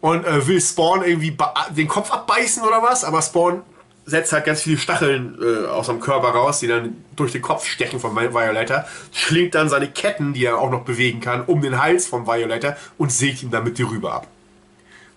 und 0.00 0.24
äh, 0.24 0.46
will 0.46 0.60
Spawn 0.60 1.02
irgendwie 1.02 1.36
den 1.70 1.88
Kopf 1.88 2.10
abbeißen 2.10 2.62
oder 2.62 2.82
was, 2.82 3.04
aber 3.04 3.22
Spawn 3.22 3.62
setzt 4.04 4.32
halt 4.32 4.44
ganz 4.44 4.62
viele 4.62 4.78
Stacheln 4.78 5.38
äh, 5.40 5.66
aus 5.66 5.86
seinem 5.86 6.00
Körper 6.00 6.28
raus, 6.28 6.60
die 6.60 6.66
dann 6.66 7.04
durch 7.16 7.32
den 7.32 7.42
Kopf 7.42 7.66
stechen 7.66 8.00
vom 8.00 8.16
Violator, 8.16 8.86
schlingt 9.12 9.54
dann 9.54 9.68
seine 9.68 9.88
Ketten, 9.88 10.32
die 10.32 10.44
er 10.44 10.58
auch 10.58 10.70
noch 10.70 10.82
bewegen 10.82 11.20
kann, 11.20 11.44
um 11.44 11.60
den 11.60 11.80
Hals 11.80 12.06
vom 12.06 12.26
Violator 12.26 12.76
und 12.96 13.12
sägt 13.12 13.42
ihm 13.42 13.50
damit 13.50 13.78
die 13.78 13.82
Rübe 13.82 14.12
ab. 14.12 14.26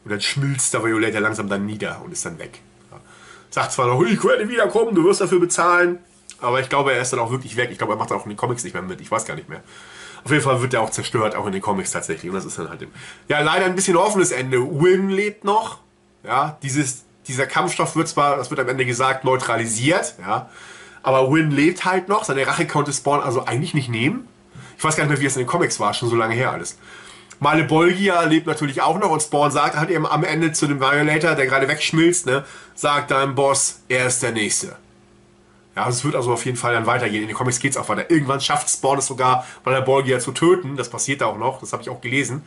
Und 0.04 0.12
dann 0.12 0.20
schmilzt 0.20 0.74
der 0.74 0.84
Violator 0.84 1.22
langsam 1.22 1.48
dann 1.48 1.66
nieder 1.66 2.02
und 2.04 2.12
ist 2.12 2.26
dann 2.26 2.40
weg. 2.40 2.60
Ja. 2.92 3.00
Sagt 3.50 3.72
zwar 3.72 3.88
noch, 3.88 4.02
ich 4.04 4.24
werde 4.24 4.50
wiederkommen, 4.50 4.94
du 4.96 5.04
wirst 5.06 5.22
dafür 5.22 5.40
bezahlen, 5.40 6.00
aber 6.40 6.60
ich 6.60 6.70
glaube, 6.70 6.92
er 6.94 7.02
ist 7.02 7.14
dann 7.14 7.20
auch 7.20 7.32
wirklich 7.32 7.56
weg. 7.56 7.70
Ich 7.72 7.78
glaube, 7.78 7.94
er 7.94 7.98
macht 7.98 8.12
auch 8.12 8.26
in 8.26 8.30
den 8.30 8.38
Comics 8.38 8.64
nicht 8.64 8.74
mehr 8.74 8.82
mit. 8.82 9.00
Ich 9.00 9.12
weiß 9.12 9.26
gar 9.26 9.36
nicht 9.36 9.48
mehr. 9.48 9.62
Auf 10.24 10.32
jeden 10.32 10.44
Fall 10.44 10.62
wird 10.62 10.74
er 10.74 10.82
auch 10.82 10.90
zerstört, 10.90 11.36
auch 11.36 11.46
in 11.46 11.54
den 11.54 11.62
Comics 11.62 11.92
tatsächlich. 11.92 12.30
Und 12.30 12.36
das 12.36 12.46
ist 12.46 12.58
dann 12.58 12.70
halt 12.70 12.82
im, 12.82 12.90
ja 13.28 13.40
leider 13.42 13.66
ein 13.66 13.76
bisschen 13.76 13.98
offenes 13.98 14.32
Ende. 14.32 14.60
Win 14.60 15.10
lebt 15.10 15.44
noch. 15.44 15.80
Ja, 16.24 16.58
dieses, 16.62 17.04
dieser 17.28 17.48
Kampfstoff 17.48 17.96
wird 17.96 18.08
zwar, 18.08 18.38
das 18.38 18.50
wird 18.50 18.60
am 18.60 18.70
Ende 18.70 18.86
gesagt, 18.86 19.24
neutralisiert. 19.24 20.16
Ja, 20.20 20.50
aber 21.04 21.32
Win 21.32 21.52
lebt 21.52 21.86
halt 21.86 22.08
noch. 22.08 22.24
Seine 22.24 22.46
Rache 22.46 22.68
konnte 22.68 22.94
Spawn 22.94 23.22
also 23.22 23.46
eigentlich 23.46 23.74
nicht 23.74 23.90
nehmen. 23.90 24.28
Ich 24.78 24.84
weiß 24.84 24.96
gar 24.96 25.04
nicht 25.04 25.12
mehr, 25.12 25.22
wie 25.22 25.26
es 25.26 25.36
in 25.36 25.44
den 25.44 25.48
Comics 25.48 25.80
war, 25.80 25.94
schon 25.94 26.10
so 26.10 26.16
lange 26.16 26.34
her 26.34 26.52
alles. 26.52 26.78
Male 27.40 27.64
Bolgia 27.64 28.22
lebt 28.22 28.46
natürlich 28.46 28.84
auch 28.84 29.00
noch 29.00 29.10
und 29.10 29.22
Spawn 29.22 29.50
sagt 29.50 29.76
halt 29.76 29.90
eben 29.90 30.06
am 30.06 30.24
Ende 30.24 30.52
zu 30.52 30.68
dem 30.68 30.80
Violator, 30.80 31.34
der 31.34 31.48
gerade 31.48 31.68
wegschmilzt, 31.68 32.28
ne, 32.28 32.46
sagt 32.76 33.10
deinem 33.10 33.34
Boss, 33.34 33.82
er 33.90 34.06
ist 34.06 34.22
der 34.22 34.32
Nächste. 34.32 34.76
Ja, 35.76 35.88
es 35.88 36.04
wird 36.04 36.16
also 36.16 36.34
auf 36.34 36.46
jeden 36.46 36.58
Fall 36.58 36.74
dann 36.74 36.86
weitergehen. 36.86 37.22
In 37.22 37.30
den 37.30 37.36
Comics 37.36 37.60
geht 37.60 37.72
es 37.72 37.78
auch 37.78 37.88
weiter. 37.88 38.10
Irgendwann 38.10 38.42
schafft 38.42 38.70
Spawn 38.70 39.00
es 39.00 39.08
sogar, 39.08 39.46
Bolgia 39.86 40.20
zu 40.20 40.34
töten. 40.34 40.76
Das 40.76 40.90
passiert 40.90 41.22
da 41.22 41.28
auch 41.28 41.38
noch. 41.38 41.62
Das 41.62 41.72
habe 41.72 41.82
ich 41.82 41.90
auch 41.90 42.02
gelesen. 42.02 42.44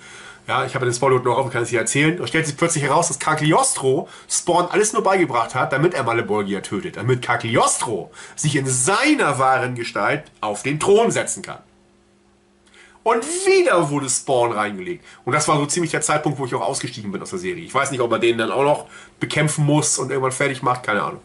Ja, 0.46 0.66
ich 0.66 0.74
habe 0.74 0.84
den 0.84 0.92
Spoiler 0.92 1.20
noch 1.20 1.38
offen, 1.38 1.50
kann 1.50 1.62
es 1.62 1.70
hier 1.70 1.78
erzählen. 1.78 2.18
Da 2.18 2.26
stellt 2.26 2.46
sich 2.46 2.56
plötzlich 2.56 2.84
heraus, 2.84 3.08
dass 3.08 3.18
Cagliostro 3.18 4.08
Spawn 4.28 4.66
alles 4.66 4.92
nur 4.92 5.02
beigebracht 5.02 5.54
hat, 5.54 5.72
damit 5.72 5.94
er 5.94 6.02
Malebolgia 6.02 6.60
tötet. 6.60 6.98
Damit 6.98 7.22
Cagliostro 7.22 8.10
sich 8.36 8.56
in 8.56 8.66
seiner 8.66 9.38
wahren 9.38 9.74
Gestalt 9.74 10.24
auf 10.42 10.62
den 10.62 10.78
Thron 10.78 11.10
setzen 11.10 11.42
kann. 11.42 11.60
Und 13.04 13.24
wieder 13.24 13.88
wurde 13.88 14.08
Spawn 14.08 14.52
reingelegt. 14.52 15.04
Und 15.24 15.32
das 15.32 15.48
war 15.48 15.56
so 15.56 15.64
ziemlich 15.64 15.92
der 15.92 16.02
Zeitpunkt, 16.02 16.38
wo 16.38 16.44
ich 16.44 16.54
auch 16.54 16.60
ausgestiegen 16.60 17.10
bin 17.10 17.22
aus 17.22 17.30
der 17.30 17.38
Serie. 17.38 17.64
Ich 17.64 17.74
weiß 17.74 17.90
nicht, 17.90 18.00
ob 18.00 18.12
er 18.12 18.18
den 18.18 18.36
dann 18.36 18.50
auch 18.50 18.64
noch 18.64 18.86
bekämpfen 19.20 19.64
muss 19.64 19.98
und 19.98 20.10
irgendwann 20.10 20.32
fertig 20.32 20.62
macht. 20.62 20.82
Keine 20.82 21.02
Ahnung. 21.02 21.20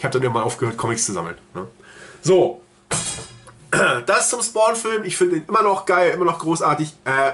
Ich 0.00 0.04
habe 0.04 0.14
dann 0.14 0.22
irgendwann 0.22 0.44
aufgehört, 0.44 0.78
Comics 0.78 1.04
zu 1.04 1.12
sammeln. 1.12 1.36
Ne? 1.54 1.66
So. 2.22 2.62
Das 4.06 4.30
zum 4.30 4.42
Spawn-Film. 4.42 5.04
Ich 5.04 5.16
finde 5.16 5.36
ihn 5.36 5.44
immer 5.46 5.62
noch 5.62 5.84
geil, 5.84 6.12
immer 6.12 6.24
noch 6.24 6.38
großartig. 6.38 6.92
Äh, 7.04 7.32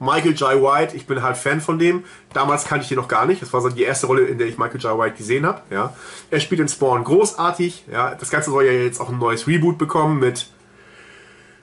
Michael 0.00 0.32
J. 0.32 0.62
White, 0.62 0.96
ich 0.96 1.06
bin 1.06 1.22
halt 1.22 1.36
Fan 1.36 1.60
von 1.60 1.78
dem. 1.78 2.04
Damals 2.32 2.64
kannte 2.64 2.84
ich 2.84 2.90
ihn 2.90 2.96
noch 2.96 3.08
gar 3.08 3.26
nicht. 3.26 3.42
Das 3.42 3.52
war 3.52 3.60
so 3.60 3.68
die 3.68 3.82
erste 3.82 4.06
Rolle, 4.06 4.22
in 4.22 4.38
der 4.38 4.46
ich 4.46 4.56
Michael 4.56 4.80
J. 4.80 4.98
White 4.98 5.16
gesehen 5.16 5.44
habe. 5.46 5.60
Ja. 5.70 5.94
Er 6.30 6.40
spielt 6.40 6.62
in 6.62 6.68
Spawn 6.68 7.04
großartig. 7.04 7.84
Ja. 7.92 8.14
Das 8.14 8.30
Ganze 8.30 8.50
soll 8.50 8.64
ja 8.64 8.72
jetzt 8.72 9.00
auch 9.00 9.10
ein 9.10 9.18
neues 9.18 9.46
Reboot 9.46 9.76
bekommen 9.76 10.18
mit 10.18 10.48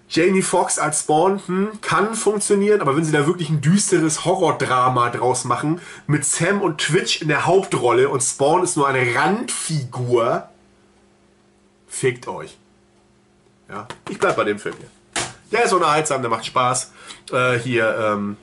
Jamie 0.08 0.44
Foxx 0.44 0.78
als 0.78 1.02
Spawn 1.02 1.42
hm, 1.46 1.82
kann 1.82 2.14
funktionieren, 2.14 2.82
aber 2.82 2.96
wenn 2.96 3.04
sie 3.04 3.12
da 3.12 3.26
wirklich 3.26 3.50
ein 3.50 3.62
düsteres 3.62 4.24
Horrordrama 4.24 5.10
draus 5.10 5.46
machen, 5.46 5.82
mit 6.08 6.26
Sam 6.26 6.62
und 6.62 6.80
Twitch 6.80 7.22
in 7.22 7.28
der 7.28 7.46
Hauptrolle 7.46 8.10
und 8.10 8.22
Spawn 8.22 8.64
ist 8.64 8.78
nur 8.78 8.88
eine 8.88 9.16
Randfigur, 9.16 10.48
fickt 11.88 12.28
euch. 12.28 12.56
Ja, 13.68 13.88
ich 14.10 14.20
bleib 14.20 14.36
bei 14.36 14.44
dem 14.44 14.60
Film 14.60 14.76
hier. 14.78 14.90
Der 15.52 15.66
ist 15.66 15.74
unterhaltsam, 15.74 16.22
der 16.22 16.30
macht 16.30 16.46
Spaß. 16.46 16.92
Äh, 17.32 17.58
hier, 17.60 17.98
ähm, 18.00 18.38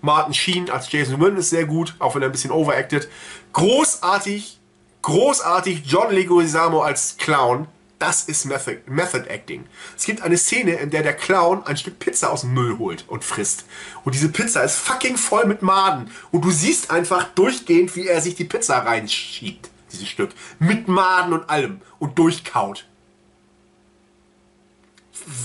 Martin 0.00 0.34
Sheen 0.34 0.70
als 0.70 0.90
Jason 0.90 1.20
Wynn 1.20 1.36
ist 1.36 1.50
sehr 1.50 1.64
gut, 1.64 1.94
auch 1.98 2.14
wenn 2.14 2.22
er 2.22 2.28
ein 2.28 2.32
bisschen 2.32 2.50
overacted. 2.50 3.08
Großartig, 3.52 4.58
großartig 5.02 5.82
John 5.86 6.12
Leguizamo 6.12 6.82
als 6.82 7.16
Clown. 7.18 7.68
Das 8.02 8.24
ist 8.24 8.46
Method, 8.46 8.78
Method 8.86 9.28
Acting. 9.28 9.64
Es 9.96 10.06
gibt 10.06 10.22
eine 10.22 10.36
Szene, 10.36 10.72
in 10.72 10.90
der 10.90 11.04
der 11.04 11.14
Clown 11.14 11.64
ein 11.66 11.76
Stück 11.76 12.00
Pizza 12.00 12.32
aus 12.32 12.40
dem 12.40 12.52
Müll 12.52 12.76
holt 12.76 13.04
und 13.06 13.22
frisst. 13.22 13.64
Und 14.02 14.16
diese 14.16 14.28
Pizza 14.28 14.64
ist 14.64 14.74
fucking 14.74 15.16
voll 15.16 15.46
mit 15.46 15.62
Maden. 15.62 16.10
Und 16.32 16.44
du 16.44 16.50
siehst 16.50 16.90
einfach 16.90 17.28
durchgehend, 17.36 17.94
wie 17.94 18.08
er 18.08 18.20
sich 18.20 18.34
die 18.34 18.44
Pizza 18.44 18.78
reinschiebt, 18.78 19.70
dieses 19.92 20.08
Stück. 20.08 20.30
Mit 20.58 20.88
Maden 20.88 21.32
und 21.32 21.48
allem. 21.48 21.80
Und 22.00 22.18
durchkaut. 22.18 22.86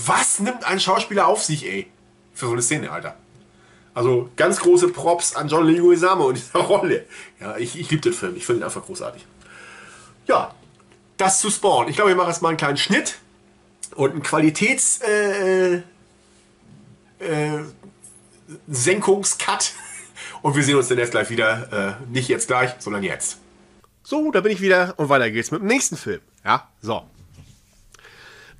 Was 0.04 0.40
nimmt 0.40 0.64
ein 0.64 0.80
Schauspieler 0.80 1.28
auf 1.28 1.44
sich, 1.44 1.64
ey? 1.64 1.86
Für 2.34 2.46
so 2.46 2.52
eine 2.54 2.62
Szene, 2.62 2.90
Alter. 2.90 3.14
Also 3.94 4.30
ganz 4.34 4.58
große 4.58 4.88
Props 4.88 5.36
an 5.36 5.46
John 5.46 5.64
Leguizamo 5.64 6.26
und 6.26 6.34
dieser 6.34 6.58
Rolle. 6.66 7.06
Ja, 7.38 7.56
ich, 7.56 7.78
ich 7.78 7.88
liebe 7.88 8.02
den 8.02 8.14
Film. 8.14 8.34
Ich 8.34 8.44
finde 8.44 8.62
ihn 8.62 8.64
einfach 8.64 8.84
großartig. 8.84 9.24
Ja, 10.26 10.56
das 11.18 11.40
zu 11.40 11.50
Spawn. 11.50 11.88
Ich 11.88 11.96
glaube, 11.96 12.10
ich 12.10 12.16
mache 12.16 12.28
jetzt 12.28 12.42
mal 12.42 12.48
einen 12.48 12.58
kleinen 12.58 12.76
Schnitt 12.76 13.18
und 13.94 14.12
einen 14.12 14.22
Qualitäts... 14.22 15.00
Äh, 15.02 15.82
äh, 17.20 17.64
Senkungscut. 18.68 19.72
Und 20.42 20.56
wir 20.56 20.62
sehen 20.62 20.76
uns 20.76 20.88
dann 20.88 20.98
jetzt 20.98 21.10
gleich 21.10 21.30
wieder. 21.30 21.98
Äh, 22.00 22.12
nicht 22.12 22.28
jetzt 22.28 22.46
gleich, 22.46 22.74
sondern 22.78 23.02
jetzt. 23.02 23.38
So, 24.02 24.30
da 24.30 24.40
bin 24.40 24.52
ich 24.52 24.60
wieder 24.60 24.94
und 24.96 25.10
weiter 25.10 25.30
geht's 25.30 25.50
mit 25.50 25.60
dem 25.60 25.66
nächsten 25.66 25.96
Film. 25.96 26.20
Ja, 26.44 26.70
so. 26.80 27.02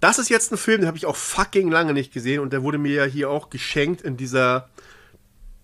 Das 0.00 0.18
ist 0.18 0.28
jetzt 0.28 0.52
ein 0.52 0.58
Film, 0.58 0.82
den 0.82 0.86
habe 0.86 0.98
ich 0.98 1.06
auch 1.06 1.16
fucking 1.16 1.70
lange 1.70 1.94
nicht 1.94 2.12
gesehen 2.12 2.40
und 2.40 2.52
der 2.52 2.62
wurde 2.62 2.76
mir 2.76 2.92
ja 2.92 3.04
hier 3.04 3.30
auch 3.30 3.48
geschenkt 3.48 4.02
in 4.02 4.16
dieser 4.16 4.68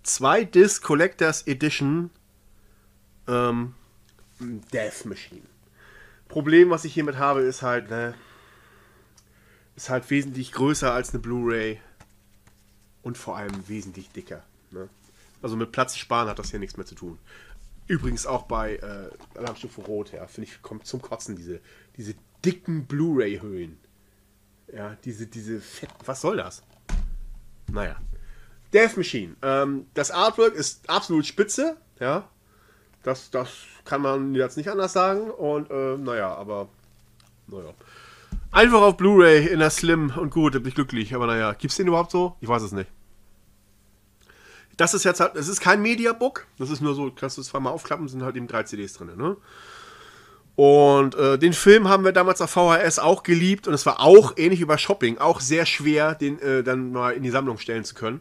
2-Disc 0.06 0.82
Collectors 0.82 1.46
Edition 1.46 2.10
ähm, 3.28 3.74
Death 4.40 5.04
Machine. 5.04 5.42
Problem, 6.28 6.70
was 6.70 6.84
ich 6.84 6.94
hiermit 6.94 7.16
habe, 7.16 7.42
ist 7.42 7.62
halt, 7.62 7.90
ne, 7.90 8.14
ist 9.76 9.90
halt 9.90 10.08
wesentlich 10.10 10.52
größer 10.52 10.92
als 10.92 11.10
eine 11.10 11.20
Blu-ray 11.20 11.80
und 13.02 13.18
vor 13.18 13.36
allem 13.36 13.68
wesentlich 13.68 14.10
dicker. 14.10 14.42
Ne? 14.70 14.88
Also 15.42 15.56
mit 15.56 15.72
Platz 15.72 15.96
sparen 15.96 16.28
hat 16.28 16.38
das 16.38 16.50
hier 16.50 16.58
nichts 16.58 16.76
mehr 16.76 16.86
zu 16.86 16.94
tun. 16.94 17.18
Übrigens 17.86 18.26
auch 18.26 18.44
bei 18.44 18.76
äh, 18.76 19.38
Alarmstufe 19.38 19.82
Rot, 19.82 20.12
ja, 20.12 20.26
finde 20.26 20.48
ich, 20.48 20.62
kommt 20.62 20.86
zum 20.86 21.02
Kotzen 21.02 21.36
diese, 21.36 21.60
diese 21.96 22.14
dicken 22.44 22.86
Blu-ray-Höhen. 22.86 23.78
Ja, 24.72 24.96
diese, 25.04 25.26
diese 25.26 25.60
fetten, 25.60 25.94
was 26.06 26.22
soll 26.22 26.38
das? 26.38 26.62
Naja. 27.70 28.00
Death 28.72 28.96
Machine. 28.96 29.36
Ähm, 29.42 29.86
das 29.94 30.10
Artwork 30.10 30.54
ist 30.54 30.88
absolut 30.88 31.26
spitze, 31.26 31.76
ja. 32.00 32.28
Das, 33.04 33.30
das 33.30 33.50
kann 33.84 34.00
man 34.00 34.34
jetzt 34.34 34.56
nicht 34.56 34.68
anders 34.68 34.92
sagen. 34.92 35.30
Und 35.30 35.70
äh, 35.70 35.96
naja, 35.96 36.34
aber 36.34 36.68
naja. 37.46 37.72
Einfach 38.50 38.82
auf 38.82 38.96
Blu-ray 38.96 39.46
in 39.48 39.58
der 39.58 39.70
Slim 39.70 40.12
und 40.16 40.30
gut, 40.30 40.54
da 40.54 40.58
bin 40.58 40.68
ich 40.68 40.74
glücklich. 40.74 41.14
Aber 41.14 41.26
naja, 41.26 41.52
gibt 41.52 41.70
es 41.70 41.76
den 41.76 41.86
überhaupt 41.86 42.10
so? 42.10 42.36
Ich 42.40 42.48
weiß 42.48 42.62
es 42.62 42.72
nicht. 42.72 42.90
Das 44.76 44.94
ist 44.94 45.04
jetzt 45.04 45.20
halt, 45.20 45.36
es 45.36 45.48
ist 45.48 45.60
kein 45.60 45.82
Mediabook. 45.82 46.46
Das 46.58 46.70
ist 46.70 46.80
nur 46.80 46.94
so, 46.94 47.10
kannst 47.14 47.36
du 47.36 47.42
es 47.42 47.48
zweimal 47.48 47.72
aufklappen, 47.72 48.08
sind 48.08 48.22
halt 48.22 48.36
eben 48.36 48.48
drei 48.48 48.62
CDs 48.64 48.94
drin. 48.94 49.10
Ne? 49.16 49.36
Und 50.56 51.14
äh, 51.16 51.38
den 51.38 51.52
Film 51.52 51.88
haben 51.88 52.04
wir 52.04 52.12
damals 52.12 52.40
auf 52.40 52.50
VHS 52.50 53.00
auch 53.00 53.22
geliebt 53.22 53.66
und 53.66 53.74
es 53.74 53.86
war 53.86 54.00
auch 54.00 54.34
ähnlich 54.36 54.60
wie 54.60 54.64
bei 54.64 54.78
Shopping, 54.78 55.18
auch 55.18 55.40
sehr 55.40 55.66
schwer, 55.66 56.14
den 56.14 56.38
äh, 56.40 56.62
dann 56.62 56.92
mal 56.92 57.12
in 57.12 57.22
die 57.22 57.30
Sammlung 57.30 57.58
stellen 57.58 57.84
zu 57.84 57.94
können. 57.94 58.20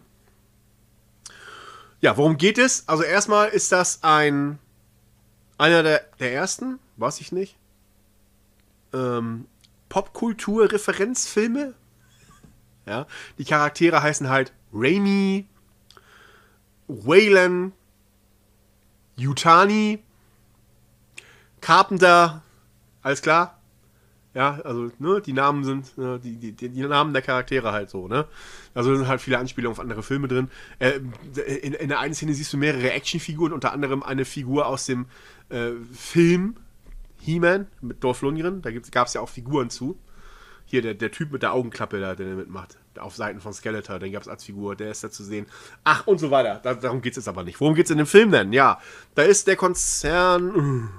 Ja, 2.01 2.17
worum 2.17 2.37
geht 2.37 2.57
es? 2.57 2.87
Also 2.87 3.03
erstmal 3.03 3.49
ist 3.49 3.71
das 3.71 3.99
ein 4.01 4.59
einer 5.57 5.83
der, 5.83 6.05
der 6.19 6.33
ersten, 6.33 6.79
weiß 6.97 7.21
ich 7.21 7.31
nicht, 7.31 7.57
ähm, 8.93 9.45
Popkultur-Referenzfilme. 9.89 11.73
Ja, 12.85 13.07
die 13.37 13.45
Charaktere 13.45 14.01
heißen 14.01 14.29
halt 14.29 14.51
Raimi, 14.73 15.45
Waylan, 16.87 17.71
Yutani, 19.15 20.03
Carpenter, 21.61 22.41
alles 23.01 23.21
klar? 23.21 23.59
Ja, 24.33 24.59
also, 24.63 24.91
ne, 24.97 25.21
die 25.21 25.31
Namen 25.31 25.63
sind, 25.63 25.95
ne, 25.97 26.19
die, 26.19 26.35
die, 26.35 26.69
die 26.69 26.81
Namen 26.81 27.13
der 27.13 27.21
Charaktere 27.21 27.71
halt 27.71 27.91
so, 27.91 28.07
ne? 28.07 28.25
Also 28.73 28.95
sind 28.95 29.07
halt 29.07 29.21
viele 29.21 29.37
Anspielungen 29.37 29.73
auf 29.73 29.79
andere 29.79 30.01
Filme 30.01 30.27
drin. 30.27 30.49
Äh, 30.79 30.99
in, 31.61 31.73
in 31.73 31.89
der 31.89 31.99
einen 31.99 32.15
Szene 32.15 32.33
siehst 32.33 32.51
du 32.51 32.57
mehrere 32.57 32.91
Actionfiguren, 32.91 33.53
unter 33.53 33.71
anderem 33.71 34.01
eine 34.01 34.25
Figur 34.25 34.65
aus 34.65 34.87
dem 34.87 35.05
äh, 35.53 35.73
Film 35.93 36.57
He-Man 37.19 37.67
mit 37.81 38.03
Dolph 38.03 38.21
Lundgren. 38.21 38.61
Da 38.61 38.71
gab 38.71 39.07
es 39.07 39.13
ja 39.13 39.21
auch 39.21 39.29
Figuren 39.29 39.69
zu. 39.69 39.97
Hier 40.65 40.81
der, 40.81 40.93
der 40.93 41.11
Typ 41.11 41.31
mit 41.31 41.43
der 41.43 41.53
Augenklappe, 41.53 41.99
da, 41.99 42.15
der 42.15 42.35
mitmacht. 42.35 42.77
Auf 42.97 43.15
Seiten 43.15 43.39
von 43.39 43.53
Skeletor, 43.53 43.99
den 43.99 44.11
gab 44.11 44.21
es 44.21 44.27
als 44.27 44.43
Figur, 44.43 44.75
der 44.75 44.91
ist 44.91 45.03
da 45.03 45.09
zu 45.09 45.23
sehen. 45.23 45.45
Ach, 45.83 46.05
und 46.07 46.19
so 46.19 46.31
weiter. 46.31 46.59
Da, 46.63 46.73
darum 46.73 47.01
geht 47.01 47.13
es 47.13 47.17
jetzt 47.17 47.27
aber 47.27 47.43
nicht. 47.43 47.59
Worum 47.59 47.75
geht 47.75 47.85
es 47.85 47.91
in 47.91 47.97
dem 47.97 48.07
Film 48.07 48.31
denn? 48.31 48.53
Ja, 48.53 48.79
da 49.15 49.23
ist 49.23 49.47
der 49.47 49.55
Konzern. 49.55 50.89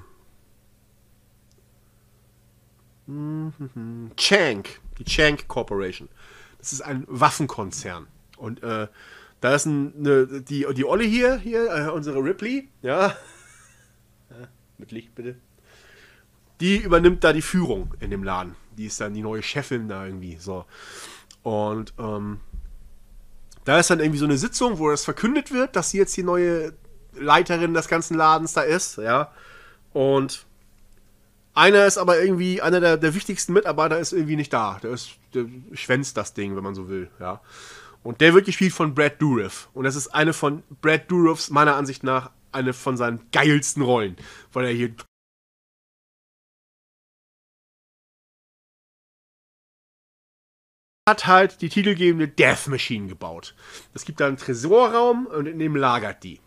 Chank, 4.16 4.80
die 4.98 5.04
Chank 5.04 5.46
Corporation. 5.46 6.08
Das 6.58 6.72
ist 6.72 6.80
ein 6.80 7.04
Waffenkonzern. 7.06 8.06
Und 8.36 8.62
äh, 8.62 8.88
da 9.40 9.54
ist 9.54 9.66
ein, 9.66 9.92
eine, 9.98 10.42
die, 10.42 10.66
die 10.74 10.84
Olle 10.84 11.04
hier, 11.04 11.36
hier, 11.36 11.70
äh, 11.70 11.90
unsere 11.90 12.24
Ripley, 12.24 12.68
ja. 12.82 13.14
Mit 14.78 14.92
Licht 14.92 15.14
bitte. 15.14 15.36
Die 16.60 16.78
übernimmt 16.78 17.24
da 17.24 17.32
die 17.32 17.42
Führung 17.42 17.94
in 18.00 18.10
dem 18.10 18.22
Laden. 18.22 18.54
Die 18.76 18.86
ist 18.86 19.00
dann 19.00 19.14
die 19.14 19.22
neue 19.22 19.42
Chefin 19.42 19.88
da 19.88 20.06
irgendwie. 20.06 20.36
So. 20.36 20.64
Und 21.42 21.94
ähm, 21.98 22.40
da 23.64 23.78
ist 23.78 23.90
dann 23.90 24.00
irgendwie 24.00 24.18
so 24.18 24.24
eine 24.24 24.38
Sitzung, 24.38 24.78
wo 24.78 24.90
das 24.90 25.04
verkündet 25.04 25.52
wird, 25.52 25.76
dass 25.76 25.90
sie 25.90 25.98
jetzt 25.98 26.16
die 26.16 26.22
neue 26.22 26.74
Leiterin 27.14 27.74
des 27.74 27.88
ganzen 27.88 28.16
Ladens 28.16 28.52
da 28.52 28.62
ist, 28.62 28.98
ja. 28.98 29.32
Und 29.92 30.46
einer 31.54 31.86
ist 31.86 31.98
aber 31.98 32.20
irgendwie, 32.20 32.60
einer 32.60 32.80
der, 32.80 32.96
der 32.96 33.14
wichtigsten 33.14 33.52
Mitarbeiter 33.52 33.98
ist 33.98 34.12
irgendwie 34.12 34.36
nicht 34.36 34.52
da. 34.52 34.78
Der, 34.82 34.90
ist, 34.90 35.12
der 35.32 35.46
schwänzt 35.72 36.16
das 36.16 36.34
Ding, 36.34 36.56
wenn 36.56 36.64
man 36.64 36.74
so 36.74 36.88
will, 36.88 37.08
ja. 37.20 37.40
Und 38.02 38.20
der 38.20 38.34
wird 38.34 38.44
gespielt 38.44 38.72
von 38.74 38.94
Brad 38.94 39.22
Dourif. 39.22 39.68
Und 39.72 39.84
das 39.84 39.96
ist 39.96 40.08
eine 40.08 40.34
von 40.34 40.62
Brad 40.82 41.10
Dourifs, 41.10 41.48
meiner 41.48 41.76
Ansicht 41.76 42.02
nach, 42.02 42.30
eine 42.54 42.72
von 42.72 42.96
seinen 42.96 43.30
geilsten 43.30 43.82
Rollen. 43.82 44.16
Weil 44.52 44.66
er 44.66 44.72
hier 44.72 44.94
hat 51.08 51.26
halt 51.26 51.60
die 51.60 51.68
titelgebende 51.68 52.28
Death 52.28 52.66
Machine 52.68 53.08
gebaut. 53.08 53.54
Es 53.92 54.04
gibt 54.04 54.20
da 54.20 54.26
einen 54.26 54.38
Tresorraum 54.38 55.26
und 55.26 55.46
in 55.46 55.58
dem 55.58 55.76
lagert 55.76 56.24
die. 56.24 56.40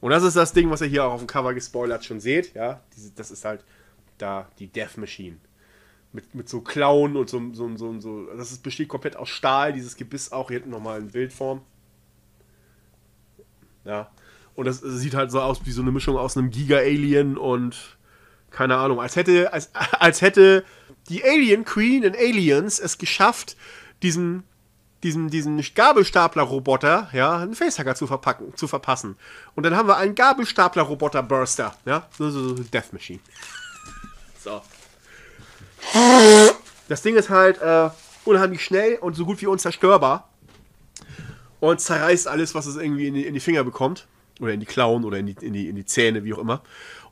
Und 0.00 0.10
das 0.10 0.22
ist 0.22 0.36
das 0.36 0.52
Ding, 0.52 0.70
was 0.70 0.80
ihr 0.80 0.86
hier 0.86 1.04
auch 1.04 1.12
auf 1.12 1.20
dem 1.20 1.26
Cover 1.26 1.54
gespoilert 1.54 2.04
schon 2.04 2.20
seht. 2.20 2.54
Ja, 2.54 2.82
das 3.16 3.30
ist 3.30 3.44
halt 3.44 3.64
da 4.18 4.48
die 4.58 4.68
Death 4.68 4.96
Machine. 4.96 5.38
Mit, 6.12 6.34
mit 6.34 6.48
so 6.48 6.60
Klauen 6.60 7.16
und 7.16 7.28
so, 7.28 7.52
so, 7.52 7.76
so, 7.76 8.00
so. 8.00 8.26
Das 8.34 8.52
ist, 8.52 8.62
besteht 8.62 8.88
komplett 8.88 9.16
aus 9.16 9.28
Stahl, 9.28 9.72
dieses 9.72 9.96
Gebiss 9.96 10.32
auch. 10.32 10.48
Hier 10.48 10.58
hinten 10.58 10.70
nochmal 10.70 11.00
in 11.00 11.08
Bildform. 11.08 11.62
Ja. 13.84 14.10
Und 14.58 14.64
das 14.64 14.80
sieht 14.80 15.14
halt 15.14 15.30
so 15.30 15.40
aus 15.40 15.60
wie 15.66 15.70
so 15.70 15.82
eine 15.82 15.92
Mischung 15.92 16.16
aus 16.16 16.36
einem 16.36 16.50
Giga-Alien 16.50 17.38
und 17.38 17.96
keine 18.50 18.76
Ahnung, 18.76 19.00
als 19.00 19.14
hätte, 19.14 19.52
als, 19.52 19.70
als 19.72 20.20
hätte 20.20 20.64
die 21.08 21.22
Alien 21.22 21.64
Queen 21.64 22.02
in 22.02 22.16
Aliens 22.16 22.80
es 22.80 22.98
geschafft, 22.98 23.56
diesen, 24.02 24.42
diesen, 25.04 25.30
diesen 25.30 25.60
Gabelstapler-Roboter, 25.60 27.08
ja, 27.12 27.36
einen 27.36 27.54
Facehacker 27.54 27.94
zu 27.94 28.08
verpacken, 28.08 28.52
zu 28.56 28.66
verpassen. 28.66 29.14
Und 29.54 29.62
dann 29.62 29.76
haben 29.76 29.86
wir 29.86 29.96
einen 29.96 30.16
Gabelstapler-Roboter-Burster, 30.16 31.76
ja, 31.84 32.08
so, 32.18 32.28
so, 32.28 32.56
so 32.56 32.64
Death 32.64 32.92
Machine. 32.92 33.20
So. 34.42 34.60
Das 36.88 37.02
Ding 37.02 37.14
ist 37.14 37.30
halt 37.30 37.62
äh, 37.62 37.90
unheimlich 38.24 38.64
schnell 38.64 38.96
und 38.96 39.14
so 39.14 39.24
gut 39.24 39.40
wie 39.40 39.46
unzerstörbar. 39.46 40.28
Und 41.60 41.80
zerreißt 41.80 42.26
alles, 42.26 42.56
was 42.56 42.66
es 42.66 42.74
irgendwie 42.74 43.06
in 43.06 43.14
die, 43.14 43.24
in 43.24 43.34
die 43.34 43.40
Finger 43.40 43.62
bekommt. 43.62 44.08
Oder 44.40 44.52
in 44.52 44.60
die 44.60 44.66
Klauen 44.66 45.04
oder 45.04 45.18
in 45.18 45.26
die, 45.26 45.36
in, 45.40 45.52
die, 45.52 45.68
in 45.68 45.76
die 45.76 45.84
Zähne, 45.84 46.24
wie 46.24 46.34
auch 46.34 46.38
immer. 46.38 46.62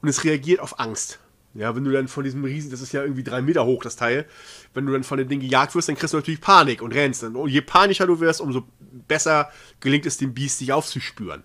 Und 0.01 0.09
es 0.09 0.25
reagiert 0.25 0.61
auf 0.61 0.79
Angst. 0.79 1.19
Ja, 1.55 1.75
wenn 1.75 1.85
du 1.85 1.91
dann 1.91 2.07
von 2.07 2.23
diesem 2.23 2.45
Riesen, 2.45 2.71
das 2.71 2.83
ist 2.83 2.93
ja 2.93 3.03
irgendwie 3.03 3.25
drei 3.25 3.41
Meter 3.41 3.65
hoch, 3.65 3.83
das 3.83 3.97
Teil, 3.97 4.27
wenn 4.75 4.85
du 4.85 4.93
dann 4.93 5.05
von 5.05 5.17
dem 5.17 5.29
Ding 5.29 5.41
gejagt 5.41 5.75
wirst, 5.75 5.89
dann 5.89 5.97
kriegst 5.97 6.13
du 6.13 6.19
natürlich 6.19 6.43
Panik 6.43 6.83
und 6.83 6.93
rennst. 6.93 7.23
Und 7.23 7.49
je 7.49 7.63
panischer 7.63 8.07
du 8.07 8.21
wirst, 8.21 8.43
umso 8.43 8.65
besser 9.09 9.51
gelingt 9.81 10.05
es 10.05 10.19
dem 10.19 10.35
Biest, 10.35 10.61
dich 10.61 10.73
aufzuspüren. 10.73 11.43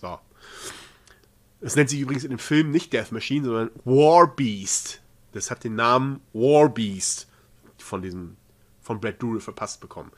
So. 0.00 0.18
Es 1.60 1.76
nennt 1.76 1.90
sich 1.90 2.00
übrigens 2.00 2.24
in 2.24 2.30
dem 2.30 2.38
Film 2.38 2.70
nicht 2.70 2.94
Death 2.94 3.12
Machine, 3.12 3.44
sondern 3.44 3.70
War 3.84 4.34
Beast. 4.34 5.02
Das 5.32 5.50
hat 5.50 5.64
den 5.64 5.74
Namen 5.74 6.20
War 6.32 6.70
Beast 6.70 7.28
von 7.76 8.00
diesem 8.00 8.36
von 8.80 9.00
Brad 9.00 9.22
Dourif 9.22 9.44
verpasst 9.44 9.80
bekommen. 9.80 10.10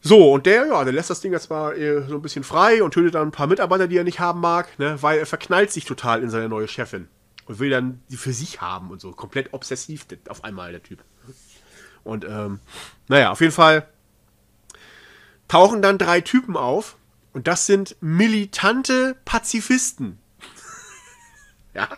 So, 0.00 0.32
und 0.32 0.46
der, 0.46 0.66
ja, 0.66 0.84
der 0.84 0.92
lässt 0.92 1.10
das 1.10 1.20
Ding 1.20 1.32
jetzt 1.32 1.50
mal 1.50 1.76
äh, 1.76 2.06
so 2.06 2.14
ein 2.14 2.22
bisschen 2.22 2.44
frei 2.44 2.82
und 2.82 2.94
tötet 2.94 3.14
dann 3.14 3.28
ein 3.28 3.32
paar 3.32 3.48
Mitarbeiter, 3.48 3.88
die 3.88 3.96
er 3.96 4.04
nicht 4.04 4.20
haben 4.20 4.40
mag, 4.40 4.78
ne, 4.78 5.02
weil 5.02 5.18
er 5.18 5.26
verknallt 5.26 5.72
sich 5.72 5.84
total 5.84 6.22
in 6.22 6.30
seine 6.30 6.48
neue 6.48 6.68
Chefin 6.68 7.08
und 7.46 7.58
will 7.58 7.70
dann 7.70 8.00
die 8.10 8.16
für 8.16 8.32
sich 8.32 8.60
haben 8.60 8.90
und 8.90 9.00
so. 9.00 9.10
Komplett 9.12 9.52
obsessiv 9.52 10.06
auf 10.28 10.44
einmal, 10.44 10.70
der 10.70 10.82
Typ. 10.82 11.02
Und, 12.04 12.24
ähm, 12.24 12.60
naja, 13.08 13.30
auf 13.32 13.40
jeden 13.40 13.52
Fall 13.52 13.88
tauchen 15.48 15.82
dann 15.82 15.98
drei 15.98 16.20
Typen 16.20 16.56
auf 16.56 16.96
und 17.32 17.48
das 17.48 17.66
sind 17.66 17.96
militante 18.00 19.16
Pazifisten. 19.24 20.18
ja. 21.74 21.88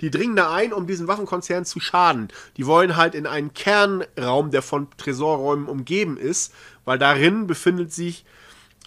Die 0.00 0.10
dringen 0.10 0.36
da 0.36 0.52
ein, 0.52 0.72
um 0.72 0.86
diesen 0.86 1.08
Waffenkonzern 1.08 1.64
zu 1.64 1.80
schaden. 1.80 2.28
Die 2.56 2.66
wollen 2.66 2.96
halt 2.96 3.14
in 3.14 3.26
einen 3.26 3.54
Kernraum, 3.54 4.50
der 4.50 4.62
von 4.62 4.88
Tresorräumen 4.96 5.68
umgeben 5.68 6.16
ist, 6.16 6.52
weil 6.84 6.98
darin 6.98 7.46
befindet 7.46 7.92
sich 7.92 8.24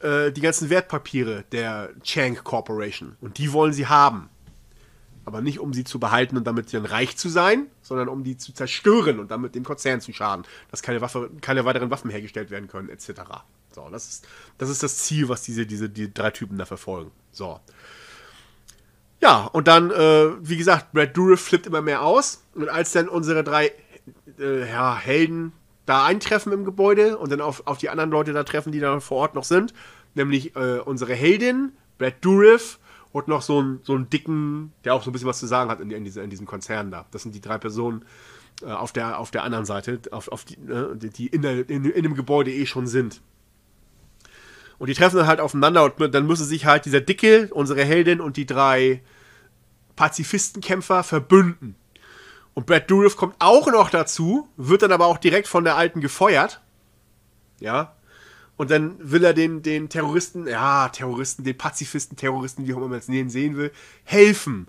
äh, 0.01 0.31
die 0.31 0.41
ganzen 0.41 0.69
Wertpapiere 0.69 1.43
der 1.51 1.89
Chang 2.03 2.35
Corporation. 2.43 3.15
Und 3.21 3.37
die 3.37 3.53
wollen 3.53 3.73
sie 3.73 3.87
haben. 3.87 4.29
Aber 5.25 5.41
nicht, 5.41 5.59
um 5.59 5.73
sie 5.73 5.83
zu 5.83 5.99
behalten 5.99 6.37
und 6.37 6.47
damit 6.47 6.73
dann 6.73 6.85
reich 6.85 7.15
zu 7.15 7.29
sein, 7.29 7.67
sondern 7.81 8.07
um 8.07 8.23
die 8.23 8.37
zu 8.37 8.51
zerstören 8.51 9.19
und 9.19 9.29
damit 9.29 9.53
dem 9.53 9.63
Konzern 9.63 10.01
zu 10.01 10.11
schaden. 10.11 10.45
Dass 10.71 10.81
keine, 10.81 11.01
Waffe, 11.01 11.29
keine 11.41 11.65
weiteren 11.65 11.91
Waffen 11.91 12.09
hergestellt 12.09 12.49
werden 12.49 12.67
können, 12.67 12.89
etc. 12.89 13.11
So, 13.71 13.87
das 13.91 14.09
ist 14.09 14.27
das, 14.57 14.69
ist 14.69 14.81
das 14.81 14.97
Ziel, 14.97 15.29
was 15.29 15.43
diese, 15.43 15.67
diese 15.67 15.89
die 15.89 16.11
drei 16.11 16.31
Typen 16.31 16.57
da 16.57 16.65
verfolgen. 16.65 17.11
So. 17.31 17.59
Ja, 19.21 19.45
und 19.45 19.67
dann, 19.67 19.91
äh, 19.91 20.29
wie 20.41 20.57
gesagt, 20.57 20.93
Brad 20.93 21.15
Dourif 21.15 21.41
flippt 21.41 21.67
immer 21.67 21.81
mehr 21.81 22.03
aus. 22.03 22.43
Und 22.55 22.69
als 22.69 22.91
dann 22.93 23.09
unsere 23.09 23.43
drei 23.43 23.71
äh, 24.39 24.69
ja, 24.69 24.97
Helden 24.97 25.51
da 25.85 26.05
eintreffen 26.05 26.53
im 26.53 26.65
Gebäude 26.65 27.17
und 27.17 27.31
dann 27.31 27.41
auf, 27.41 27.65
auf 27.65 27.79
die 27.79 27.89
anderen 27.89 28.11
Leute 28.11 28.31
da 28.31 28.43
treffen, 28.43 28.71
die 28.71 28.79
da 28.79 28.99
vor 28.99 29.17
Ort 29.17 29.35
noch 29.35 29.43
sind, 29.43 29.73
nämlich 30.13 30.55
äh, 30.55 30.79
unsere 30.79 31.13
Heldin, 31.13 31.73
Brad 31.97 32.23
Dourif 32.23 32.79
und 33.11 33.27
noch 33.27 33.41
so 33.41 33.59
einen 33.59 33.79
so 33.83 33.97
dicken, 33.97 34.71
der 34.83 34.93
auch 34.93 35.03
so 35.03 35.09
ein 35.09 35.13
bisschen 35.13 35.27
was 35.27 35.39
zu 35.39 35.47
sagen 35.47 35.69
hat 35.69 35.79
in, 35.79 35.91
in, 35.91 36.03
diese, 36.03 36.21
in 36.21 36.29
diesem 36.29 36.45
Konzern 36.45 36.91
da. 36.91 37.05
Das 37.11 37.23
sind 37.23 37.33
die 37.33 37.41
drei 37.41 37.57
Personen 37.57 38.05
äh, 38.61 38.67
auf, 38.67 38.93
der, 38.93 39.19
auf 39.19 39.31
der 39.31 39.43
anderen 39.43 39.65
Seite, 39.65 39.99
auf, 40.11 40.27
auf 40.29 40.45
die, 40.45 40.57
ne, 40.57 40.95
die 40.95 41.27
in, 41.27 41.41
der, 41.41 41.67
in, 41.69 41.85
in 41.85 42.03
dem 42.03 42.15
Gebäude 42.15 42.51
eh 42.51 42.65
schon 42.65 42.87
sind. 42.87 43.21
Und 44.79 44.87
die 44.87 44.93
treffen 44.93 45.17
dann 45.17 45.27
halt 45.27 45.41
aufeinander 45.41 45.83
und 45.83 46.13
dann 46.15 46.25
müssen 46.25 46.45
sich 46.45 46.65
halt 46.65 46.85
dieser 46.85 47.01
Dicke, 47.01 47.49
unsere 47.51 47.83
Heldin 47.83 48.21
und 48.21 48.37
die 48.37 48.45
drei 48.45 49.01
Pazifistenkämpfer 49.97 51.03
verbünden. 51.03 51.75
Und 52.53 52.65
Brad 52.65 52.89
Dourif 52.89 53.17
kommt 53.17 53.35
auch 53.39 53.67
noch 53.67 53.89
dazu, 53.89 54.47
wird 54.55 54.81
dann 54.81 54.93
aber 54.93 55.05
auch 55.07 55.17
direkt 55.17 55.47
von 55.47 55.65
der 55.65 55.75
Alten 55.75 56.01
gefeuert. 56.01 56.61
Ja. 57.59 57.95
Und 58.55 58.71
dann 58.71 58.95
will 58.99 59.23
er 59.23 59.33
den, 59.33 59.61
den 59.61 59.89
Terroristen, 59.89 60.47
ja, 60.47 60.89
Terroristen, 60.89 61.43
den 61.43 61.57
Pazifisten, 61.57 62.17
Terroristen, 62.17 62.67
wie 62.67 62.73
auch 62.73 62.77
immer 62.77 62.87
man 62.87 62.99
es 62.99 63.05
sehen 63.05 63.55
will, 63.55 63.71
helfen. 64.03 64.67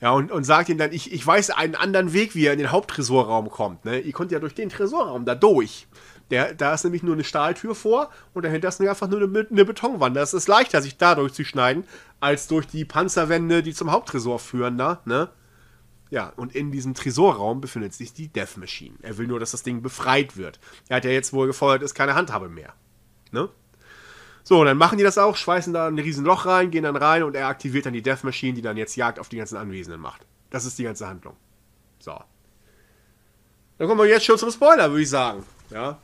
Ja, 0.00 0.12
und, 0.12 0.32
und 0.32 0.44
sagt 0.44 0.70
ihm 0.70 0.78
dann, 0.78 0.92
ich, 0.92 1.12
ich 1.12 1.26
weiß 1.26 1.50
einen 1.50 1.74
anderen 1.74 2.14
Weg, 2.14 2.34
wie 2.34 2.46
er 2.46 2.54
in 2.54 2.58
den 2.58 2.72
Haupttresorraum 2.72 3.50
kommt. 3.50 3.84
Ne? 3.84 4.00
Ihr 4.00 4.12
könnt 4.12 4.32
ja 4.32 4.38
durch 4.38 4.54
den 4.54 4.70
Tresorraum 4.70 5.26
da 5.26 5.34
durch. 5.34 5.86
Der, 6.30 6.54
da 6.54 6.74
ist 6.74 6.84
nämlich 6.84 7.02
nur 7.02 7.14
eine 7.14 7.24
Stahltür 7.24 7.74
vor 7.74 8.10
und 8.34 8.44
dahinter 8.44 8.68
ist 8.68 8.80
einfach 8.80 9.08
nur 9.08 9.22
eine, 9.22 9.46
eine 9.50 9.64
Betonwand. 9.64 10.16
Das 10.16 10.32
ist 10.32 10.48
leichter, 10.48 10.80
sich 10.80 10.96
da 10.96 11.14
durchzuschneiden, 11.14 11.84
als 12.20 12.46
durch 12.46 12.66
die 12.66 12.84
Panzerwände, 12.84 13.62
die 13.62 13.74
zum 13.74 13.90
Haupttresor 13.90 14.38
führen, 14.38 14.78
da, 14.78 15.00
ne? 15.04 15.30
Ja, 16.10 16.32
und 16.36 16.56
in 16.56 16.72
diesem 16.72 16.94
Tresorraum 16.94 17.60
befindet 17.60 17.94
sich 17.94 18.12
die 18.12 18.28
Death 18.28 18.56
Machine. 18.56 18.96
Er 19.02 19.16
will 19.16 19.28
nur, 19.28 19.38
dass 19.38 19.52
das 19.52 19.62
Ding 19.62 19.80
befreit 19.80 20.36
wird. 20.36 20.58
Er 20.88 20.96
hat 20.96 21.04
ja 21.04 21.12
jetzt, 21.12 21.32
wo 21.32 21.42
er 21.42 21.46
gefeuert 21.46 21.82
ist, 21.82 21.94
keine 21.94 22.14
Handhabe 22.14 22.48
mehr. 22.48 22.74
Ne? 23.30 23.48
So, 24.42 24.64
dann 24.64 24.76
machen 24.76 24.98
die 24.98 25.04
das 25.04 25.18
auch, 25.18 25.36
schweißen 25.36 25.72
da 25.72 25.86
ein 25.86 25.98
riesen 25.98 26.24
Loch 26.24 26.46
rein, 26.46 26.72
gehen 26.72 26.82
dann 26.82 26.96
rein 26.96 27.22
und 27.22 27.36
er 27.36 27.46
aktiviert 27.46 27.86
dann 27.86 27.92
die 27.92 28.02
Death 28.02 28.24
Machine, 28.24 28.54
die 28.54 28.62
dann 28.62 28.76
jetzt 28.76 28.96
Jagd 28.96 29.20
auf 29.20 29.28
die 29.28 29.36
ganzen 29.36 29.56
Anwesenden 29.56 30.00
macht. 30.00 30.26
Das 30.50 30.64
ist 30.64 30.78
die 30.78 30.82
ganze 30.82 31.06
Handlung. 31.06 31.36
So. 32.00 32.18
Dann 33.78 33.86
kommen 33.86 34.00
wir 34.00 34.08
jetzt 34.08 34.24
schon 34.24 34.38
zum 34.38 34.50
Spoiler, 34.50 34.90
würde 34.90 35.02
ich 35.02 35.10
sagen. 35.10 35.44
Ja. 35.70 35.98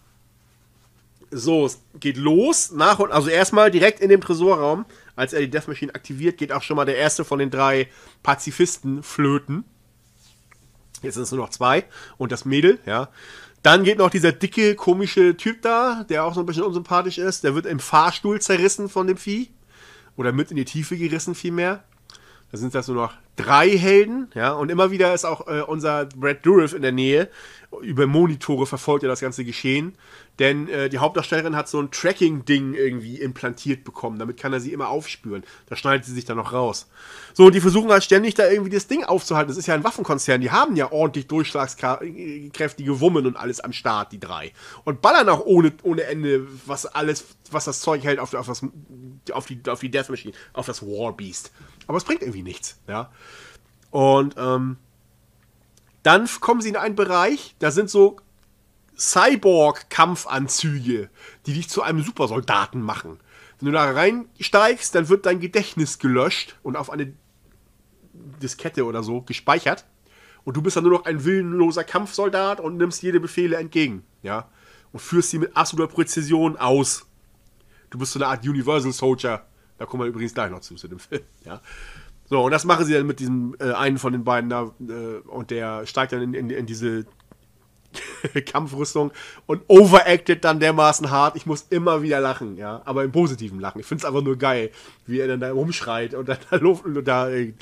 So, 1.39 1.67
es 1.67 1.83
geht 2.01 2.17
los. 2.17 2.73
Nach 2.73 2.99
und 2.99 3.13
also 3.13 3.29
erstmal 3.29 3.71
direkt 3.71 4.01
in 4.01 4.09
dem 4.09 4.23
Tresorraum, 4.23 4.87
als 5.17 5.35
er 5.35 5.41
die 5.41 5.51
Death 5.51 5.69
Machine 5.69 5.95
aktiviert, 5.95 6.39
geht 6.39 6.51
auch 6.51 6.63
schon 6.63 6.77
mal 6.77 6.87
der 6.87 6.97
erste 6.97 7.27
von 7.27 7.39
den 7.39 7.51
drei 7.51 7.89
Pazifisten 8.23 9.03
flöten. 9.03 9.65
Jetzt 11.03 11.15
sind 11.15 11.25
es 11.25 11.33
nur 11.33 11.43
noch 11.43 11.51
zwei 11.51 11.85
und 12.17 12.33
das 12.33 12.47
Mädel, 12.47 12.79
ja. 12.87 13.11
Dann 13.63 13.85
geht 13.85 13.99
noch 13.99 14.09
dieser 14.09 14.33
dicke, 14.33 14.77
komische 14.77 15.37
Typ 15.37 15.61
da, 15.61 16.07
der 16.09 16.25
auch 16.25 16.35
so 16.35 16.41
ein 16.41 16.47
bisschen 16.47 16.63
unsympathisch 16.63 17.19
ist. 17.19 17.45
Der 17.45 17.55
wird 17.55 17.67
im 17.67 17.81
Fahrstuhl 17.81 18.41
zerrissen 18.41 18.89
von 18.89 19.07
dem 19.07 19.19
Vieh. 19.19 19.51
Oder 20.17 20.33
mit 20.33 20.51
in 20.51 20.57
die 20.57 20.65
Tiefe 20.65 20.97
gerissen, 20.97 21.35
vielmehr. 21.35 21.85
Da 22.53 22.59
sind 22.59 22.75
das 22.75 22.89
nur 22.89 22.97
noch 22.97 23.13
drei 23.35 23.69
Helden, 23.69 24.31
ja, 24.35 24.53
und 24.53 24.71
immer 24.71 24.91
wieder 24.91 25.13
ist 25.13 25.25
auch 25.25 25.47
äh, 25.47 25.61
unser 25.61 26.07
Brad 26.07 26.47
Dourif 26.47 26.73
in 26.73 26.83
der 26.83 26.93
Nähe. 26.93 27.29
Über 27.83 28.07
Monitore 28.07 28.67
verfolgt 28.67 29.03
er 29.03 29.09
das 29.09 29.21
ganze 29.21 29.45
Geschehen. 29.45 29.95
Denn 30.39 30.69
äh, 30.69 30.89
die 30.89 30.99
Hauptdarstellerin 30.99 31.57
hat 31.57 31.69
so 31.69 31.81
ein 31.81 31.91
Tracking-Ding 31.91 32.75
irgendwie 32.75 33.17
implantiert 33.21 33.85
bekommen. 33.85 34.19
Damit 34.19 34.37
kann 34.37 34.53
er 34.53 34.61
sie 34.61 34.73
immer 34.73 34.89
aufspüren. 34.89 35.45
Da 35.67 35.77
schneidet 35.77 36.05
sie 36.05 36.13
sich 36.13 36.25
dann 36.25 36.37
noch 36.37 36.53
raus. 36.53 36.89
So, 37.33 37.49
die 37.51 37.61
versuchen 37.61 37.91
halt 37.91 38.05
ständig 38.05 38.35
da 38.35 38.49
irgendwie 38.49 38.71
das 38.71 38.87
Ding 38.87 39.05
aufzuhalten. 39.05 39.49
Das 39.49 39.57
ist 39.57 39.67
ja 39.67 39.75
ein 39.75 39.85
Waffenkonzern. 39.85 40.41
Die 40.41 40.51
haben 40.51 40.77
ja 40.77 40.93
ordentlich 40.93 41.27
durchschlagskräftige 41.27 43.01
Wummen 43.01 43.27
und 43.27 43.37
alles 43.37 43.61
am 43.61 43.73
Start, 43.73 44.13
die 44.13 44.21
drei. 44.21 44.53
Und 44.85 45.01
ballern 45.01 45.29
auch 45.29 45.45
ohne, 45.45 45.73
ohne 45.83 46.03
Ende, 46.05 46.47
was 46.67 46.87
alles, 46.87 47.25
was 47.51 47.65
das 47.65 47.81
Zeug 47.81 48.05
hält 48.05 48.19
auf, 48.19 48.35
auf, 48.35 48.47
das, 48.47 48.63
auf, 49.33 49.47
die, 49.47 49.61
auf 49.69 49.81
die 49.81 49.91
Death 49.91 50.11
Machine, 50.11 50.35
auf 50.53 50.67
das 50.67 50.83
War 50.83 51.17
Beast. 51.17 51.51
Aber 51.87 51.99
es 51.99 52.05
bringt 52.05 52.23
irgendwie 52.23 52.43
nichts, 52.43 52.81
ja. 52.89 53.13
Und, 53.91 54.35
ähm, 54.37 54.79
dann 56.03 56.29
kommen 56.41 56.61
sie 56.61 56.69
in 56.69 56.77
einen 56.77 56.95
Bereich, 56.95 57.57
da 57.59 57.73
sind 57.73 57.91
so 57.91 58.19
Cyborg-Kampfanzüge, 58.97 61.11
die 61.47 61.53
dich 61.53 61.69
zu 61.69 61.83
einem 61.83 62.01
Supersoldaten 62.03 62.81
machen. 62.81 63.19
Wenn 63.59 63.67
du 63.67 63.73
da 63.73 63.91
reinsteigst, 63.91 64.95
dann 64.95 65.09
wird 65.09 65.27
dein 65.27 65.41
Gedächtnis 65.41 65.99
gelöscht 65.99 66.57
und 66.63 66.77
auf 66.77 66.91
eine 66.91 67.13
Diskette 68.43 68.85
oder 68.85 69.03
so 69.03 69.23
gespeichert. 69.23 69.85
Und 70.45 70.57
du 70.57 70.63
bist 70.63 70.77
dann 70.77 70.85
nur 70.85 70.93
noch 70.93 71.07
ein 71.07 71.25
willenloser 71.25 71.83
Kampfsoldat 71.83 72.61
und 72.61 72.77
nimmst 72.77 73.03
jede 73.03 73.19
Befehle 73.19 73.57
entgegen. 73.57 74.05
Ja. 74.23 74.49
Und 74.93 75.01
führst 75.01 75.31
sie 75.31 75.41
mit 75.41 75.57
absoluter 75.57 75.93
Präzision 75.93 76.57
aus. 76.57 77.07
Du 77.91 77.99
bist 77.99 78.13
so 78.13 78.21
eine 78.21 78.29
Art 78.29 78.47
Universal 78.47 78.93
Soldier. 78.93 79.45
Da 79.79 79.87
kommen 79.87 80.03
wir 80.03 80.09
übrigens 80.09 80.35
gleich 80.35 80.51
noch 80.51 80.61
zu, 80.61 80.75
zu 80.75 80.89
dem 80.89 80.99
Film. 80.99 81.23
Ja. 81.45 81.61
So, 82.29 82.43
und 82.43 82.51
das 82.51 82.65
machen 82.65 82.85
sie 82.85 82.93
dann 82.93 83.07
mit 83.07 83.21
diesem 83.21 83.57
äh, 83.61 83.73
einen 83.73 83.99
von 83.99 84.13
den 84.13 84.25
beiden 84.25 84.51
da. 84.51 84.73
Äh, 84.81 85.19
und 85.29 85.51
der 85.51 85.87
steigt 85.87 86.13
dann 86.13 86.23
in, 86.23 86.35
in, 86.35 86.51
in 86.51 86.67
diese 86.67 87.07
Kampfrüstung 88.47 89.13
und 89.47 89.63
overacted 89.69 90.45
dann 90.45 90.61
dermaßen 90.61 91.11
hart. 91.11 91.37
Ich 91.37 91.47
muss 91.47 91.67
immer 91.71 92.03
wieder 92.03 92.21
lachen, 92.21 92.57
ja. 92.57 92.83
Aber 92.85 93.05
im 93.05 93.13
positiven 93.13 93.61
Lachen. 93.61 93.81
Ich 93.81 93.87
finde 93.87 94.03
es 94.03 94.05
einfach 94.05 94.23
nur 94.23 94.37
geil, 94.37 94.71
wie 95.07 95.21
er 95.21 95.29
dann 95.29 95.41
da 95.41 95.53
rumschreit 95.53 96.15
und 96.15 96.29
dann 96.29 96.39
da, 96.51 96.57
Luft, 96.57 96.85
da 97.05 97.29
äh, 97.31 97.55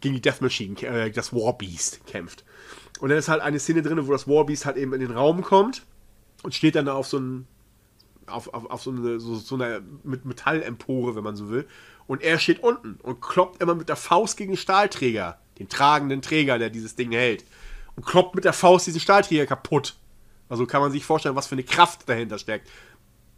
gegen 0.00 0.14
die 0.14 0.20
Death 0.20 0.40
Machine, 0.40 0.80
äh, 0.82 1.10
das 1.10 1.32
Warbeast 1.32 2.06
kämpft. 2.06 2.44
Und 3.00 3.08
dann 3.08 3.18
ist 3.18 3.28
halt 3.28 3.40
eine 3.40 3.58
Szene 3.58 3.82
drin, 3.82 4.06
wo 4.06 4.12
das 4.12 4.28
Warbeast 4.28 4.66
halt 4.66 4.76
eben 4.76 4.92
in 4.92 5.00
den 5.00 5.12
Raum 5.12 5.40
kommt 5.40 5.82
und 6.42 6.54
steht 6.54 6.74
dann 6.74 6.88
auf 6.88 7.06
so 7.06 7.18
ein 7.18 7.46
auf, 8.30 8.52
auf, 8.54 8.70
auf 8.70 8.82
so 8.82 8.90
eine, 8.90 9.20
so, 9.20 9.34
so 9.34 9.54
eine 9.54 9.82
mit 10.02 10.24
Metallempore, 10.24 11.14
wenn 11.16 11.24
man 11.24 11.36
so 11.36 11.50
will. 11.50 11.66
Und 12.06 12.22
er 12.22 12.38
steht 12.38 12.62
unten 12.62 12.98
und 13.02 13.20
kloppt 13.20 13.62
immer 13.62 13.74
mit 13.74 13.88
der 13.88 13.96
Faust 13.96 14.36
gegen 14.36 14.52
den 14.52 14.58
Stahlträger, 14.58 15.38
den 15.58 15.68
tragenden 15.68 16.22
Träger, 16.22 16.58
der 16.58 16.70
dieses 16.70 16.96
Ding 16.96 17.12
hält 17.12 17.44
und 17.96 18.06
kloppt 18.06 18.34
mit 18.34 18.44
der 18.44 18.52
Faust 18.52 18.86
diesen 18.86 19.00
Stahlträger 19.00 19.46
kaputt. 19.46 19.96
Also 20.48 20.66
kann 20.66 20.80
man 20.80 20.90
sich 20.90 21.04
vorstellen, 21.04 21.36
was 21.36 21.46
für 21.46 21.54
eine 21.54 21.64
Kraft 21.64 22.08
dahinter 22.08 22.38
steckt. 22.38 22.68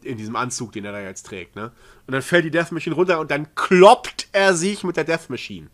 In 0.01 0.17
diesem 0.17 0.35
Anzug, 0.35 0.71
den 0.71 0.85
er 0.85 0.91
da 0.91 1.01
jetzt 1.01 1.25
trägt. 1.25 1.55
Ne? 1.55 1.71
Und 2.07 2.13
dann 2.13 2.21
fällt 2.21 2.45
die 2.45 2.51
Death 2.51 2.71
Machine 2.71 2.95
runter 2.95 3.19
und 3.19 3.31
dann 3.31 3.53
kloppt 3.55 4.27
er 4.31 4.53
sich 4.53 4.83
mit 4.83 4.97
der 4.97 5.03
Death 5.03 5.29
Machine. 5.29 5.69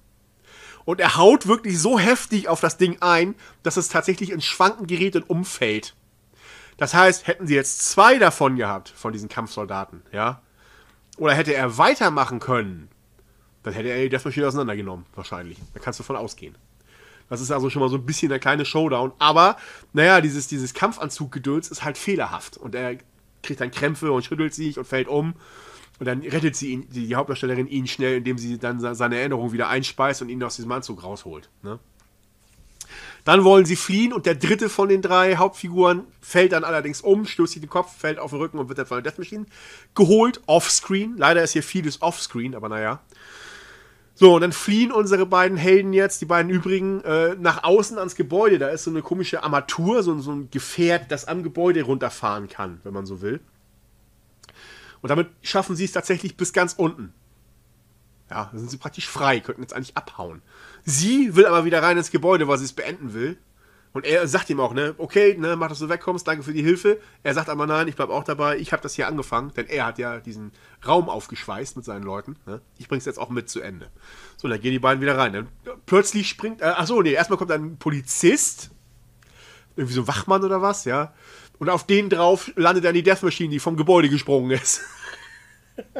Und 0.86 1.00
er 1.00 1.18
haut 1.18 1.48
wirklich 1.48 1.80
so 1.80 2.00
heftig 2.00 2.48
auf 2.48 2.62
das 2.62 2.78
Ding 2.78 2.98
ein, 3.02 3.36
dass 3.64 3.78
es 3.78 3.90
tatsächlich 3.90 4.32
ins 4.32 4.46
Schwanken 4.46 4.88
gerät 4.88 5.16
und 5.16 5.30
umfällt. 5.30 5.96
Das 6.80 6.94
heißt, 6.94 7.28
hätten 7.28 7.46
sie 7.46 7.56
jetzt 7.56 7.90
zwei 7.90 8.18
davon 8.18 8.56
gehabt, 8.56 8.90
von 8.90 9.14
diesen 9.14 9.30
Kampfsoldaten, 9.30 10.02
ja, 10.12 10.42
oder 11.18 11.34
hätte 11.34 11.54
er 11.54 11.78
weitermachen 11.78 12.40
können, 12.40 12.90
dann 13.64 13.74
hätte 13.74 13.90
er 13.90 14.02
die 14.02 14.10
Death 14.10 14.26
Machine 14.26 14.48
auseinandergenommen, 14.48 15.06
wahrscheinlich. 15.16 15.58
Da 15.74 15.80
kannst 15.80 16.00
du 16.00 16.04
von 16.04 16.16
ausgehen. 16.16 16.56
Das 17.30 17.42
ist 17.42 17.52
also 17.52 17.70
schon 17.70 17.82
mal 17.82 17.90
so 17.90 17.98
ein 17.98 18.06
bisschen 18.06 18.30
der 18.30 18.40
kleine 18.40 18.66
Showdown. 18.66 19.12
Aber, 19.20 19.58
naja, 19.94 20.22
dieses, 20.22 20.48
dieses 20.48 20.74
Kampfanzuggedöns 20.74 21.70
ist 21.70 21.84
halt 21.84 21.98
fehlerhaft. 21.98 22.58
Und 22.58 22.74
er 22.74 22.98
kriegt 23.44 23.62
dann 23.62 23.70
Krämpfe 23.70 24.12
und 24.12 24.24
schüttelt 24.24 24.54
sich 24.54 24.78
und 24.78 24.86
fällt 24.86 25.08
um. 25.08 25.36
Und 26.00 26.06
dann 26.06 26.22
rettet 26.22 26.56
sie 26.56 26.72
ihn, 26.72 26.90
die, 26.90 27.14
Hauptdarstellerin 27.14 27.68
ihn 27.68 27.86
schnell, 27.86 28.18
indem 28.18 28.38
sie 28.38 28.58
dann 28.58 28.80
seine 28.80 29.20
Erinnerung 29.20 29.52
wieder 29.52 29.68
einspeist 29.68 30.22
und 30.22 30.30
ihn 30.30 30.42
aus 30.42 30.56
diesem 30.56 30.72
Anzug 30.72 31.04
rausholt. 31.04 31.50
Ne? 31.62 31.78
Dann 33.26 33.44
wollen 33.44 33.66
sie 33.66 33.76
fliehen 33.76 34.14
und 34.14 34.26
der 34.26 34.36
dritte 34.36 34.70
von 34.70 34.90
den 34.90 35.02
drei 35.02 35.36
Hauptfiguren 35.36 36.04
fällt 36.22 36.52
dann 36.52 36.64
allerdings 36.64 37.02
um, 37.02 37.26
stößt 37.26 37.54
sich 37.54 37.62
den 37.62 37.70
Kopf, 37.70 37.98
fällt 37.98 38.20
auf 38.20 38.32
den 38.32 38.40
Rücken 38.40 38.60
und 38.60 38.70
wird 38.70 38.80
dann 38.80 38.86
von 38.86 39.04
der 39.04 39.12
Death 39.12 39.20
Machine 39.20 39.46
geholt, 39.96 40.42
offscreen. 40.46 41.16
Leider 41.18 41.44
ist 41.44 41.54
hier 41.54 41.64
vieles 41.64 42.02
offscreen, 42.02 42.56
aber 42.56 42.70
naja. 42.70 43.02
So, 44.16 44.36
und 44.36 44.42
dann 44.42 44.52
fliehen 44.52 44.92
unsere 44.92 45.26
beiden 45.26 45.58
Helden 45.58 45.94
jetzt, 45.94 46.20
die 46.20 46.26
beiden 46.26 46.52
übrigen, 46.52 47.02
äh, 47.06 47.36
nach 47.40 47.64
außen 47.64 47.98
ans 47.98 48.16
Gebäude. 48.16 48.60
Da 48.60 48.68
ist 48.68 48.84
so 48.84 48.92
eine 48.92 49.02
komische 49.02 49.44
Armatur, 49.44 50.04
so, 50.04 50.20
so 50.20 50.32
ein 50.32 50.50
Gefährt, 50.52 51.10
das 51.10 51.24
am 51.24 51.42
Gebäude 51.42 51.84
runterfahren 51.84 52.50
kann, 52.50 52.82
wenn 52.84 52.94
man 52.94 53.06
so 53.06 53.22
will. 53.22 53.40
Und 55.02 55.08
damit 55.10 55.30
schaffen 55.42 55.78
sie 55.78 55.86
es 55.86 55.94
tatsächlich 55.94 56.36
bis 56.36 56.52
ganz 56.52 56.74
unten. 56.74 57.14
Ja, 58.30 58.50
da 58.52 58.58
sind 58.58 58.70
sie 58.70 58.78
praktisch 58.78 59.08
frei, 59.08 59.40
könnten 59.40 59.62
jetzt 59.62 59.74
eigentlich 59.74 59.96
abhauen. 59.96 60.42
Sie 60.86 61.36
will 61.36 61.46
aber 61.46 61.66
wieder 61.66 61.82
rein 61.84 61.98
ins 61.98 62.12
Gebäude, 62.12 62.48
weil 62.48 62.58
sie 62.58 62.66
es 62.66 62.74
beenden 62.74 63.14
will. 63.14 63.38
Und 63.92 64.06
er 64.06 64.28
sagt 64.28 64.50
ihm 64.52 64.60
auch, 64.60 64.74
ne, 64.74 64.94
okay, 65.00 65.36
ne, 65.38 65.56
mach, 65.56 65.70
dass 65.70 65.80
du 65.80 65.90
wegkommst, 65.90 66.28
danke 66.28 66.44
für 66.44 66.54
die 66.54 66.62
Hilfe. 66.62 67.00
Er 67.24 67.34
sagt 67.34 67.50
aber 67.50 67.66
nein, 67.66 67.88
ich 67.88 67.96
bleib 67.96 68.10
auch 68.10 68.24
dabei, 68.24 68.58
ich 68.58 68.72
habe 68.72 68.84
das 68.84 68.94
hier 68.94 69.08
angefangen, 69.08 69.52
denn 69.56 69.66
er 69.66 69.88
hat 69.88 69.98
ja 69.98 70.20
diesen 70.20 70.52
Raum 70.86 71.10
aufgeschweißt 71.10 71.76
mit 71.76 71.86
seinen 71.86 72.04
Leuten. 72.04 72.36
Ne? 72.46 72.62
Ich 72.78 72.88
bring's 72.88 73.06
jetzt 73.06 73.18
auch 73.18 73.30
mit 73.30 73.50
zu 73.50 73.62
Ende. 73.62 73.90
So, 74.38 74.48
dann 74.48 74.62
gehen 74.62 74.72
die 74.72 74.80
beiden 74.80 75.02
wieder 75.02 75.18
rein. 75.18 75.34
Dann 75.34 75.48
plötzlich 75.88 76.30
springt, 76.30 76.62
äh, 76.62 76.66
achso, 76.66 77.02
nee, 77.02 77.14
erstmal 77.14 77.40
kommt 77.40 77.52
ein 77.52 77.78
Polizist, 77.78 78.70
irgendwie 79.76 79.96
so 79.96 80.02
ein 80.02 80.08
Wachmann 80.08 80.44
oder 80.44 80.62
was, 80.62 80.86
ja. 80.86 81.14
Und 81.58 81.70
auf 81.70 81.86
den 81.88 82.10
drauf 82.10 82.52
landet 82.56 82.86
dann 82.86 82.94
die 82.94 83.04
Death 83.04 83.24
Machine, 83.24 83.50
die 83.50 83.60
vom 83.60 83.76
Gebäude 83.76 84.08
gesprungen 84.10 84.52
ist. 84.52 84.82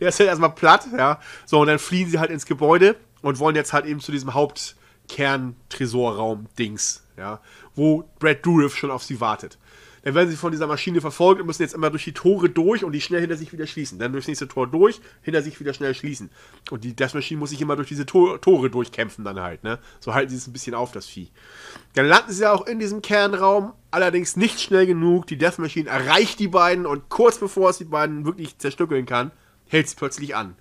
Der 0.00 0.08
ist 0.08 0.18
halt 0.18 0.28
erstmal 0.28 0.54
platt, 0.54 0.86
ja. 0.96 1.20
So, 1.44 1.60
und 1.60 1.66
dann 1.66 1.78
fliehen 1.78 2.08
sie 2.08 2.18
halt 2.18 2.30
ins 2.30 2.46
Gebäude 2.46 2.96
und 3.26 3.38
wollen 3.40 3.56
jetzt 3.56 3.72
halt 3.72 3.86
eben 3.86 3.98
zu 3.98 4.12
diesem 4.12 4.34
Hauptkern-Tresorraum-Dings 4.34 7.02
ja, 7.16 7.40
wo 7.74 8.08
Brad 8.20 8.46
Dourif 8.46 8.76
schon 8.76 8.92
auf 8.92 9.02
sie 9.02 9.20
wartet. 9.20 9.58
Dann 10.02 10.14
werden 10.14 10.30
sie 10.30 10.36
von 10.36 10.52
dieser 10.52 10.68
Maschine 10.68 11.00
verfolgt 11.00 11.40
und 11.40 11.48
müssen 11.48 11.62
jetzt 11.62 11.74
immer 11.74 11.90
durch 11.90 12.04
die 12.04 12.12
Tore 12.12 12.48
durch 12.48 12.84
und 12.84 12.92
die 12.92 13.00
schnell 13.00 13.22
hinter 13.22 13.36
sich 13.36 13.52
wieder 13.52 13.66
schließen. 13.66 13.98
Dann 13.98 14.12
durchs 14.12 14.28
nächste 14.28 14.46
Tor 14.46 14.68
durch, 14.68 15.00
hinter 15.22 15.42
sich 15.42 15.58
wieder 15.58 15.74
schnell 15.74 15.96
schließen. 15.96 16.30
Und 16.70 16.84
die 16.84 16.94
Death 16.94 17.14
Machine 17.14 17.40
muss 17.40 17.50
sich 17.50 17.60
immer 17.60 17.74
durch 17.74 17.88
diese 17.88 18.06
Tor 18.06 18.40
Tore 18.40 18.70
durchkämpfen 18.70 19.24
dann 19.24 19.40
halt, 19.40 19.64
ne? 19.64 19.80
So 19.98 20.14
halten 20.14 20.30
sie 20.30 20.36
es 20.36 20.46
ein 20.46 20.52
bisschen 20.52 20.76
auf, 20.76 20.92
das 20.92 21.06
Vieh. 21.06 21.32
Dann 21.94 22.06
landen 22.06 22.30
sie 22.30 22.48
auch 22.48 22.68
in 22.68 22.78
diesem 22.78 23.02
Kernraum, 23.02 23.72
allerdings 23.90 24.36
nicht 24.36 24.60
schnell 24.60 24.86
genug. 24.86 25.26
Die 25.26 25.38
Death 25.38 25.58
Machine 25.58 25.90
erreicht 25.90 26.38
die 26.38 26.46
beiden 26.46 26.86
und 26.86 27.08
kurz 27.08 27.38
bevor 27.38 27.70
es 27.70 27.78
die 27.78 27.84
beiden 27.84 28.24
wirklich 28.24 28.56
zerstückeln 28.58 29.06
kann, 29.06 29.32
hält 29.66 29.88
sie 29.88 29.96
plötzlich 29.96 30.36
an. 30.36 30.54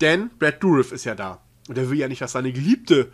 Denn 0.00 0.30
Brad 0.38 0.62
Dourif 0.62 0.92
ist 0.92 1.04
ja 1.04 1.16
da. 1.16 1.42
Und 1.70 1.78
er 1.78 1.88
will 1.88 1.98
ja 1.98 2.08
nicht, 2.08 2.20
dass 2.20 2.32
seine 2.32 2.52
Geliebte 2.52 3.12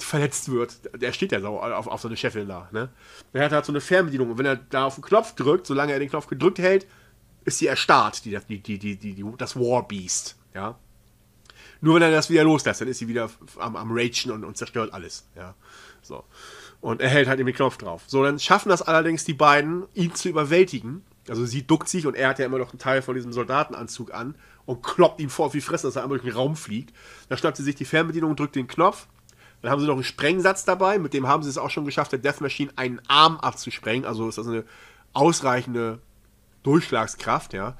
verletzt 0.00 0.50
wird, 0.50 0.80
der 1.00 1.12
steht 1.12 1.30
ja 1.30 1.40
so 1.40 1.60
auf, 1.60 1.86
auf 1.86 2.00
so 2.00 2.08
eine 2.08 2.16
Scheffel 2.16 2.44
da. 2.44 2.68
Ne? 2.72 2.88
Der 3.32 3.44
hat 3.44 3.52
halt 3.52 3.64
so 3.64 3.70
eine 3.70 3.80
Fernbedienung 3.80 4.32
und 4.32 4.38
wenn 4.38 4.46
er 4.46 4.56
da 4.56 4.86
auf 4.86 4.96
den 4.96 5.04
Knopf 5.04 5.36
drückt, 5.36 5.68
solange 5.68 5.92
er 5.92 6.00
den 6.00 6.10
Knopf 6.10 6.26
gedrückt 6.26 6.58
hält, 6.58 6.88
ist 7.44 7.58
sie 7.58 7.68
erstarrt, 7.68 8.24
die, 8.24 8.36
die, 8.48 8.58
die, 8.58 8.78
die, 8.80 8.96
die, 8.96 9.24
das 9.38 9.54
War 9.54 9.86
Beast. 9.86 10.34
Ja? 10.54 10.76
Nur 11.80 11.94
wenn 11.94 12.02
er 12.02 12.10
das 12.10 12.30
wieder 12.30 12.42
loslässt, 12.42 12.80
dann 12.80 12.88
ist 12.88 12.98
sie 12.98 13.06
wieder 13.06 13.30
am, 13.60 13.76
am 13.76 13.92
Ragen 13.92 14.32
und, 14.32 14.42
und 14.42 14.56
zerstört 14.56 14.92
alles. 14.92 15.28
Ja? 15.36 15.54
So. 16.02 16.24
Und 16.80 17.00
er 17.00 17.10
hält 17.10 17.28
halt 17.28 17.38
eben 17.38 17.46
den 17.46 17.54
Knopf 17.54 17.76
drauf. 17.76 18.02
So, 18.08 18.24
dann 18.24 18.40
schaffen 18.40 18.70
das 18.70 18.82
allerdings 18.82 19.24
die 19.24 19.34
beiden, 19.34 19.84
ihn 19.94 20.16
zu 20.16 20.28
überwältigen. 20.28 21.04
Also 21.28 21.46
sie 21.46 21.64
duckt 21.64 21.88
sich 21.88 22.08
und 22.08 22.16
er 22.16 22.30
hat 22.30 22.40
ja 22.40 22.46
immer 22.46 22.58
noch 22.58 22.70
einen 22.70 22.80
Teil 22.80 23.02
von 23.02 23.14
diesem 23.14 23.32
Soldatenanzug 23.32 24.12
an 24.12 24.34
und 24.66 24.82
kloppt 24.82 25.20
ihm 25.20 25.30
vor 25.30 25.52
wie 25.54 25.60
Fressen, 25.60 25.86
dass 25.86 25.96
er 25.96 26.02
einmal 26.02 26.18
durch 26.18 26.30
den 26.30 26.36
Raum 26.36 26.56
fliegt. 26.56 26.94
Dann 27.28 27.38
schnappt 27.38 27.56
sie 27.56 27.64
sich 27.64 27.74
die 27.74 27.84
Fernbedienung, 27.84 28.36
drückt 28.36 28.56
den 28.56 28.66
Knopf 28.66 29.06
dann 29.64 29.72
haben 29.72 29.80
sie 29.80 29.86
noch 29.86 29.94
einen 29.94 30.04
Sprengsatz 30.04 30.66
dabei, 30.66 30.98
mit 30.98 31.14
dem 31.14 31.26
haben 31.26 31.42
sie 31.42 31.48
es 31.48 31.56
auch 31.56 31.70
schon 31.70 31.86
geschafft, 31.86 32.12
der 32.12 32.18
Death 32.18 32.42
Machine 32.42 32.70
einen 32.76 33.00
Arm 33.08 33.38
abzusprengen. 33.38 34.04
Also 34.04 34.28
ist 34.28 34.36
das 34.36 34.46
eine 34.46 34.64
ausreichende 35.14 36.00
Durchschlagskraft, 36.64 37.54
ja. 37.54 37.74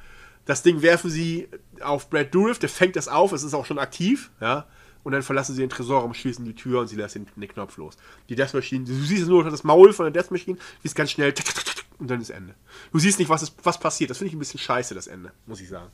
Das 0.46 0.62
Ding 0.62 0.80
werfen 0.80 1.10
sie 1.10 1.46
auf 1.82 2.08
Brad 2.08 2.34
Dourif, 2.34 2.58
der 2.58 2.70
fängt 2.70 2.96
das 2.96 3.06
auf, 3.06 3.32
es 3.32 3.42
ist 3.42 3.52
auch 3.52 3.66
schon 3.66 3.78
aktiv, 3.78 4.30
ja. 4.40 4.66
Und 5.02 5.12
dann 5.12 5.22
verlassen 5.22 5.54
sie 5.54 5.60
den 5.60 5.68
Tresorraum, 5.68 6.14
schließen 6.14 6.46
die 6.46 6.54
Tür 6.54 6.80
und 6.80 6.86
sie 6.86 6.96
lassen 6.96 7.26
den, 7.36 7.48
Knopf 7.48 7.76
los. 7.76 7.98
Die 8.30 8.34
Death 8.34 8.54
Machine, 8.54 8.86
du 8.86 8.94
siehst 8.94 9.28
nur 9.28 9.44
das 9.44 9.62
Maul 9.62 9.92
von 9.92 10.10
der 10.10 10.22
Death 10.22 10.30
Machine, 10.30 10.56
die 10.82 10.86
ist 10.86 10.96
ganz 10.96 11.10
schnell 11.10 11.34
und 11.98 12.10
dann 12.10 12.22
ist 12.22 12.30
Ende. 12.30 12.54
Du 12.92 12.98
siehst 12.98 13.18
nicht, 13.18 13.28
was, 13.28 13.42
ist, 13.42 13.56
was 13.62 13.78
passiert. 13.78 14.08
Das 14.08 14.16
finde 14.16 14.28
ich 14.28 14.36
ein 14.36 14.38
bisschen 14.38 14.58
scheiße, 14.58 14.94
das 14.94 15.06
Ende, 15.06 15.32
muss 15.44 15.60
ich 15.60 15.68
sagen. 15.68 15.90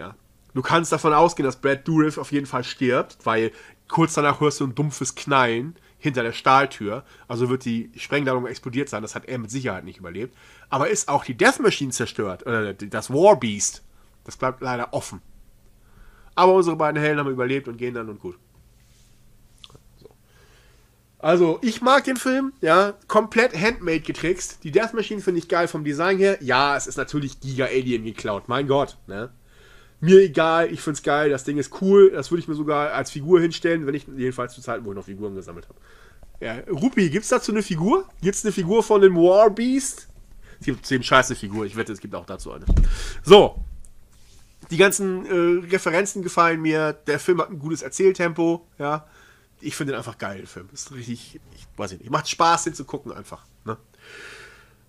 Ja. 0.00 0.16
Du 0.54 0.62
kannst 0.62 0.90
davon 0.90 1.12
ausgehen, 1.12 1.44
dass 1.44 1.60
Brad 1.60 1.86
Dourif 1.86 2.18
auf 2.18 2.32
jeden 2.32 2.46
Fall 2.46 2.64
stirbt, 2.64 3.18
weil 3.24 3.52
kurz 3.86 4.14
danach 4.14 4.40
hörst 4.40 4.58
du 4.58 4.66
ein 4.66 4.74
dumpfes 4.74 5.14
Knallen 5.14 5.76
hinter 5.98 6.22
der 6.22 6.32
Stahltür. 6.32 7.04
Also 7.28 7.50
wird 7.50 7.64
die 7.64 7.92
Sprengladung 7.96 8.46
explodiert 8.46 8.88
sein. 8.88 9.02
Das 9.02 9.14
hat 9.14 9.26
er 9.26 9.38
mit 9.38 9.50
Sicherheit 9.50 9.84
nicht 9.84 9.98
überlebt. 9.98 10.36
Aber 10.70 10.88
ist 10.88 11.08
auch 11.08 11.24
die 11.24 11.36
Death 11.36 11.60
Machine 11.60 11.92
zerstört? 11.92 12.46
Oder 12.46 12.72
das 12.72 13.10
War 13.10 13.38
Beast? 13.38 13.82
Das 14.24 14.36
bleibt 14.36 14.60
leider 14.62 14.92
offen. 14.92 15.20
Aber 16.34 16.54
unsere 16.54 16.76
beiden 16.76 17.00
Helden 17.00 17.20
haben 17.20 17.30
überlebt 17.30 17.68
und 17.68 17.76
gehen 17.76 17.94
dann 17.94 18.08
und 18.08 18.20
gut. 18.20 18.38
Also, 21.18 21.58
ich 21.60 21.82
mag 21.82 22.04
den 22.04 22.16
Film, 22.16 22.54
ja, 22.62 22.94
komplett 23.06 23.54
handmade 23.54 24.00
getrickst. 24.00 24.64
Die 24.64 24.70
Death 24.70 24.94
Machine 24.94 25.20
finde 25.20 25.40
ich 25.40 25.48
geil 25.48 25.68
vom 25.68 25.84
Design 25.84 26.16
her. 26.16 26.38
Ja, 26.40 26.74
es 26.74 26.86
ist 26.86 26.96
natürlich 26.96 27.40
Giga 27.40 27.66
Alien 27.66 28.04
geklaut, 28.04 28.48
mein 28.48 28.66
Gott, 28.66 28.96
ne? 29.06 29.30
Mir 30.00 30.20
egal, 30.20 30.72
ich 30.72 30.80
find's 30.80 31.02
geil, 31.02 31.30
das 31.30 31.44
Ding 31.44 31.58
ist 31.58 31.80
cool, 31.82 32.10
das 32.10 32.30
würde 32.30 32.40
ich 32.40 32.48
mir 32.48 32.54
sogar 32.54 32.92
als 32.92 33.10
Figur 33.10 33.40
hinstellen, 33.40 33.86
wenn 33.86 33.94
ich 33.94 34.06
jedenfalls 34.16 34.54
zu 34.54 34.62
Zeiten, 34.62 34.84
wo 34.84 34.90
ich 34.90 34.96
noch 34.96 35.04
Figuren 35.04 35.34
gesammelt 35.34 35.68
habe. 35.68 35.78
Ja, 36.40 36.58
Rupi, 36.70 37.10
gibt's 37.10 37.28
dazu 37.28 37.52
eine 37.52 37.62
Figur? 37.62 38.08
Gibt's 38.22 38.44
eine 38.44 38.52
Figur 38.52 38.82
von 38.82 39.02
dem 39.02 39.14
War 39.16 39.50
Beast? 39.50 40.08
Es 40.58 40.66
gibt 40.66 40.86
zehn 40.86 41.02
scheiße 41.02 41.34
Figur, 41.36 41.66
ich 41.66 41.76
wette, 41.76 41.92
es 41.92 42.00
gibt 42.00 42.14
auch 42.14 42.24
dazu 42.24 42.52
eine. 42.52 42.64
So. 43.22 43.62
Die 44.70 44.76
ganzen 44.76 45.26
äh, 45.26 45.66
Referenzen 45.70 46.22
gefallen 46.22 46.60
mir, 46.60 46.92
der 46.92 47.18
Film 47.18 47.40
hat 47.40 47.50
ein 47.50 47.58
gutes 47.58 47.82
Erzähltempo, 47.82 48.66
ja. 48.78 49.06
Ich 49.62 49.76
finde 49.76 49.92
den 49.92 49.98
einfach 49.98 50.16
geil, 50.16 50.38
den 50.38 50.46
Film. 50.46 50.68
ist 50.72 50.92
richtig, 50.92 51.40
ich 51.54 51.66
weiß 51.76 51.92
nicht, 51.92 52.08
macht 52.10 52.28
Spaß, 52.28 52.64
den 52.64 52.74
zu 52.74 52.84
gucken 52.84 53.12
einfach. 53.12 53.44
Ne? 53.66 53.76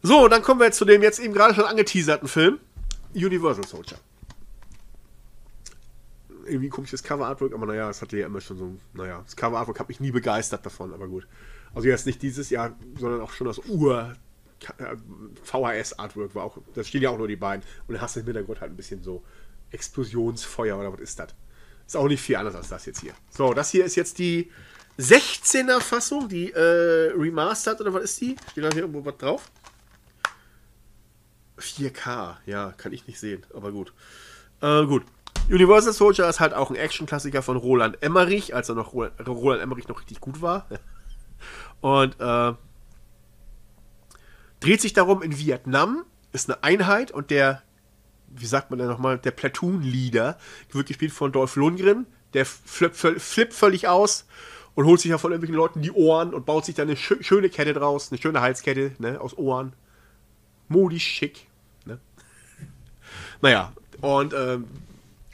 So, 0.01 0.29
dann 0.29 0.41
kommen 0.41 0.61
wir 0.61 0.67
jetzt 0.67 0.77
zu 0.77 0.85
dem 0.85 1.01
jetzt 1.01 1.19
eben 1.19 1.33
gerade 1.33 1.53
schon 1.53 1.65
angeteaserten 1.65 2.29
Film, 2.29 2.59
Universal 3.13 3.67
Soldier 3.67 3.97
irgendwie 6.45 6.69
komisches 6.69 7.03
Cover-Artwork, 7.03 7.53
aber 7.53 7.65
naja, 7.65 7.89
es 7.89 8.01
hatte 8.01 8.17
ja 8.17 8.25
immer 8.25 8.41
schon 8.41 8.57
so 8.57 8.77
naja, 8.93 9.21
das 9.23 9.35
Cover-Artwork 9.35 9.79
hat 9.79 9.87
mich 9.89 9.99
nie 9.99 10.11
begeistert 10.11 10.65
davon, 10.65 10.93
aber 10.93 11.07
gut. 11.07 11.27
Also 11.73 11.87
jetzt 11.87 12.05
nicht 12.05 12.21
dieses 12.21 12.49
Jahr, 12.49 12.75
sondern 12.99 13.21
auch 13.21 13.31
schon 13.31 13.47
das 13.47 13.59
Ur- 13.69 14.13
VHS-Artwork 15.43 16.35
war 16.35 16.43
auch, 16.43 16.57
da 16.75 16.83
stehen 16.83 17.01
ja 17.01 17.09
auch 17.09 17.17
nur 17.17 17.27
die 17.27 17.35
beiden 17.35 17.63
und 17.87 17.93
dann 17.93 18.01
hast 18.01 18.15
du 18.15 18.19
im 18.19 18.25
Hintergrund 18.27 18.61
halt 18.61 18.71
ein 18.71 18.75
bisschen 18.75 19.01
so 19.01 19.23
Explosionsfeuer 19.71 20.77
oder 20.77 20.93
was 20.93 20.99
ist 20.99 21.17
das? 21.19 21.29
Ist 21.87 21.95
auch 21.97 22.07
nicht 22.07 22.21
viel 22.21 22.35
anders 22.35 22.55
als 22.55 22.69
das 22.69 22.85
jetzt 22.85 22.99
hier. 23.01 23.13
So, 23.29 23.53
das 23.53 23.71
hier 23.71 23.85
ist 23.85 23.95
jetzt 23.95 24.19
die 24.19 24.51
16er 24.99 25.79
Fassung, 25.79 26.27
die 26.29 26.51
äh, 26.51 27.11
Remastered 27.15 27.81
oder 27.81 27.93
was 27.93 28.03
ist 28.03 28.21
die? 28.21 28.35
Steht 28.51 28.63
da 28.63 28.69
hier 28.69 28.81
irgendwo 28.83 29.03
was 29.03 29.17
drauf? 29.17 29.49
4K, 31.57 32.37
ja, 32.45 32.71
kann 32.73 32.93
ich 32.93 33.07
nicht 33.07 33.19
sehen, 33.19 33.45
aber 33.53 33.71
gut. 33.71 33.93
Äh, 34.61 34.85
gut. 34.85 35.03
Universal 35.51 35.91
Soldier 35.91 36.29
ist 36.29 36.39
halt 36.39 36.53
auch 36.53 36.69
ein 36.69 36.77
Action-Klassiker 36.77 37.41
von 37.41 37.57
Roland 37.57 38.01
Emmerich, 38.01 38.55
als 38.55 38.69
er 38.69 38.75
noch 38.75 38.93
Roland 38.93 39.61
Emmerich 39.61 39.87
noch 39.89 39.99
richtig 39.99 40.21
gut 40.21 40.41
war. 40.41 40.65
Und 41.81 42.19
äh, 42.19 42.53
dreht 44.61 44.79
sich 44.79 44.93
darum 44.93 45.21
in 45.21 45.37
Vietnam, 45.37 46.05
ist 46.31 46.49
eine 46.49 46.63
Einheit 46.63 47.11
und 47.11 47.31
der, 47.31 47.63
wie 48.29 48.45
sagt 48.45 48.69
man 48.69 48.79
denn 48.79 48.87
nochmal, 48.87 49.17
der 49.17 49.31
Platoon-Leader 49.31 50.37
wird 50.71 50.87
gespielt 50.87 51.11
von 51.11 51.33
Dolph 51.33 51.57
Lundgren, 51.57 52.05
der 52.33 52.45
flippt, 52.45 52.95
flippt 52.95 53.53
völlig 53.53 53.89
aus 53.89 54.25
und 54.75 54.85
holt 54.85 55.01
sich 55.01 55.11
ja 55.11 55.17
von 55.17 55.31
irgendwelchen 55.31 55.57
Leuten 55.57 55.81
die 55.81 55.91
Ohren 55.91 56.33
und 56.33 56.45
baut 56.45 56.63
sich 56.63 56.75
dann 56.75 56.87
eine 56.87 56.95
schö 56.95 57.21
schöne 57.21 57.49
Kette 57.49 57.73
draus, 57.73 58.11
eine 58.11 58.21
schöne 58.21 58.39
Halskette 58.39 58.93
ne, 58.99 59.19
aus 59.19 59.37
Ohren. 59.37 59.73
Modisch 60.69 61.05
schick. 61.05 61.47
Ne? 61.85 61.99
Naja, 63.41 63.73
und 63.99 64.33
ähm, 64.33 64.65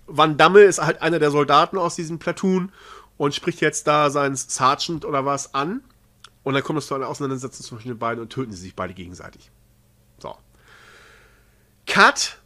Van 0.07 0.37
Damme 0.37 0.61
ist 0.61 0.81
halt 0.81 1.01
einer 1.01 1.19
der 1.19 1.31
Soldaten 1.31 1.77
aus 1.77 1.95
diesem 1.95 2.17
Platoon 2.17 2.71
und 3.17 3.35
spricht 3.35 3.61
jetzt 3.61 3.87
da 3.87 4.09
seinen 4.09 4.35
Sergeant 4.35 5.05
oder 5.05 5.25
was 5.25 5.53
an. 5.53 5.81
Und 6.43 6.53
dann 6.53 6.63
kommt 6.63 6.79
es 6.79 6.87
zu 6.87 6.95
einer 6.95 7.07
Auseinandersetzung 7.07 7.65
zwischen 7.65 7.89
den 7.89 7.99
beiden 7.99 8.21
und 8.21 8.29
töten 8.29 8.53
sie 8.53 8.61
sich 8.61 8.75
beide 8.75 8.93
gegenseitig. 8.93 9.51
So. 10.19 10.35
Cut. 11.85 12.37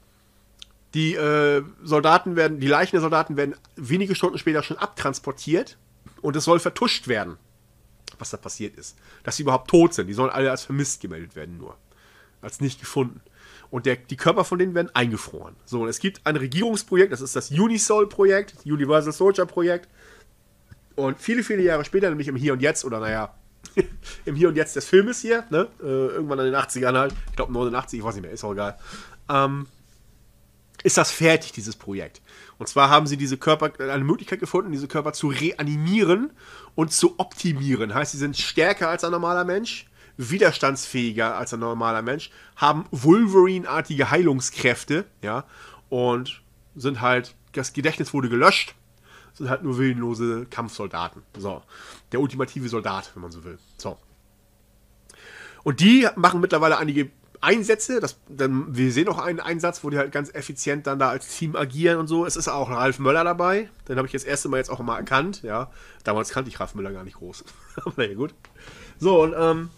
Die 0.94 1.14
äh, 1.14 1.64
Soldaten 1.84 2.36
werden, 2.36 2.60
die 2.60 2.68
Leichen 2.68 2.92
der 2.92 3.02
Soldaten 3.02 3.38
werden 3.38 3.56
wenige 3.78 4.14
Stunden 4.14 4.38
später 4.38 4.62
schon 4.62 4.78
abtransportiert 4.78 5.78
und 6.22 6.36
es 6.36 6.44
soll 6.44 6.60
vertuscht 6.60 7.08
werden, 7.08 7.38
was 8.20 8.32
da 8.32 8.38
passiert 8.38 8.76
ist. 8.76 8.98
Dass 9.24 9.38
sie 9.38 9.44
überhaupt 9.44 9.70
tot 9.70 9.94
sind. 9.94 10.08
Die 10.08 10.14
sollen 10.14 10.32
alle 10.32 10.52
als 10.52 10.66
vermisst 10.66 11.00
gemeldet 11.00 11.36
werden, 11.36 11.58
nur. 11.58 11.78
Als 12.42 12.60
nicht 12.60 12.80
gefunden. 12.80 13.22
Und 13.72 13.86
der, 13.86 13.96
die 13.96 14.18
Körper 14.18 14.44
von 14.44 14.60
denen 14.60 14.76
werden 14.76 14.94
eingefroren. 14.94 15.56
So, 15.66 15.84
und 15.84 15.88
es 15.88 16.00
gibt 16.00 16.22
ein 16.26 16.36
Regierungsprojekt, 16.36 17.12
das 17.14 17.22
ist 17.22 17.36
das 17.36 17.52
Unisol-Projekt, 17.52 18.56
Universal 18.66 19.14
Soldier-Projekt. 19.14 19.88
Und 20.96 21.20
viele, 21.20 21.42
viele 21.42 21.64
Jahre 21.64 21.86
später, 21.86 22.10
nämlich 22.10 22.28
im 22.28 22.36
Hier 22.36 22.52
und 22.54 22.62
Jetzt, 22.62 22.84
oder 22.84 23.00
naja, 23.00 23.34
im 24.26 24.36
Hier 24.36 24.50
und 24.50 24.56
Jetzt 24.56 24.76
des 24.76 24.86
Filmes 24.86 25.22
hier, 25.22 25.46
ne? 25.50 25.68
Äh, 25.82 25.86
irgendwann 25.86 26.40
in 26.40 26.46
den 26.46 26.56
80ern 26.56 26.98
halt, 26.98 27.14
ich 27.30 27.36
glaube 27.38 27.54
89, 27.54 28.00
ich 28.00 28.06
weiß 28.06 28.16
nicht 28.16 28.24
mehr, 28.24 28.32
ist 28.32 28.44
auch 28.44 28.52
egal. 28.52 28.78
Ähm, 29.30 29.68
ist 30.84 30.98
das 30.98 31.12
fertig, 31.12 31.52
dieses 31.54 31.76
Projekt. 31.76 32.22
Und 32.58 32.68
zwar 32.68 32.90
haben 32.90 33.08
sie 33.08 33.18
diese 33.18 33.38
Körper, 33.38 33.72
eine 33.80 34.04
Möglichkeit 34.04 34.40
gefunden, 34.40 34.72
diese 34.72 34.88
Körper 34.88 35.14
zu 35.14 35.28
reanimieren 35.28 36.32
und 36.76 36.92
zu 36.92 37.20
optimieren. 37.20 37.94
Heißt, 37.94 38.12
sie 38.12 38.18
sind 38.18 38.38
stärker 38.38 38.90
als 38.90 39.04
ein 39.04 39.12
normaler 39.12 39.46
Mensch, 39.46 39.86
widerstandsfähiger 40.30 41.36
als 41.36 41.54
ein 41.54 41.60
normaler 41.60 42.02
Mensch, 42.02 42.30
haben 42.56 42.86
Wolverine-artige 42.92 44.12
Heilungskräfte, 44.12 45.06
ja, 45.22 45.46
und 45.90 46.42
sind 46.76 47.02
halt, 47.02 47.36
das 47.54 47.74
Gedächtnis 47.74 48.14
wurde 48.14 48.30
gelöscht, 48.30 48.76
sind 49.34 49.50
halt 49.50 49.64
nur 49.64 49.78
willenlose 49.78 50.46
Kampfsoldaten. 50.46 51.24
So. 51.38 51.62
Der 52.12 52.20
ultimative 52.20 52.70
Soldat, 52.70 53.12
wenn 53.14 53.22
man 53.22 53.32
so 53.32 53.44
will. 53.44 53.58
So. 53.78 53.98
Und 55.64 55.80
die 55.80 56.08
machen 56.16 56.42
mittlerweile 56.42 56.78
einige 56.78 57.10
Einsätze. 57.40 58.00
Das, 58.00 58.20
dann, 58.30 58.76
wir 58.76 58.92
sehen 58.92 59.08
auch 59.08 59.18
einen 59.18 59.40
Einsatz, 59.40 59.84
wo 59.84 59.90
die 59.90 59.98
halt 59.98 60.12
ganz 60.12 60.34
effizient 60.34 60.88
dann 60.88 61.00
da 61.00 61.10
als 61.10 61.28
Team 61.38 61.56
agieren 61.56 61.98
und 61.98 62.08
so. 62.08 62.26
Es 62.26 62.36
ist 62.36 62.48
auch 62.48 62.70
Ralf 62.70 63.00
Möller 63.00 63.24
dabei. 63.24 63.70
Den 63.88 63.98
habe 63.98 64.08
ich 64.08 64.14
das 64.14 64.24
erste 64.24 64.50
Mal 64.50 64.58
jetzt 64.58 64.70
auch 64.70 64.80
mal 64.80 64.98
erkannt. 64.98 65.42
Ja, 65.44 65.72
damals 66.04 66.30
kannte 66.30 66.50
ich 66.50 66.60
Ralf 66.60 66.76
Möller 66.76 66.92
gar 66.92 67.04
nicht 67.04 67.18
groß. 67.18 67.44
Aber 67.86 68.08
ja, 68.08 68.14
gut. 68.14 68.34
So, 69.00 69.22
und 69.24 69.34
ähm, 69.38 69.70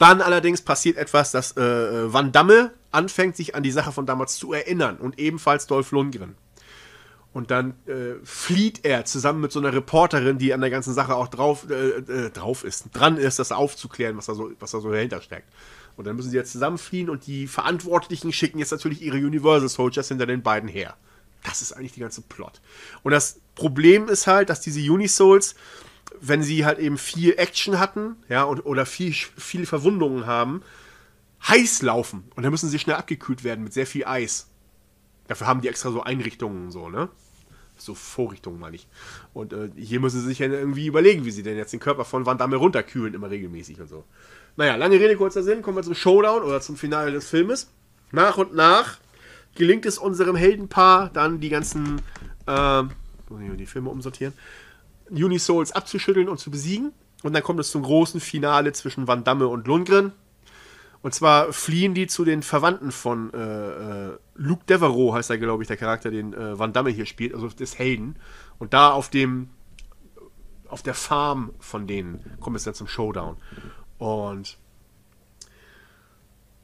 dann 0.00 0.22
allerdings 0.22 0.62
passiert 0.62 0.96
etwas, 0.96 1.30
dass 1.30 1.56
äh, 1.56 1.62
äh, 1.62 2.12
Van 2.12 2.32
Damme 2.32 2.72
anfängt, 2.90 3.36
sich 3.36 3.54
an 3.54 3.62
die 3.62 3.70
Sache 3.70 3.92
von 3.92 4.06
damals 4.06 4.36
zu 4.36 4.52
erinnern. 4.52 4.96
Und 4.96 5.18
ebenfalls 5.18 5.66
Dolph 5.66 5.92
Lundgren. 5.92 6.36
Und 7.32 7.50
dann 7.50 7.74
äh, 7.86 8.14
flieht 8.24 8.84
er 8.84 9.04
zusammen 9.04 9.40
mit 9.40 9.52
so 9.52 9.60
einer 9.60 9.72
Reporterin, 9.72 10.38
die 10.38 10.52
an 10.52 10.62
der 10.62 10.70
ganzen 10.70 10.94
Sache 10.94 11.14
auch 11.14 11.28
drauf, 11.28 11.66
äh, 11.70 11.98
äh, 11.98 12.30
drauf 12.30 12.64
ist, 12.64 12.86
dran 12.92 13.18
ist, 13.18 13.38
das 13.38 13.52
aufzuklären, 13.52 14.16
was 14.16 14.26
da 14.26 14.34
so, 14.34 14.50
was 14.58 14.72
da 14.72 14.80
so 14.80 14.90
dahinter 14.90 15.20
steckt. 15.20 15.46
Und 15.96 16.06
dann 16.06 16.16
müssen 16.16 16.30
sie 16.30 16.36
jetzt 16.36 16.52
zusammenfliehen 16.52 17.10
und 17.10 17.26
die 17.26 17.46
Verantwortlichen 17.46 18.32
schicken 18.32 18.58
jetzt 18.58 18.72
natürlich 18.72 19.02
ihre 19.02 19.18
Universal 19.18 19.68
Soldiers 19.68 20.08
hinter 20.08 20.26
den 20.26 20.42
beiden 20.42 20.68
her. 20.68 20.96
Das 21.44 21.62
ist 21.62 21.72
eigentlich 21.72 21.92
die 21.92 22.00
ganze 22.00 22.22
Plot. 22.22 22.60
Und 23.02 23.12
das 23.12 23.38
Problem 23.54 24.08
ist 24.08 24.26
halt, 24.26 24.48
dass 24.50 24.60
diese 24.60 24.80
Unisouls, 24.80 25.54
wenn 26.20 26.42
sie 26.42 26.64
halt 26.64 26.78
eben 26.78 26.98
viel 26.98 27.34
Action 27.36 27.78
hatten, 27.78 28.16
ja, 28.28 28.44
und, 28.44 28.60
oder 28.60 28.86
viel, 28.86 29.12
viele 29.12 29.66
Verwundungen 29.66 30.26
haben, 30.26 30.62
heiß 31.46 31.82
laufen. 31.82 32.24
Und 32.34 32.42
dann 32.42 32.50
müssen 32.50 32.68
sie 32.68 32.78
schnell 32.78 32.96
abgekühlt 32.96 33.44
werden 33.44 33.64
mit 33.64 33.72
sehr 33.72 33.86
viel 33.86 34.04
Eis. 34.04 34.48
Dafür 35.28 35.46
haben 35.46 35.60
die 35.60 35.68
extra 35.68 35.90
so 35.90 36.02
Einrichtungen 36.02 36.70
so, 36.70 36.88
ne? 36.88 37.08
So 37.76 37.94
Vorrichtungen, 37.94 38.60
meine 38.60 38.76
ich. 38.76 38.86
Und 39.32 39.52
äh, 39.54 39.70
hier 39.76 40.00
müssen 40.00 40.20
sie 40.20 40.26
sich 40.26 40.40
ja 40.40 40.48
irgendwie 40.48 40.86
überlegen, 40.86 41.24
wie 41.24 41.30
sie 41.30 41.42
denn 41.42 41.56
jetzt 41.56 41.72
den 41.72 41.80
Körper 41.80 42.04
von 42.04 42.26
Van 42.26 42.36
Damme 42.36 42.56
runterkühlen, 42.56 43.14
immer 43.14 43.30
regelmäßig 43.30 43.80
und 43.80 43.88
so. 43.88 44.04
Naja, 44.56 44.76
lange 44.76 45.00
Rede, 45.00 45.16
kurzer 45.16 45.42
Sinn, 45.42 45.62
kommen 45.62 45.78
wir 45.78 45.82
zum 45.82 45.94
Showdown 45.94 46.42
oder 46.42 46.60
zum 46.60 46.76
Finale 46.76 47.12
des 47.12 47.28
Filmes. 47.28 47.70
Nach 48.12 48.36
und 48.36 48.54
nach 48.54 48.98
gelingt 49.54 49.86
es 49.86 49.98
unserem 49.98 50.36
Heldenpaar, 50.36 51.10
dann 51.12 51.40
die 51.40 51.48
ganzen, 51.48 52.02
äh, 52.46 52.82
die 53.30 53.66
Filme 53.66 53.90
umsortieren, 53.90 54.34
Unisouls 55.10 55.72
abzuschütteln 55.72 56.28
und 56.28 56.38
zu 56.38 56.50
besiegen. 56.50 56.92
Und 57.22 57.34
dann 57.34 57.42
kommt 57.42 57.60
es 57.60 57.70
zum 57.70 57.82
großen 57.82 58.20
Finale 58.20 58.72
zwischen 58.72 59.06
Van 59.06 59.24
Damme 59.24 59.48
und 59.48 59.66
Lundgren. 59.66 60.12
Und 61.02 61.14
zwar 61.14 61.52
fliehen 61.52 61.94
die 61.94 62.06
zu 62.06 62.24
den 62.24 62.42
Verwandten 62.42 62.92
von 62.92 63.32
äh, 63.32 64.08
äh, 64.08 64.18
Luke 64.34 64.64
Devereaux, 64.66 65.14
heißt 65.14 65.30
er, 65.30 65.38
glaube 65.38 65.62
ich, 65.62 65.66
der 65.66 65.78
Charakter, 65.78 66.10
den 66.10 66.34
äh, 66.34 66.58
Van 66.58 66.72
Damme 66.72 66.90
hier 66.90 67.06
spielt, 67.06 67.34
also 67.34 67.48
des 67.48 67.78
Helden. 67.78 68.16
Und 68.58 68.74
da 68.74 68.90
auf 68.90 69.08
dem, 69.08 69.48
auf 70.68 70.82
der 70.82 70.94
Farm 70.94 71.54
von 71.58 71.86
denen 71.86 72.36
kommt 72.40 72.56
es 72.56 72.64
dann 72.64 72.74
zum 72.74 72.86
Showdown. 72.86 73.36
Und 73.96 74.58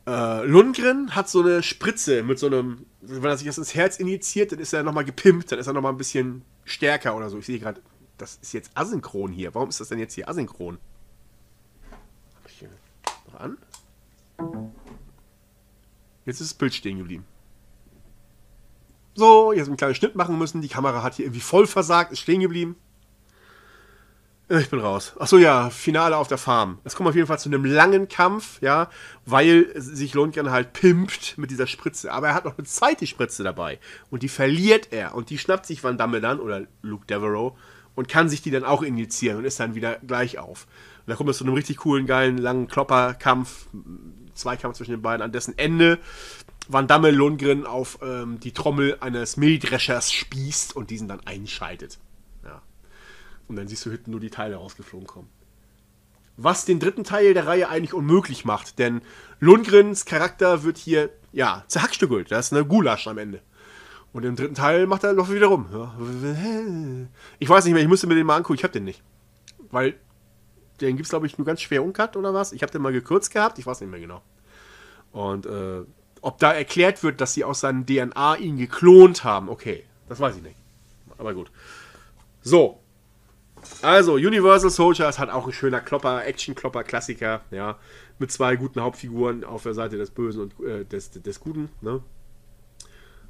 äh, 0.06 0.44
Lundgren 0.44 1.16
hat 1.16 1.28
so 1.28 1.40
eine 1.40 1.62
Spritze 1.62 2.22
mit 2.22 2.38
so 2.38 2.46
einem, 2.46 2.86
wenn 3.00 3.24
er 3.24 3.36
sich 3.38 3.46
das 3.46 3.58
ins 3.58 3.74
Herz 3.74 3.98
injiziert, 3.98 4.52
dann 4.52 4.58
ist 4.58 4.72
er 4.72 4.82
nochmal 4.82 5.04
gepimpt, 5.04 5.50
dann 5.50 5.58
ist 5.58 5.66
er 5.66 5.72
nochmal 5.72 5.92
ein 5.92 5.98
bisschen 5.98 6.42
stärker 6.64 7.16
oder 7.16 7.30
so. 7.30 7.38
Ich 7.38 7.46
sehe 7.46 7.58
gerade, 7.58 7.80
das 8.18 8.38
ist 8.42 8.52
jetzt 8.52 8.70
asynchron 8.74 9.32
hier. 9.32 9.54
Warum 9.54 9.68
ist 9.68 9.80
das 9.80 9.88
denn 9.88 9.98
jetzt 9.98 10.14
hier 10.14 10.28
asynchron? 10.28 10.78
Hab 12.34 12.50
ich 12.50 12.58
hier 12.58 12.68
noch 13.32 13.40
an? 13.40 13.58
Jetzt 16.24 16.40
ist 16.40 16.50
das 16.50 16.58
Bild 16.58 16.74
stehen 16.74 16.98
geblieben. 16.98 17.24
So, 19.14 19.52
jetzt 19.52 19.68
einen 19.68 19.76
kleinen 19.76 19.94
Schnitt 19.94 20.14
machen 20.14 20.38
müssen. 20.38 20.60
Die 20.60 20.68
Kamera 20.68 21.02
hat 21.02 21.14
hier 21.14 21.24
irgendwie 21.24 21.40
voll 21.40 21.66
versagt, 21.66 22.12
ist 22.12 22.20
stehen 22.20 22.40
geblieben. 22.40 22.76
Ich 24.48 24.70
bin 24.70 24.78
raus. 24.78 25.14
Achso, 25.18 25.38
ja, 25.38 25.70
Finale 25.70 26.16
auf 26.16 26.28
der 26.28 26.38
Farm. 26.38 26.78
Es 26.84 26.94
kommt 26.94 27.08
auf 27.08 27.16
jeden 27.16 27.26
Fall 27.26 27.38
zu 27.38 27.48
einem 27.48 27.64
langen 27.64 28.06
Kampf, 28.06 28.62
ja, 28.62 28.90
weil 29.24 29.72
sich 29.74 30.14
Lundgren 30.14 30.50
halt 30.50 30.72
pimpt 30.72 31.36
mit 31.36 31.50
dieser 31.50 31.66
Spritze. 31.66 32.12
Aber 32.12 32.28
er 32.28 32.34
hat 32.34 32.44
noch 32.44 32.56
eine 32.56 32.66
zweite 32.66 33.08
Spritze 33.08 33.42
dabei. 33.42 33.80
Und 34.08 34.22
die 34.22 34.28
verliert 34.28 34.92
er. 34.92 35.16
Und 35.16 35.30
die 35.30 35.38
schnappt 35.38 35.66
sich 35.66 35.82
Van 35.82 35.98
Damme 35.98 36.20
dann, 36.20 36.38
oder 36.38 36.64
Luke 36.82 37.06
Devereaux, 37.06 37.56
und 37.96 38.08
kann 38.08 38.28
sich 38.28 38.42
die 38.42 38.52
dann 38.52 38.62
auch 38.62 38.82
injizieren 38.82 39.38
und 39.38 39.44
ist 39.44 39.58
dann 39.58 39.74
wieder 39.74 39.98
gleich 40.06 40.38
auf. 40.38 40.68
Und 41.00 41.10
da 41.10 41.16
kommt 41.16 41.30
es 41.30 41.38
zu 41.38 41.44
einem 41.44 41.54
richtig 41.54 41.78
coolen, 41.78 42.06
geilen, 42.06 42.38
langen 42.38 42.68
Klopperkampf, 42.68 43.66
Zweikampf 44.34 44.76
zwischen 44.76 44.92
den 44.92 45.02
beiden, 45.02 45.22
an 45.22 45.32
dessen 45.32 45.58
Ende 45.58 45.98
Van 46.68 46.86
Damme 46.86 47.10
Lundgren 47.10 47.66
auf 47.66 47.98
ähm, 48.02 48.38
die 48.38 48.52
Trommel 48.52 48.98
eines 49.00 49.36
Mähdreschers 49.36 50.12
spießt 50.12 50.76
und 50.76 50.90
diesen 50.90 51.08
dann 51.08 51.20
einschaltet. 51.26 51.98
Und 53.48 53.56
dann 53.56 53.68
siehst 53.68 53.86
du 53.86 53.90
hinten 53.90 54.10
nur 54.10 54.20
die 54.20 54.30
Teile 54.30 54.56
rausgeflogen 54.56 55.06
kommen. 55.06 55.28
Was 56.36 56.64
den 56.64 56.80
dritten 56.80 57.04
Teil 57.04 57.32
der 57.32 57.46
Reihe 57.46 57.68
eigentlich 57.68 57.94
unmöglich 57.94 58.44
macht, 58.44 58.78
denn 58.78 59.00
Lundgrens 59.40 60.04
Charakter 60.04 60.64
wird 60.64 60.76
hier, 60.76 61.10
ja, 61.32 61.64
zerhackstückelt. 61.68 62.30
Da 62.30 62.38
ist 62.38 62.52
eine 62.52 62.64
Gulasch 62.64 63.06
am 63.06 63.18
Ende. 63.18 63.40
Und 64.16 64.24
im 64.24 64.34
dritten 64.34 64.54
Teil 64.54 64.86
macht 64.86 65.04
er 65.04 65.12
noch 65.12 65.30
wieder 65.30 65.48
rum. 65.48 65.66
Ich 67.38 67.50
weiß 67.50 67.66
nicht 67.66 67.74
mehr, 67.74 67.82
ich 67.82 67.88
müsste 67.88 68.06
mir 68.06 68.14
den 68.14 68.24
mal 68.24 68.36
angucken, 68.36 68.54
ich 68.54 68.64
hab 68.64 68.72
den 68.72 68.84
nicht. 68.84 69.02
Weil 69.70 69.92
den 70.80 70.96
gibt 70.96 71.04
es, 71.04 71.10
glaube 71.10 71.26
ich, 71.26 71.36
nur 71.36 71.46
ganz 71.46 71.60
schwer 71.60 71.82
uncut 71.82 72.16
oder 72.16 72.32
was. 72.32 72.52
Ich 72.52 72.62
habe 72.62 72.72
den 72.72 72.80
mal 72.80 72.94
gekürzt 72.94 73.30
gehabt, 73.30 73.58
ich 73.58 73.66
weiß 73.66 73.82
nicht 73.82 73.90
mehr 73.90 74.00
genau. 74.00 74.22
Und 75.12 75.44
äh, 75.44 75.82
ob 76.22 76.38
da 76.38 76.50
erklärt 76.54 77.02
wird, 77.02 77.20
dass 77.20 77.34
sie 77.34 77.44
aus 77.44 77.60
seinem 77.60 77.84
DNA 77.84 78.36
ihn 78.36 78.56
geklont 78.56 79.22
haben, 79.22 79.50
okay, 79.50 79.84
das 80.08 80.18
weiß 80.18 80.36
ich 80.36 80.42
nicht. 80.42 80.56
Aber 81.18 81.34
gut. 81.34 81.50
So, 82.40 82.80
also, 83.82 84.14
Universal 84.14 84.70
Soldiers 84.70 85.18
hat 85.18 85.28
auch 85.28 85.46
ein 85.46 85.52
schöner 85.52 85.80
Klopper, 85.80 86.24
Action-Klopper-Klassiker, 86.24 87.42
ja, 87.50 87.76
mit 88.18 88.32
zwei 88.32 88.56
guten 88.56 88.80
Hauptfiguren 88.80 89.44
auf 89.44 89.64
der 89.64 89.74
Seite 89.74 89.98
des 89.98 90.10
Bösen 90.10 90.40
und 90.40 90.66
äh, 90.66 90.86
des, 90.86 91.10
des 91.10 91.38
Guten, 91.38 91.68
ne? 91.82 92.02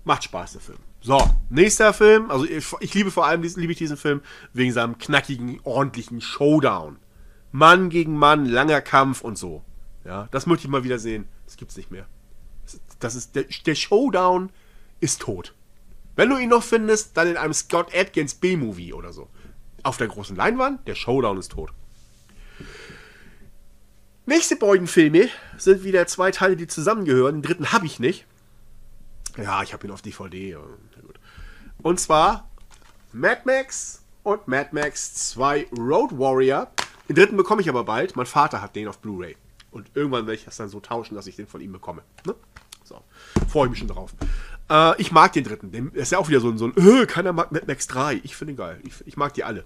Macht 0.06 0.22
Spaß, 0.22 0.52
der 0.52 0.60
Film. 0.60 0.78
So, 1.00 1.18
nächster 1.50 1.92
Film, 1.92 2.30
also 2.30 2.44
ich, 2.44 2.64
ich 2.78 2.94
liebe 2.94 3.10
vor 3.10 3.26
allem 3.26 3.42
liebe 3.42 3.72
ich 3.72 3.78
diesen 3.78 3.96
Film 3.96 4.20
wegen 4.52 4.72
seinem 4.72 4.98
knackigen, 4.98 5.60
ordentlichen 5.64 6.20
Showdown. 6.20 6.98
Mann 7.50 7.90
gegen 7.90 8.16
Mann, 8.16 8.46
langer 8.46 8.80
Kampf 8.80 9.22
und 9.22 9.36
so. 9.36 9.64
Ja, 10.04 10.28
das 10.30 10.46
möchte 10.46 10.66
ich 10.66 10.70
mal 10.70 10.84
wieder 10.84 11.00
sehen. 11.00 11.26
Das 11.44 11.56
gibt's 11.56 11.76
nicht 11.76 11.90
mehr. 11.90 12.06
Das 13.00 13.16
ist, 13.16 13.34
der, 13.34 13.46
der 13.66 13.74
Showdown 13.74 14.50
ist 15.00 15.22
tot. 15.22 15.54
Wenn 16.14 16.30
du 16.30 16.38
ihn 16.38 16.50
noch 16.50 16.62
findest, 16.62 17.16
dann 17.16 17.26
in 17.26 17.36
einem 17.36 17.52
Scott 17.52 17.92
Atkins 17.92 18.34
B-Movie 18.36 18.92
oder 18.92 19.12
so 19.12 19.28
auf 19.82 19.96
der 19.96 20.06
großen 20.06 20.36
Leinwand, 20.36 20.86
der 20.86 20.94
Showdown 20.94 21.36
ist 21.36 21.50
tot. 21.50 21.72
Nächste 24.24 24.54
beiden 24.54 24.86
Filme 24.86 25.28
sind 25.56 25.82
wieder 25.82 26.06
zwei 26.06 26.30
Teile, 26.30 26.56
die 26.56 26.68
zusammengehören. 26.68 27.36
Den 27.36 27.42
dritten 27.42 27.72
habe 27.72 27.86
ich 27.86 27.98
nicht. 27.98 28.24
Ja, 29.36 29.62
ich 29.62 29.72
habe 29.72 29.86
ihn 29.86 29.92
auf 29.92 30.02
DVD. 30.02 30.56
Und 31.82 32.00
zwar 32.00 32.48
Mad 33.12 33.42
Max 33.44 34.02
und 34.22 34.48
Mad 34.48 34.70
Max 34.72 35.30
2 35.30 35.68
Road 35.78 36.18
Warrior. 36.18 36.68
Den 37.08 37.16
dritten 37.16 37.36
bekomme 37.36 37.62
ich 37.62 37.68
aber 37.68 37.84
bald. 37.84 38.16
Mein 38.16 38.26
Vater 38.26 38.60
hat 38.60 38.74
den 38.74 38.88
auf 38.88 38.98
Blu-ray. 38.98 39.36
Und 39.70 39.90
irgendwann 39.94 40.26
werde 40.26 40.38
ich 40.38 40.44
das 40.44 40.56
dann 40.56 40.68
so 40.68 40.80
tauschen, 40.80 41.14
dass 41.14 41.26
ich 41.26 41.36
den 41.36 41.46
von 41.46 41.60
ihm 41.60 41.72
bekomme. 41.72 42.02
Ne? 42.26 42.34
So, 42.82 43.02
freue 43.48 43.66
ich 43.66 43.70
mich 43.70 43.78
schon 43.78 43.88
drauf. 43.88 44.14
Äh, 44.70 45.00
ich 45.00 45.12
mag 45.12 45.32
den 45.32 45.44
dritten. 45.44 45.70
Der 45.70 46.02
ist 46.02 46.12
ja 46.12 46.18
auch 46.18 46.28
wieder 46.28 46.40
so 46.40 46.48
ein, 46.48 46.58
so 46.58 46.66
ein 46.66 46.74
äh, 46.76 47.06
keiner 47.06 47.32
mag 47.32 47.52
Mad 47.52 47.66
Max 47.66 47.86
3. 47.86 48.20
Ich 48.24 48.36
finde 48.36 48.54
ihn 48.54 48.56
geil. 48.56 48.80
Ich, 48.84 49.06
ich 49.06 49.16
mag 49.16 49.34
die 49.34 49.44
alle. 49.44 49.64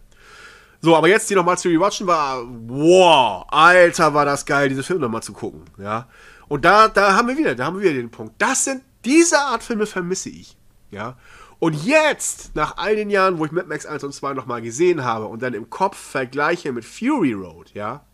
So, 0.83 0.97
aber 0.97 1.09
jetzt 1.09 1.29
die 1.29 1.35
nochmal 1.35 1.59
zu 1.59 1.69
rewatchen 1.69 2.07
war, 2.07 2.43
wow, 2.47 3.45
Alter, 3.51 4.15
war 4.15 4.25
das 4.25 4.47
geil, 4.47 4.71
diese 4.71 4.83
Filme 4.83 5.03
nochmal 5.03 5.23
zu 5.23 5.35
gucken, 5.35 5.65
ja. 5.77 6.09
Und 6.49 6.65
da, 6.65 6.89
da 6.89 7.15
haben 7.15 7.29
wir 7.29 7.37
wieder, 7.37 7.55
da 7.55 7.67
haben 7.67 7.77
wir 7.77 7.83
wieder 7.83 8.01
den 8.01 8.11
Punkt. 8.11 8.35
Das 8.39 8.65
sind, 8.65 8.83
diese 9.05 9.39
Art 9.39 9.63
Filme 9.63 9.87
vermisse 9.87 10.29
ich, 10.29 10.57
ja. 10.91 11.17
Und 11.59 11.85
jetzt, 11.85 12.55
nach 12.55 12.79
all 12.79 12.97
den 12.97 13.11
Jahren, 13.11 13.39
wo 13.39 13.45
ich 13.45 13.53
Mad 13.53 13.69
Max 13.69 13.85
1 13.85 14.03
und 14.03 14.15
2 14.15 14.33
nochmal 14.33 14.63
gesehen 14.63 15.05
habe 15.05 15.27
und 15.27 15.43
dann 15.43 15.53
im 15.53 15.69
Kopf 15.69 15.97
vergleiche 15.99 16.73
mit 16.73 16.85
Fury 16.85 17.35
Road, 17.35 17.73
ja. 17.75 18.05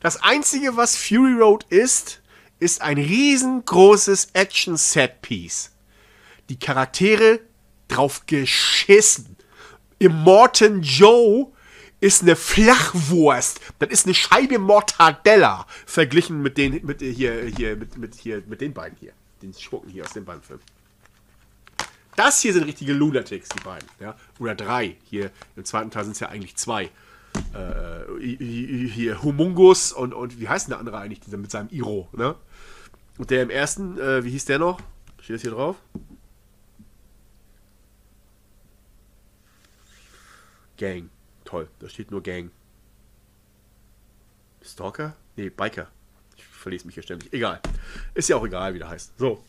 Das 0.00 0.22
einzige, 0.22 0.76
was 0.76 0.96
Fury 0.96 1.34
Road 1.34 1.64
ist, 1.68 2.22
ist 2.58 2.82
ein 2.82 2.98
riesengroßes 2.98 4.30
Action-Set-Piece. 4.32 5.72
Die 6.48 6.58
Charaktere 6.58 7.40
drauf 7.88 8.26
geschissen. 8.26 9.36
Immortan 9.98 10.82
Joe 10.82 11.52
ist 12.00 12.22
eine 12.22 12.34
Flachwurst. 12.36 13.60
Das 13.78 13.90
ist 13.90 14.06
eine 14.06 14.14
Scheibe 14.14 14.58
Mortadella. 14.58 15.66
Verglichen 15.86 16.42
mit 16.42 16.58
den, 16.58 16.84
mit 16.84 17.00
hier, 17.00 17.44
hier, 17.44 17.76
mit, 17.76 17.98
mit 17.98 18.14
hier, 18.14 18.42
mit 18.46 18.60
den 18.60 18.72
beiden 18.72 18.96
hier. 18.98 19.12
Den 19.42 19.54
Schurken 19.54 19.90
hier 19.90 20.04
aus 20.04 20.12
dem 20.12 20.24
beiden 20.24 20.42
Filmen. 20.42 20.62
Das 22.16 22.40
hier 22.40 22.52
sind 22.52 22.64
richtige 22.64 22.92
Lunatics, 22.92 23.48
die 23.50 23.62
beiden. 23.62 23.88
Ja? 24.00 24.16
Oder 24.38 24.54
drei. 24.54 24.96
Hier 25.04 25.30
im 25.56 25.64
zweiten 25.64 25.90
Teil 25.90 26.04
sind 26.04 26.12
es 26.12 26.20
ja 26.20 26.28
eigentlich 26.28 26.56
zwei. 26.56 26.90
Äh, 27.54 28.20
hier 28.20 29.22
Humungus 29.22 29.92
und, 29.92 30.12
und 30.14 30.40
wie 30.40 30.48
heißt 30.48 30.66
denn 30.66 30.72
der 30.72 30.78
andere 30.80 30.98
eigentlich, 30.98 31.20
dieser 31.20 31.36
mit 31.36 31.50
seinem 31.50 31.68
Iro, 31.70 32.08
ne? 32.12 32.34
Und 33.18 33.30
der 33.30 33.42
im 33.42 33.50
ersten, 33.50 33.98
äh, 33.98 34.24
wie 34.24 34.30
hieß 34.30 34.46
der 34.46 34.58
noch? 34.58 34.80
Steht 35.20 35.36
das 35.36 35.42
hier 35.42 35.50
drauf? 35.52 35.76
Gang. 40.78 41.10
Toll, 41.50 41.68
da 41.80 41.88
steht 41.88 42.12
nur 42.12 42.22
Gang. 42.22 42.52
Stalker? 44.62 45.16
Nee, 45.34 45.50
Biker. 45.50 45.88
Ich 46.36 46.44
verlese 46.44 46.86
mich 46.86 46.94
hier 46.94 47.02
ständig. 47.02 47.32
Egal. 47.32 47.60
Ist 48.14 48.28
ja 48.28 48.36
auch 48.36 48.46
egal, 48.46 48.72
wie 48.72 48.78
der 48.78 48.88
heißt. 48.88 49.18
So. 49.18 49.42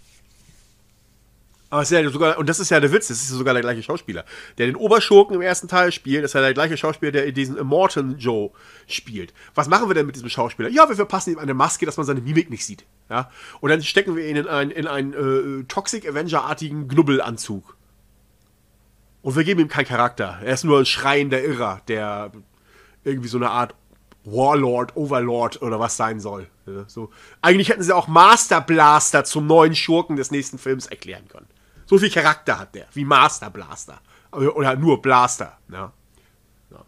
Aber 1.69 1.83
ist 1.83 1.91
ja 1.91 2.09
sogar, 2.09 2.39
und 2.39 2.49
das 2.49 2.59
ist 2.59 2.71
ja 2.71 2.79
der 2.79 2.91
Witz, 2.91 3.09
das 3.09 3.21
ist 3.21 3.29
sogar 3.29 3.53
der 3.53 3.61
gleiche 3.61 3.83
Schauspieler. 3.83 4.25
Der 4.57 4.65
den 4.65 4.75
Oberschurken 4.75 5.35
im 5.35 5.41
ersten 5.43 5.67
Teil 5.67 5.91
spielt, 5.91 6.23
das 6.23 6.31
ist 6.31 6.35
ja 6.35 6.41
der 6.41 6.55
gleiche 6.55 6.75
Schauspieler, 6.75 7.11
der 7.11 7.31
diesen 7.31 7.55
Immortan 7.55 8.17
Joe 8.17 8.49
spielt. 8.87 9.31
Was 9.53 9.69
machen 9.69 9.87
wir 9.87 9.93
denn 9.93 10.07
mit 10.07 10.15
diesem 10.15 10.29
Schauspieler? 10.29 10.69
Ja, 10.69 10.89
wir 10.89 10.95
verpassen 10.95 11.33
ihm 11.33 11.39
eine 11.39 11.53
Maske, 11.53 11.85
dass 11.85 11.97
man 11.97 12.05
seine 12.07 12.21
Mimik 12.21 12.49
nicht 12.49 12.65
sieht. 12.65 12.83
Ja? 13.11 13.29
Und 13.61 13.69
dann 13.69 13.83
stecken 13.83 14.15
wir 14.15 14.27
ihn 14.27 14.37
in 14.37 14.47
einen, 14.47 14.71
in 14.71 14.87
einen 14.87 15.61
äh, 15.61 15.63
Toxic 15.65 16.09
Avenger-artigen 16.09 16.87
Knubbelanzug. 16.87 17.77
Und 19.21 19.35
wir 19.35 19.43
geben 19.43 19.61
ihm 19.61 19.67
keinen 19.67 19.85
Charakter. 19.85 20.39
Er 20.43 20.53
ist 20.53 20.63
nur 20.63 20.79
ein 20.79 20.85
schreiender 20.85 21.43
Irrer, 21.43 21.81
der 21.87 22.31
irgendwie 23.03 23.27
so 23.27 23.37
eine 23.37 23.49
Art 23.49 23.75
Warlord, 24.23 24.95
Overlord 24.95 25.61
oder 25.61 25.79
was 25.79 25.97
sein 25.97 26.19
soll. 26.19 26.47
So. 26.87 27.11
Eigentlich 27.41 27.69
hätten 27.69 27.83
sie 27.83 27.95
auch 27.95 28.07
Master 28.07 28.61
Blaster 28.61 29.23
zum 29.23 29.47
neuen 29.47 29.75
Schurken 29.75 30.15
des 30.15 30.31
nächsten 30.31 30.57
Films 30.57 30.85
erklären 30.87 31.27
können. 31.27 31.47
So 31.85 31.97
viel 31.97 32.11
Charakter 32.11 32.59
hat 32.59 32.75
der, 32.75 32.87
wie 32.93 33.03
Master 33.03 33.49
Blaster. 33.49 33.99
Oder 34.31 34.75
nur 34.75 35.01
Blaster. 35.01 35.57
Ja. 35.69 35.91
ja. 36.69 36.85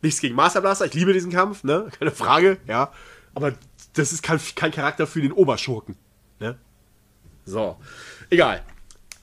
Nichts 0.00 0.20
gegen 0.20 0.34
Master 0.34 0.60
Blaster, 0.60 0.86
ich 0.86 0.94
liebe 0.94 1.12
diesen 1.12 1.32
Kampf, 1.32 1.64
ne? 1.64 1.88
Keine 1.98 2.10
Frage, 2.10 2.58
ja. 2.66 2.90
Aber 3.34 3.52
das 3.92 4.12
ist 4.12 4.22
kein, 4.22 4.40
kein 4.54 4.70
Charakter 4.70 5.06
für 5.06 5.20
den 5.20 5.32
Oberschurken. 5.32 5.96
Ne? 6.38 6.56
So. 7.44 7.76
Egal. 8.30 8.62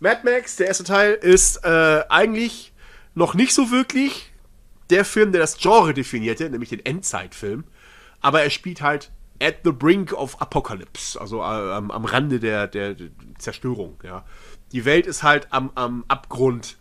Mad 0.03 0.19
Max, 0.25 0.57
der 0.57 0.67
erste 0.67 0.83
Teil, 0.83 1.13
ist 1.13 1.63
äh, 1.63 2.03
eigentlich 2.09 2.73
noch 3.15 3.35
nicht 3.35 3.53
so 3.53 3.71
wirklich 3.71 4.33
der 4.89 5.05
Film, 5.05 5.31
der 5.31 5.39
das 5.39 5.57
Genre 5.57 5.93
definierte, 5.93 6.49
nämlich 6.49 6.67
den 6.67 6.85
Endzeitfilm. 6.85 7.63
Aber 8.19 8.43
er 8.43 8.49
spielt 8.49 8.81
halt 8.81 9.11
at 9.41 9.59
the 9.63 9.71
brink 9.71 10.11
of 10.11 10.41
apocalypse, 10.41 11.19
also 11.19 11.39
äh, 11.39 11.43
am, 11.43 11.89
am 11.89 12.03
Rande 12.03 12.41
der, 12.41 12.67
der, 12.67 12.95
der, 12.95 13.11
Zerstörung. 13.37 13.95
Ja. 14.03 14.25
Die 14.73 14.83
Welt 14.83 15.07
ist 15.07 15.23
halt 15.23 15.47
am, 15.51 15.71
am 15.75 16.03
Abgrund. 16.09 16.75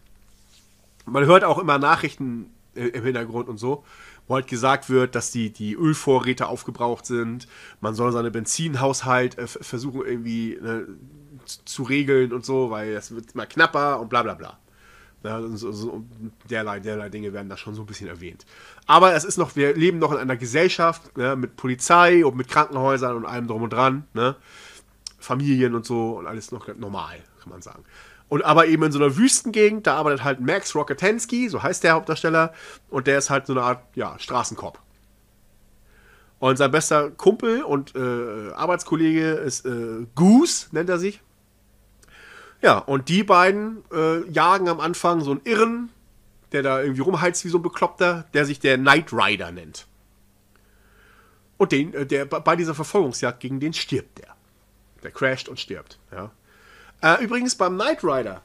Man 1.06 1.24
hört 1.24 1.44
auch 1.44 1.58
immer 1.58 1.78
Nachrichten 1.78 2.50
äh, 2.74 2.88
im 2.88 3.04
Hintergrund 3.04 3.48
und 3.48 3.58
so, 3.58 3.84
wo 4.26 4.34
halt 4.34 4.48
gesagt 4.48 4.90
wird, 4.90 5.14
dass 5.14 5.30
die, 5.30 5.50
die 5.50 5.74
Ölvorräte 5.74 6.48
aufgebraucht 6.48 7.06
sind. 7.06 7.46
Man 7.80 7.94
soll 7.94 8.10
seinen 8.10 8.32
Benzinhaushalt 8.32 9.38
äh, 9.38 9.46
versuchen 9.46 10.04
irgendwie 10.04 10.58
ne, 10.60 10.88
zu 11.64 11.82
regeln 11.82 12.32
und 12.32 12.44
so, 12.44 12.70
weil 12.70 12.92
es 12.92 13.14
wird 13.14 13.32
immer 13.32 13.46
knapper 13.46 14.00
und 14.00 14.08
bla 14.08 14.22
bla 14.22 14.34
bla. 14.34 14.58
Ja, 15.24 15.40
so, 15.54 15.70
so, 15.70 16.04
derlei, 16.50 16.80
derlei 16.80 17.08
Dinge 17.08 17.32
werden 17.32 17.48
da 17.48 17.56
schon 17.56 17.74
so 17.74 17.82
ein 17.82 17.86
bisschen 17.86 18.08
erwähnt. 18.08 18.44
Aber 18.86 19.14
es 19.14 19.24
ist 19.24 19.38
noch, 19.38 19.54
wir 19.54 19.74
leben 19.74 19.98
noch 20.00 20.10
in 20.10 20.18
einer 20.18 20.36
Gesellschaft 20.36 21.16
ne, 21.16 21.36
mit 21.36 21.56
Polizei 21.56 22.24
und 22.26 22.36
mit 22.36 22.48
Krankenhäusern 22.48 23.16
und 23.16 23.24
allem 23.24 23.46
drum 23.46 23.62
und 23.62 23.72
dran. 23.72 24.04
Ne? 24.14 24.34
Familien 25.18 25.76
und 25.76 25.86
so 25.86 26.18
und 26.18 26.26
alles 26.26 26.50
noch 26.50 26.66
normal, 26.76 27.18
kann 27.40 27.50
man 27.50 27.62
sagen. 27.62 27.84
Und 28.28 28.44
aber 28.44 28.66
eben 28.66 28.82
in 28.82 28.92
so 28.92 28.98
einer 28.98 29.16
Wüstengegend, 29.16 29.86
da 29.86 29.96
arbeitet 29.96 30.24
halt 30.24 30.40
Max 30.40 30.74
Rocketensky, 30.74 31.48
so 31.48 31.62
heißt 31.62 31.84
der 31.84 31.92
Hauptdarsteller, 31.92 32.52
und 32.88 33.06
der 33.06 33.18
ist 33.18 33.30
halt 33.30 33.46
so 33.46 33.52
eine 33.52 33.62
Art, 33.62 33.84
ja, 33.94 34.18
Straßenkopf. 34.18 34.80
Und 36.38 36.56
sein 36.56 36.72
bester 36.72 37.10
Kumpel 37.10 37.62
und 37.62 37.94
äh, 37.94 38.52
Arbeitskollege 38.54 39.32
ist 39.32 39.64
äh, 39.64 40.06
Goose, 40.16 40.66
nennt 40.72 40.88
er 40.88 40.98
sich. 40.98 41.20
Ja, 42.62 42.78
und 42.78 43.08
die 43.08 43.24
beiden 43.24 43.84
äh, 43.92 44.26
jagen 44.30 44.68
am 44.68 44.78
Anfang 44.78 45.20
so 45.20 45.32
einen 45.32 45.40
Irren, 45.44 45.90
der 46.52 46.62
da 46.62 46.80
irgendwie 46.80 47.00
rumheizt 47.00 47.44
wie 47.44 47.48
so 47.48 47.58
ein 47.58 47.62
Bekloppter, 47.62 48.24
der 48.34 48.46
sich 48.46 48.60
der 48.60 48.78
Knight 48.78 49.12
Rider 49.12 49.50
nennt. 49.50 49.86
Und 51.58 51.72
den, 51.72 51.92
äh, 51.92 52.06
der, 52.06 52.24
bei 52.24 52.54
dieser 52.54 52.74
Verfolgungsjagd 52.74 53.40
gegen 53.40 53.58
den 53.58 53.72
stirbt 53.72 54.18
der. 54.18 54.36
Der 55.02 55.10
crasht 55.10 55.48
und 55.48 55.58
stirbt. 55.58 55.98
Ja. 56.12 56.30
Äh, 57.00 57.24
übrigens 57.24 57.56
beim 57.56 57.74
Knight 57.74 58.04
Rider, 58.04 58.42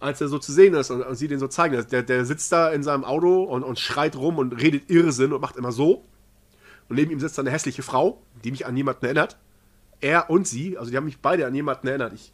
als 0.00 0.20
er 0.20 0.26
so 0.26 0.40
zu 0.40 0.52
sehen 0.52 0.74
ist 0.74 0.90
und, 0.90 1.02
und 1.02 1.14
sie 1.14 1.28
den 1.28 1.38
so 1.38 1.46
zeigen, 1.46 1.86
der, 1.92 2.02
der 2.02 2.24
sitzt 2.24 2.50
da 2.50 2.70
in 2.70 2.82
seinem 2.82 3.04
Auto 3.04 3.44
und, 3.44 3.62
und 3.62 3.78
schreit 3.78 4.16
rum 4.16 4.38
und 4.38 4.52
redet 4.60 4.90
Irrsinn 4.90 5.32
und 5.32 5.40
macht 5.40 5.56
immer 5.56 5.70
so. 5.70 6.04
Und 6.88 6.96
neben 6.96 7.12
ihm 7.12 7.20
sitzt 7.20 7.38
da 7.38 7.42
eine 7.42 7.52
hässliche 7.52 7.82
Frau, 7.82 8.20
die 8.42 8.50
mich 8.50 8.66
an 8.66 8.76
jemanden 8.76 9.04
erinnert. 9.04 9.36
Er 10.00 10.28
und 10.28 10.48
sie, 10.48 10.76
also 10.76 10.90
die 10.90 10.96
haben 10.96 11.04
mich 11.04 11.20
beide 11.20 11.46
an 11.46 11.54
jemanden 11.54 11.86
erinnert. 11.86 12.14
Ich 12.14 12.32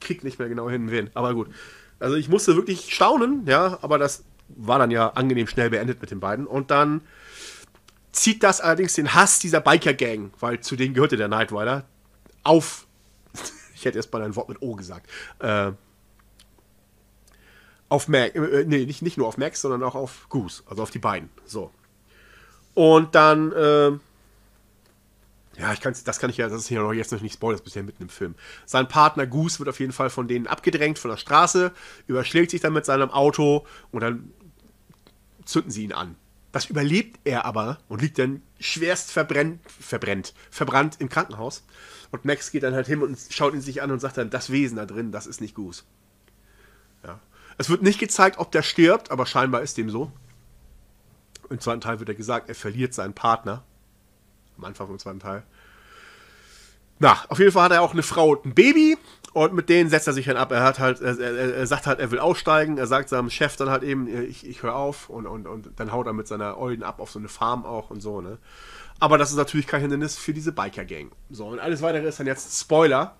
krieg 0.00 0.24
nicht 0.24 0.38
mehr 0.38 0.48
genau 0.48 0.68
hin, 0.68 0.90
wen. 0.90 1.10
Aber 1.14 1.34
gut. 1.34 1.48
Also 1.98 2.16
ich 2.16 2.28
musste 2.28 2.56
wirklich 2.56 2.92
staunen, 2.94 3.46
ja, 3.46 3.78
aber 3.82 3.98
das 3.98 4.24
war 4.48 4.78
dann 4.78 4.90
ja 4.90 5.08
angenehm 5.10 5.46
schnell 5.46 5.70
beendet 5.70 6.00
mit 6.00 6.10
den 6.10 6.20
beiden. 6.20 6.46
Und 6.46 6.70
dann 6.70 7.02
zieht 8.12 8.42
das 8.42 8.60
allerdings 8.60 8.94
den 8.94 9.14
Hass 9.14 9.38
dieser 9.38 9.60
Biker-Gang, 9.60 10.32
weil 10.40 10.60
zu 10.60 10.76
denen 10.76 10.94
gehörte 10.94 11.16
der 11.16 11.28
Knight 11.28 11.52
Rider, 11.52 11.84
auf. 12.42 12.86
ich 13.74 13.84
hätte 13.84 13.98
erst 13.98 14.12
mal 14.12 14.22
ein 14.22 14.36
Wort 14.36 14.48
mit 14.48 14.62
O 14.62 14.74
gesagt. 14.74 15.08
Äh, 15.38 15.72
auf 17.88 18.08
Max, 18.08 18.34
äh, 18.34 18.64
nee, 18.66 18.86
nicht, 18.86 19.02
nicht 19.02 19.18
nur 19.18 19.26
auf 19.26 19.36
Max, 19.36 19.60
sondern 19.60 19.82
auch 19.82 19.94
auf 19.94 20.28
Goose, 20.28 20.62
also 20.66 20.82
auf 20.82 20.90
die 20.90 20.98
beiden. 20.98 21.28
So. 21.44 21.70
Und 22.74 23.14
dann, 23.14 23.52
äh, 23.52 23.92
ja, 25.60 25.74
ich 25.74 25.80
kann, 25.80 25.94
das 26.04 26.18
kann 26.18 26.30
ich 26.30 26.38
ja, 26.38 26.48
das 26.48 26.62
ist 26.62 26.70
ja 26.70 26.80
noch 26.80 26.92
jetzt 26.94 27.12
noch 27.12 27.20
nicht 27.20 27.34
Spoiler, 27.34 27.52
das 27.52 27.60
ist 27.60 27.64
bisher 27.64 27.82
mitten 27.82 28.04
im 28.04 28.08
Film. 28.08 28.34
Sein 28.64 28.88
Partner 28.88 29.26
Goose 29.26 29.58
wird 29.58 29.68
auf 29.68 29.78
jeden 29.78 29.92
Fall 29.92 30.08
von 30.08 30.26
denen 30.26 30.46
abgedrängt 30.46 30.98
von 30.98 31.10
der 31.10 31.18
Straße, 31.18 31.72
überschlägt 32.06 32.50
sich 32.50 32.62
dann 32.62 32.72
mit 32.72 32.86
seinem 32.86 33.10
Auto 33.10 33.66
und 33.90 34.00
dann 34.00 34.32
zünden 35.44 35.70
sie 35.70 35.84
ihn 35.84 35.92
an. 35.92 36.16
Das 36.52 36.64
überlebt 36.64 37.20
er 37.24 37.44
aber 37.44 37.78
und 37.88 38.00
liegt 38.00 38.18
dann 38.18 38.42
schwerst 38.58 39.12
verbrennt, 39.12 39.60
verbrennt, 39.68 40.32
verbrannt 40.50 40.96
im 40.98 41.10
Krankenhaus. 41.10 41.62
Und 42.10 42.24
Max 42.24 42.50
geht 42.50 42.62
dann 42.62 42.74
halt 42.74 42.86
hin 42.86 43.02
und 43.02 43.18
schaut 43.28 43.52
ihn 43.52 43.60
sich 43.60 43.82
an 43.82 43.90
und 43.90 44.00
sagt 44.00 44.16
dann, 44.16 44.30
das 44.30 44.50
Wesen 44.50 44.76
da 44.76 44.86
drin, 44.86 45.12
das 45.12 45.26
ist 45.26 45.42
nicht 45.42 45.54
Goose. 45.54 45.82
Ja. 47.04 47.20
Es 47.58 47.68
wird 47.68 47.82
nicht 47.82 48.00
gezeigt, 48.00 48.38
ob 48.38 48.50
der 48.50 48.62
stirbt, 48.62 49.10
aber 49.10 49.26
scheinbar 49.26 49.60
ist 49.60 49.76
dem 49.76 49.90
so. 49.90 50.10
Im 51.50 51.60
zweiten 51.60 51.82
Teil 51.82 51.98
wird 51.98 52.08
er 52.08 52.14
gesagt, 52.14 52.48
er 52.48 52.54
verliert 52.54 52.94
seinen 52.94 53.12
Partner 53.12 53.62
am 54.60 54.64
Anfang 54.64 54.86
vom 54.86 54.98
zweiten 54.98 55.20
Teil. 55.20 55.42
Na, 56.98 57.16
auf 57.28 57.38
jeden 57.38 57.50
Fall 57.50 57.64
hat 57.64 57.72
er 57.72 57.82
auch 57.82 57.92
eine 57.92 58.02
Frau 58.02 58.30
und 58.30 58.44
ein 58.44 58.54
Baby 58.54 58.98
und 59.32 59.54
mit 59.54 59.68
denen 59.68 59.88
setzt 59.88 60.06
er 60.06 60.12
sich 60.12 60.26
dann 60.26 60.36
ab. 60.36 60.52
Er 60.52 60.62
hat 60.62 60.78
halt, 60.78 61.00
er, 61.00 61.18
er, 61.18 61.54
er 61.54 61.66
sagt 61.66 61.86
halt, 61.86 61.98
er 61.98 62.10
will 62.10 62.18
aussteigen. 62.18 62.76
Er 62.76 62.86
sagt 62.86 63.08
seinem 63.08 63.30
Chef 63.30 63.56
dann 63.56 63.70
halt 63.70 63.82
eben, 63.82 64.06
ich, 64.28 64.46
ich 64.46 64.62
höre 64.62 64.74
auf 64.74 65.08
und, 65.08 65.26
und, 65.26 65.46
und 65.46 65.70
dann 65.76 65.92
haut 65.92 66.06
er 66.06 66.12
mit 66.12 66.28
seiner 66.28 66.58
Olden 66.58 66.82
ab 66.82 67.00
auf 67.00 67.10
so 67.10 67.18
eine 67.18 67.28
Farm 67.28 67.64
auch 67.64 67.90
und 67.90 68.00
so, 68.00 68.20
ne? 68.20 68.38
Aber 68.98 69.16
das 69.16 69.30
ist 69.30 69.36
natürlich 69.36 69.66
kein 69.66 69.80
Hindernis 69.80 70.18
für 70.18 70.34
diese 70.34 70.52
Biker-Gang. 70.52 71.10
So, 71.30 71.46
und 71.46 71.58
alles 71.58 71.80
weitere 71.80 72.06
ist 72.06 72.20
dann 72.20 72.26
jetzt 72.26 72.60
Spoiler. 72.60 73.16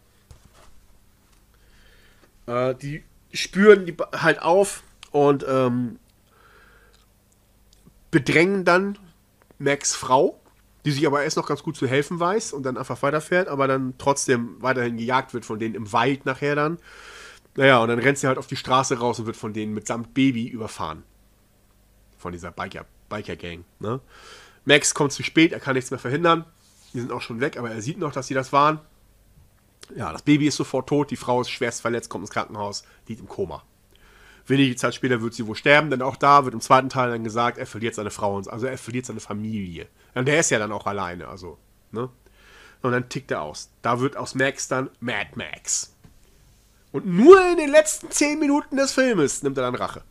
Äh, 2.46 2.74
die 2.74 3.02
spüren 3.32 3.86
die 3.86 3.96
halt 4.12 4.42
auf 4.42 4.82
und 5.10 5.46
ähm, 5.48 5.98
bedrängen 8.10 8.64
dann 8.64 8.98
Max 9.58 9.94
Frau 9.94 10.39
die 10.84 10.92
sich 10.92 11.06
aber 11.06 11.22
erst 11.22 11.36
noch 11.36 11.46
ganz 11.46 11.62
gut 11.62 11.76
zu 11.76 11.86
helfen 11.86 12.20
weiß 12.20 12.52
und 12.52 12.62
dann 12.62 12.76
einfach 12.76 13.02
weiterfährt, 13.02 13.48
aber 13.48 13.68
dann 13.68 13.94
trotzdem 13.98 14.56
weiterhin 14.60 14.96
gejagt 14.96 15.34
wird 15.34 15.44
von 15.44 15.58
denen 15.58 15.74
im 15.74 15.92
Wald 15.92 16.26
nachher 16.26 16.54
dann. 16.54 16.78
Naja, 17.56 17.82
und 17.82 17.88
dann 17.88 17.98
rennt 17.98 18.18
sie 18.18 18.26
halt 18.26 18.38
auf 18.38 18.46
die 18.46 18.56
Straße 18.56 18.98
raus 18.98 19.18
und 19.18 19.26
wird 19.26 19.36
von 19.36 19.52
denen 19.52 19.74
mitsamt 19.74 20.14
Baby 20.14 20.46
überfahren. 20.46 21.02
Von 22.16 22.32
dieser 22.32 22.52
Biker, 22.52 22.86
Biker-Gang. 23.08 23.64
Ne? 23.80 24.00
Max 24.64 24.94
kommt 24.94 25.12
zu 25.12 25.22
spät, 25.22 25.52
er 25.52 25.60
kann 25.60 25.74
nichts 25.74 25.90
mehr 25.90 26.00
verhindern. 26.00 26.44
Die 26.92 27.00
sind 27.00 27.12
auch 27.12 27.22
schon 27.22 27.40
weg, 27.40 27.58
aber 27.58 27.70
er 27.70 27.82
sieht 27.82 27.98
noch, 27.98 28.12
dass 28.12 28.26
sie 28.26 28.34
das 28.34 28.52
waren. 28.52 28.80
Ja, 29.96 30.12
das 30.12 30.22
Baby 30.22 30.46
ist 30.46 30.56
sofort 30.56 30.88
tot, 30.88 31.10
die 31.10 31.16
Frau 31.16 31.40
ist 31.40 31.50
schwerst 31.50 31.80
verletzt, 31.80 32.08
kommt 32.08 32.22
ins 32.22 32.30
Krankenhaus, 32.30 32.84
liegt 33.08 33.20
im 33.20 33.28
Koma. 33.28 33.64
Wenige 34.46 34.76
Zeit 34.76 34.94
später 34.94 35.22
wird 35.22 35.34
sie 35.34 35.46
wohl 35.46 35.56
sterben, 35.56 35.90
denn 35.90 36.02
auch 36.02 36.16
da 36.16 36.44
wird 36.44 36.54
im 36.54 36.60
zweiten 36.60 36.88
Teil 36.88 37.10
dann 37.10 37.24
gesagt, 37.24 37.58
er 37.58 37.66
verliert 37.66 37.94
seine 37.94 38.10
Frau, 38.10 38.36
also 38.36 38.66
er 38.66 38.78
verliert 38.78 39.06
seine 39.06 39.20
Familie. 39.20 39.86
Und 40.14 40.26
der 40.26 40.40
ist 40.40 40.50
ja 40.50 40.58
dann 40.58 40.72
auch 40.72 40.86
alleine, 40.86 41.28
also, 41.28 41.58
ne? 41.92 42.08
Und 42.82 42.92
dann 42.92 43.08
tickt 43.10 43.30
er 43.30 43.42
aus. 43.42 43.70
Da 43.82 44.00
wird 44.00 44.16
aus 44.16 44.34
Max 44.34 44.66
dann 44.66 44.88
Mad 45.00 45.30
Max. 45.34 45.94
Und 46.92 47.06
nur 47.06 47.38
in 47.50 47.58
den 47.58 47.70
letzten 47.70 48.10
10 48.10 48.38
Minuten 48.38 48.76
des 48.76 48.92
Filmes 48.92 49.42
nimmt 49.42 49.58
er 49.58 49.64
dann 49.64 49.74
Rache. 49.74 50.02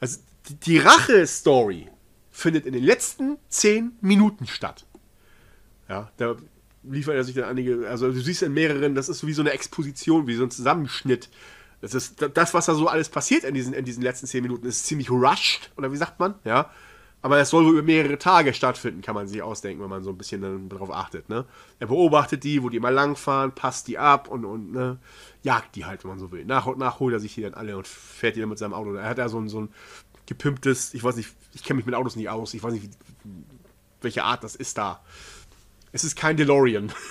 Also 0.00 0.20
die, 0.48 0.54
die 0.56 0.78
Rache-Story 0.78 1.88
findet 2.30 2.66
in 2.66 2.72
den 2.72 2.82
letzten 2.82 3.38
zehn 3.48 3.92
Minuten 4.00 4.46
statt. 4.46 4.86
Ja, 5.88 6.10
da 6.16 6.36
liefert 6.82 7.16
er 7.16 7.24
sich 7.24 7.34
dann 7.34 7.44
einige, 7.44 7.88
also 7.88 8.10
du 8.10 8.20
siehst 8.20 8.42
in 8.42 8.54
mehreren, 8.54 8.94
das 8.94 9.08
ist 9.08 9.26
wie 9.26 9.32
so 9.32 9.42
eine 9.42 9.50
Exposition, 9.50 10.26
wie 10.26 10.34
so 10.34 10.44
ein 10.44 10.50
Zusammenschnitt. 10.50 11.28
Das 11.80 11.94
ist 11.94 12.24
das, 12.34 12.54
was 12.54 12.66
da 12.66 12.74
so 12.74 12.88
alles 12.88 13.08
passiert 13.08 13.44
in 13.44 13.54
diesen, 13.54 13.72
in 13.72 13.84
diesen 13.84 14.02
letzten 14.02 14.26
zehn 14.26 14.42
Minuten, 14.42 14.66
ist 14.66 14.86
ziemlich 14.86 15.10
rushed, 15.10 15.70
oder 15.76 15.92
wie 15.92 15.96
sagt 15.96 16.20
man? 16.20 16.34
Ja. 16.44 16.70
Aber 17.22 17.38
es 17.38 17.50
soll 17.50 17.66
wohl 17.66 17.72
über 17.72 17.82
mehrere 17.82 18.16
Tage 18.16 18.54
stattfinden, 18.54 19.02
kann 19.02 19.14
man 19.14 19.28
sich 19.28 19.42
ausdenken, 19.42 19.82
wenn 19.82 19.90
man 19.90 20.02
so 20.02 20.10
ein 20.10 20.16
bisschen 20.16 20.70
darauf 20.70 20.90
achtet. 20.90 21.28
Ne? 21.28 21.44
Er 21.78 21.86
beobachtet 21.86 22.44
die, 22.44 22.62
wo 22.62 22.70
die 22.70 22.80
mal 22.80 22.94
langfahren, 22.94 23.52
passt 23.52 23.88
die 23.88 23.98
ab 23.98 24.28
und, 24.28 24.46
und 24.46 24.72
ne, 24.72 24.98
jagt 25.42 25.76
die 25.76 25.84
halt, 25.84 26.02
wenn 26.02 26.10
man 26.10 26.18
so 26.18 26.32
will. 26.32 26.46
Nach 26.46 26.64
und 26.66 26.78
nach 26.78 26.98
holt 26.98 27.12
er 27.12 27.20
sich 27.20 27.34
die 27.34 27.42
dann 27.42 27.52
alle 27.52 27.76
und 27.76 27.86
fährt 27.86 28.36
die 28.36 28.40
dann 28.40 28.48
mit 28.48 28.58
seinem 28.58 28.72
Auto. 28.72 28.94
Er 28.94 29.08
hat 29.08 29.18
da 29.18 29.28
so 29.28 29.38
ein, 29.38 29.50
so 29.50 29.60
ein 29.60 29.68
gepimptes, 30.24 30.94
ich 30.94 31.04
weiß 31.04 31.16
nicht, 31.16 31.30
ich 31.52 31.62
kenne 31.62 31.76
mich 31.76 31.86
mit 31.86 31.94
Autos 31.94 32.16
nicht 32.16 32.30
aus, 32.30 32.54
ich 32.54 32.62
weiß 32.62 32.72
nicht, 32.72 32.84
wie, 32.84 32.90
welche 34.00 34.24
Art 34.24 34.42
das 34.42 34.56
ist 34.56 34.78
da. 34.78 35.02
Es 35.92 36.04
ist 36.04 36.16
kein 36.16 36.38
DeLorean. 36.38 36.90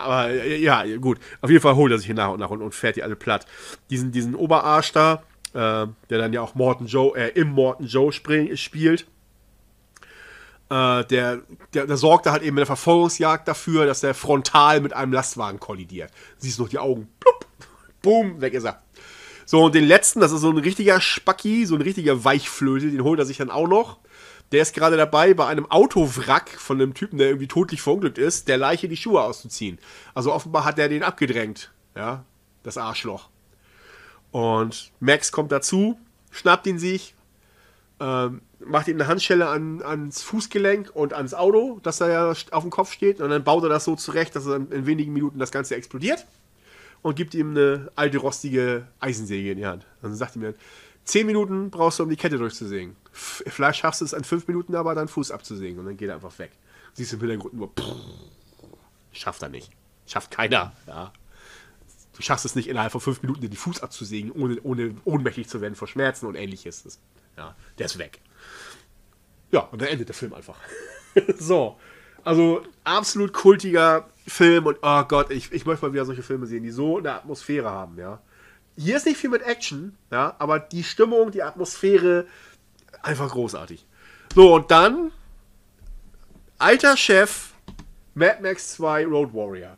Aber 0.00 0.32
ja, 0.32 0.84
gut. 0.96 1.18
Auf 1.40 1.50
jeden 1.50 1.62
Fall 1.62 1.76
holt 1.76 1.92
er 1.92 1.98
sich 1.98 2.06
hier 2.06 2.14
nach 2.14 2.30
und 2.30 2.40
nach 2.40 2.50
und, 2.50 2.62
und 2.62 2.74
fährt 2.74 2.96
die 2.96 3.02
alle 3.02 3.16
platt. 3.16 3.46
Diesen, 3.90 4.12
diesen 4.12 4.34
Oberarsch 4.34 4.92
da, 4.92 5.22
äh, 5.52 5.86
der 6.10 6.18
dann 6.18 6.32
ja 6.32 6.40
auch 6.40 6.54
Morton 6.54 6.86
Joe, 6.86 7.16
äh, 7.16 7.28
im 7.30 7.50
Morton 7.50 7.86
Joe 7.86 8.12
spielt. 8.12 9.06
Äh, 10.70 11.04
der, 11.04 11.40
der, 11.74 11.86
der 11.86 11.96
sorgte 11.96 12.30
halt 12.30 12.42
eben 12.42 12.50
in 12.50 12.56
der 12.56 12.66
Verfolgungsjagd 12.66 13.48
dafür, 13.48 13.86
dass 13.86 14.00
der 14.00 14.14
frontal 14.14 14.80
mit 14.80 14.92
einem 14.92 15.12
Lastwagen 15.12 15.58
kollidiert. 15.58 16.12
Siehst 16.38 16.58
du 16.58 16.62
noch 16.62 16.68
die 16.68 16.78
Augen, 16.78 17.08
plupp, 17.18 17.46
boom, 18.02 18.40
weg 18.40 18.54
ist 18.54 18.64
er. 18.64 18.80
So, 19.46 19.64
und 19.64 19.74
den 19.74 19.84
letzten, 19.84 20.20
das 20.20 20.30
ist 20.30 20.42
so 20.42 20.50
ein 20.50 20.58
richtiger 20.58 21.00
Spacki, 21.00 21.66
so 21.66 21.74
ein 21.74 21.82
richtiger 21.82 22.22
Weichflöte, 22.24 22.88
den 22.88 23.02
holt 23.02 23.18
er 23.18 23.26
sich 23.26 23.38
dann 23.38 23.50
auch 23.50 23.66
noch. 23.66 23.98
Der 24.52 24.62
ist 24.62 24.74
gerade 24.74 24.96
dabei, 24.96 25.34
bei 25.34 25.46
einem 25.46 25.70
Autowrack 25.70 26.50
von 26.50 26.80
einem 26.80 26.94
Typen, 26.94 27.18
der 27.18 27.28
irgendwie 27.28 27.46
totlich 27.48 27.82
verunglückt 27.82 28.18
ist, 28.18 28.48
der 28.48 28.58
Leiche 28.58 28.88
die 28.88 28.96
Schuhe 28.96 29.22
auszuziehen. 29.22 29.78
Also 30.14 30.32
offenbar 30.32 30.64
hat 30.64 30.78
er 30.78 30.88
den 30.88 31.02
abgedrängt. 31.02 31.72
Ja, 31.94 32.24
das 32.62 32.76
Arschloch. 32.76 33.28
Und 34.32 34.92
Max 35.00 35.32
kommt 35.32 35.52
dazu, 35.52 35.98
schnappt 36.30 36.66
ihn 36.66 36.78
sich, 36.78 37.14
ähm, 38.00 38.42
macht 38.58 38.88
ihm 38.88 38.96
eine 38.96 39.06
Handschelle 39.06 39.48
an, 39.48 39.82
ans 39.82 40.22
Fußgelenk 40.22 40.90
und 40.94 41.14
ans 41.14 41.34
Auto, 41.34 41.80
dass 41.82 42.00
er 42.00 42.08
ja 42.08 42.30
auf 42.50 42.62
dem 42.62 42.70
Kopf 42.70 42.92
steht. 42.92 43.20
Und 43.20 43.30
dann 43.30 43.44
baut 43.44 43.62
er 43.62 43.68
das 43.68 43.84
so 43.84 43.96
zurecht, 43.96 44.34
dass 44.36 44.46
er 44.46 44.56
in 44.56 44.86
wenigen 44.86 45.12
Minuten 45.12 45.38
das 45.38 45.52
Ganze 45.52 45.76
explodiert 45.76 46.26
und 47.02 47.16
gibt 47.16 47.34
ihm 47.34 47.50
eine 47.50 47.90
alte 47.96 48.18
rostige 48.18 48.86
Eisensäge 49.00 49.52
in 49.52 49.58
die 49.58 49.66
Hand. 49.66 49.86
Dann 50.02 50.14
sagt 50.14 50.36
ihm 50.36 50.42
dann, 50.42 50.54
10 51.04 51.26
Minuten 51.26 51.70
brauchst 51.70 51.98
du, 51.98 52.04
um 52.04 52.10
die 52.10 52.16
Kette 52.16 52.38
durchzusägen. 52.38 52.96
Vielleicht 53.12 53.80
schaffst 53.80 54.00
du 54.00 54.04
es 54.04 54.14
an 54.14 54.24
5 54.24 54.46
Minuten 54.46 54.74
aber, 54.74 54.94
deinen 54.94 55.08
Fuß 55.08 55.30
abzusägen 55.30 55.78
und 55.78 55.86
dann 55.86 55.96
geht 55.96 56.08
er 56.08 56.14
einfach 56.14 56.38
weg. 56.38 56.52
Siehst 56.92 57.12
du 57.12 57.16
im 57.16 57.22
Hintergrund 57.22 57.54
nur, 57.54 57.68
pff, 57.68 57.84
schafft 59.12 59.42
er 59.42 59.48
nicht. 59.48 59.70
Schafft 60.06 60.30
keiner. 60.30 60.72
Ja. 60.86 61.12
Du 62.14 62.22
schaffst 62.22 62.44
es 62.44 62.54
nicht, 62.54 62.68
innerhalb 62.68 62.92
von 62.92 63.00
5 63.00 63.22
Minuten 63.22 63.40
den 63.40 63.52
Fuß 63.52 63.82
abzusägen, 63.82 64.30
ohne, 64.32 64.60
ohne 64.62 64.94
ohnmächtig 65.04 65.48
zu 65.48 65.60
werden 65.60 65.74
vor 65.74 65.88
Schmerzen 65.88 66.26
und 66.26 66.34
ähnliches. 66.34 66.82
Das, 66.82 66.98
ja, 67.36 67.56
der 67.78 67.86
ist 67.86 67.98
weg. 67.98 68.20
Ja, 69.50 69.60
und 69.60 69.80
dann 69.80 69.88
endet 69.88 70.08
der 70.08 70.14
Film 70.14 70.34
einfach. 70.34 70.56
so. 71.38 71.78
Also 72.22 72.62
absolut 72.84 73.32
kultiger 73.32 74.08
Film 74.26 74.66
und 74.66 74.78
oh 74.82 75.02
Gott, 75.04 75.30
ich, 75.30 75.50
ich 75.52 75.64
möchte 75.64 75.86
mal 75.86 75.92
wieder 75.92 76.04
solche 76.04 76.22
Filme 76.22 76.46
sehen, 76.46 76.62
die 76.62 76.70
so 76.70 76.98
eine 76.98 77.14
Atmosphäre 77.14 77.70
haben, 77.70 77.98
ja. 77.98 78.20
Hier 78.76 78.96
ist 78.96 79.06
nicht 79.06 79.18
viel 79.18 79.30
mit 79.30 79.42
Action, 79.42 79.96
ja, 80.10 80.34
aber 80.38 80.58
die 80.58 80.84
Stimmung, 80.84 81.30
die 81.30 81.42
Atmosphäre, 81.42 82.26
einfach 83.02 83.30
großartig. 83.30 83.86
So, 84.34 84.54
und 84.54 84.70
dann 84.70 85.12
alter 86.58 86.96
Chef 86.96 87.52
Mad 88.14 88.42
Max 88.42 88.72
2 88.74 89.06
Road 89.06 89.34
Warrior. 89.34 89.76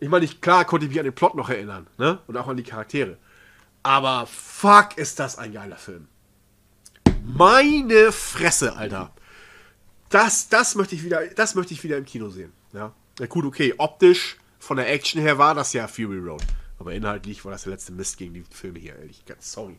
Ich 0.00 0.08
meine, 0.08 0.26
klar 0.26 0.64
konnte 0.64 0.86
ich 0.86 0.90
mich 0.90 0.98
an 0.98 1.04
den 1.04 1.14
Plot 1.14 1.34
noch 1.34 1.48
erinnern, 1.48 1.86
ne? 1.96 2.18
Und 2.26 2.36
auch 2.36 2.48
an 2.48 2.56
die 2.56 2.64
Charaktere. 2.64 3.18
Aber 3.82 4.26
fuck, 4.26 4.96
ist 4.96 5.18
das 5.18 5.38
ein 5.38 5.52
geiler 5.52 5.76
Film. 5.76 6.08
Meine 7.24 8.10
Fresse, 8.10 8.74
Alter. 8.76 9.12
Das, 10.08 10.48
das 10.48 10.74
möchte 10.74 10.94
ich 10.94 11.04
wieder, 11.04 11.26
das 11.28 11.54
möchte 11.54 11.72
ich 11.72 11.82
wieder 11.84 11.96
im 11.96 12.04
Kino 12.04 12.28
sehen. 12.30 12.52
Ja, 12.72 12.92
ja 13.18 13.26
gut, 13.26 13.44
okay. 13.44 13.74
Optisch, 13.78 14.38
von 14.58 14.76
der 14.76 14.90
Action 14.90 15.20
her 15.20 15.38
war 15.38 15.54
das 15.54 15.72
ja 15.72 15.86
Fury 15.88 16.18
Road. 16.18 16.42
Aber 16.82 16.92
inhaltlich 16.94 17.44
war 17.44 17.52
das 17.52 17.62
der 17.62 17.70
letzte 17.70 17.92
Mist 17.92 18.18
gegen 18.18 18.34
die 18.34 18.42
Filme 18.50 18.80
hier, 18.80 18.96
ehrlich. 18.96 19.24
Ganz 19.24 19.52
sorry. 19.52 19.78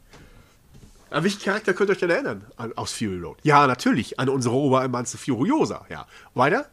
An 1.09 1.21
welchen 1.21 1.41
Charakter 1.41 1.73
könnt 1.73 1.89
ihr 1.89 1.91
euch 1.91 1.99
denn 1.99 2.09
erinnern? 2.09 2.45
An, 2.55 2.71
aus 2.77 2.93
Fury 2.93 3.19
Road. 3.19 3.39
Ja, 3.43 3.67
natürlich. 3.67 4.21
An 4.21 4.29
unsere 4.29 4.55
Oberemanze 4.55 5.17
Furiosa. 5.17 5.85
Ja. 5.89 6.07
Weiter? 6.33 6.69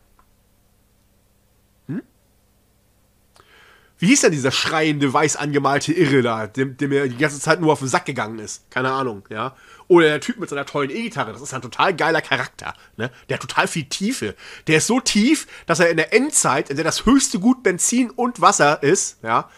Wie 4.01 4.07
hieß 4.07 4.23
denn 4.23 4.33
dieser 4.33 4.51
schreiende, 4.51 5.13
weiß 5.13 5.37
angemalte 5.37 5.93
Irre 5.93 6.23
da, 6.23 6.47
dem, 6.47 6.75
er 6.91 7.07
die 7.07 7.19
ganze 7.19 7.39
Zeit 7.39 7.61
nur 7.61 7.71
auf 7.71 7.81
den 7.81 7.89
Sack 7.89 8.07
gegangen 8.07 8.39
ist? 8.39 8.71
Keine 8.71 8.91
Ahnung, 8.91 9.25
ja. 9.29 9.55
Oder 9.89 10.07
der 10.07 10.21
Typ 10.23 10.39
mit 10.39 10.49
seiner 10.49 10.65
tollen 10.65 10.89
E-Gitarre, 10.89 11.35
das 11.35 11.43
ist 11.43 11.53
ein 11.53 11.61
total 11.61 11.95
geiler 11.95 12.23
Charakter, 12.23 12.73
ne? 12.97 13.11
Der 13.29 13.35
hat 13.35 13.43
total 13.43 13.69
viel 13.69 13.85
Tiefe. 13.85 14.37
Der 14.69 14.79
ist 14.79 14.87
so 14.87 15.01
tief, 15.01 15.47
dass 15.67 15.81
er 15.81 15.91
in 15.91 15.99
der 15.99 16.15
Endzeit, 16.15 16.71
in 16.71 16.77
der 16.77 16.85
das 16.85 17.05
höchste 17.05 17.41
Gut 17.41 17.63
Benzin 17.63 18.09
und 18.09 18.41
Wasser 18.41 18.83
ist, 18.83 19.19
ja, 19.23 19.51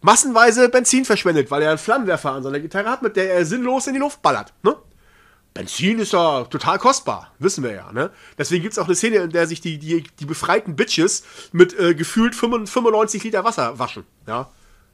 massenweise 0.00 0.68
Benzin 0.68 1.04
verschwendet, 1.04 1.50
weil 1.50 1.62
er 1.62 1.70
einen 1.70 1.78
Flammenwerfer 1.78 2.32
an 2.32 2.42
seiner 2.42 2.60
Gitarre 2.60 2.90
hat, 2.90 3.02
mit 3.02 3.16
der 3.16 3.32
er 3.32 3.44
sinnlos 3.44 3.86
in 3.86 3.94
die 3.94 4.00
Luft 4.00 4.22
ballert, 4.22 4.52
ne? 4.62 4.76
Benzin 5.52 5.98
ist 5.98 6.12
ja 6.12 6.44
total 6.44 6.78
kostbar, 6.78 7.32
wissen 7.38 7.64
wir 7.64 7.72
ja. 7.72 7.92
Ne? 7.92 8.10
Deswegen 8.38 8.62
gibt 8.62 8.72
es 8.72 8.78
auch 8.78 8.86
eine 8.86 8.94
Szene, 8.94 9.16
in 9.16 9.30
der 9.30 9.46
sich 9.48 9.60
die, 9.60 9.78
die, 9.78 10.04
die 10.18 10.24
befreiten 10.24 10.76
Bitches 10.76 11.24
mit 11.52 11.76
äh, 11.78 11.94
gefühlt 11.94 12.34
95 12.36 13.24
Liter 13.24 13.42
Wasser 13.42 13.78
waschen. 13.78 14.04
Ja? 14.28 14.48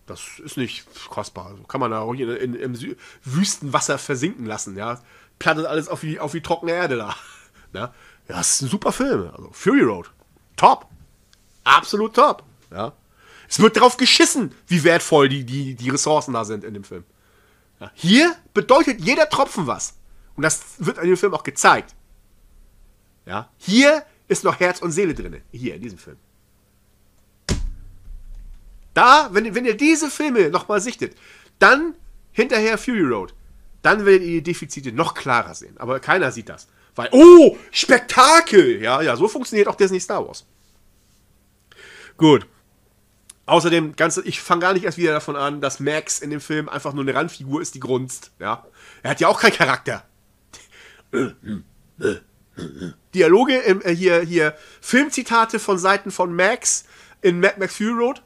Das 0.06 0.38
ist 0.42 0.56
nicht 0.56 0.86
kostbar. 1.10 1.54
Kann 1.68 1.80
man 1.80 1.90
da 1.90 2.00
auch 2.00 2.14
in, 2.14 2.30
in, 2.30 2.54
im 2.54 2.96
Wüstenwasser 3.24 3.98
versinken 3.98 4.46
lassen. 4.46 4.76
Ja? 4.76 5.00
Plattet 5.38 5.66
alles 5.66 5.88
auf 5.88 6.00
die, 6.00 6.20
auf 6.20 6.32
die 6.32 6.42
trockene 6.42 6.72
Erde 6.72 6.96
da. 6.96 7.14
Ne? 7.72 7.80
Ja, 8.28 8.36
das 8.36 8.52
ist 8.52 8.62
ein 8.62 8.68
super 8.68 8.92
Film. 8.92 9.28
Also 9.36 9.50
Fury 9.52 9.82
Road. 9.82 10.10
Top. 10.56 10.86
Absolut 11.64 12.14
top. 12.14 12.44
Ja? 12.70 12.92
Es 13.48 13.60
wird 13.60 13.76
darauf 13.76 13.96
geschissen, 13.96 14.54
wie 14.66 14.84
wertvoll 14.84 15.28
die, 15.28 15.44
die, 15.44 15.74
die 15.74 15.90
Ressourcen 15.90 16.32
da 16.32 16.44
sind 16.44 16.64
in 16.64 16.74
dem 16.74 16.84
Film. 16.84 17.04
Ja? 17.80 17.90
Hier 17.94 18.36
bedeutet 18.54 19.00
jeder 19.00 19.28
Tropfen 19.28 19.66
was. 19.66 19.94
Und 20.34 20.42
das 20.42 20.62
wird 20.78 20.98
in 20.98 21.08
dem 21.08 21.16
Film 21.16 21.34
auch 21.34 21.42
gezeigt. 21.42 21.94
Ja, 23.24 23.50
hier 23.56 24.04
ist 24.28 24.44
noch 24.44 24.60
Herz 24.60 24.80
und 24.80 24.92
Seele 24.92 25.14
drin. 25.14 25.40
Hier 25.50 25.74
in 25.74 25.82
diesem 25.82 25.98
Film. 25.98 26.16
Da, 28.94 29.28
wenn, 29.32 29.54
wenn 29.54 29.66
ihr 29.66 29.76
diese 29.76 30.10
Filme 30.10 30.48
nochmal 30.50 30.80
sichtet, 30.80 31.16
dann 31.58 31.94
hinterher 32.32 32.78
Fury 32.78 33.02
Road, 33.02 33.34
dann 33.82 34.06
werdet 34.06 34.22
ihr 34.22 34.40
die 34.40 34.42
Defizite 34.42 34.92
noch 34.92 35.14
klarer 35.14 35.54
sehen. 35.54 35.76
Aber 35.78 36.00
keiner 36.00 36.32
sieht 36.32 36.48
das. 36.48 36.68
Weil, 36.94 37.10
oh, 37.12 37.58
Spektakel! 37.70 38.82
Ja, 38.82 39.02
ja, 39.02 39.16
so 39.16 39.28
funktioniert 39.28 39.68
auch 39.68 39.74
Disney 39.74 40.00
Star 40.00 40.26
Wars. 40.26 40.46
Gut. 42.16 42.46
Außerdem, 43.46 43.94
ganz, 43.94 44.16
ich 44.18 44.40
fange 44.40 44.62
gar 44.62 44.72
nicht 44.72 44.84
erst 44.84 44.98
wieder 44.98 45.12
davon 45.12 45.36
an, 45.36 45.60
dass 45.60 45.78
Max 45.78 46.18
in 46.18 46.30
dem 46.30 46.40
Film 46.40 46.68
einfach 46.68 46.92
nur 46.92 47.04
eine 47.04 47.14
Randfigur 47.14 47.62
ist, 47.62 47.74
die 47.76 47.80
grunzt. 47.80 48.32
Ja. 48.40 48.66
Er 49.04 49.10
hat 49.10 49.20
ja 49.20 49.28
auch 49.28 49.40
keinen 49.40 49.52
Charakter. 49.52 50.04
Dialoge, 53.14 53.56
im, 53.58 53.82
äh, 53.82 53.94
hier, 53.94 54.20
hier, 54.20 54.56
Filmzitate 54.80 55.60
von 55.60 55.78
Seiten 55.78 56.10
von 56.10 56.34
Max 56.34 56.84
in 57.22 57.38
Mad 57.38 57.54
Max 57.58 57.76
Fury 57.76 57.92
Road. 57.92 58.22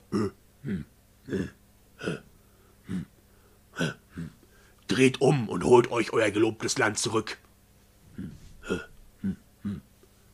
Dreht 4.88 5.20
um 5.20 5.48
und 5.48 5.64
holt 5.64 5.90
euch 5.90 6.12
euer 6.12 6.30
gelobtes 6.30 6.78
Land 6.78 6.98
zurück. 6.98 7.36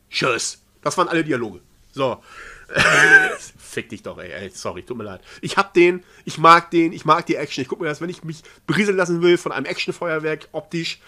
Tschüss. 0.09 0.63
Das 0.81 0.97
waren 0.97 1.09
alle 1.09 1.23
Dialoge. 1.25 1.59
So. 1.91 2.23
Fick 3.57 3.89
dich 3.89 4.03
doch, 4.03 4.17
ey, 4.17 4.31
ey. 4.31 4.49
Sorry, 4.49 4.83
tut 4.83 4.97
mir 4.97 5.03
leid. 5.03 5.21
Ich 5.41 5.57
hab 5.57 5.73
den, 5.73 6.03
ich 6.25 6.37
mag 6.37 6.71
den, 6.71 6.91
ich 6.91 7.05
mag 7.05 7.25
die 7.25 7.35
Action. 7.35 7.61
Ich 7.61 7.67
guck 7.67 7.79
mir 7.79 7.87
das, 7.87 8.01
wenn 8.01 8.09
ich 8.09 8.23
mich 8.23 8.43
berieseln 8.65 8.97
lassen 8.97 9.21
will 9.21 9.37
von 9.37 9.51
einem 9.51 9.65
Actionfeuerwerk, 9.65 10.49
optisch, 10.51 10.99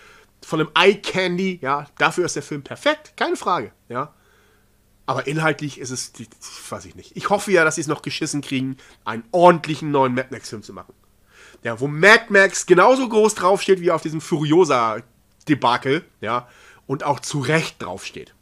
von 0.41 0.61
einem 0.61 0.69
Eye 0.75 0.95
Candy, 0.95 1.59
ja, 1.61 1.85
dafür 1.97 2.25
ist 2.25 2.35
der 2.35 2.43
Film 2.43 2.63
perfekt, 2.63 3.13
keine 3.17 3.35
Frage, 3.35 3.71
ja. 3.89 4.13
Aber 5.05 5.25
inhaltlich 5.27 5.79
ist 5.79 5.89
es, 5.89 6.13
weiß 6.69 6.85
ich 6.85 6.95
nicht. 6.95 7.17
Ich 7.17 7.29
hoffe 7.29 7.51
ja, 7.51 7.63
dass 7.63 7.75
sie 7.75 7.81
es 7.81 7.87
noch 7.87 8.03
geschissen 8.03 8.41
kriegen, 8.41 8.77
einen 9.05 9.23
ordentlichen 9.31 9.91
neuen 9.91 10.13
Mad 10.13 10.27
Max-Film 10.31 10.61
zu 10.61 10.71
machen. 10.71 10.93
Ja, 11.63 11.79
wo 11.79 11.87
Mad 11.87 12.25
Max 12.29 12.67
genauso 12.67 13.09
groß 13.09 13.35
draufsteht 13.35 13.81
wie 13.81 13.91
auf 13.91 14.03
diesem 14.03 14.21
Furiosa-Debakel, 14.21 16.05
ja, 16.21 16.47
und 16.85 17.03
auch 17.03 17.19
zu 17.19 17.39
Recht 17.39 17.81
draufsteht. 17.81 18.35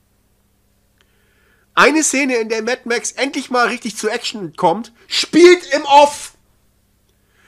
Eine 1.78 2.02
Szene, 2.04 2.38
in 2.38 2.50
der 2.50 2.64
Mad 2.64 2.82
Max 2.86 3.12
endlich 3.12 3.52
mal 3.52 3.68
richtig 3.68 3.96
zu 3.96 4.10
Action 4.10 4.56
kommt, 4.56 4.92
spielt 5.08 5.64
im 5.76 5.84
Off. 5.84 6.34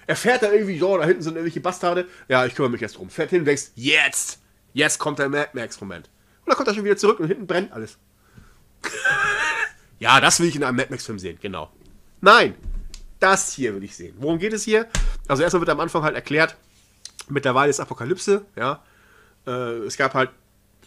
Er 0.06 0.16
fährt 0.16 0.44
da 0.44 0.52
irgendwie, 0.52 0.78
so, 0.78 0.96
da 1.00 1.06
hinten 1.06 1.24
sind 1.24 1.34
irgendwelche 1.34 1.62
Bastarde. 1.62 2.08
Ja, 2.28 2.46
ich 2.46 2.54
kümmere 2.54 2.74
mich 2.74 2.82
jetzt 2.82 2.98
drum. 2.98 3.10
Fährt 3.10 3.32
hin, 3.32 3.44
denkst, 3.44 3.72
jetzt, 3.74 4.40
jetzt 4.72 5.00
kommt 5.00 5.18
der 5.18 5.30
Mad 5.30 5.50
Max-Moment. 5.54 6.12
Und 6.42 6.48
dann 6.48 6.56
kommt 6.56 6.68
er 6.68 6.76
schon 6.76 6.84
wieder 6.84 6.96
zurück 6.96 7.20
und 7.20 7.28
hinten 7.28 7.48
brennt 7.48 7.72
alles. 7.74 7.98
ja, 10.00 10.22
das 10.22 10.40
will 10.40 10.48
ich 10.48 10.56
in 10.56 10.64
einem 10.64 10.78
Mad 10.78 10.92
Max-Film 10.92 11.18
sehen, 11.18 11.40
genau. 11.42 11.72
Nein, 12.22 12.54
das 13.20 13.52
hier 13.54 13.74
will 13.74 13.84
ich 13.84 13.96
sehen. 13.96 14.14
Worum 14.20 14.38
geht 14.38 14.54
es 14.54 14.64
hier? 14.64 14.88
Also 15.28 15.42
erstmal 15.42 15.62
wird 15.62 15.72
am 15.72 15.80
Anfang 15.80 16.04
halt 16.04 16.14
erklärt, 16.14 16.56
mittlerweile 17.30 17.72
ist 17.72 17.80
Apokalypse, 17.80 18.46
ja. 18.56 18.84
Äh, 19.48 19.86
es 19.88 19.98
gab 19.98 20.14
halt 20.14 20.30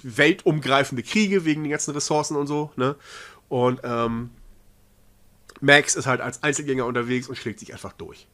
weltumgreifende 0.02 1.02
Kriege 1.02 1.44
wegen 1.44 1.62
den 1.62 1.70
ganzen 1.70 1.94
Ressourcen 1.94 2.36
und 2.36 2.46
so, 2.46 2.72
ne? 2.76 2.96
Und 3.52 3.80
ähm, 3.84 4.30
Max 5.60 5.94
ist 5.94 6.06
halt 6.06 6.22
als 6.22 6.42
Einzelgänger 6.42 6.86
unterwegs 6.86 7.28
und 7.28 7.36
schlägt 7.36 7.60
sich 7.60 7.74
einfach 7.74 7.92
durch. 7.92 8.26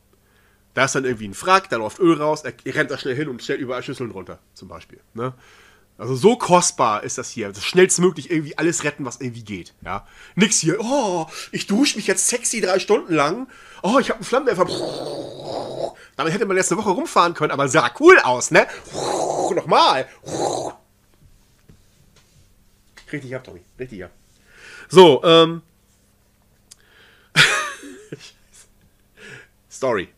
Da 0.75 0.85
ist 0.85 0.95
dann 0.95 1.05
irgendwie 1.05 1.27
ein 1.27 1.35
Frack, 1.35 1.69
da 1.71 1.77
läuft 1.77 1.99
Öl 1.99 2.23
raus, 2.23 2.45
er, 2.45 2.55
rennt 2.73 2.93
da 2.93 2.97
schnell 2.97 3.17
hin 3.17 3.29
und 3.29 3.43
stellt 3.43 3.61
überall 3.61 3.83
Schüsseln 3.83 4.13
runter, 4.13 4.39
zum 4.55 4.69
Beispiel. 4.69 5.01
Ne? 5.15 5.35
Also 5.97 6.15
so 6.15 6.37
kostbar 6.37 7.03
ist 7.03 7.19
das 7.19 7.31
hier. 7.31 7.49
Das 7.49 7.65
schnellstmöglich 7.65 8.31
irgendwie 8.31 8.57
alles 8.59 8.85
retten, 8.85 9.05
was 9.05 9.21
irgendwie 9.21 9.43
geht. 9.43 9.75
Ja. 9.85 10.07
Nix 10.37 10.61
hier, 10.61 10.79
oh, 10.79 11.27
ich 11.51 11.67
dusche 11.67 11.97
mich 11.97 12.07
jetzt 12.07 12.29
sexy 12.29 12.61
drei 12.61 12.79
Stunden 12.79 13.13
lang. 13.13 13.49
Oh, 13.83 13.99
ich 13.99 14.11
habe 14.11 14.19
einen 14.19 14.25
Flammenwerfer. 14.25 14.67
Damit 16.15 16.33
hätte 16.33 16.47
man 16.47 16.57
letzte 16.57 16.77
Woche 16.77 16.91
rumfahren 16.91 17.35
können, 17.35 17.51
aber 17.51 17.67
sah 17.67 17.91
cool 17.99 18.21
aus, 18.21 18.53
ne? 18.53 18.69
Nochmal. 19.53 20.07
Richtig 23.11 23.35
ab, 23.35 23.43
Tommy. 23.43 23.63
Richtig 23.81 24.05
ab. 24.05 24.13
So, 24.89 25.23
ähm. 25.25 25.63
Story. 29.71 30.09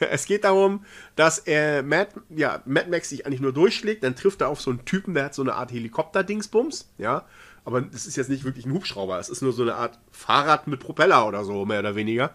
es 0.00 0.26
geht 0.26 0.44
darum, 0.44 0.84
dass 1.14 1.38
er 1.38 1.82
Mad, 1.82 2.10
ja, 2.30 2.62
Mad 2.66 2.90
Max 2.90 3.08
sich 3.08 3.24
eigentlich 3.26 3.40
nur 3.40 3.52
durchschlägt, 3.52 4.02
dann 4.02 4.16
trifft 4.16 4.40
er 4.40 4.48
auf 4.48 4.60
so 4.60 4.70
einen 4.70 4.84
Typen, 4.84 5.14
der 5.14 5.26
hat 5.26 5.34
so 5.34 5.42
eine 5.42 5.54
Art 5.54 5.72
Helikopter-Dingsbums, 5.72 6.90
ja. 6.98 7.24
Aber 7.64 7.80
das 7.80 8.06
ist 8.06 8.16
jetzt 8.16 8.28
nicht 8.28 8.44
wirklich 8.44 8.64
ein 8.64 8.72
Hubschrauber, 8.72 9.18
es 9.18 9.28
ist 9.28 9.42
nur 9.42 9.52
so 9.52 9.62
eine 9.62 9.74
Art 9.74 9.98
Fahrrad 10.12 10.66
mit 10.66 10.80
Propeller 10.80 11.26
oder 11.26 11.44
so, 11.44 11.64
mehr 11.64 11.80
oder 11.80 11.96
weniger. 11.96 12.32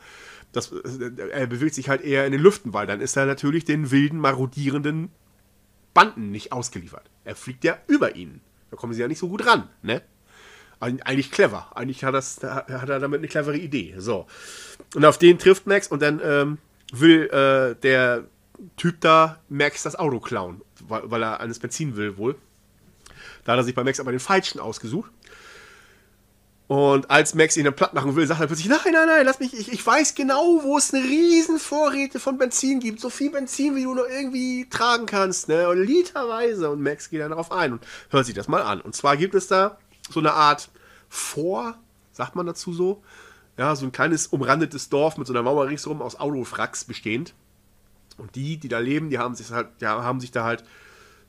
Das, 0.51 0.71
er 0.71 1.47
bewegt 1.47 1.75
sich 1.75 1.87
halt 1.87 2.01
eher 2.01 2.25
in 2.25 2.33
den 2.33 2.41
Lüften, 2.41 2.73
weil 2.73 2.85
dann 2.85 2.99
ist 2.99 3.15
er 3.15 3.25
natürlich 3.25 3.63
den 3.63 3.91
wilden, 3.91 4.19
marodierenden 4.19 5.09
Banden 5.93 6.31
nicht 6.31 6.51
ausgeliefert. 6.51 7.09
Er 7.23 7.35
fliegt 7.37 7.63
ja 7.63 7.77
über 7.87 8.15
ihnen. 8.15 8.41
Da 8.69 8.75
kommen 8.75 8.93
sie 8.93 9.01
ja 9.01 9.07
nicht 9.07 9.19
so 9.19 9.29
gut 9.29 9.45
ran, 9.45 9.69
ne? 9.81 10.01
Eigentlich 10.81 11.31
clever. 11.31 11.67
Eigentlich 11.75 12.03
hat, 12.03 12.15
das, 12.15 12.41
hat 12.43 12.89
er 12.89 12.99
damit 12.99 13.19
eine 13.19 13.27
clevere 13.27 13.57
Idee. 13.57 13.93
So. 13.97 14.25
Und 14.95 15.05
auf 15.05 15.19
den 15.19 15.37
trifft 15.37 15.67
Max 15.67 15.87
und 15.87 16.01
dann 16.01 16.19
ähm, 16.23 16.57
will 16.91 17.29
äh, 17.29 17.75
der 17.81 18.23
Typ 18.77 18.99
da 18.99 19.39
Max 19.47 19.83
das 19.83 19.95
Auto 19.95 20.19
klauen, 20.19 20.61
weil, 20.87 21.03
weil 21.05 21.23
er 21.23 21.39
eines 21.39 21.59
Benzin 21.59 21.95
will 21.95 22.17
wohl. 22.17 22.35
Da 23.43 23.53
hat 23.53 23.59
er 23.59 23.63
sich 23.63 23.75
bei 23.75 23.83
Max 23.83 23.99
aber 23.99 24.11
den 24.11 24.19
falschen 24.19 24.59
ausgesucht. 24.59 25.11
Und 26.67 27.11
als 27.11 27.35
Max 27.35 27.57
ihn 27.57 27.65
dann 27.65 27.75
platt 27.75 27.93
machen 27.93 28.15
will, 28.15 28.25
sagt 28.25 28.39
er 28.39 28.47
plötzlich, 28.47 28.69
nein, 28.69 28.79
nein, 28.85 29.05
nein, 29.05 29.25
lass 29.25 29.39
mich, 29.39 29.53
ich, 29.53 29.71
ich 29.73 29.85
weiß 29.85 30.15
genau, 30.15 30.61
wo 30.63 30.77
es 30.77 30.93
eine 30.93 31.03
riesen 31.03 31.59
Vorräte 31.59 32.17
von 32.17 32.37
Benzin 32.37 32.79
gibt. 32.79 33.01
So 33.01 33.09
viel 33.09 33.29
Benzin, 33.29 33.75
wie 33.75 33.83
du 33.83 33.93
nur 33.93 34.09
irgendwie 34.09 34.67
tragen 34.69 35.05
kannst, 35.05 35.49
ne? 35.49 35.67
Und 35.67 35.83
literweise. 35.85 36.69
Und 36.69 36.81
Max 36.81 37.09
geht 37.09 37.19
dann 37.19 37.31
darauf 37.31 37.51
ein 37.51 37.73
und 37.73 37.85
hört 38.09 38.25
sich 38.25 38.35
das 38.35 38.47
mal 38.47 38.61
an. 38.61 38.79
Und 38.79 38.95
zwar 38.95 39.17
gibt 39.17 39.35
es 39.35 39.47
da 39.47 39.77
so 40.09 40.19
eine 40.19 40.33
Art 40.33 40.69
Vor, 41.09 41.75
sagt 42.11 42.35
man 42.35 42.45
dazu 42.45 42.73
so, 42.73 43.03
ja, 43.57 43.75
so 43.75 43.85
ein 43.85 43.91
kleines 43.91 44.27
umrandetes 44.27 44.89
Dorf 44.89 45.17
mit 45.17 45.27
so 45.27 45.33
einer 45.33 45.43
Mauer 45.43 45.67
ringsherum 45.67 46.01
aus 46.01 46.19
Autofracks 46.19 46.85
bestehend. 46.85 47.33
Und 48.17 48.35
die, 48.35 48.57
die 48.57 48.67
da 48.67 48.79
leben, 48.79 49.09
die 49.09 49.19
haben 49.19 49.35
sich 49.35 49.51
halt, 49.51 49.67
ja, 49.79 50.03
haben 50.03 50.19
sich 50.19 50.31
da 50.31 50.43
halt 50.43 50.63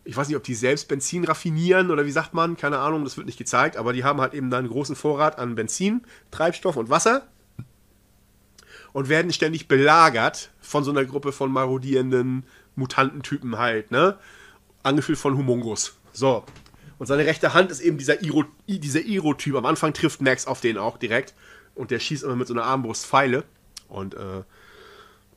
ich 0.05 0.17
weiß 0.17 0.29
nicht, 0.29 0.37
ob 0.37 0.43
die 0.43 0.55
selbst 0.55 0.89
Benzin 0.89 1.25
raffinieren 1.25 1.91
oder 1.91 2.07
wie 2.07 2.11
sagt 2.11 2.35
man, 2.35 2.57
keine 2.57 2.79
Ahnung, 2.79 3.05
das 3.05 3.17
wird 3.17 3.27
nicht 3.27 3.39
gezeigt, 3.39 3.77
aber 3.77 3.93
die 3.93 4.05
haben 4.05 4.21
halt 4.21 4.35
eben 4.35 4.51
da 4.51 4.59
einen 4.59 4.69
großen 4.69 4.97
Vorrat 4.97 5.39
an 5.39 5.55
Benzin, 5.55 6.03
Treibstoff 6.31 6.77
und 6.77 6.91
Wasser 6.91 7.29
und 8.93 9.09
werden 9.09 9.33
ständig 9.33 9.69
belagert 9.69 10.51
von 10.61 10.85
so 10.85 10.91
einer 10.91 11.05
Gruppe 11.05 11.33
von 11.33 11.53
marodierenden 11.53 12.45
Mutantentypen 12.75 13.59
halt, 13.59 13.91
ne? 13.91 14.19
Angefühlt 14.83 15.19
von 15.19 15.37
Humungus. 15.37 15.97
So. 16.13 16.45
Und 17.03 17.07
seine 17.07 17.27
rechte 17.27 17.53
Hand 17.53 17.73
ist 17.73 17.81
eben 17.81 17.99
dieser 17.99 18.23
Iro, 18.23 18.45
dieser 18.69 19.01
Iro-Typ. 19.01 19.57
Am 19.57 19.67
Anfang 19.67 19.93
trifft 19.93 20.21
Max 20.21 20.47
auf 20.47 20.61
den 20.61 20.79
auch 20.79 20.97
direkt. 20.99 21.35
Und 21.75 21.91
der 21.91 21.99
schießt 21.99 22.23
immer 22.23 22.37
mit 22.37 22.47
so 22.47 22.55
einer 22.55 22.63
Armbrust 22.63 23.07
Pfeile. 23.07 23.43
Und 23.89 24.15
äh, 24.15 24.45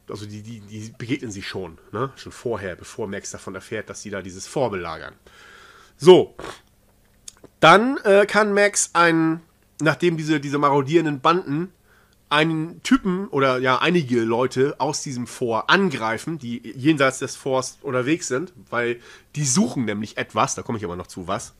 also 0.07 0.27
die, 0.27 0.43
die, 0.43 0.59
die 0.59 0.93
begegnen 0.95 1.31
sich 1.31 1.47
schon, 1.47 1.79
ne? 1.91 2.11
Schon 2.17 2.31
vorher, 2.31 2.75
bevor 2.75 3.07
Max 3.07 3.31
davon 3.31 3.55
erfährt, 3.55 3.89
dass 3.89 4.03
sie 4.03 4.11
da 4.11 4.21
dieses 4.21 4.45
Vorbelagern. 4.45 5.15
So. 5.97 6.35
Dann 7.61 7.97
äh, 8.03 8.27
kann 8.27 8.53
Max 8.53 8.91
einen, 8.93 9.41
nachdem 9.81 10.17
diese, 10.17 10.39
diese 10.39 10.59
marodierenden 10.59 11.19
Banden 11.19 11.73
einen 12.29 12.81
Typen 12.83 13.27
oder 13.27 13.59
ja 13.59 13.79
einige 13.79 14.21
Leute 14.21 14.75
aus 14.79 15.01
diesem 15.01 15.27
Fort 15.27 15.69
angreifen, 15.69 16.39
die 16.39 16.61
jenseits 16.75 17.19
des 17.19 17.35
Forts 17.35 17.77
unterwegs 17.81 18.27
sind, 18.27 18.53
weil 18.69 18.99
die 19.35 19.45
suchen 19.45 19.85
nämlich 19.85 20.17
etwas, 20.17 20.55
da 20.55 20.63
komme 20.63 20.77
ich 20.77 20.83
aber 20.83 20.95
noch 20.95 21.07
zu, 21.07 21.27
was, 21.27 21.53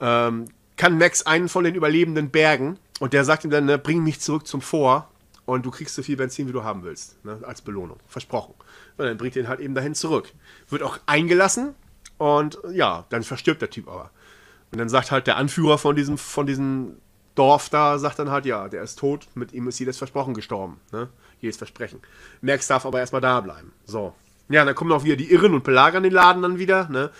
ähm, 0.00 0.46
kann 0.76 0.96
Max 0.96 1.22
einen 1.22 1.48
von 1.48 1.64
den 1.64 1.74
Überlebenden 1.74 2.30
bergen 2.30 2.78
und 3.00 3.12
der 3.12 3.24
sagt 3.24 3.44
ihm 3.44 3.50
dann, 3.50 3.64
ne, 3.64 3.78
bring 3.78 4.04
mich 4.04 4.20
zurück 4.20 4.46
zum 4.46 4.60
Fort 4.60 5.08
und 5.44 5.66
du 5.66 5.70
kriegst 5.70 5.94
so 5.94 6.02
viel 6.02 6.16
Benzin, 6.16 6.46
wie 6.46 6.52
du 6.52 6.62
haben 6.62 6.84
willst, 6.84 7.22
ne, 7.24 7.40
als 7.42 7.62
Belohnung. 7.62 7.98
Versprochen. 8.06 8.54
Und 8.96 9.06
dann 9.06 9.16
bringt 9.16 9.34
ihn 9.34 9.48
halt 9.48 9.60
eben 9.60 9.74
dahin 9.74 9.94
zurück. 9.94 10.32
Wird 10.68 10.82
auch 10.82 10.98
eingelassen 11.06 11.74
und 12.16 12.58
ja, 12.70 13.06
dann 13.10 13.24
verstirbt 13.24 13.60
der 13.60 13.70
Typ 13.70 13.88
aber. 13.88 14.10
Und 14.70 14.78
dann 14.78 14.88
sagt 14.88 15.10
halt 15.10 15.26
der 15.26 15.36
Anführer 15.36 15.78
von 15.78 15.96
diesem, 15.96 16.18
von 16.18 16.46
diesem 16.46 16.96
Dorf 17.38 17.68
da, 17.68 17.98
sagt 17.98 18.18
dann 18.18 18.30
halt, 18.30 18.46
ja, 18.46 18.68
der 18.68 18.82
ist 18.82 18.98
tot, 18.98 19.28
mit 19.34 19.52
ihm 19.52 19.68
ist 19.68 19.78
jedes 19.78 19.98
Versprochen 19.98 20.34
gestorben. 20.34 20.80
Ne? 20.92 21.08
Jedes 21.40 21.56
Versprechen. 21.56 22.00
Max 22.40 22.66
darf 22.66 22.84
aber 22.84 22.98
erstmal 22.98 23.20
da 23.20 23.40
bleiben. 23.40 23.72
So. 23.84 24.14
Ja, 24.48 24.64
dann 24.64 24.74
kommen 24.74 24.92
auch 24.92 25.04
wieder 25.04 25.16
die 25.16 25.30
Irren 25.30 25.54
und 25.54 25.64
belagern 25.64 26.02
den 26.02 26.12
Laden 26.12 26.42
dann 26.42 26.58
wieder, 26.58 26.88
ne? 26.88 27.10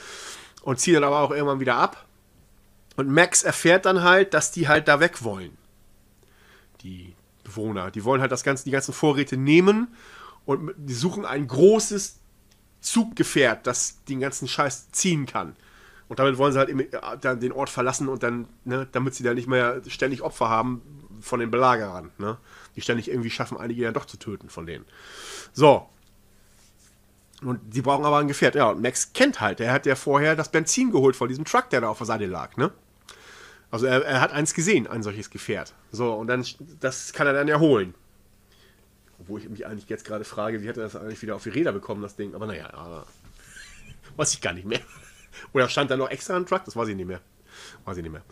Und 0.62 0.80
ziehen 0.80 0.94
dann 0.94 1.04
aber 1.04 1.20
auch 1.20 1.30
irgendwann 1.30 1.60
wieder 1.60 1.76
ab. 1.76 2.06
Und 2.96 3.08
Max 3.10 3.42
erfährt 3.42 3.86
dann 3.86 4.02
halt, 4.02 4.34
dass 4.34 4.50
die 4.50 4.66
halt 4.66 4.88
da 4.88 4.98
weg 4.98 5.22
wollen. 5.22 5.56
Die 6.80 7.14
Bewohner. 7.44 7.90
Die 7.90 8.04
wollen 8.04 8.20
halt 8.20 8.32
das 8.32 8.44
ganze, 8.44 8.64
die 8.64 8.70
ganzen 8.70 8.92
Vorräte 8.92 9.36
nehmen 9.36 9.88
und 10.46 10.72
die 10.76 10.94
suchen 10.94 11.24
ein 11.24 11.46
großes 11.46 12.18
Zuggefährt, 12.80 13.66
das 13.66 14.02
den 14.04 14.20
ganzen 14.20 14.48
Scheiß 14.48 14.90
ziehen 14.92 15.26
kann. 15.26 15.56
Und 16.08 16.18
damit 16.18 16.38
wollen 16.38 16.52
sie 16.52 16.58
halt 16.58 16.70
äh, 16.70 17.18
dann 17.20 17.40
den 17.40 17.52
Ort 17.52 17.68
verlassen 17.68 18.08
und 18.08 18.22
dann, 18.22 18.48
ne, 18.64 18.88
damit 18.92 19.14
sie 19.14 19.22
da 19.22 19.34
nicht 19.34 19.48
mehr 19.48 19.82
ständig 19.88 20.22
Opfer 20.22 20.48
haben 20.48 20.82
von 21.20 21.40
den 21.40 21.50
Belagerern, 21.50 22.10
ne? 22.18 22.38
Die 22.76 22.80
ständig 22.80 23.10
irgendwie 23.10 23.30
schaffen, 23.30 23.58
einige 23.58 23.82
ja 23.82 23.92
doch 23.92 24.04
zu 24.04 24.18
töten 24.18 24.48
von 24.48 24.66
denen. 24.66 24.84
So. 25.52 25.88
Und 27.42 27.60
die 27.74 27.82
brauchen 27.82 28.04
aber 28.04 28.18
ein 28.18 28.28
Gefährt. 28.28 28.54
Ja, 28.54 28.70
und 28.70 28.82
Max 28.82 29.12
kennt 29.12 29.40
halt. 29.40 29.60
Er 29.60 29.72
hat 29.72 29.86
ja 29.86 29.94
vorher 29.94 30.34
das 30.34 30.50
Benzin 30.50 30.90
geholt 30.90 31.14
von 31.14 31.28
diesem 31.28 31.44
Truck, 31.44 31.70
der 31.70 31.80
da 31.80 31.88
auf 31.88 31.98
der 31.98 32.06
Seite 32.06 32.26
lag, 32.26 32.56
ne? 32.56 32.72
Also 33.70 33.86
er, 33.86 34.02
er, 34.04 34.20
hat 34.20 34.32
eins 34.32 34.54
gesehen, 34.54 34.86
ein 34.86 35.02
solches 35.02 35.28
Gefährt. 35.28 35.74
So, 35.92 36.14
und 36.14 36.26
dann, 36.28 36.44
das 36.80 37.12
kann 37.12 37.26
er 37.26 37.34
dann 37.34 37.48
ja 37.48 37.60
holen. 37.60 37.94
Obwohl 39.20 39.40
ich 39.40 39.48
mich 39.48 39.66
eigentlich 39.66 39.88
jetzt 39.88 40.06
gerade 40.06 40.24
frage, 40.24 40.62
wie 40.62 40.68
hat 40.68 40.78
er 40.78 40.84
das 40.84 40.96
eigentlich 40.96 41.20
wieder 41.20 41.36
auf 41.36 41.42
die 41.42 41.50
Räder 41.50 41.72
bekommen, 41.72 42.00
das 42.00 42.16
Ding. 42.16 42.34
Aber 42.34 42.46
naja, 42.46 43.04
weiß 44.16 44.32
ich 44.32 44.40
gar 44.40 44.54
nicht 44.54 44.66
mehr. 44.66 44.80
Oder 45.52 45.68
stand 45.68 45.90
da 45.90 45.96
noch 45.96 46.10
extra 46.10 46.36
ein 46.36 46.46
Truck? 46.46 46.64
Das 46.64 46.76
weiß 46.76 46.88
ich 46.88 46.96
nicht 46.96 47.06
mehr. 47.06 47.20
Weiß 47.84 47.96
ich 47.96 48.02
nicht 48.02 48.12
mehr. 48.12 48.22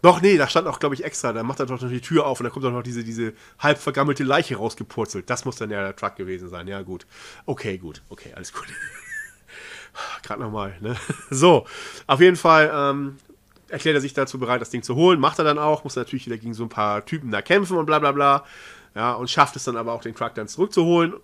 Doch, 0.00 0.20
nee, 0.20 0.36
da 0.36 0.48
stand 0.48 0.68
auch, 0.68 0.78
glaube 0.78 0.94
ich, 0.94 1.04
extra. 1.04 1.32
Da 1.32 1.42
macht 1.42 1.58
er 1.58 1.66
doch 1.66 1.80
noch 1.80 1.88
die 1.88 2.00
Tür 2.00 2.26
auf 2.26 2.38
und 2.40 2.44
da 2.44 2.50
kommt 2.50 2.64
doch 2.64 2.72
noch 2.72 2.82
diese, 2.82 3.02
diese 3.02 3.32
halb 3.58 3.78
vergammelte 3.78 4.22
Leiche 4.22 4.56
rausgepurzelt. 4.56 5.28
Das 5.28 5.44
muss 5.44 5.56
dann 5.56 5.70
ja 5.70 5.82
der 5.82 5.96
Truck 5.96 6.16
gewesen 6.16 6.48
sein. 6.48 6.68
Ja, 6.68 6.82
gut. 6.82 7.06
Okay, 7.46 7.78
gut. 7.78 8.02
Okay, 8.08 8.32
alles 8.34 8.52
gut. 8.52 8.66
Gerade 10.22 10.40
nochmal, 10.40 10.76
ne? 10.80 10.96
So, 11.30 11.66
auf 12.06 12.20
jeden 12.20 12.36
Fall 12.36 12.70
ähm, 12.72 13.16
erklärt 13.68 13.96
er 13.96 14.00
sich 14.00 14.14
dazu 14.14 14.38
bereit, 14.38 14.60
das 14.60 14.70
Ding 14.70 14.84
zu 14.84 14.94
holen. 14.94 15.18
Macht 15.18 15.38
er 15.38 15.44
dann 15.44 15.58
auch, 15.58 15.82
muss 15.82 15.96
natürlich 15.96 16.26
wieder 16.26 16.38
gegen 16.38 16.54
so 16.54 16.62
ein 16.62 16.68
paar 16.68 17.04
Typen 17.04 17.32
da 17.32 17.42
kämpfen 17.42 17.76
und 17.76 17.86
bla 17.86 17.98
bla 17.98 18.12
bla. 18.12 18.44
Ja, 18.94 19.14
und 19.14 19.28
schafft 19.30 19.56
es 19.56 19.64
dann 19.64 19.76
aber 19.76 19.92
auch, 19.92 20.02
den 20.02 20.14
Truck 20.14 20.34
dann 20.34 20.46
zurückzuholen. 20.46 21.14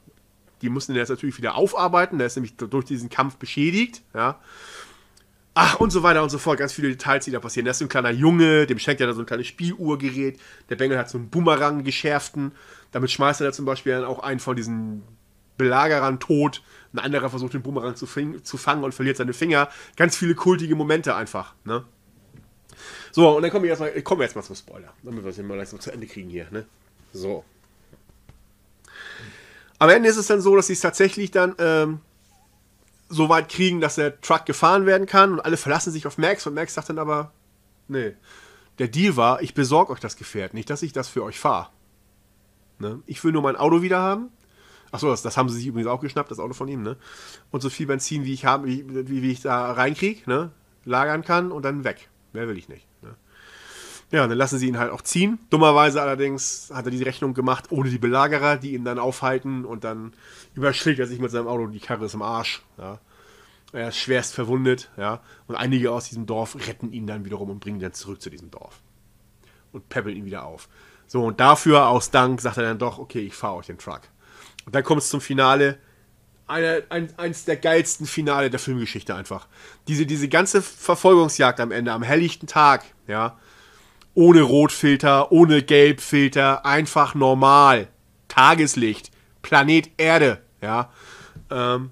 Die 0.62 0.69
müssen 0.69 0.93
den 0.93 0.98
jetzt 0.98 1.11
natürlich 1.11 1.39
wieder 1.39 1.55
aufarbeiten. 1.56 2.19
Der 2.19 2.27
ist 2.27 2.36
nämlich 2.36 2.56
durch 2.56 2.85
diesen 2.85 3.09
Kampf 3.09 3.36
beschädigt. 3.36 4.02
Ja. 4.15 4.40
Ach, 5.56 5.78
und 5.78 5.90
so 5.90 6.02
weiter 6.02 6.22
und 6.22 6.31
so 6.31 6.39
fort. 6.39 6.59
Ganz 6.59 6.72
viele 6.72 6.89
Details, 6.89 7.24
die 7.24 7.31
da 7.31 7.39
passieren. 7.39 7.64
Der 7.64 7.70
ist 7.70 7.78
so 7.78 7.85
ein 7.85 7.89
kleiner 7.89 8.10
Junge, 8.10 8.66
dem 8.66 8.78
schenkt 8.81 9.01
er 9.01 9.06
da 9.06 9.12
so 9.12 9.20
ein 9.20 9.26
kleines 9.26 9.47
Spieluhrgerät. 9.47 10.40
Der 10.68 10.76
Bengel 10.76 10.98
hat 10.98 11.09
so 11.09 11.16
einen 11.16 11.31
Boomerang 11.31 11.85
geschärften. 11.85 12.52
Damit 12.90 13.12
schmeißt 13.12 13.40
er 13.40 13.48
da 13.48 13.52
zum 13.52 13.64
Beispiel 13.64 13.93
dann 13.93 14.05
auch 14.05 14.18
einen 14.18 14.40
von 14.40 14.56
diesen 14.56 15.02
Belagerern 15.56 16.18
tot. 16.18 16.62
Ein 16.93 16.98
anderer 16.98 17.31
versucht 17.31 17.55
den 17.55 17.62
Boomerang 17.62 17.94
zu, 17.94 18.06
zu 18.06 18.56
fangen 18.56 18.82
und 18.82 18.94
verliert 18.94 19.16
seine 19.16 19.32
Finger. 19.32 19.68
Ganz 19.97 20.16
viele 20.16 20.35
kultige 20.35 20.74
Momente 20.74 21.14
einfach. 21.14 21.55
Ne? 21.64 21.85
So, 23.12 23.36
und 23.36 23.43
dann 23.43 23.52
kommen 23.52 23.62
wir 23.62 23.70
jetzt 23.70 23.78
mal, 23.78 24.02
kommen 24.02 24.28
zum 24.28 24.56
Spoiler, 24.56 24.93
damit 25.05 25.22
wir 25.22 25.31
es 25.31 25.39
mal 25.39 25.56
langsam 25.56 25.78
zu 25.78 25.93
Ende 25.93 26.09
kriegen 26.09 26.31
hier. 26.31 26.48
Ne? 26.51 26.66
So. 27.12 27.44
Am 29.78 29.89
Ende 29.89 30.09
ist 30.09 30.16
es 30.16 30.26
dann 30.26 30.40
so, 30.40 30.56
dass 30.56 30.66
sie 30.66 30.72
es 30.72 30.81
tatsächlich 30.81 31.31
dann 31.31 31.55
ähm, 31.59 32.01
so 33.15 33.28
weit 33.28 33.49
kriegen, 33.49 33.81
dass 33.81 33.95
der 33.95 34.20
Truck 34.20 34.47
gefahren 34.47 34.86
werden 34.86 35.07
kann 35.07 35.32
und 35.32 35.41
alle 35.41 35.57
verlassen 35.57 35.93
sich 35.93 36.07
auf 36.07 36.19
Max 36.19 36.47
und 36.47 36.55
Max 36.55 36.74
sagt 36.74 36.89
dann 36.89 36.99
aber, 36.99 37.32
nee, 37.89 38.15
der 38.78 38.89
Deal 38.89 39.16
war, 39.16 39.43
ich 39.43 39.55
besorge 39.55 39.93
euch 39.93 40.01
das 40.01 40.16
Gefährt, 40.16 40.55
nicht, 40.55 40.69
dass 40.70 40.82
ich 40.82 40.93
das 40.93 41.09
für 41.09 41.23
euch 41.23 41.39
fahre. 41.39 41.69
Ne? 42.78 43.03
Ich 43.07 43.23
will 43.23 43.32
nur 43.32 43.43
mein 43.43 43.57
Auto 43.57 43.82
wieder 43.82 44.01
haben. 44.01 44.31
Achso, 44.91 45.09
das, 45.09 45.23
das 45.23 45.36
haben 45.36 45.49
sie 45.49 45.57
sich 45.57 45.66
übrigens 45.66 45.89
auch 45.89 46.01
geschnappt, 46.01 46.31
das 46.31 46.39
Auto 46.39 46.55
von 46.55 46.69
ihm, 46.69 46.82
ne? 46.82 46.97
Und 47.51 47.62
so 47.62 47.69
viel 47.69 47.86
Benzin, 47.86 48.24
wie 48.24 48.32
ich 48.32 48.45
habe, 48.45 48.69
wie, 48.69 49.09
wie, 49.09 49.32
ich 49.32 49.41
da 49.41 49.73
reinkriege, 49.73 50.28
ne? 50.31 50.53
Lagern 50.85 51.24
kann 51.24 51.51
und 51.51 51.65
dann 51.65 51.82
weg. 51.82 52.09
Mehr 52.32 52.47
will 52.47 52.57
ich 52.57 52.69
nicht. 52.69 52.86
Ne? 53.03 53.16
Ja, 54.10 54.26
dann 54.26 54.39
lassen 54.39 54.59
sie 54.59 54.68
ihn 54.68 54.78
halt 54.78 54.93
auch 54.93 55.02
ziehen. 55.02 55.39
Dummerweise 55.51 56.01
allerdings 56.01 56.70
hat 56.72 56.85
er 56.85 56.90
diese 56.90 57.06
Rechnung 57.06 57.35
gemacht 57.35 57.66
ohne 57.70 57.90
die 57.90 57.98
Belagerer, 57.98 58.56
die 58.56 58.74
ihn 58.74 58.85
dann 58.85 58.98
aufhalten 58.98 59.64
und 59.64 59.85
dann 59.85 60.12
überschlägt 60.55 61.01
er 61.01 61.06
sich 61.06 61.18
mit 61.18 61.31
seinem 61.31 61.48
Auto, 61.48 61.66
die 61.66 61.81
Karre 61.81 62.05
ist 62.05 62.14
im 62.14 62.22
Arsch. 62.22 62.62
Ja. 62.78 63.01
Er 63.72 63.89
ist 63.89 63.97
schwerst 63.97 64.35
verwundet, 64.35 64.90
ja. 64.97 65.20
Und 65.48 65.56
einige 65.56 65.90
aus 65.90 66.09
diesem 66.09 66.26
Dorf 66.26 66.56
retten 66.68 66.93
ihn 66.93 67.09
dann 67.09 67.24
wiederum 67.24 67.51
und 67.51 67.59
bringen 67.59 67.78
ihn 67.78 67.82
dann 67.82 67.93
zurück 67.93 68.22
zu 68.22 68.31
diesem 68.31 68.51
Dorf. 68.51 68.81
Und 69.72 69.89
peppeln 69.89 70.16
ihn 70.16 70.26
wieder 70.26 70.44
auf. 70.44 70.68
So, 71.09 71.24
und 71.24 71.40
dafür, 71.40 71.89
aus 71.89 72.12
Dank, 72.12 72.40
sagt 72.40 72.59
er 72.59 72.62
dann 72.62 72.78
doch, 72.78 72.98
okay, 72.98 73.20
ich 73.20 73.35
fahre 73.35 73.56
euch 73.56 73.66
den 73.66 73.78
Truck. 73.78 74.02
Und 74.64 74.74
dann 74.74 74.85
kommt 74.85 75.02
es 75.02 75.09
zum 75.09 75.20
Finale. 75.20 75.78
Eine, 76.47 76.85
ein, 76.90 77.12
eins 77.18 77.47
der 77.47 77.56
geilsten 77.56 78.06
Finale 78.06 78.48
der 78.48 78.60
Filmgeschichte 78.60 79.14
einfach. 79.14 79.48
Diese, 79.89 80.06
diese 80.06 80.28
ganze 80.28 80.62
Verfolgungsjagd 80.62 81.59
am 81.59 81.72
Ende, 81.72 81.93
am 81.93 82.02
helllichten 82.02 82.47
Tag, 82.47 82.85
ja 83.09 83.36
ohne 84.15 84.43
Rotfilter, 84.43 85.32
ohne 85.32 85.62
Gelbfilter, 85.62 86.65
einfach 86.65 87.15
normal. 87.15 87.89
Tageslicht, 88.28 89.11
Planet 89.43 89.91
Erde, 89.97 90.43
ja. 90.61 90.91
Ähm, 91.51 91.91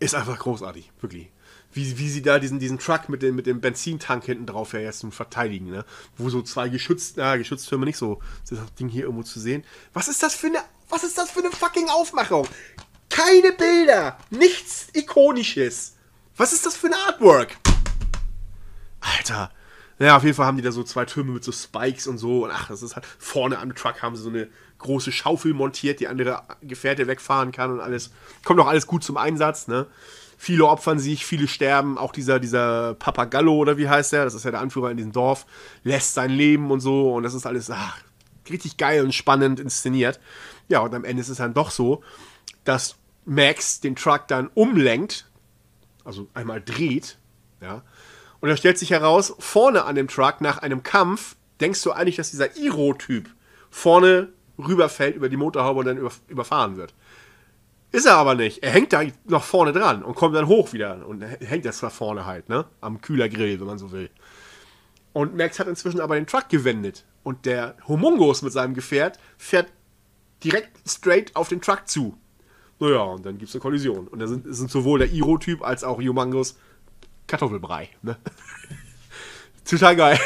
ist 0.00 0.14
einfach 0.14 0.38
großartig, 0.38 0.90
wirklich. 1.00 1.30
Wie, 1.72 1.98
wie 1.98 2.08
sie 2.08 2.22
da 2.22 2.38
diesen, 2.38 2.58
diesen 2.58 2.78
Truck 2.78 3.08
mit 3.08 3.22
dem, 3.22 3.36
mit 3.36 3.46
dem 3.46 3.60
Benzintank 3.60 4.24
hinten 4.24 4.46
drauf 4.46 4.72
ja 4.72 4.80
jetzt 4.80 5.04
verteidigen, 5.10 5.70
ne? 5.70 5.84
Wo 6.16 6.30
so 6.30 6.40
zwei 6.42 6.68
geschützt, 6.68 7.16
na, 7.16 7.36
Geschütztürme 7.36 7.84
nicht 7.84 7.98
so, 7.98 8.20
das 8.48 8.58
Ding 8.74 8.88
hier 8.88 9.04
irgendwo 9.04 9.22
zu 9.22 9.38
sehen. 9.38 9.64
Was 9.92 10.08
ist 10.08 10.22
das 10.22 10.34
für 10.34 10.46
eine, 10.46 10.60
was 10.88 11.04
ist 11.04 11.18
das 11.18 11.30
für 11.30 11.40
eine 11.40 11.50
fucking 11.50 11.88
Aufmachung? 11.90 12.48
Keine 13.10 13.52
Bilder, 13.52 14.18
nichts 14.30 14.88
Ikonisches. 14.94 15.94
Was 16.36 16.52
ist 16.52 16.64
das 16.64 16.76
für 16.76 16.86
eine 16.86 16.96
Artwork? 16.96 17.56
Alter, 19.00 19.50
naja, 19.98 20.16
auf 20.16 20.22
jeden 20.22 20.36
Fall 20.36 20.46
haben 20.46 20.56
die 20.56 20.62
da 20.62 20.70
so 20.70 20.84
zwei 20.84 21.04
Türme 21.04 21.32
mit 21.32 21.44
so 21.44 21.52
Spikes 21.52 22.06
und 22.06 22.18
so. 22.18 22.44
Und 22.44 22.50
ach, 22.52 22.68
das 22.68 22.82
ist 22.82 22.94
halt 22.94 23.06
vorne 23.18 23.58
am 23.58 23.74
Truck 23.74 24.02
haben 24.02 24.14
sie 24.14 24.22
so 24.22 24.28
eine 24.28 24.48
große 24.78 25.10
Schaufel 25.10 25.54
montiert, 25.54 25.98
die 26.00 26.08
andere 26.08 26.42
Gefährte 26.62 27.06
wegfahren 27.06 27.50
kann 27.50 27.72
und 27.72 27.80
alles. 27.80 28.12
Kommt 28.44 28.60
auch 28.60 28.68
alles 28.68 28.86
gut 28.86 29.02
zum 29.02 29.16
Einsatz, 29.16 29.66
ne? 29.66 29.86
Viele 30.40 30.66
opfern 30.66 31.00
sich, 31.00 31.26
viele 31.26 31.48
sterben. 31.48 31.98
Auch 31.98 32.12
dieser, 32.12 32.38
dieser 32.38 32.94
Papagallo 32.94 33.56
oder 33.56 33.76
wie 33.76 33.88
heißt 33.88 34.12
der, 34.12 34.24
das 34.24 34.34
ist 34.34 34.44
ja 34.44 34.52
der 34.52 34.60
Anführer 34.60 34.92
in 34.92 34.96
diesem 34.96 35.10
Dorf, 35.10 35.46
lässt 35.82 36.14
sein 36.14 36.30
Leben 36.30 36.70
und 36.70 36.78
so. 36.78 37.14
Und 37.14 37.24
das 37.24 37.34
ist 37.34 37.44
alles 37.44 37.68
ach, 37.68 37.98
richtig 38.48 38.76
geil 38.76 39.02
und 39.02 39.12
spannend 39.12 39.58
inszeniert. 39.58 40.20
Ja, 40.68 40.78
und 40.80 40.94
am 40.94 41.04
Ende 41.04 41.22
ist 41.22 41.28
es 41.28 41.38
dann 41.38 41.54
doch 41.54 41.72
so, 41.72 42.04
dass 42.62 42.94
Max 43.24 43.80
den 43.80 43.96
Truck 43.96 44.28
dann 44.28 44.48
umlenkt, 44.54 45.28
also 46.04 46.28
einmal 46.34 46.62
dreht, 46.62 47.18
ja, 47.60 47.82
und 48.40 48.48
da 48.48 48.56
stellt 48.56 48.78
sich 48.78 48.90
heraus, 48.90 49.34
vorne 49.38 49.84
an 49.84 49.96
dem 49.96 50.08
Truck 50.08 50.40
nach 50.40 50.58
einem 50.58 50.82
Kampf, 50.82 51.36
denkst 51.60 51.82
du 51.82 51.92
eigentlich, 51.92 52.16
dass 52.16 52.30
dieser 52.30 52.56
Iro-Typ 52.56 53.28
vorne 53.70 54.28
rüberfällt 54.58 55.16
über 55.16 55.28
die 55.28 55.36
Motorhaube 55.36 55.80
und 55.80 55.86
dann 55.86 55.98
über, 55.98 56.10
überfahren 56.28 56.76
wird. 56.76 56.94
Ist 57.90 58.06
er 58.06 58.16
aber 58.16 58.34
nicht. 58.34 58.62
Er 58.62 58.70
hängt 58.70 58.92
da 58.92 59.02
noch 59.24 59.44
vorne 59.44 59.72
dran 59.72 60.02
und 60.02 60.14
kommt 60.14 60.36
dann 60.36 60.46
hoch 60.46 60.72
wieder 60.72 61.06
und 61.06 61.22
hängt 61.22 61.64
das 61.64 61.80
da 61.80 61.90
vorne 61.90 62.26
halt, 62.26 62.48
ne? 62.48 62.66
Am 62.80 63.00
Kühlergrill, 63.00 63.58
wenn 63.60 63.66
man 63.66 63.78
so 63.78 63.92
will. 63.92 64.10
Und 65.14 65.36
Max 65.36 65.58
hat 65.58 65.68
inzwischen 65.68 66.00
aber 66.00 66.16
den 66.16 66.26
Truck 66.26 66.48
gewendet. 66.48 67.04
Und 67.22 67.46
der 67.46 67.76
Homungus 67.88 68.42
mit 68.42 68.52
seinem 68.52 68.74
Gefährt 68.74 69.18
fährt 69.38 69.68
direkt 70.44 70.88
straight 70.88 71.34
auf 71.34 71.48
den 71.48 71.60
Truck 71.60 71.88
zu. 71.88 72.16
Naja, 72.78 73.00
und 73.00 73.24
dann 73.26 73.38
gibt 73.38 73.48
es 73.48 73.54
eine 73.54 73.62
Kollision. 73.62 74.06
Und 74.06 74.20
da 74.20 74.26
sind, 74.26 74.44
sind 74.54 74.70
sowohl 74.70 75.00
der 75.00 75.10
Iro-Typ 75.10 75.62
als 75.62 75.82
auch 75.82 75.98
Humongous 75.98 76.56
Kartoffelbrei. 77.28 77.90
Ne? 78.02 78.16
Total 79.64 79.94
geil. 79.94 80.18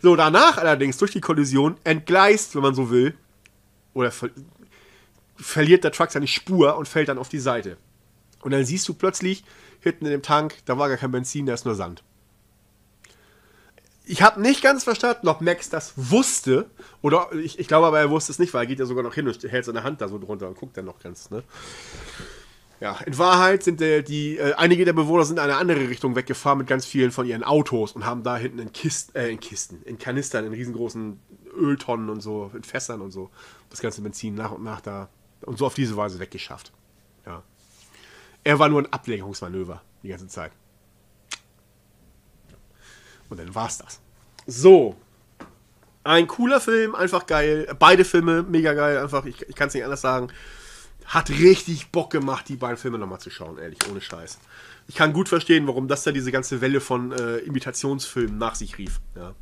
So, 0.00 0.16
danach 0.16 0.58
allerdings 0.58 0.96
durch 0.96 1.12
die 1.12 1.20
Kollision 1.20 1.76
entgleist, 1.84 2.56
wenn 2.56 2.62
man 2.62 2.74
so 2.74 2.90
will, 2.90 3.14
oder 3.94 4.10
ver 4.10 4.30
verliert 5.36 5.82
der 5.82 5.92
Truck 5.92 6.10
seine 6.10 6.28
Spur 6.28 6.76
und 6.76 6.86
fällt 6.86 7.08
dann 7.08 7.18
auf 7.18 7.28
die 7.28 7.40
Seite. 7.40 7.76
Und 8.42 8.52
dann 8.52 8.64
siehst 8.64 8.88
du 8.88 8.94
plötzlich 8.94 9.44
hinten 9.80 10.06
in 10.06 10.12
dem 10.12 10.22
Tank, 10.22 10.58
da 10.66 10.78
war 10.78 10.88
gar 10.88 10.98
kein 10.98 11.10
Benzin, 11.10 11.46
da 11.46 11.54
ist 11.54 11.64
nur 11.64 11.74
Sand. 11.74 12.04
Ich 14.04 14.22
habe 14.22 14.40
nicht 14.40 14.62
ganz 14.62 14.84
verstanden, 14.84 15.28
ob 15.28 15.40
Max 15.40 15.68
das 15.68 15.94
wusste. 15.96 16.66
Oder 17.02 17.32
ich, 17.32 17.58
ich 17.58 17.68
glaube 17.68 17.86
aber, 17.86 18.00
er 18.00 18.10
wusste 18.10 18.32
es 18.32 18.38
nicht, 18.38 18.52
weil 18.52 18.64
er 18.64 18.66
geht 18.66 18.80
ja 18.80 18.86
sogar 18.86 19.04
noch 19.04 19.14
hin 19.14 19.28
und 19.28 19.42
hält 19.44 19.64
seine 19.64 19.84
Hand 19.84 20.00
da 20.00 20.08
so 20.08 20.18
drunter 20.18 20.48
und 20.48 20.56
guckt 20.56 20.76
dann 20.76 20.84
noch 20.84 20.98
ganz, 20.98 21.30
ne? 21.30 21.42
Ja, 22.82 22.98
in 23.06 23.16
Wahrheit 23.16 23.62
sind 23.62 23.80
äh, 23.80 24.02
die, 24.02 24.38
äh, 24.38 24.54
einige 24.54 24.84
der 24.84 24.92
Bewohner 24.92 25.24
sind 25.24 25.36
in 25.36 25.44
eine 25.44 25.54
andere 25.54 25.88
Richtung 25.88 26.16
weggefahren 26.16 26.58
mit 26.58 26.66
ganz 26.66 26.84
vielen 26.84 27.12
von 27.12 27.24
ihren 27.24 27.44
Autos 27.44 27.92
und 27.92 28.04
haben 28.04 28.24
da 28.24 28.36
hinten 28.36 28.58
in 28.58 28.72
Kisten, 28.72 29.16
äh, 29.16 29.28
in 29.28 29.38
Kisten, 29.38 29.80
in 29.84 29.98
Kanistern, 29.98 30.46
in 30.46 30.52
riesengroßen 30.52 31.20
Öltonnen 31.56 32.10
und 32.10 32.22
so, 32.22 32.50
in 32.52 32.64
Fässern 32.64 33.00
und 33.00 33.12
so, 33.12 33.30
das 33.70 33.80
ganze 33.80 34.02
Benzin 34.02 34.34
nach 34.34 34.50
und 34.50 34.64
nach 34.64 34.80
da 34.80 35.08
und 35.42 35.58
so 35.58 35.66
auf 35.66 35.74
diese 35.74 35.96
Weise 35.96 36.18
weggeschafft. 36.18 36.72
Ja. 37.24 37.44
Er 38.42 38.58
war 38.58 38.68
nur 38.68 38.82
ein 38.82 38.92
Ablenkungsmanöver 38.92 39.80
die 40.02 40.08
ganze 40.08 40.26
Zeit. 40.26 40.50
Und 43.28 43.38
dann 43.38 43.54
war's 43.54 43.78
das. 43.78 44.00
So. 44.48 44.96
Ein 46.02 46.26
cooler 46.26 46.60
Film, 46.60 46.96
einfach 46.96 47.26
geil. 47.26 47.76
Beide 47.78 48.04
Filme 48.04 48.42
mega 48.42 48.74
geil, 48.74 48.98
einfach, 48.98 49.24
ich, 49.24 49.40
ich 49.42 49.54
kann 49.54 49.68
es 49.68 49.74
nicht 49.74 49.84
anders 49.84 50.00
sagen 50.00 50.32
hat 51.06 51.30
richtig 51.30 51.90
Bock 51.90 52.10
gemacht, 52.10 52.48
die 52.48 52.56
beiden 52.56 52.76
Filme 52.76 52.98
nochmal 52.98 53.20
zu 53.20 53.30
schauen, 53.30 53.58
ehrlich, 53.58 53.78
ohne 53.90 54.00
Scheiß. 54.00 54.38
Ich 54.88 54.94
kann 54.94 55.12
gut 55.12 55.28
verstehen, 55.28 55.66
warum 55.66 55.88
das 55.88 56.02
da 56.04 56.12
diese 56.12 56.32
ganze 56.32 56.60
Welle 56.60 56.80
von 56.80 57.12
äh, 57.12 57.38
Imitationsfilmen 57.38 58.38
nach 58.38 58.54
sich 58.54 58.78
rief. 58.78 59.00
Ja. 59.14 59.34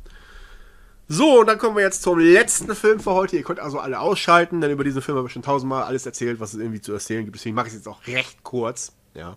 So, 1.07 1.41
und 1.41 1.47
dann 1.47 1.57
kommen 1.57 1.75
wir 1.75 1.83
jetzt 1.83 2.03
zum 2.03 2.19
letzten 2.19 2.73
Film 2.73 2.99
für 3.01 3.11
heute. 3.11 3.35
Ihr 3.35 3.43
könnt 3.43 3.59
also 3.59 3.79
alle 3.79 3.99
ausschalten, 3.99 4.61
denn 4.61 4.71
über 4.71 4.85
diesen 4.85 5.01
Film 5.01 5.17
habe 5.17 5.27
ich 5.27 5.33
schon 5.33 5.41
tausendmal 5.41 5.83
alles 5.83 6.05
erzählt, 6.05 6.39
was 6.39 6.53
es 6.53 6.59
irgendwie 6.59 6.79
zu 6.79 6.93
erzählen 6.93 7.25
gibt. 7.25 7.35
Deswegen 7.35 7.55
mache 7.55 7.67
ich 7.67 7.73
es 7.73 7.79
jetzt 7.79 7.87
auch 7.87 8.07
recht 8.07 8.43
kurz. 8.43 8.93
Ja. 9.13 9.35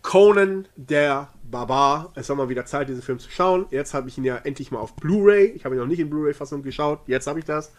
Conan 0.00 0.66
der 0.76 1.28
Barbar. 1.42 2.12
Es 2.14 2.28
war 2.30 2.36
mal 2.36 2.48
wieder 2.48 2.64
Zeit, 2.64 2.88
diesen 2.88 3.02
Film 3.02 3.18
zu 3.18 3.30
schauen. 3.30 3.66
Jetzt 3.70 3.92
habe 3.92 4.08
ich 4.08 4.16
ihn 4.16 4.24
ja 4.24 4.36
endlich 4.36 4.70
mal 4.70 4.78
auf 4.78 4.94
Blu-ray. 4.96 5.46
Ich 5.48 5.64
habe 5.64 5.74
ihn 5.74 5.80
noch 5.80 5.86
nicht 5.86 6.00
in 6.00 6.08
Blu-ray-Fassung 6.08 6.62
geschaut. 6.62 7.00
Jetzt 7.06 7.26
habe 7.26 7.38
ich 7.38 7.44
das. 7.44 7.72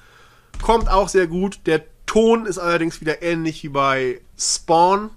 Kommt 0.61 0.87
auch 0.87 1.09
sehr 1.09 1.25
gut. 1.25 1.61
Der 1.65 1.83
Ton 2.05 2.45
ist 2.45 2.57
allerdings 2.57 3.01
wieder 3.01 3.21
ähnlich 3.21 3.63
wie 3.63 3.69
bei 3.69 4.21
Spawn. 4.37 5.11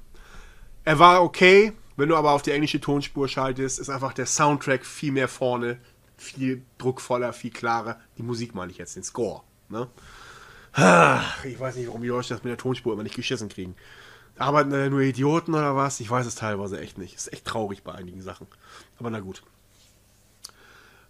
Er 0.84 0.98
war 0.98 1.22
okay. 1.22 1.72
Wenn 1.96 2.08
du 2.08 2.16
aber 2.16 2.32
auf 2.32 2.42
die 2.42 2.50
englische 2.50 2.80
Tonspur 2.80 3.28
schaltest, 3.28 3.78
ist 3.78 3.88
einfach 3.88 4.12
der 4.12 4.26
Soundtrack 4.26 4.84
viel 4.84 5.12
mehr 5.12 5.28
vorne, 5.28 5.78
viel 6.16 6.62
druckvoller, 6.78 7.32
viel 7.32 7.52
klarer. 7.52 8.00
Die 8.18 8.22
Musik 8.22 8.54
meine 8.54 8.72
ich 8.72 8.78
jetzt, 8.78 8.96
den 8.96 9.04
Score. 9.04 9.42
Ne? 9.68 9.88
Ich 11.44 11.58
weiß 11.60 11.76
nicht, 11.76 11.86
warum 11.86 12.02
die 12.02 12.08
Leute 12.08 12.30
das 12.30 12.42
mit 12.42 12.50
der 12.50 12.58
Tonspur 12.58 12.92
immer 12.92 13.04
nicht 13.04 13.14
geschissen 13.14 13.48
kriegen. 13.48 13.76
Arbeiten 14.36 14.70
da 14.70 14.88
nur 14.88 15.02
Idioten 15.02 15.54
oder 15.54 15.76
was? 15.76 16.00
Ich 16.00 16.10
weiß 16.10 16.26
es 16.26 16.34
teilweise 16.34 16.80
echt 16.80 16.98
nicht. 16.98 17.14
Ist 17.14 17.32
echt 17.32 17.44
traurig 17.44 17.84
bei 17.84 17.92
einigen 17.92 18.22
Sachen. 18.22 18.48
Aber 18.98 19.10
na 19.10 19.20
gut. 19.20 19.44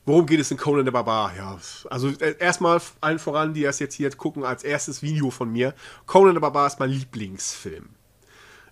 Worum 0.07 0.27
geht 0.27 0.41
es 0.41 0.51
in 0.51 0.59
Conan 0.59 0.85
der 0.85 0.93
Barbar? 0.93 1.35
Ja, 1.35 1.59
also 1.89 2.09
äh, 2.09 2.37
erstmal 2.39 2.81
allen 3.01 3.19
voran, 3.19 3.55
die 3.55 3.63
das 3.63 3.79
jetzt 3.79 3.95
hier 3.95 4.11
gucken, 4.11 4.45
als 4.45 4.63
erstes 4.63 5.03
Video 5.03 5.31
von 5.31 5.51
mir. 5.51 5.75
Conan 6.07 6.35
der 6.35 6.41
Barbar 6.41 6.67
ist 6.67 6.79
mein 6.79 6.91
Lieblingsfilm. 6.91 7.89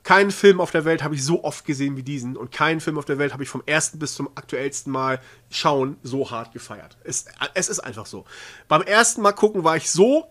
Keinen 0.03 0.33
Film 0.33 0.61
auf 0.61 0.73
der 0.73 0.85
Welt 0.85 1.03
habe 1.03 1.15
ich 1.15 1.25
so 1.25 1.45
oft 1.45 1.65
gesehen 1.65 1.97
wie 1.97 2.03
diesen 2.03 2.37
und 2.37 2.51
keinen 2.51 2.81
Film 2.81 2.99
auf 2.99 3.05
der 3.05 3.19
Welt 3.19 3.33
habe 3.33 3.45
ich 3.45 3.49
vom 3.49 3.63
ersten 3.67 4.01
bis 4.01 4.15
zum 4.15 4.29
aktuellsten 4.35 4.93
Mal 4.93 5.21
schauen 5.49 5.97
so 6.03 6.31
hart 6.31 6.53
gefeiert. 6.53 6.99
Es, 7.05 7.27
es 7.55 7.69
ist 7.69 7.79
einfach 7.79 8.07
so. 8.07 8.25
Beim 8.67 8.83
ersten 8.83 9.23
Mal 9.23 9.33
gucken 9.33 9.63
war 9.63 9.77
ich 9.77 9.91
so 9.91 10.27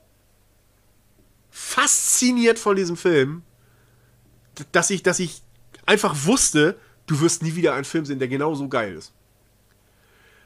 fasziniert 1.50 2.60
von 2.60 2.76
diesem 2.76 2.98
Film, 2.98 3.44
dass 4.74 4.90
ich, 4.90 5.04
dass 5.04 5.20
ich 5.20 5.42
einfach 5.86 6.26
wusste, 6.26 6.78
du 7.08 7.22
wirst 7.22 7.42
nie 7.42 7.56
wieder 7.56 7.74
einen 7.74 7.86
Film 7.86 8.06
sehen, 8.06 8.20
der 8.20 8.28
genau 8.28 8.54
so 8.56 8.68
geil 8.68 8.94
ist. 8.96 9.14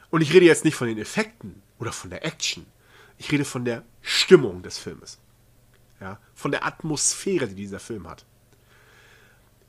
Und 0.09 0.21
ich 0.21 0.33
rede 0.33 0.45
jetzt 0.45 0.65
nicht 0.65 0.75
von 0.75 0.87
den 0.87 0.97
Effekten 0.97 1.61
oder 1.79 1.91
von 1.91 2.09
der 2.09 2.25
Action. 2.25 2.65
Ich 3.17 3.31
rede 3.31 3.45
von 3.45 3.65
der 3.65 3.83
Stimmung 4.01 4.61
des 4.61 4.77
Filmes. 4.77 5.19
Ja, 6.01 6.19
von 6.33 6.51
der 6.51 6.65
Atmosphäre, 6.65 7.47
die 7.47 7.55
dieser 7.55 7.79
Film 7.79 8.07
hat. 8.09 8.25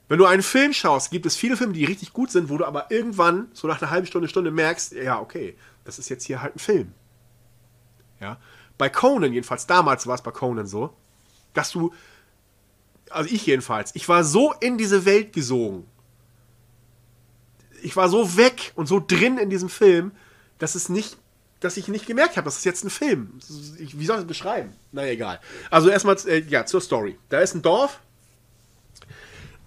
Wenn 0.09 0.19
du 0.19 0.27
einen 0.27 0.43
Film 0.43 0.73
schaust, 0.73 1.11
gibt 1.11 1.27
es 1.27 1.37
viele 1.37 1.57
Filme, 1.57 1.73
die 1.73 1.85
richtig 1.85 2.13
gut 2.13 2.31
sind, 2.31 2.49
wo 2.49 2.59
du 2.59 2.65
aber 2.65 2.91
irgendwann, 2.91 3.49
so 3.53 3.67
nach 3.67 3.81
einer 3.81 3.91
halben 3.91 4.07
Stunde, 4.07 4.29
Stunde 4.29 4.51
merkst, 4.51 4.93
ja, 4.93 5.21
okay, 5.21 5.57
das 5.85 5.99
ist 5.99 6.09
jetzt 6.09 6.25
hier 6.25 6.43
halt 6.43 6.57
ein 6.57 6.61
Film. 6.61 6.93
Ja. 8.21 8.39
Bei 8.79 8.89
Conan, 8.89 9.33
jedenfalls 9.33 9.67
damals 9.67 10.07
war 10.07 10.15
es 10.15 10.23
bei 10.23 10.31
Conan 10.31 10.67
so, 10.67 10.95
dass 11.55 11.73
du, 11.73 11.93
also 13.11 13.33
ich 13.33 13.47
jedenfalls, 13.47 13.95
ich 13.95 14.09
war 14.09 14.23
so 14.23 14.53
in 14.61 14.79
diese 14.79 15.05
Welt 15.05 15.33
gesogen. 15.33 15.87
Ich 17.83 17.97
war 17.97 18.09
so 18.09 18.37
weg 18.37 18.73
und 18.75 18.87
so 18.87 19.03
drin 19.05 19.39
in 19.39 19.51
diesem 19.51 19.69
Film, 19.69 20.13
dass 20.59 20.75
es 20.75 20.89
nicht, 20.89 21.17
dass 21.61 21.77
ich 21.77 21.89
nicht 21.89 22.07
gemerkt 22.07 22.37
habe, 22.37 22.45
das 22.45 22.59
ist 22.59 22.65
jetzt 22.65 22.85
ein 22.85 22.91
Film. 22.91 23.33
wie 23.79 24.07
soll 24.07 24.17
ich 24.17 24.23
das 24.23 24.27
beschreiben? 24.27 24.75
Naja, 24.93 25.13
egal. 25.13 25.41
Also 25.71 25.89
erstmal, 25.89 26.17
äh, 26.27 26.41
ja, 26.41 26.67
zur 26.67 26.81
Story. 26.81 27.19
Da 27.29 27.41
ist 27.41 27.55
ein 27.55 27.63
Dorf, 27.63 28.01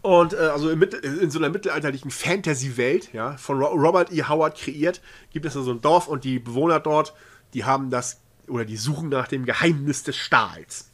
und 0.01 0.33
äh, 0.33 0.37
also 0.37 0.69
in, 0.69 0.81
in, 0.81 1.29
so 1.29 1.39
einer 1.39 1.49
mittelalterlichen 1.49 2.11
Fantasy-Welt, 2.11 3.11
ja, 3.13 3.35
von 3.37 3.61
Robert 3.61 4.11
E. 4.11 4.23
Howard 4.23 4.57
kreiert, 4.57 5.01
gibt 5.31 5.45
es 5.45 5.53
da 5.53 5.61
so 5.61 5.71
ein 5.71 5.81
Dorf 5.81 6.07
und 6.07 6.23
die 6.23 6.39
Bewohner 6.39 6.79
dort, 6.79 7.13
die 7.53 7.65
haben 7.65 7.89
das, 7.89 8.21
oder 8.47 8.65
die 8.65 8.77
suchen 8.77 9.09
nach 9.09 9.27
dem 9.27 9.45
Geheimnis 9.45 10.03
des 10.03 10.15
Stahls. 10.15 10.91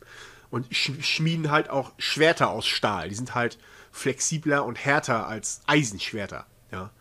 Und 0.50 0.74
schmieden 0.74 1.52
halt 1.52 1.70
auch 1.70 1.92
Schwerter 1.98 2.50
aus 2.50 2.66
Stahl. 2.66 3.10
Die 3.10 3.16
sind 3.16 3.36
halt 3.36 3.58
flexibler 3.92 4.64
und 4.64 4.78
härter 4.78 5.28
als 5.28 5.62
Eisenschwerter, 5.68 6.46
ja. 6.72 6.92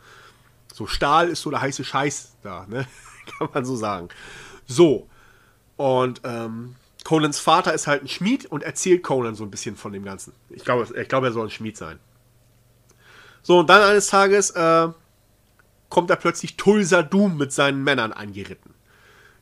So, 0.74 0.88
Stahl 0.88 1.28
ist 1.28 1.42
so 1.42 1.50
der 1.50 1.60
heiße 1.60 1.84
Scheiß 1.84 2.32
da, 2.42 2.66
ne? 2.68 2.84
Kann 3.38 3.48
man 3.54 3.64
so 3.64 3.76
sagen. 3.76 4.08
So. 4.66 5.08
Und 5.76 6.20
ähm, 6.24 6.74
Conans 7.04 7.38
Vater 7.38 7.72
ist 7.72 7.86
halt 7.86 8.02
ein 8.02 8.08
Schmied 8.08 8.46
und 8.46 8.64
erzählt 8.64 9.04
Conan 9.04 9.36
so 9.36 9.44
ein 9.44 9.52
bisschen 9.52 9.76
von 9.76 9.92
dem 9.92 10.04
Ganzen. 10.04 10.32
Ich 10.50 10.64
glaube, 10.64 10.88
ich 11.00 11.08
glaube, 11.08 11.28
er 11.28 11.32
soll 11.32 11.46
ein 11.46 11.50
Schmied 11.50 11.76
sein. 11.76 12.00
So, 13.42 13.60
und 13.60 13.70
dann 13.70 13.82
eines 13.82 14.08
Tages 14.08 14.50
äh, 14.50 14.88
kommt 15.90 16.10
da 16.10 16.16
plötzlich 16.16 16.56
Tulsa 16.56 17.02
Doom 17.02 17.36
mit 17.36 17.52
seinen 17.52 17.84
Männern 17.84 18.12
angeritten. 18.12 18.74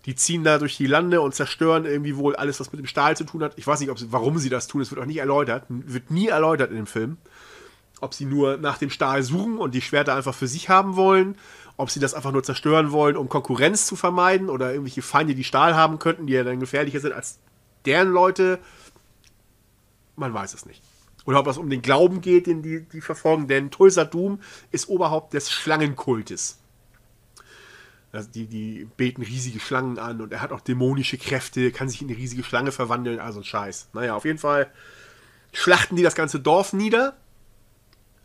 Die 0.05 0.15
ziehen 0.15 0.45
da 0.45 0.59
durch 0.59 0.77
die 0.77 0.87
Lande 0.87 1.23
und 1.23 1.35
zerstören 1.35 1.87
irgendwie 1.87 2.19
wohl 2.19 2.37
alles, 2.37 2.61
was 2.61 2.73
mit 2.73 2.79
dem 2.79 2.87
Stahl 2.87 3.17
zu 3.17 3.25
tun 3.25 3.43
hat. 3.43 3.55
Ich 3.57 3.67
weiß 3.67 3.81
nicht, 3.81 3.99
sie, 3.99 4.13
warum 4.13 4.37
sie 4.37 4.51
das 4.51 4.67
tun, 4.67 4.83
es 4.83 4.91
wird 4.91 5.01
auch 5.01 5.07
nicht 5.07 5.17
erläutert. 5.17 5.65
Wird 5.71 6.11
nie 6.11 6.29
erläutert 6.29 6.69
in 6.69 6.77
dem 6.77 6.87
Film. 6.87 7.17
Ob 8.03 8.15
sie 8.15 8.25
nur 8.27 8.57
nach 8.57 8.79
dem 8.79 8.91
Stahl 8.91 9.23
suchen 9.23 9.59
und 9.59 9.75
die 9.75 9.81
Schwerter 9.81 10.17
einfach 10.17 10.35
für 10.35 10.49
sich 10.49 10.69
haben 10.69 10.97
wollen, 10.97 11.37
ob 11.77 11.89
sie 11.89 12.01
das 12.01 12.15
einfach 12.15 12.33
nur 12.33 12.43
zerstören 12.43 12.91
wollen, 12.91 13.17
um 13.17 13.29
Konkurrenz 13.29 13.87
zu 13.87 13.97
vermeiden 13.97 14.51
oder 14.51 14.73
irgendwelche 14.73 15.03
Feinde, 15.03 15.37
die 15.37 15.45
Stahl 15.45 15.77
haben 15.77 15.99
könnten, 16.01 16.27
die 16.27 16.33
ja 16.33 16.43
dann 16.43 16.61
gefährlicher 16.61 17.01
sind 17.01 17.13
als 17.13 17.39
deren 17.87 18.11
Leute, 18.11 18.59
man 20.17 20.35
weiß 20.35 20.53
es 20.53 20.67
nicht. 20.67 20.83
Oder 21.25 21.39
ob 21.39 21.47
es 21.47 21.59
um 21.59 21.71
den 21.71 21.81
Glauben 21.81 22.21
geht, 22.21 22.49
den 22.49 22.63
die, 22.63 22.83
die 22.83 23.01
verfolgen, 23.01 23.47
denn 23.47 23.71
Tulsa 23.71 24.05
Doom 24.05 24.41
ist 24.73 24.89
Oberhaupt 24.89 25.33
des 25.33 25.51
Schlangenkultes. 25.51 26.59
Also 28.11 28.29
die, 28.31 28.47
die 28.47 28.89
beten 28.97 29.23
riesige 29.23 29.61
Schlangen 29.61 29.99
an 29.99 30.21
und 30.21 30.33
er 30.33 30.43
hat 30.43 30.53
auch 30.53 30.61
dämonische 30.61 31.19
Kräfte, 31.19 31.71
kann 31.71 31.89
sich 31.89 32.03
in 32.03 32.09
eine 32.09 32.19
riesige 32.19 32.43
Schlange 32.43 32.73
verwandeln, 32.73 33.21
also 33.21 33.41
ein 33.41 33.45
Scheiß. 33.45 33.91
Naja, 33.93 34.15
auf 34.15 34.25
jeden 34.25 34.39
Fall 34.39 34.71
schlachten 35.53 35.97
die 35.97 36.03
das 36.03 36.15
ganze 36.15 36.41
Dorf 36.41 36.73
nieder. 36.73 37.17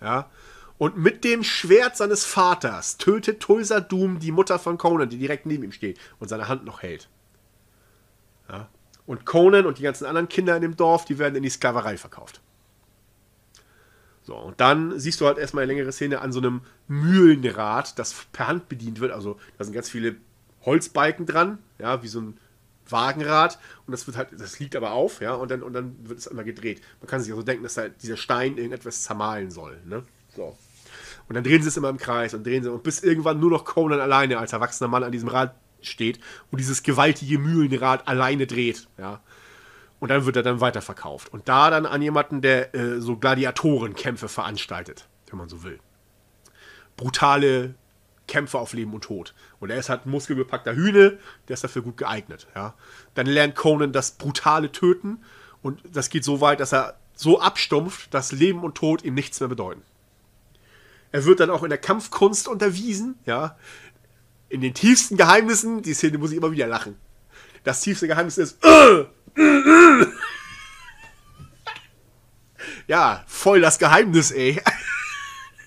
Ja. 0.02 0.30
Und 0.78 0.98
mit 0.98 1.24
dem 1.24 1.44
Schwert 1.44 1.98
seines 1.98 2.24
Vaters 2.24 2.98
tötet 2.98 3.40
Tulsa 3.40 3.80
Doom 3.80 4.20
die 4.20 4.32
Mutter 4.32 4.60
von 4.60 4.78
Conan, 4.78 5.10
die 5.10 5.18
direkt 5.18 5.46
neben 5.46 5.64
ihm 5.64 5.72
steht 5.72 6.00
und 6.20 6.28
seine 6.28 6.48
Hand 6.48 6.66
noch 6.66 6.84
hält. 6.84 7.10
Ja. 8.50 8.70
Und 9.06 9.26
Conan 9.26 9.66
und 9.66 9.80
die 9.80 9.84
ganzen 9.84 10.06
anderen 10.06 10.30
Kinder 10.30 10.56
in 10.56 10.62
dem 10.62 10.76
Dorf, 10.76 11.06
die 11.06 11.18
werden 11.18 11.36
in 11.36 11.44
die 11.44 11.50
Sklaverei 11.50 11.98
verkauft. 11.98 12.42
So, 14.22 14.36
und 14.36 14.60
dann 14.60 15.00
siehst 15.00 15.22
du 15.22 15.26
halt 15.26 15.38
erstmal 15.38 15.64
eine 15.64 15.72
längere 15.74 15.94
Szene 15.94 16.20
an 16.20 16.34
so 16.34 16.40
einem 16.40 16.62
Mühlenrad, 16.90 17.98
das 17.98 18.14
per 18.34 18.48
Hand 18.48 18.68
bedient 18.68 19.00
wird. 19.00 19.14
Also 19.14 19.40
da 19.58 19.64
sind 19.64 19.74
ganz 19.74 19.90
viele 19.90 20.18
Holzbalken 20.66 21.26
dran, 21.26 21.60
ja, 21.80 22.04
wie 22.04 22.10
so 22.10 22.20
ein 22.20 22.38
Wagenrad. 22.92 23.60
Und 23.86 23.92
das 23.92 24.08
wird 24.08 24.18
halt, 24.18 24.30
das 24.38 24.60
liegt 24.60 24.76
aber 24.76 24.92
auf, 24.92 25.22
ja, 25.22 25.34
und 25.34 25.52
dann, 25.52 25.64
und 25.64 25.74
dann 25.74 25.96
wird 26.08 26.20
es 26.20 26.28
immer 26.28 26.44
gedreht. 26.44 26.82
Man 27.00 27.08
kann 27.08 27.22
sich 27.22 27.32
also 27.32 27.44
denken, 27.44 27.64
dass 27.64 27.76
da 27.76 27.90
dieser 27.90 28.18
Stein 28.18 28.58
irgendetwas 28.58 29.04
zermahlen 29.04 29.52
soll, 29.52 29.80
ne? 29.86 30.04
So. 30.36 30.58
Und 31.28 31.36
dann 31.36 31.44
drehen 31.44 31.62
sie 31.62 31.68
es 31.68 31.78
immer 31.78 31.90
im 31.90 31.98
Kreis 31.98 32.34
und 32.34 32.46
drehen 32.46 32.64
sie, 32.64 32.72
und 32.72 32.84
bis 32.84 33.04
irgendwann 33.04 33.40
nur 33.40 33.50
noch 33.50 33.66
Conan 33.66 34.00
alleine 34.00 34.38
als 34.38 34.54
erwachsener 34.54 34.88
Mann 34.88 35.04
an 35.04 35.12
diesem 35.12 35.30
Rad 35.30 35.56
steht 35.82 36.20
und 36.52 36.60
dieses 36.60 36.84
gewaltige 36.84 37.40
Mühlenrad 37.40 38.08
alleine 38.08 38.48
dreht, 38.48 38.88
ja. 38.98 39.22
Und 40.00 40.10
dann 40.10 40.26
wird 40.26 40.36
er 40.36 40.44
dann 40.44 40.62
weiterverkauft. 40.62 41.34
Und 41.34 41.50
da 41.50 41.72
dann 41.72 41.88
an 41.88 42.04
jemanden, 42.04 42.42
der 42.42 42.76
äh, 42.76 43.02
so 43.02 43.18
Gladiatorenkämpfe 43.18 44.30
veranstaltet, 44.30 45.08
wenn 45.30 45.40
man 45.40 45.50
so 45.50 45.64
will. 45.64 45.80
Brutale 46.96 47.74
Kämpfe 48.28 48.60
auf 48.60 48.74
Leben 48.74 48.94
und 48.94 49.04
Tod. 49.04 49.34
Und 49.60 49.70
er 49.70 49.78
ist 49.78 49.90
halt 49.90 50.06
ein 50.06 50.12
muskelbepackter 50.12 50.76
Hühne, 50.76 51.18
der 51.48 51.54
ist 51.54 51.64
dafür 51.64 51.82
gut 51.82 51.98
geeignet. 51.98 52.48
Ja. 52.56 52.74
Dann 53.14 53.26
lernt 53.26 53.56
Conan 53.56 53.94
das 53.94 54.12
brutale 54.12 54.72
Töten 54.72 55.20
und 55.62 55.82
das 55.92 56.10
geht 56.10 56.24
so 56.24 56.42
weit, 56.42 56.60
dass 56.60 56.74
er 56.74 56.98
so 57.16 57.40
abstumpft, 57.40 58.14
dass 58.14 58.32
Leben 58.32 58.64
und 58.64 58.76
Tod 58.76 59.04
ihm 59.04 59.14
nichts 59.14 59.40
mehr 59.40 59.50
bedeuten. 59.50 59.82
Er 61.12 61.26
wird 61.26 61.40
dann 61.40 61.50
auch 61.50 61.64
in 61.64 61.70
der 61.70 61.78
Kampfkunst 61.78 62.48
unterwiesen, 62.48 63.18
ja 63.26 63.56
in 64.50 64.62
den 64.62 64.74
tiefsten 64.74 65.18
Geheimnissen, 65.18 65.82
die 65.82 65.94
Szene 65.94 66.18
muss 66.18 66.32
ich 66.32 66.38
immer 66.38 66.52
wieder 66.52 66.68
lachen. 66.68 66.96
Das 67.64 67.82
tiefste 67.82 68.08
Geheimnis 68.08 68.38
ist. 68.38 68.64
Äh, 68.64 69.06
äh, 69.36 69.42
äh. 69.42 70.08
Ja, 72.88 73.24
voll 73.28 73.60
das 73.60 73.80
Geheimnis, 73.80 74.32
ey. 74.32 74.62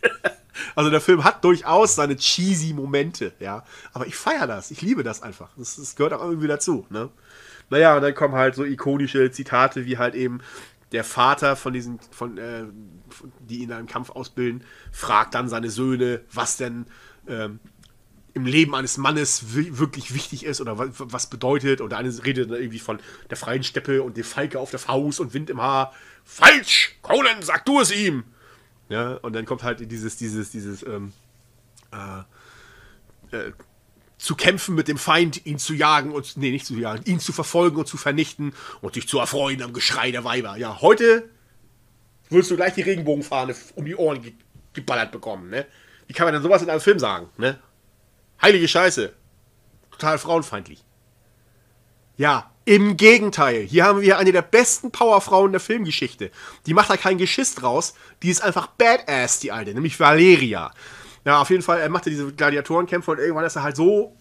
Also 0.74 0.90
der 0.90 1.00
Film 1.00 1.24
hat 1.24 1.44
durchaus 1.44 1.94
seine 1.94 2.16
cheesy 2.16 2.72
Momente, 2.72 3.32
ja. 3.40 3.64
Aber 3.92 4.06
ich 4.06 4.16
feiere 4.16 4.46
das. 4.46 4.70
Ich 4.70 4.82
liebe 4.82 5.02
das 5.02 5.22
einfach. 5.22 5.50
Das, 5.56 5.76
das, 5.76 5.96
gehört 5.96 6.12
auch 6.12 6.22
irgendwie 6.22 6.48
dazu, 6.48 6.86
ne? 6.90 7.10
Naja, 7.70 7.96
und 7.96 8.02
dann 8.02 8.14
kommen 8.14 8.34
halt 8.34 8.54
so 8.54 8.64
ikonische 8.64 9.30
Zitate 9.30 9.86
wie 9.86 9.96
halt 9.96 10.14
eben 10.14 10.40
der 10.92 11.04
Vater 11.04 11.54
von 11.54 11.72
diesen, 11.72 12.00
von, 12.10 12.36
äh, 12.36 12.64
die 13.40 13.58
ihn 13.58 13.68
da 13.68 13.78
im 13.78 13.86
Kampf 13.86 14.10
ausbilden, 14.10 14.64
fragt 14.90 15.34
dann 15.34 15.48
seine 15.48 15.70
Söhne, 15.70 16.22
was 16.32 16.56
denn 16.56 16.86
ähm, 17.28 17.60
im 18.34 18.46
Leben 18.46 18.74
eines 18.74 18.96
Mannes 18.96 19.54
wirklich 19.54 20.14
wichtig 20.14 20.44
ist 20.44 20.60
oder 20.60 20.76
was 20.78 21.28
bedeutet. 21.28 21.80
Und 21.80 21.90
der 21.90 21.98
eine 21.98 22.24
redet 22.24 22.50
dann 22.50 22.58
irgendwie 22.58 22.78
von 22.78 22.98
der 23.28 23.36
freien 23.36 23.62
Steppe 23.62 24.02
und 24.02 24.16
der 24.16 24.24
Falke 24.24 24.58
auf 24.58 24.70
der 24.70 24.78
Faust 24.78 25.20
und 25.20 25.34
Wind 25.34 25.50
im 25.50 25.60
Haar. 25.60 25.92
Falsch! 26.24 26.96
Conan, 27.02 27.42
sag 27.42 27.64
du 27.64 27.80
es 27.80 27.92
ihm! 27.92 28.24
Ja, 28.90 29.14
und 29.14 29.34
dann 29.34 29.46
kommt 29.46 29.62
halt 29.62 29.90
dieses, 29.90 30.16
dieses, 30.16 30.50
dieses, 30.50 30.82
ähm, 30.82 31.12
äh, 31.92 33.36
äh, 33.36 33.52
zu 34.18 34.34
kämpfen 34.34 34.74
mit 34.74 34.88
dem 34.88 34.98
Feind, 34.98 35.46
ihn 35.46 35.58
zu 35.58 35.72
jagen 35.72 36.10
und, 36.10 36.36
nee, 36.36 36.50
nicht 36.50 36.66
zu 36.66 36.74
jagen, 36.74 37.04
ihn 37.06 37.20
zu 37.20 37.32
verfolgen 37.32 37.76
und 37.76 37.86
zu 37.86 37.96
vernichten 37.96 38.52
und 38.82 38.96
dich 38.96 39.08
zu 39.08 39.18
erfreuen 39.18 39.62
am 39.62 39.72
Geschrei 39.72 40.10
der 40.10 40.24
Weiber. 40.24 40.56
Ja, 40.56 40.82
heute 40.82 41.30
würdest 42.28 42.50
du 42.50 42.56
gleich 42.56 42.74
die 42.74 42.82
Regenbogenfahne 42.82 43.54
um 43.76 43.86
die 43.86 43.96
Ohren 43.96 44.20
geballert 44.74 45.12
bekommen, 45.12 45.48
ne? 45.48 45.66
Wie 46.06 46.12
kann 46.12 46.26
man 46.26 46.34
denn 46.34 46.42
sowas 46.42 46.60
in 46.60 46.68
einem 46.68 46.80
Film 46.80 46.98
sagen, 46.98 47.30
ne? 47.38 47.58
Heilige 48.42 48.68
Scheiße. 48.68 49.12
Total 49.92 50.18
frauenfeindlich. 50.18 50.84
Ja, 52.20 52.50
im 52.66 52.98
Gegenteil. 52.98 53.62
Hier 53.62 53.86
haben 53.86 54.02
wir 54.02 54.18
eine 54.18 54.30
der 54.30 54.42
besten 54.42 54.90
Powerfrauen 54.90 55.52
der 55.52 55.60
Filmgeschichte. 55.60 56.30
Die 56.66 56.74
macht 56.74 56.90
da 56.90 56.98
kein 56.98 57.16
Geschiss 57.16 57.54
draus. 57.54 57.94
Die 58.22 58.28
ist 58.28 58.42
einfach 58.42 58.66
badass, 58.66 59.40
die 59.40 59.52
alte. 59.52 59.72
Nämlich 59.72 59.98
Valeria. 59.98 60.70
Ja, 61.24 61.40
auf 61.40 61.48
jeden 61.48 61.62
Fall, 61.62 61.80
er 61.80 61.88
machte 61.88 62.10
diese 62.10 62.30
Gladiatorenkämpfe 62.30 63.10
und 63.12 63.20
irgendwann 63.20 63.46
ist 63.46 63.56
er 63.56 63.62
halt 63.62 63.74
so 63.74 64.14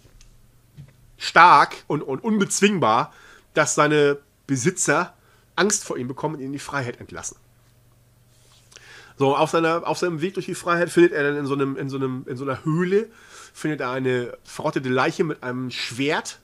stark 1.17 1.75
und, 1.87 2.01
und 2.01 2.23
unbezwingbar, 2.23 3.11
dass 3.53 3.75
seine 3.75 4.19
Besitzer 4.47 5.13
Angst 5.57 5.83
vor 5.83 5.97
ihm 5.97 6.07
bekommen 6.07 6.35
und 6.35 6.39
ihn 6.39 6.47
in 6.47 6.53
die 6.53 6.59
Freiheit 6.59 7.01
entlassen. 7.01 7.35
So, 9.17 9.35
auf, 9.35 9.49
seiner, 9.49 9.85
auf 9.85 9.97
seinem 9.97 10.21
Weg 10.21 10.35
durch 10.35 10.45
die 10.45 10.55
Freiheit 10.55 10.89
findet 10.89 11.11
er 11.11 11.23
dann 11.23 11.35
in 11.35 11.45
so, 11.45 11.53
einem, 11.53 11.75
in 11.75 11.89
so, 11.89 11.97
einem, 11.97 12.25
in 12.29 12.37
so 12.37 12.45
einer 12.45 12.63
Höhle 12.63 13.09
findet 13.53 13.81
er 13.81 13.91
eine 13.91 14.37
verrottete 14.45 14.87
Leiche 14.87 15.25
mit 15.25 15.43
einem 15.43 15.69
Schwert 15.69 16.39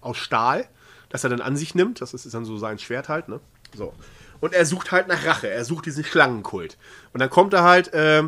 aus 0.00 0.16
Stahl, 0.16 0.68
das 1.08 1.24
er 1.24 1.30
dann 1.30 1.40
an 1.40 1.56
sich 1.56 1.74
nimmt. 1.74 2.00
Das 2.00 2.14
ist 2.14 2.32
dann 2.32 2.44
so 2.44 2.56
sein 2.56 2.78
Schwert 2.78 3.08
halt, 3.08 3.28
ne? 3.28 3.40
So. 3.74 3.92
Und 4.40 4.52
er 4.52 4.66
sucht 4.66 4.92
halt 4.92 5.08
nach 5.08 5.24
Rache. 5.24 5.48
Er 5.48 5.64
sucht 5.64 5.86
diesen 5.86 6.04
Schlangenkult. 6.04 6.76
Und 7.12 7.20
dann 7.20 7.30
kommt 7.30 7.52
er 7.54 7.62
halt 7.62 7.92
äh, 7.94 8.24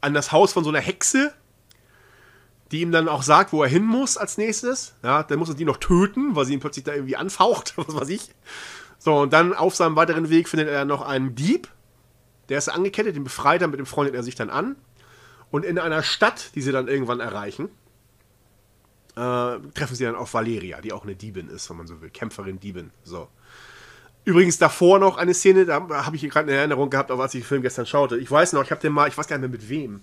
an 0.00 0.14
das 0.14 0.32
Haus 0.32 0.52
von 0.52 0.64
so 0.64 0.70
einer 0.70 0.80
Hexe, 0.80 1.32
die 2.70 2.82
ihm 2.82 2.92
dann 2.92 3.08
auch 3.08 3.22
sagt, 3.22 3.52
wo 3.52 3.62
er 3.62 3.68
hin 3.68 3.84
muss 3.84 4.16
als 4.16 4.38
nächstes. 4.38 4.94
Ja, 5.02 5.22
dann 5.22 5.38
muss 5.38 5.48
er 5.48 5.54
die 5.54 5.64
noch 5.64 5.78
töten, 5.78 6.36
weil 6.36 6.44
sie 6.44 6.52
ihn 6.54 6.60
plötzlich 6.60 6.84
da 6.84 6.92
irgendwie 6.92 7.16
anfaucht, 7.16 7.74
was 7.76 7.94
weiß 7.94 8.08
ich. 8.08 8.30
So, 8.98 9.20
und 9.20 9.32
dann 9.32 9.54
auf 9.54 9.74
seinem 9.74 9.96
weiteren 9.96 10.28
Weg 10.28 10.48
findet 10.48 10.68
er 10.68 10.84
noch 10.84 11.02
einen 11.02 11.34
Dieb. 11.34 11.68
Der 12.48 12.58
ist 12.58 12.68
angekettet, 12.68 13.16
den 13.16 13.24
befreit 13.24 13.62
er, 13.62 13.68
mit 13.68 13.78
dem 13.78 13.86
freundet 13.86 14.14
er 14.14 14.22
sich 14.22 14.34
dann 14.34 14.50
an. 14.50 14.76
Und 15.50 15.64
in 15.64 15.78
einer 15.78 16.02
Stadt, 16.02 16.54
die 16.54 16.62
sie 16.62 16.72
dann 16.72 16.86
irgendwann 16.86 17.20
erreichen, 17.20 17.70
äh, 19.16 19.58
treffen 19.74 19.94
sie 19.94 20.04
dann 20.04 20.14
auf 20.14 20.34
Valeria, 20.34 20.80
die 20.80 20.92
auch 20.92 21.04
eine 21.04 21.16
Diebin 21.16 21.48
ist, 21.48 21.68
wenn 21.70 21.76
man 21.76 21.86
so 21.86 22.00
will. 22.00 22.10
Kämpferin, 22.10 22.60
Diebin. 22.60 22.90
So. 23.02 23.28
Übrigens 24.24 24.58
davor 24.58 24.98
noch 24.98 25.16
eine 25.16 25.34
Szene, 25.34 25.64
da 25.64 25.86
habe 25.88 26.16
ich 26.16 26.22
gerade 26.28 26.50
eine 26.50 26.58
Erinnerung 26.58 26.90
gehabt, 26.90 27.10
als 27.10 27.34
ich 27.34 27.42
den 27.42 27.46
Film 27.46 27.62
gestern 27.62 27.86
schaute. 27.86 28.18
Ich 28.18 28.30
weiß 28.30 28.52
noch, 28.52 28.62
ich 28.62 28.70
habe 28.70 28.80
den 28.80 28.92
mal, 28.92 29.08
ich 29.08 29.16
weiß 29.16 29.26
gar 29.26 29.36
nicht 29.36 29.50
mehr 29.50 29.58
mit 29.58 29.68
wem. 29.68 30.02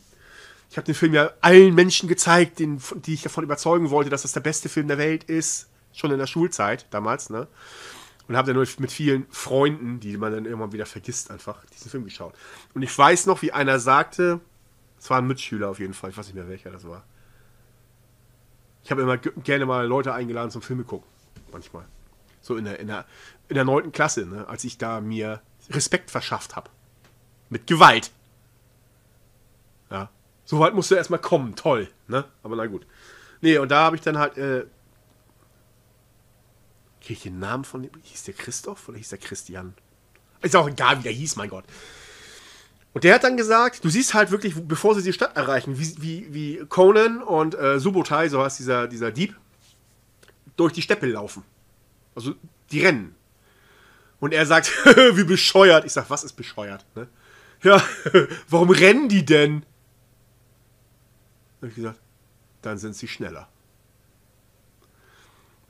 Ich 0.69 0.77
habe 0.77 0.85
den 0.85 0.95
Film 0.95 1.13
ja 1.13 1.31
allen 1.41 1.75
Menschen 1.75 2.09
gezeigt, 2.09 2.59
den, 2.59 2.81
die 3.05 3.13
ich 3.13 3.21
davon 3.21 3.43
überzeugen 3.43 3.89
wollte, 3.89 4.09
dass 4.09 4.23
das 4.23 4.33
der 4.33 4.41
beste 4.41 4.69
Film 4.69 4.87
der 4.87 4.97
Welt 4.97 5.23
ist. 5.23 5.69
Schon 5.93 6.11
in 6.11 6.17
der 6.19 6.27
Schulzeit 6.27 6.85
damals, 6.91 7.29
ne? 7.29 7.47
Und 8.27 8.35
habe 8.35 8.53
dann 8.53 8.67
mit 8.79 8.91
vielen 8.91 9.25
Freunden, 9.29 10.01
die 10.01 10.17
man 10.17 10.33
dann 10.33 10.45
irgendwann 10.45 10.73
wieder 10.73 10.85
vergisst, 10.85 11.31
einfach 11.31 11.63
diesen 11.73 11.89
Film 11.89 12.03
geschaut. 12.03 12.33
Und 12.73 12.81
ich 12.81 12.95
weiß 12.95 13.25
noch, 13.25 13.41
wie 13.41 13.53
einer 13.53 13.79
sagte, 13.79 14.41
es 14.99 15.09
war 15.09 15.19
ein 15.19 15.27
Mitschüler 15.27 15.69
auf 15.69 15.79
jeden 15.79 15.93
Fall, 15.93 16.09
ich 16.09 16.17
weiß 16.17 16.25
nicht 16.27 16.35
mehr 16.35 16.49
welcher 16.49 16.69
das 16.69 16.85
war. 16.85 17.05
Ich 18.87 18.91
habe 18.91 19.01
immer 19.01 19.17
gerne 19.17 19.65
mal 19.65 19.85
Leute 19.85 20.13
eingeladen 20.13 20.49
zum 20.49 20.61
Filme 20.61 20.85
gucken. 20.85 21.05
Manchmal. 21.51 21.83
So 22.39 22.55
in 22.55 22.63
der, 22.63 22.79
in 22.79 22.87
der, 22.87 23.05
in 23.49 23.55
der 23.55 23.65
9. 23.65 23.91
Klasse, 23.91 24.25
ne, 24.25 24.47
als 24.47 24.63
ich 24.63 24.77
da 24.77 25.01
mir 25.01 25.41
Respekt 25.69 26.09
verschafft 26.09 26.55
habe. 26.55 26.69
Mit 27.49 27.67
Gewalt. 27.67 28.11
Ja. 29.91 30.09
So 30.45 30.59
weit 30.59 30.73
musst 30.73 30.89
du 30.89 30.95
erstmal 30.95 31.19
kommen, 31.19 31.57
toll, 31.57 31.89
ne? 32.07 32.23
Aber 32.43 32.55
na 32.55 32.65
gut. 32.65 32.87
Nee, 33.41 33.57
und 33.57 33.71
da 33.71 33.81
habe 33.81 33.97
ich 33.97 34.01
dann 34.03 34.17
halt, 34.17 34.37
äh, 34.37 34.65
kriege 37.01 37.13
ich 37.13 37.23
den 37.23 37.39
Namen 37.39 37.65
von 37.65 37.83
dem, 37.83 37.91
hieß 38.03 38.23
der 38.23 38.35
Christoph 38.35 38.87
oder 38.87 38.97
hieß 38.97 39.09
der 39.09 39.19
Christian? 39.19 39.73
Ist 40.41 40.55
auch 40.55 40.69
egal, 40.69 40.99
wie 40.99 41.03
der 41.03 41.11
hieß, 41.11 41.35
mein 41.35 41.49
Gott. 41.49 41.65
Und 42.93 43.03
der 43.03 43.13
hat 43.13 43.23
dann 43.23 43.37
gesagt, 43.37 43.83
du 43.83 43.89
siehst 43.89 44.13
halt 44.13 44.31
wirklich, 44.31 44.55
bevor 44.55 44.95
sie 44.95 45.03
die 45.03 45.13
Stadt 45.13 45.35
erreichen, 45.35 45.77
wie, 45.77 46.01
wie, 46.01 46.33
wie 46.33 46.65
Conan 46.67 47.21
und 47.21 47.53
äh, 47.53 47.79
Subotai, 47.79 48.29
so 48.29 48.43
heißt 48.43 48.59
dieser, 48.59 48.87
dieser 48.87 49.11
Dieb, 49.11 49.35
durch 50.55 50.73
die 50.73 50.81
Steppe 50.81 51.05
laufen. 51.05 51.43
Also, 52.15 52.33
die 52.71 52.83
rennen. 52.83 53.15
Und 54.19 54.33
er 54.33 54.45
sagt, 54.45 54.67
wie 54.85 55.23
bescheuert. 55.23 55.85
Ich 55.85 55.93
sag, 55.93 56.09
was 56.09 56.23
ist 56.23 56.33
bescheuert? 56.33 56.85
Ne? 56.95 57.07
Ja, 57.63 57.83
warum 58.49 58.69
rennen 58.71 59.09
die 59.09 59.25
denn? 59.25 59.63
Hab 61.61 61.69
ich 61.69 61.75
gesagt, 61.75 61.99
dann 62.61 62.77
sind 62.77 62.95
sie 62.95 63.07
schneller. 63.07 63.47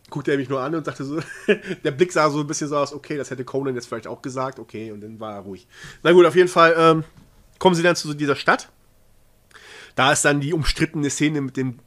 Guckte 0.09 0.31
er 0.31 0.37
mich 0.37 0.47
nur 0.47 0.61
an 0.61 0.73
und 0.73 0.85
sagte 0.85 1.03
so, 1.03 1.19
der 1.83 1.91
Blick 1.91 2.13
sah 2.13 2.29
so 2.29 2.39
ein 2.39 2.47
bisschen 2.47 2.69
so 2.69 2.77
aus, 2.77 2.93
okay, 2.93 3.17
das 3.17 3.29
hätte 3.29 3.43
Conan 3.43 3.75
jetzt 3.75 3.87
vielleicht 3.87 4.07
auch 4.07 4.21
gesagt, 4.21 4.57
okay, 4.59 4.91
und 4.91 5.01
dann 5.01 5.19
war 5.19 5.33
er 5.33 5.39
ruhig. 5.41 5.67
Na 6.03 6.11
gut, 6.13 6.25
auf 6.25 6.35
jeden 6.35 6.47
Fall 6.47 6.75
ähm, 6.77 7.03
kommen 7.59 7.75
sie 7.75 7.83
dann 7.83 7.95
zu 7.95 8.13
dieser 8.13 8.35
Stadt. 8.35 8.69
Da 9.95 10.13
ist 10.13 10.23
dann 10.23 10.39
die 10.39 10.53
umstrittene 10.53 11.09
Szene 11.09 11.41
mit 11.41 11.57
dem, 11.57 11.79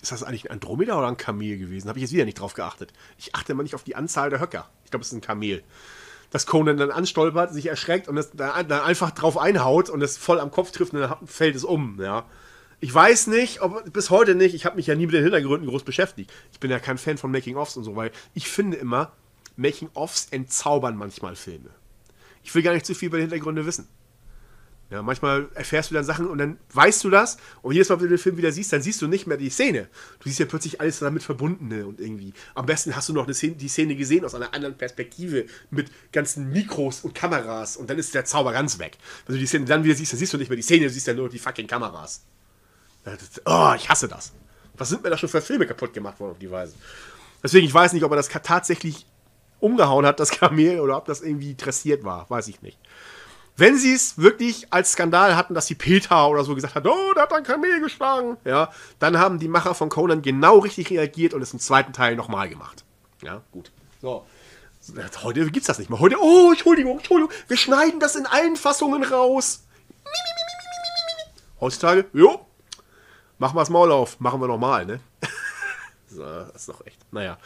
ist 0.00 0.12
das 0.12 0.22
eigentlich 0.22 0.50
ein 0.50 0.54
Andromeda 0.54 0.96
oder 0.96 1.08
ein 1.08 1.16
Kamel 1.16 1.58
gewesen? 1.58 1.88
Habe 1.88 1.98
ich 1.98 2.02
jetzt 2.02 2.12
wieder 2.12 2.24
nicht 2.24 2.38
drauf 2.38 2.54
geachtet. 2.54 2.92
Ich 3.18 3.34
achte 3.34 3.52
immer 3.52 3.62
nicht 3.62 3.74
auf 3.74 3.82
die 3.82 3.96
Anzahl 3.96 4.30
der 4.30 4.40
Höcker. 4.40 4.68
Ich 4.84 4.90
glaube, 4.90 5.02
es 5.02 5.08
ist 5.08 5.14
ein 5.14 5.20
Kamel. 5.20 5.62
Dass 6.30 6.46
Conan 6.46 6.76
dann 6.76 6.90
anstolpert, 6.92 7.52
sich 7.52 7.66
erschreckt 7.66 8.06
und 8.06 8.16
das 8.16 8.30
dann 8.30 8.70
einfach 8.70 9.10
drauf 9.10 9.36
einhaut 9.36 9.90
und 9.90 10.02
es 10.02 10.16
voll 10.16 10.38
am 10.38 10.52
Kopf 10.52 10.70
trifft 10.70 10.92
und 10.92 11.00
dann 11.00 11.26
fällt 11.26 11.56
es 11.56 11.64
um, 11.64 12.00
ja. 12.00 12.26
Ich 12.82 12.92
weiß 12.94 13.26
nicht, 13.26 13.60
ob 13.60 13.92
bis 13.92 14.08
heute 14.08 14.34
nicht, 14.34 14.54
ich 14.54 14.64
habe 14.64 14.76
mich 14.76 14.86
ja 14.86 14.94
nie 14.94 15.04
mit 15.04 15.14
den 15.14 15.22
Hintergründen 15.22 15.68
groß 15.68 15.84
beschäftigt. 15.84 16.32
Ich 16.52 16.60
bin 16.60 16.70
ja 16.70 16.78
kein 16.78 16.96
Fan 16.96 17.18
von 17.18 17.30
Making-ofs 17.30 17.76
und 17.76 17.84
so, 17.84 17.94
weil 17.94 18.10
ich 18.32 18.48
finde 18.48 18.78
immer, 18.78 19.12
Making-ofs 19.56 20.28
entzaubern 20.30 20.96
manchmal 20.96 21.36
Filme. 21.36 21.68
Ich 22.42 22.54
will 22.54 22.62
gar 22.62 22.72
nicht 22.72 22.86
zu 22.86 22.94
viel 22.94 23.08
über 23.08 23.18
die 23.18 23.24
Hintergründe 23.24 23.66
wissen. 23.66 23.86
Ja, 24.88 25.02
manchmal 25.02 25.48
erfährst 25.54 25.90
du 25.90 25.94
dann 25.94 26.04
Sachen 26.04 26.26
und 26.26 26.38
dann 26.38 26.58
weißt 26.72 27.04
du 27.04 27.10
das 27.10 27.36
und 27.62 27.74
jedes 27.74 27.90
Mal, 27.90 27.96
wenn 28.00 28.06
du 28.06 28.16
den 28.16 28.18
Film 28.18 28.38
wieder 28.38 28.50
siehst, 28.50 28.72
dann 28.72 28.82
siehst 28.82 29.00
du 29.00 29.06
nicht 29.06 29.26
mehr 29.26 29.36
die 29.36 29.50
Szene. 29.50 29.88
Du 30.18 30.28
siehst 30.28 30.40
ja 30.40 30.46
plötzlich 30.46 30.80
alles 30.80 30.98
damit 30.98 31.22
verbundene 31.22 31.86
und 31.86 32.00
irgendwie. 32.00 32.32
Am 32.54 32.66
besten 32.66 32.96
hast 32.96 33.08
du 33.08 33.12
noch 33.12 33.30
Szene, 33.32 33.54
die 33.54 33.68
Szene 33.68 33.94
gesehen 33.94 34.24
aus 34.24 34.34
einer 34.34 34.52
anderen 34.52 34.76
Perspektive 34.76 35.44
mit 35.70 35.92
ganzen 36.10 36.50
Mikros 36.50 37.02
und 37.02 37.14
Kameras 37.14 37.76
und 37.76 37.88
dann 37.88 37.98
ist 37.98 38.14
der 38.14 38.24
Zauber 38.24 38.52
ganz 38.52 38.80
weg. 38.80 38.98
Wenn 39.26 39.36
du 39.36 39.40
die 39.40 39.46
Szene 39.46 39.66
dann 39.66 39.84
wieder 39.84 39.94
siehst, 39.94 40.12
dann 40.12 40.18
siehst 40.18 40.32
du 40.32 40.38
nicht 40.38 40.48
mehr 40.48 40.56
die 40.56 40.62
Szene, 40.62 40.86
du 40.86 40.90
siehst 40.90 41.06
ja 41.06 41.14
nur 41.14 41.28
die 41.28 41.38
fucking 41.38 41.68
Kameras. 41.68 42.22
Oh, 43.44 43.72
ich 43.76 43.88
hasse 43.88 44.08
das. 44.08 44.32
Was 44.74 44.88
sind 44.88 45.02
mir 45.02 45.10
da 45.10 45.18
schon 45.18 45.28
für 45.28 45.42
Filme 45.42 45.66
kaputt 45.66 45.92
gemacht 45.92 46.20
worden 46.20 46.32
auf 46.32 46.38
die 46.38 46.50
Weise? 46.50 46.74
Deswegen, 47.42 47.66
ich 47.66 47.74
weiß 47.74 47.92
nicht, 47.92 48.04
ob 48.04 48.12
er 48.12 48.16
das 48.16 48.28
tatsächlich 48.28 49.06
umgehauen 49.60 50.06
hat, 50.06 50.20
das 50.20 50.30
Kamel, 50.30 50.80
oder 50.80 50.96
ob 50.96 51.06
das 51.06 51.20
irgendwie 51.20 51.54
dressiert 51.54 52.04
war. 52.04 52.28
Weiß 52.28 52.48
ich 52.48 52.62
nicht. 52.62 52.78
Wenn 53.56 53.76
sie 53.76 53.92
es 53.92 54.16
wirklich 54.16 54.72
als 54.72 54.92
Skandal 54.92 55.36
hatten, 55.36 55.52
dass 55.52 55.66
die 55.66 55.74
Peter 55.74 56.28
oder 56.28 56.44
so 56.44 56.54
gesagt 56.54 56.74
hat, 56.74 56.86
oh, 56.86 57.12
der 57.14 57.24
hat 57.24 57.32
ein 57.34 57.44
Kamel 57.44 57.80
geschlagen, 57.80 58.38
ja, 58.44 58.70
dann 58.98 59.18
haben 59.18 59.38
die 59.38 59.48
Macher 59.48 59.74
von 59.74 59.90
Conan 59.90 60.22
genau 60.22 60.58
richtig 60.58 60.88
reagiert 60.90 61.34
und 61.34 61.42
es 61.42 61.52
im 61.52 61.58
zweiten 61.58 61.92
Teil 61.92 62.16
nochmal 62.16 62.48
gemacht. 62.48 62.84
Ja, 63.22 63.42
gut. 63.52 63.70
So. 64.00 64.24
Heute 65.22 65.50
gibt's 65.50 65.66
das 65.66 65.78
nicht 65.78 65.90
mehr. 65.90 66.00
Heute, 66.00 66.16
oh, 66.18 66.50
Entschuldigung, 66.50 66.98
Entschuldigung, 66.98 67.30
wir 67.48 67.56
schneiden 67.58 68.00
das 68.00 68.16
in 68.16 68.24
allen 68.24 68.56
Fassungen 68.56 69.04
raus. 69.04 69.64
Heutzutage, 71.60 72.06
jo, 72.14 72.46
Machen 73.40 73.56
wir 73.56 73.62
das 73.62 73.70
Maul 73.70 73.90
auf. 73.90 74.20
Machen 74.20 74.38
wir 74.40 74.48
nochmal, 74.48 74.84
ne? 74.84 75.00
so, 76.08 76.22
das 76.22 76.54
ist 76.56 76.68
doch 76.68 76.86
echt. 76.86 77.00
Naja. 77.10 77.38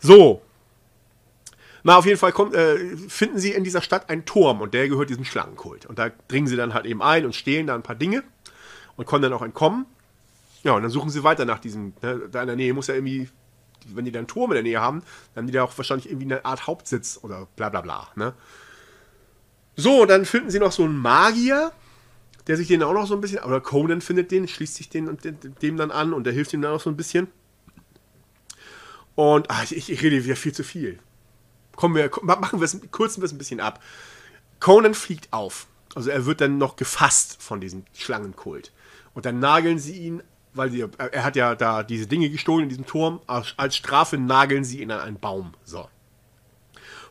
So. 0.00 0.40
Na, 1.82 1.96
auf 1.98 2.06
jeden 2.06 2.18
Fall 2.18 2.32
kommt, 2.32 2.54
äh, 2.54 2.96
finden 2.96 3.38
sie 3.38 3.52
in 3.52 3.62
dieser 3.62 3.82
Stadt 3.82 4.08
einen 4.08 4.24
Turm 4.24 4.62
und 4.62 4.72
der 4.72 4.88
gehört 4.88 5.10
diesem 5.10 5.26
Schlangenkult. 5.26 5.84
Und 5.84 5.98
da 5.98 6.08
dringen 6.28 6.46
sie 6.46 6.56
dann 6.56 6.72
halt 6.72 6.86
eben 6.86 7.02
ein 7.02 7.26
und 7.26 7.34
stehlen 7.34 7.66
da 7.66 7.74
ein 7.74 7.82
paar 7.82 7.94
Dinge 7.94 8.24
und 8.96 9.06
können 9.06 9.22
dann 9.22 9.34
auch 9.34 9.42
entkommen. 9.42 9.84
Ja, 10.62 10.72
und 10.72 10.82
dann 10.82 10.90
suchen 10.90 11.10
sie 11.10 11.22
weiter 11.24 11.44
nach 11.44 11.58
diesem, 11.58 11.92
ne, 12.00 12.22
da 12.32 12.40
in 12.40 12.46
der 12.46 12.56
Nähe 12.56 12.72
muss 12.72 12.86
ja 12.86 12.94
irgendwie, 12.94 13.28
wenn 13.88 14.06
die 14.06 14.12
dann 14.12 14.20
einen 14.20 14.28
Turm 14.28 14.50
in 14.52 14.54
der 14.54 14.62
Nähe 14.62 14.80
haben, 14.80 15.02
dann 15.34 15.42
haben 15.42 15.46
die 15.46 15.52
da 15.52 15.62
auch 15.62 15.76
wahrscheinlich 15.76 16.08
irgendwie 16.08 16.32
eine 16.32 16.42
Art 16.46 16.66
Hauptsitz 16.66 17.20
oder 17.22 17.48
bla 17.54 17.68
bla 17.68 17.82
bla, 17.82 18.08
ne? 18.16 18.32
So, 19.76 20.06
dann 20.06 20.24
finden 20.24 20.48
sie 20.48 20.58
noch 20.58 20.72
so 20.72 20.84
einen 20.84 20.96
Magier, 20.96 21.72
der 22.46 22.56
sich 22.56 22.68
den 22.68 22.82
auch 22.82 22.92
noch 22.92 23.06
so 23.06 23.14
ein 23.14 23.20
bisschen, 23.20 23.42
oder 23.42 23.60
Conan 23.60 24.00
findet 24.00 24.30
den, 24.30 24.46
schließt 24.46 24.74
sich 24.74 24.88
den 24.88 25.08
und 25.08 25.20
dem 25.62 25.76
dann 25.76 25.90
an 25.90 26.12
und 26.12 26.24
der 26.24 26.32
hilft 26.32 26.52
ihm 26.52 26.62
dann 26.62 26.74
auch 26.74 26.80
so 26.80 26.90
ein 26.90 26.96
bisschen. 26.96 27.28
Und 29.14 29.46
ach, 29.48 29.70
ich, 29.70 29.90
ich 29.90 30.02
rede 30.02 30.24
wieder 30.24 30.36
viel 30.36 30.52
zu 30.52 30.64
viel. 30.64 30.98
Kommen 31.76 31.94
wir, 31.94 32.10
machen 32.22 32.60
wir 32.60 32.64
es, 32.64 32.78
kurz 32.90 33.16
ein 33.16 33.38
bisschen 33.38 33.60
ab. 33.60 33.82
Conan 34.60 34.94
fliegt 34.94 35.32
auf. 35.32 35.66
Also 35.94 36.10
er 36.10 36.26
wird 36.26 36.40
dann 36.40 36.58
noch 36.58 36.76
gefasst 36.76 37.36
von 37.40 37.60
diesem 37.60 37.84
Schlangenkult. 37.94 38.72
Und 39.14 39.26
dann 39.26 39.38
nageln 39.38 39.78
sie 39.78 39.96
ihn, 39.96 40.22
weil 40.52 40.70
sie, 40.70 40.84
er 40.98 41.24
hat 41.24 41.36
ja 41.36 41.54
da 41.54 41.82
diese 41.82 42.06
Dinge 42.06 42.30
gestohlen 42.30 42.64
in 42.64 42.68
diesem 42.68 42.86
Turm. 42.86 43.20
Als 43.26 43.76
Strafe 43.76 44.18
nageln 44.18 44.64
sie 44.64 44.82
ihn 44.82 44.90
an 44.90 45.00
einen 45.00 45.18
Baum. 45.18 45.54
So. 45.64 45.88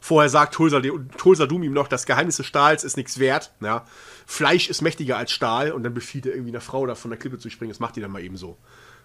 Vorher 0.01 0.29
sagt 0.29 0.53
Tulsadum 0.53 1.63
ihm 1.63 1.73
noch, 1.73 1.87
das 1.87 2.05
Geheimnis 2.05 2.37
des 2.37 2.45
Stahls 2.45 2.83
ist 2.83 2.97
nichts 2.97 3.19
wert. 3.19 3.53
Ja. 3.61 3.85
Fleisch 4.25 4.69
ist 4.69 4.81
mächtiger 4.81 5.17
als 5.17 5.31
Stahl 5.31 5.71
und 5.71 5.83
dann 5.83 5.93
befiehlt 5.93 6.25
er 6.25 6.33
irgendwie 6.33 6.51
einer 6.51 6.61
Frau 6.61 6.85
da 6.85 6.95
von 6.95 7.11
der 7.11 7.19
Klippe 7.19 7.37
zu 7.37 7.49
springen. 7.49 7.71
Das 7.71 7.79
macht 7.79 7.95
die 7.95 8.01
dann 8.01 8.11
mal 8.11 8.21
eben 8.21 8.37
so. 8.37 8.57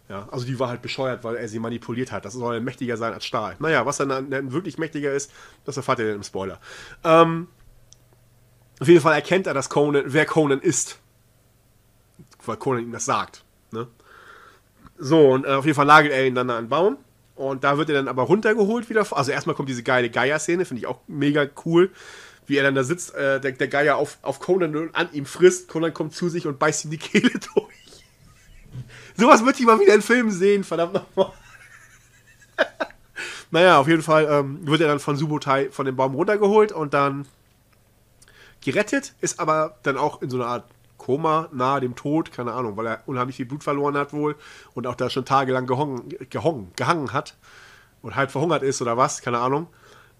Ja, 0.08 0.26
also 0.30 0.46
die 0.46 0.58
war 0.58 0.68
halt 0.68 0.80
bescheuert, 0.80 1.22
weil 1.22 1.36
er 1.36 1.48
sie 1.48 1.58
manipuliert 1.58 2.12
hat. 2.12 2.24
Das 2.24 2.32
soll 2.32 2.60
mächtiger 2.60 2.96
sein 2.96 3.12
als 3.12 3.26
Stahl. 3.26 3.56
Naja, 3.58 3.84
was 3.84 3.98
dann, 3.98 4.30
dann 4.30 4.52
wirklich 4.52 4.78
mächtiger 4.78 5.12
ist, 5.12 5.30
das 5.64 5.76
erfahrt 5.76 5.98
ihr 5.98 6.06
dann 6.06 6.16
im 6.16 6.22
Spoiler. 6.22 6.60
Ähm, 7.04 7.48
auf 8.80 8.88
jeden 8.88 9.00
Fall 9.00 9.14
erkennt 9.14 9.46
er, 9.46 9.54
dass 9.54 9.68
Conan, 9.68 10.04
wer 10.06 10.24
Conan 10.24 10.60
ist. 10.60 10.98
Weil 12.46 12.56
Conan 12.56 12.84
ihm 12.84 12.92
das 12.92 13.04
sagt. 13.04 13.44
Ne? 13.70 13.86
So, 14.96 15.30
und 15.30 15.44
äh, 15.44 15.50
auf 15.50 15.66
jeden 15.66 15.76
Fall 15.76 15.86
nagelt 15.86 16.12
er 16.12 16.26
ihn 16.26 16.34
dann 16.34 16.48
an 16.48 16.64
den 16.64 16.68
Baum. 16.70 16.96
Und 17.34 17.62
da 17.62 17.76
wird 17.76 17.90
er 17.90 17.96
dann 17.96 18.08
aber 18.08 18.22
runtergeholt 18.24 18.88
wieder. 18.88 19.06
Also 19.12 19.30
erstmal 19.30 19.54
kommt 19.54 19.68
diese 19.68 19.82
geile 19.82 20.10
Geier-Szene, 20.10 20.64
finde 20.64 20.80
ich 20.80 20.86
auch 20.86 21.00
mega 21.06 21.46
cool. 21.64 21.90
Wie 22.48 22.56
er 22.56 22.64
dann 22.64 22.74
da 22.74 22.82
sitzt, 22.82 23.14
äh, 23.14 23.40
der, 23.40 23.52
der, 23.52 23.68
Geier 23.68 23.96
auf, 23.96 24.18
auf 24.22 24.40
Conan 24.40 24.74
und 24.74 24.94
an 24.94 25.08
ihm 25.12 25.26
frisst. 25.26 25.68
Conan 25.68 25.94
kommt 25.94 26.14
zu 26.14 26.28
sich 26.28 26.46
und 26.46 26.58
beißt 26.58 26.86
ihm 26.86 26.90
die 26.90 26.98
Kehle 26.98 27.30
durch. 27.54 28.04
Sowas 29.16 29.42
möchte 29.42 29.60
ich 29.60 29.66
mal 29.66 29.78
wieder 29.78 29.94
in 29.94 30.02
Filmen 30.02 30.30
sehen, 30.30 30.64
verdammt 30.64 30.94
nochmal. 30.94 31.32
naja, 33.50 33.78
auf 33.78 33.88
jeden 33.88 34.02
Fall 34.02 34.26
ähm, 34.30 34.66
wird 34.66 34.80
er 34.80 34.88
dann 34.88 35.00
von 35.00 35.16
Subotai 35.16 35.70
von 35.70 35.86
dem 35.86 35.96
Baum 35.96 36.14
runtergeholt 36.14 36.72
und 36.72 36.94
dann 36.94 37.26
gerettet, 38.64 39.14
ist 39.20 39.40
aber 39.40 39.76
dann 39.82 39.96
auch 39.96 40.22
in 40.22 40.30
so 40.30 40.36
einer 40.36 40.46
Art 40.46 40.64
Koma, 40.98 41.48
nahe 41.52 41.80
dem 41.80 41.94
Tod, 41.94 42.32
keine 42.32 42.52
Ahnung, 42.52 42.76
weil 42.76 42.86
er 42.86 43.02
unheimlich 43.06 43.36
viel 43.36 43.46
Blut 43.46 43.64
verloren 43.64 43.96
hat 43.96 44.12
wohl 44.12 44.36
und 44.74 44.86
auch 44.86 44.94
da 44.94 45.08
schon 45.08 45.24
tagelang 45.24 45.66
gehongen, 45.66 46.08
gehongen, 46.28 46.72
gehangen 46.76 47.12
hat 47.12 47.36
und 48.02 48.16
halb 48.16 48.30
verhungert 48.30 48.62
ist 48.62 48.82
oder 48.82 48.96
was, 48.96 49.22
keine 49.22 49.38
Ahnung. 49.38 49.68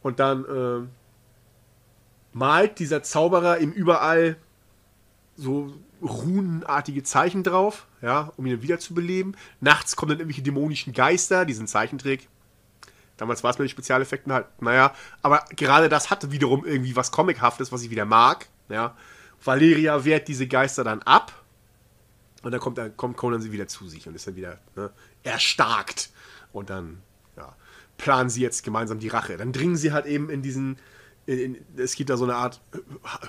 Und 0.02 0.20
dann 0.20 0.44
äh, 0.44 0.88
malt 2.38 2.78
dieser 2.78 3.02
Zauberer 3.02 3.58
ihm 3.58 3.72
überall 3.72 4.36
so 5.36 5.72
runenartige 6.00 7.02
Zeichen 7.02 7.42
drauf, 7.42 7.86
ja, 8.02 8.32
um 8.36 8.46
ihn 8.46 8.62
wiederzubeleben. 8.62 9.36
Nachts 9.60 9.96
kommen 9.96 10.10
dann 10.10 10.18
irgendwelche 10.20 10.42
dämonischen 10.42 10.92
Geister, 10.92 11.44
diesen 11.44 11.66
Zeichentrick. 11.66 12.28
Damals 13.16 13.42
war 13.42 13.50
es 13.50 13.58
mit 13.58 13.66
den 13.66 13.70
Spezialeffekten 13.70 14.32
halt, 14.32 14.46
naja, 14.60 14.94
aber 15.22 15.44
gerade 15.56 15.88
das 15.88 16.10
hatte 16.10 16.30
wiederum 16.30 16.64
irgendwie 16.64 16.94
was 16.94 17.10
Comichaftes, 17.10 17.72
was 17.72 17.82
ich 17.82 17.90
wieder 17.90 18.04
mag, 18.04 18.46
ja. 18.68 18.96
Valeria 19.44 20.04
wehrt 20.04 20.28
diese 20.28 20.46
Geister 20.46 20.84
dann 20.84 21.02
ab. 21.02 21.32
Und 22.42 22.52
dann 22.52 22.60
kommt, 22.60 22.78
dann 22.78 22.96
kommt 22.96 23.16
Conan 23.16 23.40
sie 23.40 23.52
wieder 23.52 23.66
zu 23.66 23.88
sich 23.88 24.06
und 24.06 24.14
ist 24.14 24.26
dann 24.26 24.36
wieder 24.36 24.58
ne, 24.76 24.90
erstarkt. 25.22 26.10
Und 26.52 26.70
dann 26.70 27.02
ja, 27.36 27.54
planen 27.98 28.30
sie 28.30 28.42
jetzt 28.42 28.64
gemeinsam 28.64 29.00
die 29.00 29.08
Rache. 29.08 29.36
Dann 29.36 29.52
dringen 29.52 29.76
sie 29.76 29.92
halt 29.92 30.06
eben 30.06 30.30
in 30.30 30.42
diesen. 30.42 30.78
In, 31.28 31.58
es 31.76 31.94
gibt 31.94 32.10
da 32.10 32.16
so 32.16 32.24
eine 32.24 32.36
Art 32.36 32.60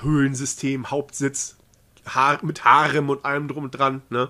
Höhlensystem, 0.01 0.89
Hauptsitz, 0.89 1.57
Haar, 2.05 2.43
mit 2.43 2.63
Harem 2.63 3.09
und 3.09 3.25
allem 3.25 3.47
drum 3.47 3.65
und 3.65 3.71
dran, 3.71 4.01
ne? 4.09 4.29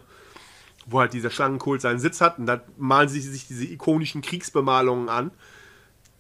Wo 0.88 1.00
halt 1.00 1.14
dieser 1.14 1.30
Schlangenkult 1.30 1.82
seinen 1.82 2.00
Sitz 2.00 2.20
hat. 2.20 2.40
Und 2.40 2.48
da 2.48 2.62
malen 2.78 3.10
sie 3.10 3.22
sich 3.22 3.48
diese 3.48 3.66
ikonischen 3.66 4.22
Kriegsbemalungen 4.22 5.08
an. 5.08 5.32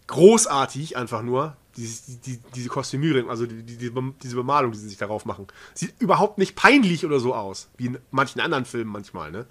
Großartig, 0.07 0.95
einfach 0.95 1.23
nur 1.23 1.57
Diese, 1.75 2.17
die, 2.19 2.39
diese 2.55 2.69
Kostümierung, 2.69 3.29
also 3.29 3.45
die, 3.45 3.63
die, 3.63 3.91
diese 4.21 4.35
Bemalung, 4.35 4.71
die 4.71 4.77
sie 4.77 4.89
sich 4.89 4.97
darauf 4.97 5.25
machen. 5.25 5.47
Sieht 5.73 5.93
überhaupt 5.99 6.37
nicht 6.37 6.55
peinlich 6.55 7.05
oder 7.05 7.19
so 7.19 7.33
aus, 7.33 7.69
wie 7.77 7.87
in 7.87 7.97
manchen 8.11 8.41
anderen 8.41 8.65
Filmen 8.65 8.91
manchmal, 8.91 9.31
ne? 9.31 9.45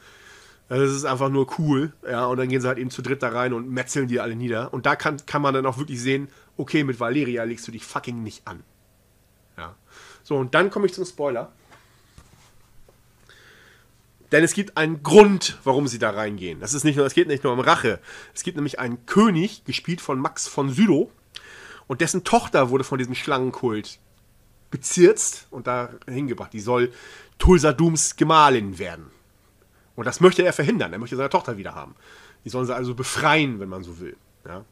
Also 0.69 0.85
das 0.85 0.95
ist 0.95 1.05
einfach 1.07 1.31
nur 1.31 1.59
cool, 1.59 1.95
ja, 2.09 2.27
und 2.27 2.37
dann 2.37 2.49
gehen 2.49 2.61
sie 2.61 2.69
halt 2.69 2.79
eben 2.79 2.91
zu 2.91 3.01
dritt 3.01 3.23
da 3.23 3.31
rein 3.31 3.55
und 3.55 3.71
metzeln 3.71 4.07
die 4.07 4.21
alle 4.21 4.37
nieder. 4.37 4.73
Und 4.75 4.85
da 4.85 4.97
kann, 4.97 5.17
kann 5.25 5.41
man 5.41 5.55
dann 5.55 5.65
auch 5.65 5.79
wirklich 5.79 6.01
sehen, 6.01 6.29
okay, 6.59 6.85
mit 6.85 7.01
Valeria 7.01 7.45
legst 7.45 7.67
du 7.67 7.73
dich 7.73 7.85
fucking 7.85 8.23
nicht 8.23 8.47
an. 8.47 8.63
Ja. 9.57 9.75
So, 10.23 10.37
und 10.37 10.55
dann 10.55 10.71
komme 10.71 10.87
ich 10.87 10.93
zum 10.93 11.07
Spoiler. 11.07 11.53
Denn 14.31 14.45
es 14.45 14.53
gibt 14.53 14.77
einen 14.77 15.03
Grund, 15.03 15.59
warum 15.65 15.89
sie 15.89 15.99
da 15.99 16.11
reingehen. 16.11 16.61
Das 16.61 16.75
ist 16.75 16.85
nicht 16.85 16.97
nur, 16.97 17.07
es 17.07 17.15
geht 17.15 17.29
nicht 17.29 17.45
nur 17.45 17.55
um 17.55 17.61
Rache. 17.61 17.99
Es 18.35 18.43
gibt 18.43 18.57
nämlich 18.57 18.79
einen 18.79 19.07
König, 19.07 19.65
gespielt 19.65 20.03
von 20.03 20.19
Max 20.19 20.49
von 20.49 20.69
Sydow, 20.69 21.11
und 21.87 22.03
dessen 22.03 22.25
Tochter 22.25 22.69
wurde 22.69 22.85
von 22.85 22.99
diesem 22.99 23.15
Schlangenkult 23.15 23.99
bezirzt 24.71 25.47
und 25.51 25.67
da 25.67 25.89
hingebracht. 26.07 26.53
Die 26.53 26.61
soll 26.61 26.93
Tulsa 27.39 27.73
Dooms 27.73 28.17
Gemahlin 28.17 28.79
werden. 28.79 29.11
Und 29.99 30.05
das 30.07 30.21
möchte 30.21 30.45
er 30.45 30.53
verhindern. 30.53 30.93
Er 30.93 31.01
möchte 31.01 31.17
seine 31.17 31.29
Tochter 31.29 31.57
wieder 31.57 31.75
haben. 31.75 31.97
Die 32.45 32.51
sollen 32.51 32.67
sie 32.67 32.73
also 32.73 32.95
befreien, 32.95 33.59
wenn 33.59 33.69
man 33.69 33.83
so 33.83 33.99
will. 33.99 34.17
Ja? 34.47 34.65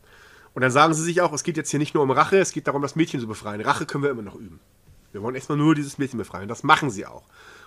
Und 0.54 0.62
dann 0.62 0.70
sagen 0.70 0.94
sie 0.94 1.02
sich 1.02 1.20
auch, 1.20 1.32
es 1.32 1.42
geht 1.42 1.56
jetzt 1.56 1.68
hier 1.68 1.80
nicht 1.80 1.94
nur 1.94 2.04
um 2.04 2.12
Rache, 2.12 2.38
es 2.38 2.52
geht 2.52 2.68
darum, 2.68 2.80
das 2.80 2.94
Mädchen 2.94 3.18
zu 3.18 3.26
befreien. 3.26 3.60
Rache 3.60 3.86
können 3.86 4.04
wir 4.04 4.10
immer 4.10 4.22
noch 4.22 4.36
üben. 4.36 4.60
Wir 5.10 5.22
wollen 5.22 5.34
erstmal 5.34 5.58
nur 5.58 5.74
dieses 5.74 5.98
Mädchen 5.98 6.18
befreien. 6.18 6.46
Das 6.46 6.62
machen 6.62 6.90
sie 6.90 7.06
auch. 7.06 7.24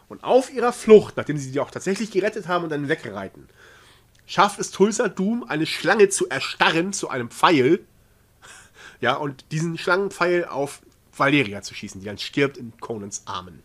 Und 0.07 0.23
auf 0.23 0.53
ihrer 0.53 0.71
Flucht, 0.71 1.17
nachdem 1.17 1.35
sie 1.35 1.51
die 1.51 1.59
auch 1.59 1.69
tatsächlich 1.69 2.11
gerettet 2.11 2.47
haben 2.47 2.63
und 2.63 2.69
dann 2.69 2.87
wegreiten, 2.87 3.49
schafft 4.25 4.57
es 4.59 4.71
Tulsa 4.71 5.09
Doom, 5.09 5.43
eine 5.43 5.65
Schlange 5.65 6.07
zu 6.07 6.29
erstarren 6.29 6.93
zu 6.93 7.09
einem 7.09 7.29
Pfeil. 7.29 7.81
Ja, 9.01 9.15
und 9.15 9.51
diesen 9.51 9.77
Schlangenpfeil 9.77 10.45
auf 10.45 10.81
Valeria 11.13 11.61
zu 11.61 11.73
schießen, 11.73 11.99
die 11.99 12.07
dann 12.07 12.17
stirbt 12.17 12.57
in 12.57 12.71
Conans 12.79 13.23
Armen. 13.25 13.61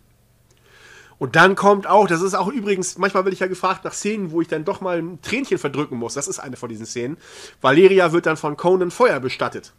Und 1.18 1.36
dann 1.36 1.54
kommt 1.54 1.86
auch, 1.86 2.06
das 2.06 2.22
ist 2.22 2.34
auch 2.34 2.48
übrigens, 2.48 2.98
manchmal 2.98 3.24
werde 3.24 3.34
ich 3.34 3.40
ja 3.40 3.46
gefragt 3.46 3.84
nach 3.84 3.92
Szenen, 3.92 4.30
wo 4.30 4.40
ich 4.40 4.48
dann 4.48 4.64
doch 4.64 4.80
mal 4.80 4.98
ein 4.98 5.20
Tränchen 5.22 5.58
verdrücken 5.58 5.98
muss. 5.98 6.14
Das 6.14 6.28
ist 6.28 6.38
eine 6.38 6.56
von 6.56 6.68
diesen 6.68 6.86
Szenen. 6.86 7.16
Valeria 7.60 8.12
wird 8.12 8.26
dann 8.26 8.36
von 8.36 8.56
Conan 8.56 8.90
Feuer 8.90 9.20
bestattet. 9.20 9.72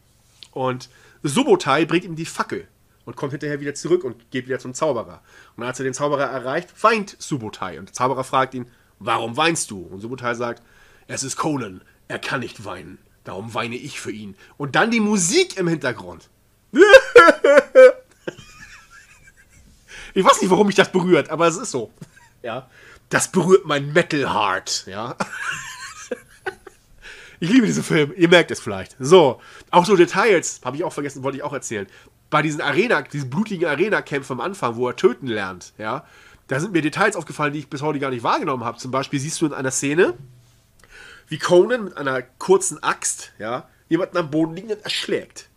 Und 0.52 0.90
Subotai 1.24 1.86
bringt 1.86 2.06
ihm 2.06 2.16
die 2.16 2.26
Fackel 2.26 2.68
und 3.06 3.16
kommt 3.16 3.32
hinterher 3.32 3.60
wieder 3.60 3.76
zurück 3.76 4.04
und 4.04 4.32
geht 4.32 4.48
wieder 4.48 4.60
zum 4.60 4.74
Zauberer. 4.74 5.22
Und 5.56 5.64
als 5.64 5.80
er 5.80 5.84
den 5.84 5.94
Zauberer 5.94 6.26
erreicht, 6.26 6.70
weint 6.82 7.16
Subotai. 7.20 7.80
Und 7.80 7.90
der 7.90 7.94
Zauberer 7.94 8.24
fragt 8.24 8.54
ihn, 8.54 8.68
warum 9.00 9.38
weinst 9.38 9.72
du? 9.72 9.82
Und 9.82 10.02
Subotai 10.02 10.34
sagt, 10.36 10.64
es 11.08 11.24
ist 11.24 11.36
Conan, 11.36 11.82
er 12.08 12.20
kann 12.20 12.40
nicht 12.40 12.66
weinen. 12.66 12.98
Darum 13.24 13.54
weine 13.54 13.76
ich 13.76 14.00
für 14.00 14.12
ihn. 14.12 14.36
Und 14.58 14.76
dann 14.76 14.92
die 14.92 15.00
Musik 15.00 15.58
im 15.58 15.68
Hintergrund. 15.68 16.30
ich 20.16 20.26
weiß 20.26 20.42
nicht, 20.42 20.50
warum 20.50 20.66
mich 20.66 20.76
das 20.76 20.92
berührt, 20.92 21.30
aber 21.30 21.48
es 21.48 21.58
ist 21.58 21.70
so. 21.70 21.92
Ja. 22.42 22.68
Das 23.10 23.32
berührt 23.32 23.66
mein 23.66 23.94
Metal 23.94 24.34
Heart. 24.34 24.86
Ja. 24.88 25.16
Ich 27.42 27.50
liebe 27.50 27.68
diesen 27.68 27.84
Film, 27.84 28.14
ihr 28.16 28.30
merkt 28.30 28.50
es 28.50 28.62
vielleicht. 28.62 28.96
So, 28.98 29.42
auch 29.70 29.86
so 29.86 29.98
Details, 29.98 30.62
habe 30.64 30.78
ich 30.78 30.86
auch 30.86 30.94
vergessen, 30.94 31.22
wollte 31.22 31.38
ich 31.38 31.44
auch 31.44 31.52
erzählen 31.52 31.86
bei 32.30 32.42
diesen 32.42 32.62
Arena, 32.62 33.02
diesen 33.02 33.30
blutigen 33.30 33.68
Arena-Kämpfen 33.68 34.34
am 34.34 34.42
Anfang, 34.42 34.76
wo 34.76 34.88
er 34.90 34.96
töten 34.96 35.28
lernt, 35.28 35.74
ja, 35.78 36.06
da 36.48 36.60
sind 36.60 36.74
mir 36.74 36.82
Details 36.82 37.16
aufgefallen, 37.16 37.54
die 37.54 37.60
ich 37.60 37.70
bis 37.70 37.82
heute 37.82 37.98
gar 37.98 38.12
nicht 38.12 38.24
wahrgenommen 38.24 38.64
habe. 38.64 38.78
Zum 38.78 38.92
Beispiel 38.92 39.20
siehst 39.20 39.42
du 39.42 39.48
in 39.48 39.54
einer 39.54 39.72
Szene, 39.72 40.14
wie 41.28 41.40
Conan 41.40 41.86
mit 41.86 41.98
einer 41.98 42.22
kurzen 42.22 42.84
Axt, 42.84 43.32
ja, 43.40 43.70
jemanden 43.90 44.18
am 44.18 44.30
Boden 44.30 44.54
liegenden 44.54 44.82
erschlägt. 44.84 45.50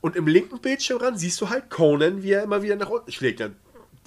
Und 0.00 0.16
im 0.16 0.26
linken 0.26 0.58
Bildschirmrand 0.58 1.18
siehst 1.18 1.40
du 1.40 1.48
halt 1.48 1.70
Conan, 1.70 2.22
wie 2.22 2.32
er 2.32 2.42
immer 2.42 2.62
wieder 2.62 2.76
nach 2.76 2.90
unten 2.90 3.10
schlägt. 3.10 3.40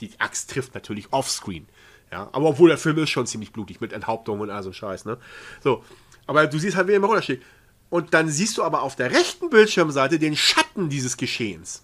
Die 0.02 0.12
Axt 0.20 0.50
trifft 0.50 0.74
natürlich 0.74 1.14
offscreen. 1.14 1.68
Ja, 2.12 2.30
aber 2.34 2.50
obwohl 2.50 2.70
der 2.70 2.78
Film 2.78 2.98
ist 2.98 3.10
schon 3.10 3.26
ziemlich 3.26 3.54
blutig 3.54 3.80
mit 3.80 3.94
Enthauptung 3.94 4.42
und 4.42 4.50
all 4.50 4.64
so 4.64 4.74
Scheiß, 4.74 5.06
ne? 5.06 5.18
So. 5.64 5.84
Aber 6.28 6.46
du 6.48 6.60
siehst 6.60 6.76
halt, 6.76 6.88
wie 6.88 6.92
er 6.92 6.98
immer 6.98 7.08
runterschlägt. 7.08 7.44
Und 7.90 8.14
dann 8.14 8.30
siehst 8.30 8.58
du 8.58 8.64
aber 8.64 8.82
auf 8.82 8.96
der 8.96 9.12
rechten 9.12 9.50
Bildschirmseite 9.50 10.20
den 10.20 10.36
Schatten 10.36 10.90
dieses 10.90 11.18
Geschehens. 11.18 11.84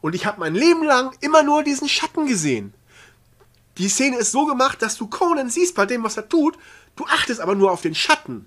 Und 0.00 0.14
ich 0.14 0.26
habe 0.26 0.40
mein 0.40 0.54
Leben 0.54 0.84
lang 0.84 1.16
immer 1.20 1.42
nur 1.42 1.62
diesen 1.62 1.88
Schatten 1.88 2.26
gesehen. 2.26 2.74
Die 3.78 3.88
Szene 3.88 4.16
ist 4.18 4.32
so 4.32 4.46
gemacht, 4.46 4.82
dass 4.82 4.96
du 4.96 5.06
Conan 5.06 5.48
siehst 5.48 5.74
bei 5.74 5.86
dem, 5.86 6.02
was 6.02 6.16
er 6.16 6.28
tut. 6.28 6.58
Du 6.96 7.06
achtest 7.06 7.40
aber 7.40 7.54
nur 7.54 7.70
auf 7.70 7.80
den 7.80 7.94
Schatten. 7.94 8.46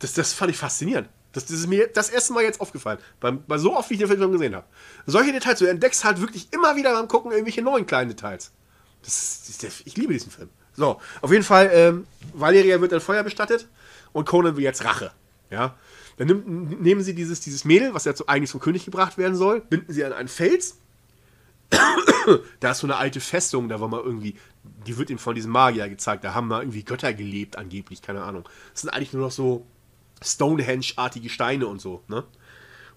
Das, 0.00 0.14
das 0.14 0.32
fand 0.32 0.50
ich 0.50 0.58
faszinierend. 0.58 1.08
Das, 1.32 1.46
das, 1.46 1.58
ist 1.58 1.66
mir 1.66 1.88
das 1.88 2.10
erste 2.10 2.32
Mal 2.32 2.42
jetzt 2.44 2.60
aufgefallen. 2.60 2.98
Bei, 3.20 3.30
bei 3.30 3.58
so 3.58 3.74
oft, 3.74 3.88
wie 3.90 3.94
ich 3.94 4.00
den 4.00 4.08
Film 4.08 4.20
schon 4.20 4.32
gesehen 4.32 4.54
habe. 4.54 4.66
Solche 5.06 5.32
Details, 5.32 5.58
du 5.58 5.66
entdeckst 5.66 6.04
halt 6.04 6.20
wirklich 6.20 6.48
immer 6.52 6.76
wieder 6.76 6.92
beim 6.92 7.08
Gucken 7.08 7.32
irgendwelche 7.32 7.62
neuen 7.62 7.86
kleinen 7.86 8.10
Details. 8.10 8.52
Das, 9.02 9.58
das, 9.60 9.82
ich 9.84 9.96
liebe 9.96 10.12
diesen 10.12 10.30
Film. 10.30 10.50
So, 10.74 11.00
auf 11.20 11.30
jeden 11.30 11.44
Fall, 11.44 11.70
ähm, 11.72 12.06
Valeria 12.32 12.80
wird 12.80 12.92
dann 12.92 13.00
Feuer 13.00 13.22
bestattet 13.22 13.68
und 14.12 14.26
Conan 14.26 14.56
will 14.56 14.64
jetzt 14.64 14.84
Rache. 14.84 15.10
Ja, 15.50 15.74
dann 16.16 16.28
nimm, 16.28 16.80
nehmen 16.80 17.02
sie 17.02 17.14
dieses, 17.14 17.40
dieses 17.40 17.64
Mädel, 17.64 17.94
was 17.94 18.04
ja 18.04 18.12
eigentlich 18.26 18.50
zum 18.50 18.60
König 18.60 18.84
gebracht 18.84 19.18
werden 19.18 19.34
soll, 19.34 19.60
binden 19.60 19.92
sie 19.92 20.04
an 20.04 20.12
einen 20.12 20.28
Fels. 20.28 20.78
da 22.60 22.70
ist 22.70 22.78
so 22.78 22.86
eine 22.86 22.96
alte 22.96 23.20
Festung, 23.20 23.68
da 23.68 23.80
war 23.80 23.88
mal 23.88 24.00
irgendwie, 24.00 24.36
die 24.86 24.96
wird 24.98 25.10
ihm 25.10 25.18
von 25.18 25.34
diesem 25.34 25.50
Magier 25.50 25.88
gezeigt, 25.88 26.24
da 26.24 26.34
haben 26.34 26.48
mal 26.48 26.60
irgendwie 26.60 26.84
Götter 26.84 27.12
gelebt, 27.14 27.56
angeblich, 27.56 28.02
keine 28.02 28.22
Ahnung. 28.22 28.44
Das 28.72 28.82
sind 28.82 28.90
eigentlich 28.90 29.12
nur 29.12 29.22
noch 29.22 29.30
so 29.30 29.66
Stonehenge-artige 30.22 31.28
Steine 31.28 31.66
und 31.66 31.80
so, 31.80 32.02
ne? 32.08 32.24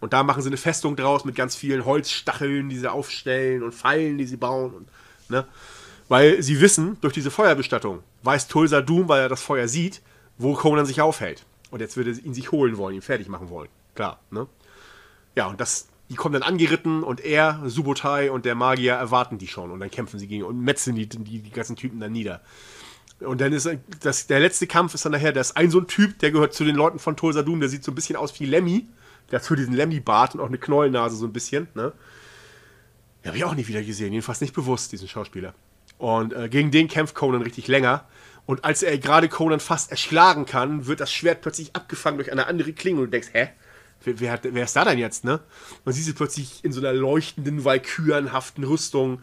Und 0.02 0.14
da 0.14 0.24
machen 0.24 0.42
sie 0.42 0.50
eine 0.50 0.58
Festung 0.58 0.96
draus 0.96 1.26
mit 1.26 1.36
ganz 1.36 1.56
vielen 1.56 1.86
Holzstacheln, 1.86 2.70
die 2.70 2.78
sie 2.78 2.92
aufstellen 2.92 3.64
und 3.64 3.74
Pfeilen, 3.74 4.18
die 4.18 4.26
sie 4.26 4.38
bauen 4.38 4.74
und, 4.74 4.90
ne? 5.30 5.46
Weil 6.08 6.44
sie 6.44 6.62
wissen, 6.62 6.98
durch 7.02 7.14
diese 7.14 7.32
Feuerbestattung 7.32 8.04
weiß 8.24 8.48
Tulsa 8.48 8.82
Doom, 8.82 9.10
weil 9.10 9.22
er 9.22 9.30
das 9.30 9.42
Feuer 9.42 9.68
sieht, 9.68 10.02
wo 10.38 10.54
Conan 10.54 10.86
sich 10.86 11.02
aufhält. 11.02 11.46
Und 11.72 11.80
jetzt 11.80 11.98
würde 11.98 12.12
ihn 12.12 12.34
sich 12.34 12.52
holen 12.52 12.78
wollen, 12.78 12.96
ihn 12.96 13.02
fertig 13.02 13.28
machen 13.28 13.50
wollen. 13.50 13.70
Klar, 13.96 14.20
ne? 14.30 14.48
Ja, 15.36 15.48
und 15.48 15.60
das, 15.60 15.88
die 16.10 16.16
kommen 16.16 16.34
dann 16.34 16.44
angeritten 16.44 17.04
und 17.04 17.22
er, 17.22 17.62
Subotai 17.66 18.32
und 18.32 18.46
der 18.46 18.56
Magier 18.56 18.94
erwarten 18.94 19.38
die 19.38 19.48
schon 19.48 19.72
und 19.72 19.80
dann 19.80 19.90
kämpfen 19.90 20.20
sie 20.20 20.28
gegen 20.28 20.44
und 20.44 20.60
metzeln 20.60 20.96
die, 20.96 21.08
die, 21.08 21.40
die 21.40 21.52
ganzen 21.52 21.76
Typen 21.76 22.00
dann 22.00 22.12
nieder. 22.12 22.42
Und 23.20 23.40
dann 23.42 23.54
ist 23.54 23.70
das, 24.02 24.28
der 24.28 24.40
letzte 24.40 24.68
Kampf 24.68 24.94
ist 24.94 25.06
dann 25.06 25.14
nachher, 25.14 25.32
da 25.32 25.42
ist 25.42 25.56
ein 25.56 25.72
so 25.72 25.80
ein 25.80 25.88
Typ, 25.88 26.20
der 26.20 26.32
gehört 26.32 26.54
zu 26.54 26.66
den 26.66 26.76
Leuten 26.76 27.00
von 27.00 27.16
Tulsa 27.16 27.44
Doom, 27.44 27.60
der 27.60 27.70
sieht 27.70 27.84
so 27.84 27.92
ein 27.92 27.96
bisschen 27.96 28.16
aus 28.16 28.40
wie 28.40 28.46
Lemmy. 28.46 28.88
Der 29.32 29.40
hat 29.40 29.46
so 29.46 29.56
diesen 29.56 29.74
Lemmy-Bart 29.74 30.36
und 30.36 30.42
auch 30.42 30.48
eine 30.48 30.58
Knollennase 30.58 31.16
so 31.16 31.26
ein 31.26 31.34
bisschen, 31.34 31.68
ne? 31.74 31.94
Den 33.24 33.30
habe 33.30 33.38
ich 33.38 33.46
auch 33.46 33.56
nicht 33.56 33.68
wieder 33.68 33.82
gesehen, 33.82 34.14
jedenfalls 34.14 34.42
nicht 34.42 34.54
bewusst, 34.54 34.92
diesen 34.92 35.08
Schauspieler. 35.08 35.56
Und 35.98 36.34
äh, 36.34 36.48
gegen 36.48 36.70
den 36.70 36.88
kämpft 36.88 37.16
Conan 37.16 37.42
richtig 37.42 37.68
länger. 37.68 38.06
Und 38.46 38.64
als 38.64 38.84
er 38.84 38.98
gerade 39.00 39.30
Conan 39.30 39.60
fast 39.60 39.90
erschlagen 39.90 40.46
kann, 40.46 40.86
wird 40.86 41.00
das 41.00 41.12
Schwert 41.12 41.42
plötzlich 41.42 41.76
abgefangen 41.76 42.18
durch 42.18 42.32
eine 42.32 42.46
andere 42.46 42.74
Klinge 42.74 43.00
und 43.00 43.06
du 43.06 43.12
denkst, 43.12 43.30
hä? 43.34 43.50
Wer, 44.04 44.40
wer, 44.44 44.64
ist 44.64 44.76
da 44.76 44.86
denn 44.86 45.00
jetzt, 45.00 45.24
ne? 45.24 45.40
Man 45.84 45.96
sieht 45.96 46.04
sie 46.04 46.14
plötzlich 46.14 46.64
in 46.64 46.72
so 46.72 46.80
einer 46.80 46.94
leuchtenden, 46.94 47.66
walkürenhaften 47.66 48.64
Rüstung 48.64 49.22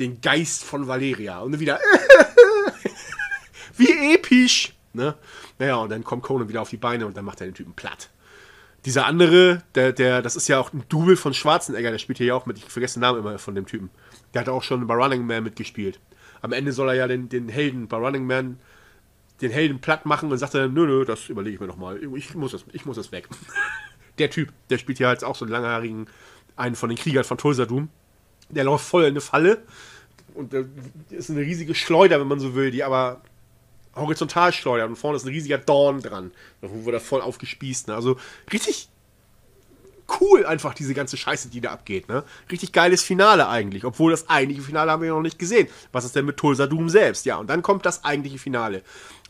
den 0.00 0.20
Geist 0.20 0.64
von 0.64 0.88
Valeria. 0.88 1.38
Und 1.40 1.52
dann 1.52 1.60
wieder, 1.60 1.78
wie 3.78 4.14
episch, 4.14 4.74
ne? 4.92 5.14
Naja, 5.58 5.76
und 5.76 5.90
dann 5.90 6.04
kommt 6.04 6.22
Conan 6.22 6.48
wieder 6.48 6.62
auf 6.62 6.70
die 6.70 6.76
Beine 6.76 7.06
und 7.06 7.16
dann 7.16 7.24
macht 7.24 7.40
er 7.40 7.46
den 7.46 7.54
Typen 7.54 7.74
platt. 7.74 8.10
Dieser 8.84 9.06
andere, 9.06 9.62
der, 9.74 9.92
der, 9.92 10.22
das 10.22 10.36
ist 10.36 10.48
ja 10.48 10.60
auch 10.60 10.72
ein 10.72 10.84
Double 10.88 11.16
von 11.16 11.34
Schwarzenegger, 11.34 11.90
der 11.90 11.98
spielt 11.98 12.18
hier 12.18 12.28
ja 12.28 12.34
auch 12.34 12.46
mit, 12.46 12.58
ich 12.58 12.64
vergesse 12.64 12.94
den 12.94 13.00
Namen 13.00 13.18
immer 13.18 13.38
von 13.38 13.54
dem 13.54 13.66
Typen. 13.66 13.90
Der 14.32 14.42
hat 14.42 14.48
auch 14.48 14.62
schon 14.62 14.86
bei 14.86 14.94
Running 14.94 15.26
Man 15.26 15.42
mitgespielt 15.42 15.98
am 16.42 16.52
Ende 16.52 16.72
soll 16.72 16.88
er 16.90 16.94
ja 16.94 17.08
den, 17.08 17.28
den 17.28 17.48
Helden 17.48 17.88
bei 17.88 17.96
Running 17.96 18.26
Man 18.26 18.58
den 19.40 19.50
Helden 19.50 19.80
platt 19.80 20.06
machen 20.06 20.32
und 20.32 20.38
sagt 20.38 20.54
dann, 20.54 20.72
nö, 20.72 20.86
nö, 20.86 21.04
das 21.04 21.28
überlege 21.28 21.54
ich 21.54 21.60
mir 21.60 21.66
nochmal. 21.66 22.00
Ich 22.16 22.34
muss 22.34 22.52
das, 22.52 22.64
ich 22.72 22.86
muss 22.86 22.96
das 22.96 23.12
weg. 23.12 23.28
der 24.18 24.30
Typ, 24.30 24.52
der 24.70 24.78
spielt 24.78 24.98
ja 24.98 25.10
jetzt 25.10 25.24
auch 25.24 25.36
so 25.36 25.44
einen 25.44 25.52
langhaarigen, 25.52 26.06
einen 26.56 26.74
von 26.74 26.88
den 26.88 26.96
Kriegern 26.96 27.24
von 27.24 27.36
Tulsa 27.36 27.66
Doom. 27.66 27.90
Der 28.48 28.64
läuft 28.64 28.86
voll 28.86 29.02
in 29.02 29.10
eine 29.10 29.20
Falle 29.20 29.62
und 30.34 30.52
da 30.54 30.62
ist 31.10 31.30
eine 31.30 31.40
riesige 31.40 31.74
Schleuder, 31.74 32.18
wenn 32.20 32.28
man 32.28 32.38
so 32.38 32.54
will, 32.54 32.70
die 32.70 32.84
aber 32.84 33.20
horizontal 33.96 34.52
schleudert 34.52 34.88
und 34.88 34.96
vorne 34.96 35.16
ist 35.16 35.24
ein 35.24 35.30
riesiger 35.30 35.58
Dorn 35.58 36.02
dran. 36.02 36.30
Da 36.60 36.68
wurde 36.70 36.98
er 36.98 37.00
voll 37.00 37.20
aufgespießt. 37.20 37.88
Ne? 37.88 37.94
Also 37.94 38.18
richtig 38.52 38.88
cool 40.20 40.46
einfach 40.46 40.74
diese 40.74 40.94
ganze 40.94 41.16
Scheiße, 41.16 41.48
die 41.48 41.60
da 41.60 41.72
abgeht. 41.72 42.08
Ne? 42.08 42.24
Richtig 42.50 42.72
geiles 42.72 43.02
Finale 43.02 43.48
eigentlich, 43.48 43.84
obwohl 43.84 44.10
das 44.10 44.28
eigentliche 44.28 44.62
Finale 44.62 44.90
haben 44.90 45.02
wir 45.02 45.10
noch 45.10 45.22
nicht 45.22 45.38
gesehen. 45.38 45.68
Was 45.92 46.04
ist 46.04 46.14
denn 46.14 46.26
mit 46.26 46.36
Tulsa 46.36 46.66
Doom 46.66 46.88
selbst? 46.88 47.26
Ja, 47.26 47.36
und 47.36 47.48
dann 47.48 47.62
kommt 47.62 47.86
das 47.86 48.04
eigentliche 48.04 48.38
Finale. 48.38 48.82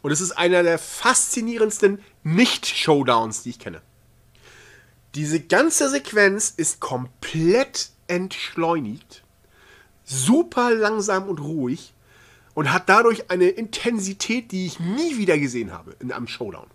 Und 0.02 0.10
es 0.10 0.20
ist 0.20 0.32
einer 0.32 0.62
der 0.62 0.78
faszinierendsten 0.78 2.01
Nicht-Showdowns, 2.22 3.43
die 3.43 3.51
ich 3.51 3.59
kenne. 3.59 3.80
Diese 5.14 5.40
ganze 5.40 5.88
Sequenz 5.88 6.52
ist 6.56 6.80
komplett 6.80 7.90
entschleunigt, 8.06 9.24
super 10.05 10.74
langsam 10.74 11.28
und 11.28 11.40
ruhig 11.40 11.94
und 12.57 12.73
hat 12.73 12.89
dadurch 12.89 13.31
eine 13.31 13.51
Intensität, 13.51 14.51
die 14.51 14.65
ich 14.65 14.81
nie 14.81 15.19
wieder 15.19 15.39
gesehen 15.39 15.74
habe 15.74 15.95
in 16.01 16.11
einem 16.11 16.27
Showdown. 16.27 16.69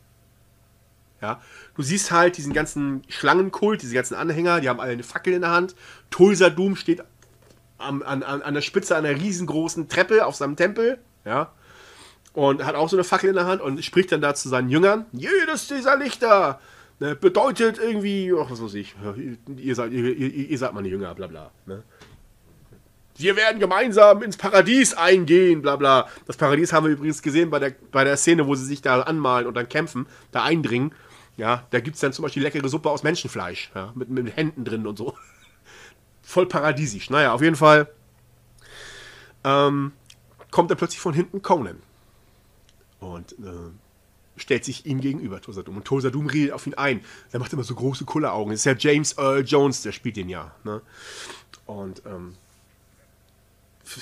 Ja, 1.22 1.41
du 1.76 1.82
siehst 1.82 2.12
halt 2.12 2.38
diesen 2.38 2.53
ganzen 2.53 3.02
Schlangenkult, 3.10 3.82
diese 3.82 3.95
ganzen 3.95 4.14
Anhänger, 4.14 4.62
die 4.62 4.70
haben 4.70 4.80
alle 4.80 4.91
eine 4.91 5.03
Fackel 5.03 5.34
in 5.34 5.41
der 5.41 5.49
Hand. 5.49 5.76
Tulsa 6.12 6.52
Doom 6.52 6.76
steht 6.76 7.03
am, 7.80 8.03
an, 8.03 8.22
an, 8.22 8.44
an 8.44 8.53
der 8.53 8.62
Spitze 8.62 8.95
einer 8.95 9.10
riesengroßen 9.10 9.90
Treppe 9.90 10.26
auf 10.28 10.36
seinem 10.36 10.56
Tempel, 10.56 10.99
ja, 11.26 11.52
und 12.34 12.64
hat 12.64 12.76
auch 12.76 12.88
so 12.88 12.95
eine 12.95 13.03
Fackel 13.03 13.30
in 13.30 13.36
der 13.36 13.48
Hand 13.48 13.62
und 13.62 13.84
spricht 13.84 14.12
dann 14.12 14.22
da 14.22 14.36
zu 14.36 14.49
seinen 14.49 14.70
Jüngern: 14.70 15.08
Jedes 15.12 15.68
dieser 15.68 15.98
Lichter 15.98 16.62
ne, 16.99 17.16
bedeutet 17.16 17.80
irgendwie, 17.80 18.32
ach, 18.40 18.52
was 18.52 18.62
weiß 18.62 18.76
ich, 18.76 18.94
ihr 19.58 19.76
seid, 19.76 19.91
ihr, 19.94 20.16
ihr, 20.16 20.32
ihr 20.32 20.58
seid 20.60 20.74
meine 20.74 20.90
Jünger, 20.90 21.16
bla 21.16 21.26
bla. 21.26 21.52
Ne? 21.66 21.82
Wir 23.18 23.36
werden 23.36 23.60
gemeinsam 23.60 24.24
ins 24.24 24.38
Paradies 24.38 24.94
eingehen, 24.94 25.62
bla 25.62 25.76
bla. 25.76 26.08
Das 26.28 26.38
Paradies 26.38 26.74
haben 26.74 26.86
wir 26.86 26.94
übrigens 26.94 27.22
gesehen 27.22 27.50
bei 27.50 27.60
der, 27.60 27.76
bei 27.92 28.04
der 28.04 28.18
Szene, 28.18 28.48
wo 28.48 28.56
sie 28.56 28.66
sich 28.66 28.82
da 28.82 29.02
anmalen 29.02 29.48
und 29.48 29.54
dann 29.54 29.70
kämpfen, 29.70 30.08
da 30.32 30.44
eindringen. 30.44 30.94
Ja, 31.38 31.66
da 31.72 31.80
gibt 31.80 31.96
es 31.96 32.02
dann 32.02 32.14
zum 32.14 32.24
Beispiel 32.24 32.44
leckere 32.44 32.68
Suppe 32.68 32.90
aus 32.90 33.04
Menschenfleisch, 33.04 33.72
ja, 33.74 33.92
mit, 33.96 34.10
mit 34.10 34.36
Händen 34.36 34.66
drin 34.66 34.86
und 34.88 34.98
so. 34.98 35.16
Voll 36.22 36.46
paradiesisch. 36.46 37.10
Naja, 37.10 37.34
auf 37.34 37.42
jeden 37.42 37.56
Fall 37.56 37.90
ähm, 39.44 39.94
kommt 40.52 40.70
dann 40.70 40.78
plötzlich 40.78 41.00
von 41.00 41.14
hinten 41.14 41.42
Conan. 41.42 41.82
Und 43.00 43.34
äh, 43.34 43.72
stellt 44.38 44.66
sich 44.66 44.86
ihm 44.86 45.02
gegenüber, 45.02 45.42
Tosadum. 45.42 45.78
Und 45.78 45.86
Tosadum 45.86 46.28
redet 46.28 46.54
auf 46.54 46.68
ihn 46.68 46.76
ein. 46.76 47.02
Der 47.34 47.40
macht 47.40 47.52
immer 47.54 47.64
so 47.64 47.76
große 47.76 48.06
Kulleraugen. 48.06 48.52
Das 48.52 48.62
ist 48.62 48.66
ja 48.66 48.76
James 48.78 49.18
Earl 49.18 49.44
Jones, 49.46 49.82
der 49.82 49.92
spielt 49.92 50.18
den 50.18 50.30
ja. 50.30 50.54
Ne? 50.64 50.82
Und 51.66 52.04
ähm, 52.06 52.36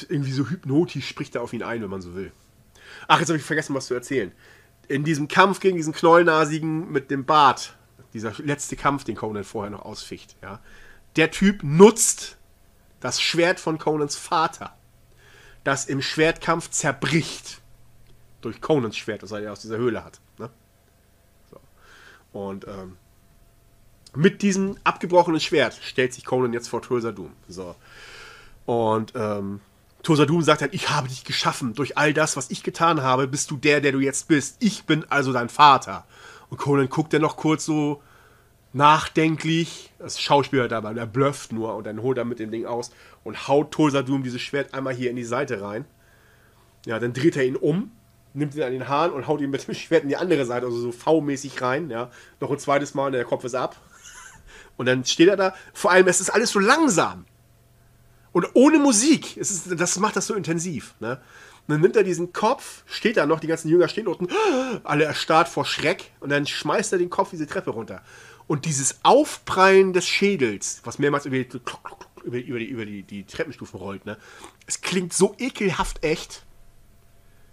irgendwie 0.09 0.31
so 0.31 0.49
hypnotisch 0.49 1.07
spricht 1.07 1.35
er 1.35 1.41
auf 1.41 1.53
ihn 1.53 1.63
ein, 1.63 1.81
wenn 1.81 1.89
man 1.89 2.01
so 2.01 2.15
will. 2.15 2.31
Ach, 3.07 3.19
jetzt 3.19 3.29
habe 3.29 3.37
ich 3.37 3.43
vergessen, 3.43 3.75
was 3.75 3.87
zu 3.87 3.93
erzählen. 3.93 4.31
In 4.87 5.03
diesem 5.03 5.27
Kampf 5.27 5.59
gegen 5.59 5.77
diesen 5.77 5.93
Knollnasigen 5.93 6.91
mit 6.91 7.11
dem 7.11 7.25
Bart, 7.25 7.75
dieser 8.13 8.33
letzte 8.39 8.75
Kampf, 8.75 9.03
den 9.03 9.15
Conan 9.15 9.43
vorher 9.43 9.69
noch 9.69 9.83
ausficht, 9.83 10.35
ja, 10.41 10.59
der 11.15 11.31
Typ 11.31 11.63
nutzt 11.63 12.37
das 12.99 13.21
Schwert 13.21 13.59
von 13.59 13.77
Conans 13.77 14.15
Vater, 14.15 14.75
das 15.63 15.85
im 15.85 16.01
Schwertkampf 16.01 16.69
zerbricht. 16.69 17.61
Durch 18.41 18.61
Conans 18.61 18.95
Schwert, 18.95 19.21
das 19.21 19.31
er 19.31 19.51
aus 19.51 19.59
dieser 19.59 19.77
Höhle 19.77 20.03
hat. 20.03 20.21
Ne? 20.37 20.49
So. 21.51 21.59
Und 22.31 22.65
ähm, 22.67 22.97
mit 24.15 24.41
diesem 24.41 24.77
abgebrochenen 24.83 25.41
Schwert 25.41 25.77
stellt 25.83 26.13
sich 26.13 26.25
Conan 26.25 26.53
jetzt 26.53 26.69
vor 26.69 26.81
Tulsa 26.81 27.11
Doom. 27.11 27.33
So. 27.47 27.75
Und 28.65 29.13
ähm, 29.15 29.59
Tosadum 30.03 30.41
sagt 30.41 30.61
halt, 30.61 30.73
ich 30.73 30.89
habe 30.89 31.09
dich 31.09 31.23
geschaffen. 31.23 31.73
Durch 31.73 31.97
all 31.97 32.13
das, 32.13 32.37
was 32.37 32.49
ich 32.51 32.63
getan 32.63 33.01
habe, 33.01 33.27
bist 33.27 33.51
du 33.51 33.57
der, 33.57 33.81
der 33.81 33.91
du 33.91 33.99
jetzt 33.99 34.27
bist. 34.27 34.57
Ich 34.59 34.85
bin 34.85 35.05
also 35.09 35.33
dein 35.33 35.49
Vater. 35.49 36.05
Und 36.49 36.57
Conan 36.57 36.89
guckt 36.89 37.13
dann 37.13 37.21
noch 37.21 37.37
kurz 37.37 37.65
so 37.65 38.01
nachdenklich. 38.73 39.91
Das 39.99 40.19
Schauspieler 40.19 40.67
dabei, 40.67 40.93
der 40.93 41.05
blufft 41.05 41.51
nur 41.51 41.75
und 41.75 41.85
dann 41.85 42.01
holt 42.01 42.17
er 42.17 42.25
mit 42.25 42.39
dem 42.39 42.51
Ding 42.51 42.65
aus 42.65 42.91
und 43.23 43.47
haut 43.47 43.71
Tosadum 43.71 44.23
dieses 44.23 44.41
Schwert 44.41 44.73
einmal 44.73 44.93
hier 44.93 45.09
in 45.09 45.15
die 45.15 45.23
Seite 45.23 45.61
rein. 45.61 45.85
Ja, 46.85 46.99
dann 46.99 47.13
dreht 47.13 47.35
er 47.35 47.45
ihn 47.45 47.57
um, 47.57 47.91
nimmt 48.33 48.55
ihn 48.55 48.63
an 48.63 48.71
den 48.71 48.87
Haaren 48.87 49.11
und 49.11 49.27
haut 49.27 49.41
ihn 49.41 49.49
mit 49.49 49.67
dem 49.67 49.75
Schwert 49.75 50.03
in 50.03 50.09
die 50.09 50.17
andere 50.17 50.45
Seite, 50.45 50.65
also 50.65 50.79
so 50.79 50.91
V-mäßig 50.91 51.61
rein. 51.61 51.89
Ja, 51.89 52.09
noch 52.39 52.51
ein 52.51 52.59
zweites 52.59 52.93
Mal 52.93 53.07
und 53.07 53.13
der 53.13 53.25
Kopf 53.25 53.43
ist 53.43 53.55
ab. 53.55 53.75
Und 54.77 54.85
dann 54.85 55.03
steht 55.03 55.27
er 55.27 55.35
da. 55.35 55.53
Vor 55.73 55.91
allem, 55.91 56.07
es 56.07 56.21
ist 56.21 56.29
alles 56.29 56.51
so 56.51 56.59
langsam. 56.59 57.25
Und 58.31 58.47
ohne 58.53 58.79
Musik. 58.79 59.37
Ist, 59.37 59.79
das 59.79 59.99
macht 59.99 60.15
das 60.15 60.27
so 60.27 60.35
intensiv. 60.35 60.95
Ne? 60.99 61.19
Dann 61.67 61.81
nimmt 61.81 61.95
er 61.95 62.03
diesen 62.03 62.33
Kopf, 62.33 62.83
steht 62.87 63.17
da 63.17 63.25
noch, 63.25 63.39
die 63.39 63.47
ganzen 63.47 63.69
Jünger 63.69 63.87
stehen 63.87 64.07
unten, 64.07 64.27
alle 64.83 65.05
erstarrt 65.05 65.47
vor 65.47 65.65
Schreck, 65.65 66.11
und 66.19 66.29
dann 66.29 66.47
schmeißt 66.47 66.91
er 66.93 66.97
den 66.99 67.09
Kopf 67.09 67.29
diese 67.29 67.45
Treppe 67.45 67.69
runter. 67.69 68.01
Und 68.47 68.65
dieses 68.65 68.99
Aufprallen 69.03 69.93
des 69.93 70.07
Schädels, 70.07 70.81
was 70.83 70.97
mehrmals 70.97 71.27
über 71.27 71.37
die, 71.37 71.47
über, 72.23 72.37
über 72.39 72.59
die, 72.59 72.65
über 72.65 72.85
die, 72.85 73.03
die 73.03 73.23
Treppenstufen 73.23 73.79
rollt, 73.79 74.05
ne? 74.07 74.17
es 74.65 74.81
klingt 74.81 75.13
so 75.13 75.35
ekelhaft 75.37 76.03
echt. 76.03 76.43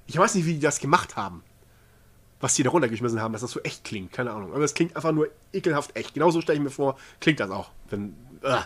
Ich 0.07 0.17
weiß 0.17 0.35
nicht, 0.35 0.47
wie 0.47 0.55
die 0.55 0.61
das 0.61 0.81
gemacht 0.81 1.17
haben. 1.17 1.43
Was 2.41 2.55
die 2.55 2.63
da 2.63 2.71
runtergeschmissen 2.71 3.21
haben, 3.21 3.33
dass 3.33 3.43
das 3.43 3.51
so 3.51 3.61
echt 3.61 3.85
klingt. 3.85 4.13
Keine 4.13 4.31
Ahnung. 4.31 4.55
Aber 4.55 4.65
es 4.65 4.75
klingt 4.75 4.95
einfach 4.95 5.13
nur 5.13 5.29
ekelhaft 5.53 5.97
echt. 5.97 6.15
Genauso 6.15 6.41
stelle 6.41 6.59
ich 6.59 6.65
mir 6.65 6.71
vor, 6.71 6.99
klingt 7.21 7.41
das 7.41 7.51
auch. 7.51 7.71
Wenn, 7.91 8.15
uh, 8.45 8.61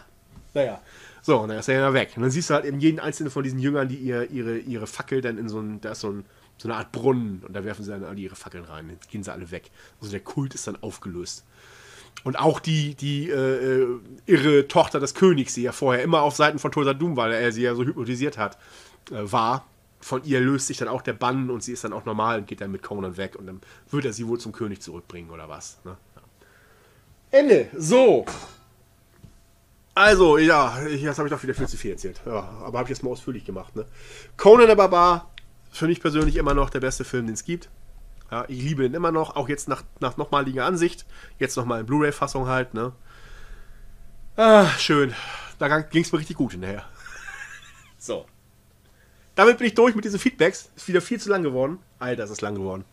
naja. 0.55 0.81
So, 1.23 1.39
und 1.41 1.49
dann 1.49 1.59
ist 1.59 1.69
er 1.69 1.81
ja 1.81 1.93
weg. 1.93 2.13
Und 2.17 2.23
dann 2.23 2.31
siehst 2.31 2.51
du 2.51 2.55
halt 2.55 2.65
eben 2.65 2.81
jeden 2.81 2.99
einzelnen 2.99 3.31
von 3.31 3.43
diesen 3.43 3.59
Jüngern, 3.59 3.89
die 3.89 3.97
ihr, 3.97 4.31
ihre, 4.31 4.59
ihre 4.59 4.87
Fackel 4.87 5.21
dann 5.21 5.39
in 5.39 5.49
so 5.49 5.61
ein, 5.61 5.81
da 5.81 5.93
ist 5.93 6.01
so, 6.01 6.11
ein, 6.11 6.25
so 6.59 6.69
eine 6.69 6.77
Art 6.77 6.93
Brunnen 6.93 7.43
und 7.47 7.55
da 7.55 7.65
werfen 7.65 7.85
sie 7.85 7.91
dann 7.91 8.05
alle 8.05 8.19
ihre 8.19 8.37
Fackeln 8.37 8.65
rein. 8.65 8.89
Dann 8.89 8.99
gehen 9.11 9.23
sie 9.23 9.33
alle 9.33 9.51
weg. 9.51 9.71
Also 10.01 10.11
der 10.11 10.21
Kult 10.21 10.55
ist 10.55 10.67
dann 10.67 10.83
aufgelöst. 10.83 11.45
Und 12.25 12.39
auch 12.39 12.61
die, 12.61 12.95
die 12.95 13.31
äh, 13.31 13.83
äh 13.83 13.87
irre 14.27 14.69
Tochter 14.69 15.01
des 15.01 15.15
Königs, 15.15 15.55
die 15.55 15.63
ja 15.63 15.73
vorher 15.73 16.03
immer 16.03 16.23
auf 16.23 16.37
Seiten 16.37 16.59
von 16.59 16.71
Tulsa 16.73 16.93
Doom, 16.93 17.17
weil 17.17 17.33
er 17.33 17.53
sie 17.53 17.63
ja 17.63 17.75
so 17.75 17.85
hypnotisiert 17.85 18.37
hat, 18.37 18.59
äh, 19.11 19.21
war. 19.21 19.67
Von 20.03 20.25
ihr 20.25 20.41
löst 20.41 20.67
sich 20.67 20.79
dann 20.79 20.89
auch 20.89 21.03
der 21.03 21.13
Bann 21.13 21.51
und 21.51 21.63
sie 21.63 21.73
ist 21.73 21.85
dann 21.85 21.93
auch 21.93 22.07
normal 22.07 22.39
und 22.39 22.47
geht 22.47 22.63
dann 22.63 22.71
mit 22.71 22.83
Conan 22.83 23.19
weg 23.19 23.37
und 23.37 23.47
dann 23.47 23.61
wird 23.91 24.07
er 24.07 24.15
sie 24.15 24.27
wohl 24.27 24.39
zum 24.39 24.53
König 24.53 24.81
zurückbringen 24.81 25.31
oder 25.31 25.49
was. 25.49 25.79
Ne? 25.85 25.97
Ja. 26.17 27.39
Ende. 27.39 27.69
So. 27.77 28.25
Also, 30.01 30.39
ja, 30.39 30.81
jetzt 30.87 31.19
habe 31.19 31.29
ich 31.29 31.35
doch 31.35 31.43
wieder 31.43 31.53
viel 31.53 31.69
zu 31.69 31.77
viel 31.77 31.91
erzählt. 31.91 32.23
Ja, 32.25 32.49
aber 32.65 32.79
habe 32.79 32.85
ich 32.85 32.89
jetzt 32.89 33.03
mal 33.03 33.11
ausführlich 33.11 33.45
gemacht. 33.45 33.77
Ne? 33.77 33.85
Conan 34.39 34.67
der 34.67 34.75
Barbar, 34.75 35.31
finde 35.71 35.93
ich 35.93 36.01
persönlich 36.01 36.37
immer 36.37 36.55
noch 36.55 36.71
der 36.71 36.81
beste 36.81 37.05
Film, 37.05 37.27
den 37.27 37.35
es 37.35 37.45
gibt. 37.45 37.69
Ja, 38.31 38.47
ich 38.49 38.63
liebe 38.63 38.83
ihn 38.83 38.95
immer 38.95 39.13
noch, 39.13 39.37
auch 39.37 39.47
jetzt 39.47 39.69
nach, 39.69 39.83
nach 39.99 40.17
nochmaliger 40.17 40.65
Ansicht. 40.65 41.05
Jetzt 41.39 41.55
nochmal 41.55 41.81
in 41.81 41.87
Blu-ray-Fassung 41.87 42.49
halt. 42.49 42.73
Ne? 42.73 42.93
Ah, 44.37 44.71
schön. 44.79 45.13
Da 45.59 45.81
ging 45.81 46.03
es 46.03 46.13
mir 46.13 46.19
richtig 46.19 46.39
gut 46.39 46.53
hinterher. 46.53 46.87
so. 47.99 48.25
Damit 49.35 49.59
bin 49.59 49.67
ich 49.67 49.75
durch 49.75 49.95
mit 49.95 50.07
diesen 50.07 50.19
Feedbacks. 50.19 50.71
Ist 50.77 50.89
wieder 50.89 51.03
viel 51.03 51.21
zu 51.21 51.29
lang 51.29 51.43
geworden. 51.43 51.79
Alter, 51.99 52.25
ist 52.25 52.31
es 52.31 52.41
lang 52.41 52.55
geworden. 52.55 52.87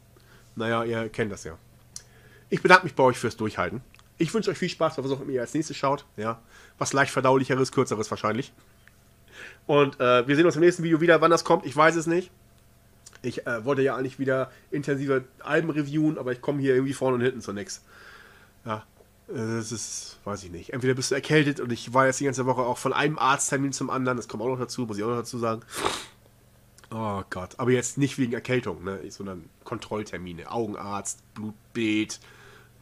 Naja, 0.57 0.84
ihr 0.84 1.07
kennt 1.07 1.31
das 1.31 1.45
ja. 1.45 1.57
Ich 2.49 2.61
bedanke 2.61 2.84
mich 2.84 2.95
bei 2.95 3.03
euch 3.03 3.17
fürs 3.17 3.38
Durchhalten. 3.38 3.81
Ich 4.17 4.34
wünsche 4.34 4.49
euch 4.49 4.57
viel 4.57 4.69
Spaß, 4.69 4.97
was 4.97 5.11
auch 5.11 5.21
immer 5.21 5.31
ihr 5.31 5.41
als 5.41 5.53
nächstes 5.53 5.77
schaut. 5.77 6.05
Ja, 6.17 6.41
was 6.77 6.93
leicht 6.93 7.11
verdaulicheres, 7.11 7.71
kürzeres 7.71 8.09
wahrscheinlich. 8.09 8.53
Und 9.65 9.99
äh, 9.99 10.27
wir 10.27 10.35
sehen 10.35 10.45
uns 10.45 10.55
im 10.55 10.61
nächsten 10.61 10.83
Video 10.83 11.01
wieder. 11.01 11.21
Wann 11.21 11.31
das 11.31 11.43
kommt, 11.43 11.65
ich 11.65 11.75
weiß 11.75 11.95
es 11.95 12.07
nicht. 12.07 12.31
Ich 13.21 13.45
äh, 13.45 13.65
wollte 13.65 13.81
ja 13.81 13.95
eigentlich 13.95 14.19
wieder 14.19 14.51
intensive 14.71 15.25
Alben 15.39 15.69
reviewen, 15.69 16.17
aber 16.17 16.31
ich 16.31 16.41
komme 16.41 16.61
hier 16.61 16.75
irgendwie 16.75 16.93
vorne 16.93 17.15
und 17.15 17.21
hinten 17.21 17.41
zu 17.41 17.51
nichts. 17.51 17.83
Ja, 18.65 18.83
das 19.27 19.71
ist, 19.71 20.19
weiß 20.23 20.43
ich 20.43 20.51
nicht. 20.51 20.73
Entweder 20.73 20.93
bist 20.93 21.11
du 21.11 21.15
erkältet 21.15 21.59
und 21.59 21.71
ich 21.71 21.93
war 21.93 22.05
jetzt 22.05 22.19
die 22.19 22.25
ganze 22.25 22.45
Woche 22.45 22.61
auch 22.61 22.77
von 22.77 22.93
einem 22.93 23.19
Arzttermin 23.19 23.73
zum 23.73 23.89
anderen. 23.89 24.17
Das 24.17 24.27
kommt 24.27 24.43
auch 24.43 24.47
noch 24.47 24.59
dazu, 24.59 24.85
muss 24.85 24.97
ich 24.97 25.03
auch 25.03 25.09
noch 25.09 25.17
dazu 25.17 25.37
sagen. 25.37 25.61
Oh 26.89 27.21
Gott, 27.29 27.55
aber 27.57 27.71
jetzt 27.71 27.97
nicht 27.97 28.17
wegen 28.17 28.31
Erkältung, 28.31 28.83
ne, 28.83 28.99
sondern 29.09 29.49
Kontrolltermine. 29.65 30.49
Augenarzt, 30.49 31.21
Blutbeet, 31.33 32.21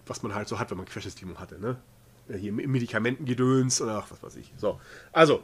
was 0.05 0.21
man 0.21 0.35
halt 0.35 0.47
so 0.47 0.59
hat, 0.59 0.69
wenn 0.69 0.77
man 0.77 0.85
Querschnittslähmung 0.85 1.39
hatte, 1.39 1.59
ne? 1.59 1.77
Hier 2.27 2.51
Medikamentengedöns 2.51 3.81
oder 3.81 3.97
ach, 3.97 4.11
was 4.11 4.23
weiß 4.23 4.35
ich. 4.37 4.51
So, 4.57 4.79
also, 5.11 5.43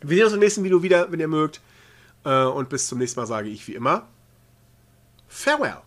wir 0.00 0.16
sehen 0.16 0.24
uns 0.24 0.34
im 0.34 0.40
nächsten 0.40 0.64
Video 0.64 0.82
wieder, 0.82 1.10
wenn 1.12 1.20
ihr 1.20 1.28
mögt. 1.28 1.60
Äh, 2.24 2.44
und 2.44 2.68
bis 2.68 2.86
zum 2.88 2.98
nächsten 2.98 3.20
Mal 3.20 3.26
sage 3.26 3.48
ich 3.48 3.66
wie 3.68 3.74
immer, 3.74 4.08
Farewell. 5.28 5.82